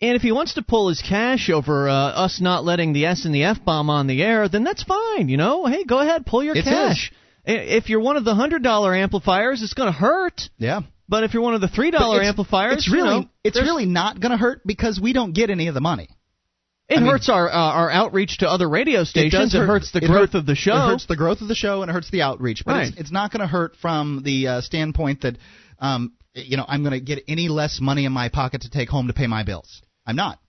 And 0.01 0.15
if 0.15 0.23
he 0.23 0.31
wants 0.31 0.55
to 0.55 0.63
pull 0.63 0.89
his 0.89 1.03
cash 1.07 1.51
over 1.51 1.87
uh, 1.87 1.93
us 1.93 2.41
not 2.41 2.65
letting 2.65 2.91
the 2.93 3.05
S 3.05 3.25
and 3.25 3.35
the 3.35 3.43
F 3.43 3.63
bomb 3.63 3.91
on 3.91 4.07
the 4.07 4.23
air, 4.23 4.49
then 4.49 4.63
that's 4.63 4.81
fine. 4.83 5.29
You 5.29 5.37
know, 5.37 5.67
hey, 5.67 5.83
go 5.83 5.99
ahead, 5.99 6.25
pull 6.25 6.43
your 6.43 6.55
It's 6.55 6.67
cash. 6.67 7.11
I- 7.47 7.51
If 7.77 7.89
you're 7.89 7.99
one 8.01 8.17
of 8.17 8.25
the 8.25 8.33
hundred 8.33 8.63
dollar 8.63 8.95
amplifiers, 8.95 9.61
it's 9.61 9.75
going 9.75 9.93
to 9.93 9.99
hurt. 9.99 10.49
Yeah. 10.57 10.81
But 11.11 11.25
if 11.25 11.33
you're 11.33 11.43
one 11.43 11.53
of 11.53 11.61
the 11.61 11.67
three 11.67 11.91
dollar 11.91 12.05
dollar 12.05 12.15
it's- 12.21 12.29
amplifiers, 12.29 12.73
it's 12.77 12.87
you 12.87 12.93
really 12.95 13.19
know, 13.21 13.29
it's 13.43 13.59
really 13.61 13.85
not 13.85 14.19
going 14.19 14.31
to 14.31 14.37
hurt 14.37 14.61
because 14.65 14.99
we 14.99 15.11
don't 15.13 15.33
get 15.33 15.49
any 15.51 15.67
of 15.67 15.73
the 15.75 15.81
money. 15.81 16.07
it 16.89 16.97
I 16.97 17.01
mean- 17.01 17.09
hurts 17.11 17.27
our 17.29 17.49
uh, 17.49 17.53
our 17.81 17.91
outreach 17.91 18.37
to 18.39 18.49
other 18.49 18.67
radio 18.67 19.03
stations. 19.03 19.53
It, 19.53 19.57
hurt- 19.59 19.67
hurts 19.67 19.91
the 19.91 19.99
it 20.03 20.07
growth 20.07 20.31
hurt- 20.31 20.39
of 20.39 20.45
the 20.45 20.55
show. 20.55 20.73
It 20.73 20.87
hurts 20.91 21.05
the 21.07 21.17
growth 21.17 21.41
of 21.41 21.47
the 21.49 21.55
show 21.55 21.81
and 21.81 21.91
it 21.91 21.93
hurts 21.93 22.09
the 22.11 22.21
outreach. 22.23 22.63
But 22.65 22.71
Right. 22.71 22.87
it's, 22.87 22.97
it's 23.01 23.11
not 23.11 23.31
going 23.31 23.41
to 23.41 23.47
hurt 23.47 23.75
from 23.75 24.21
the 24.23 24.47
uh, 24.47 24.61
standpoint 24.61 25.21
that, 25.21 25.37
um, 25.79 26.13
you 26.33 26.55
know, 26.57 26.65
I'm 26.67 26.81
going 26.81 26.93
to 26.97 27.01
get 27.01 27.23
any 27.27 27.49
less 27.49 27.79
money 27.81 28.05
in 28.05 28.13
my 28.13 28.29
pocket 28.29 28.61
to 28.61 28.69
take 28.69 28.87
home 28.89 29.07
to 29.07 29.13
pay 29.13 29.27
my 29.27 29.43
bills. 29.43 29.81
I'm 30.07 30.15
not. 30.15 30.39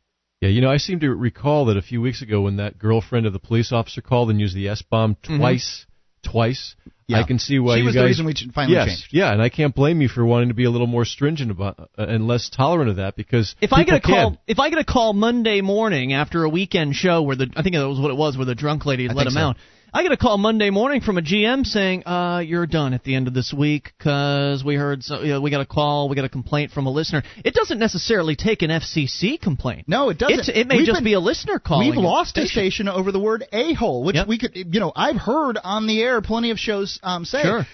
Yeah, 0.41 0.49
you 0.49 0.61
know, 0.61 0.71
I 0.71 0.79
seem 0.79 1.01
to 1.01 1.11
recall 1.15 1.67
that 1.67 1.77
a 1.77 1.83
few 1.83 2.01
weeks 2.01 2.23
ago 2.23 2.41
when 2.43 2.57
that 2.57 2.79
girlfriend 2.79 3.27
of 3.27 3.33
the 3.33 3.39
police 3.39 3.73
officer 3.73 4.01
called 4.01 4.31
and 4.31 4.41
used 4.41 4.55
the 4.57 4.69
S 4.69 4.83
bomb 4.83 5.17
twice, 5.23 5.87
twice. 6.23 6.75
Yeah. 7.09 7.19
I 7.19 7.25
can 7.25 7.39
see 7.39 7.59
why 7.59 7.75
She 7.75 7.81
you 7.81 7.85
was 7.87 7.95
the 7.95 8.01
guys. 8.01 8.07
reason 8.07 8.27
we 8.27 8.35
finally 8.55 8.75
yes, 8.77 8.87
changed. 8.89 9.09
yeah, 9.11 9.33
and 9.33 9.43
I 9.43 9.49
can't 9.51 9.75
blame 9.75 10.01
you 10.01 10.09
for 10.09 10.25
wanting 10.25 10.49
to 10.49 10.55
be 10.55 10.65
a 10.65 10.71
little 10.71 10.87
more 10.87 11.05
stringent 11.05 11.51
about 11.51 11.79
uh, 11.99 12.05
and 12.07 12.27
less 12.27 12.49
tolerant 12.49 12.89
of 12.91 12.97
that 12.97 13.17
because 13.17 13.55
If 13.61 13.73
I 13.73 13.85
get 13.85 13.95
a 13.97 14.01
people 14.01 14.15
call, 14.15 14.31
can. 14.31 14.39
if 14.47 14.59
I 14.59 14.71
get 14.71 14.79
a 14.79 14.85
call 14.85 15.13
Monday 15.13 15.61
morning 15.61 16.13
after 16.15 16.45
a 16.45 16.49
weekend 16.49 16.95
show 16.95 17.21
where 17.23 17.37
the 17.37 17.51
I 17.57 17.63
think 17.63 17.75
that 17.75 17.87
was 17.87 17.99
what 18.01 18.11
it 18.13 18.17
was 18.17 18.37
where 18.37 18.47
the 18.47 18.55
drunk 18.55 18.87
lady 18.87 19.11
I 19.11 19.13
let 19.13 19.27
him 19.27 19.33
so. 19.35 19.41
out. 19.41 19.57
I 19.95 20.03
get 20.03 20.13
a 20.13 20.17
call 20.17 20.39
Monday 20.39 20.71
morning 20.71 21.03
from 21.03 21.19
a 21.19 21.23
GM 21.23 21.67
saying, 21.67 22.05
uh, 22.07 22.39
"You're 22.39 22.67
done 22.67 22.95
at 22.95 23.05
the 23.05 23.15
end 23.15 23.29
of 23.29 23.35
this 23.35 23.53
week 23.53 23.93
because 23.99 24.65
we 24.65 24.75
heard 24.75 25.05
so, 25.05 25.21
you 25.21 25.33
know, 25.35 25.41
we 25.43 25.51
got 25.51 25.61
a 25.61 25.67
call, 25.67 26.09
we 26.09 26.17
got 26.17 26.25
a 26.25 26.31
complaint 26.31 26.71
from 26.71 26.87
a 26.87 26.91
listener." 26.91 27.23
It 27.45 27.53
doesn't 27.53 27.79
necessarily 27.79 28.35
take 28.35 28.63
an 28.63 28.71
FCC 28.71 29.39
complaint. 29.39 29.85
No, 29.87 30.09
it 30.09 30.17
doesn't. 30.17 30.49
It, 30.49 30.57
it 30.57 30.67
may 30.67 30.79
We've 30.79 30.87
just 30.87 30.97
been- 30.97 31.05
be 31.05 31.13
a 31.13 31.21
listener 31.21 31.59
calling. 31.59 31.91
We've 31.91 31.99
lost 31.99 32.39
a 32.39 32.47
station. 32.47 32.87
station 32.87 32.89
over 32.89 33.13
the 33.13 33.21
word 33.21 33.45
a 33.53 33.75
hole, 33.75 34.03
which 34.03 34.17
Yep. 34.17 34.29
we 34.29 34.39
could, 34.39 34.57
you 34.57 34.81
know, 34.81 34.93
I've 34.97 35.17
heard 35.17 35.59
on 35.63 35.87
the 35.87 36.01
air 36.01 36.23
plenty 36.23 36.51
of 36.53 36.59
shows 36.59 36.99
um, 37.03 37.27
say 37.27 37.43
Sure. 37.43 37.67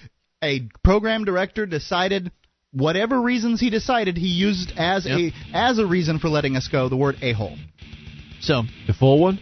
a 0.42 0.62
program 0.82 1.24
director 1.24 1.66
decided 1.66 2.32
whatever 2.72 3.20
reasons 3.22 3.60
he 3.60 3.70
decided 3.70 4.16
he 4.16 4.26
used 4.26 4.72
as 4.76 5.06
Yep. 5.06 5.18
a 5.20 5.32
as 5.56 5.78
a 5.78 5.86
reason 5.86 6.18
for 6.18 6.28
letting 6.28 6.56
us 6.56 6.66
go 6.66 6.88
the 6.88 6.96
word 6.96 7.16
a 7.22 7.30
hole. 7.32 7.56
So, 8.40 8.64
The 8.88 8.92
full 8.94 9.20
one? 9.20 9.38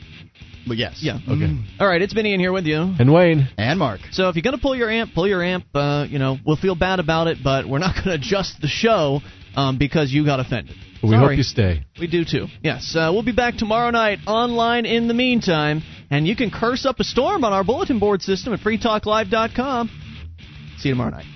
But 0.66 0.78
yes, 0.78 0.98
yeah. 1.00 1.18
Okay. 1.28 1.56
All 1.78 1.86
right, 1.86 2.02
it's 2.02 2.12
been 2.14 2.26
Ian 2.26 2.40
here 2.40 2.52
with 2.52 2.66
you. 2.66 2.76
And 2.98 3.12
Wayne. 3.12 3.48
and 3.56 3.78
Mark. 3.78 4.00
So 4.10 4.28
if 4.28 4.34
you're 4.34 4.42
going 4.42 4.56
to 4.56 4.60
pull 4.62 4.74
your 4.74 4.90
amp, 4.90 5.14
pull 5.14 5.28
your 5.28 5.42
amp. 5.42 5.64
Uh, 5.74 6.06
you 6.08 6.18
know, 6.18 6.38
we'll 6.44 6.56
feel 6.56 6.74
bad 6.74 6.98
about 6.98 7.28
it, 7.28 7.38
but 7.42 7.68
we're 7.68 7.78
not 7.78 7.94
going 7.94 8.06
to 8.08 8.14
adjust 8.14 8.60
the 8.60 8.68
show 8.68 9.20
um, 9.54 9.78
because 9.78 10.12
you 10.12 10.24
got 10.24 10.40
offended. 10.40 10.74
We 11.02 11.10
Sorry. 11.10 11.20
hope 11.20 11.36
you 11.36 11.42
stay. 11.44 11.84
We 12.00 12.08
do 12.08 12.24
too. 12.24 12.46
Yes, 12.62 12.96
uh, 12.96 13.10
we'll 13.12 13.22
be 13.22 13.32
back 13.32 13.56
tomorrow 13.56 13.90
night 13.90 14.18
online. 14.26 14.86
In 14.86 15.06
the 15.08 15.14
meantime, 15.14 15.82
and 16.10 16.26
you 16.26 16.34
can 16.34 16.50
curse 16.50 16.84
up 16.84 16.98
a 16.98 17.04
storm 17.04 17.44
on 17.44 17.52
our 17.52 17.62
bulletin 17.62 17.98
board 17.98 18.22
system 18.22 18.52
at 18.52 18.60
freetalklive.com. 18.60 19.90
See 20.78 20.88
you 20.88 20.94
tomorrow 20.94 21.10
night. 21.10 21.35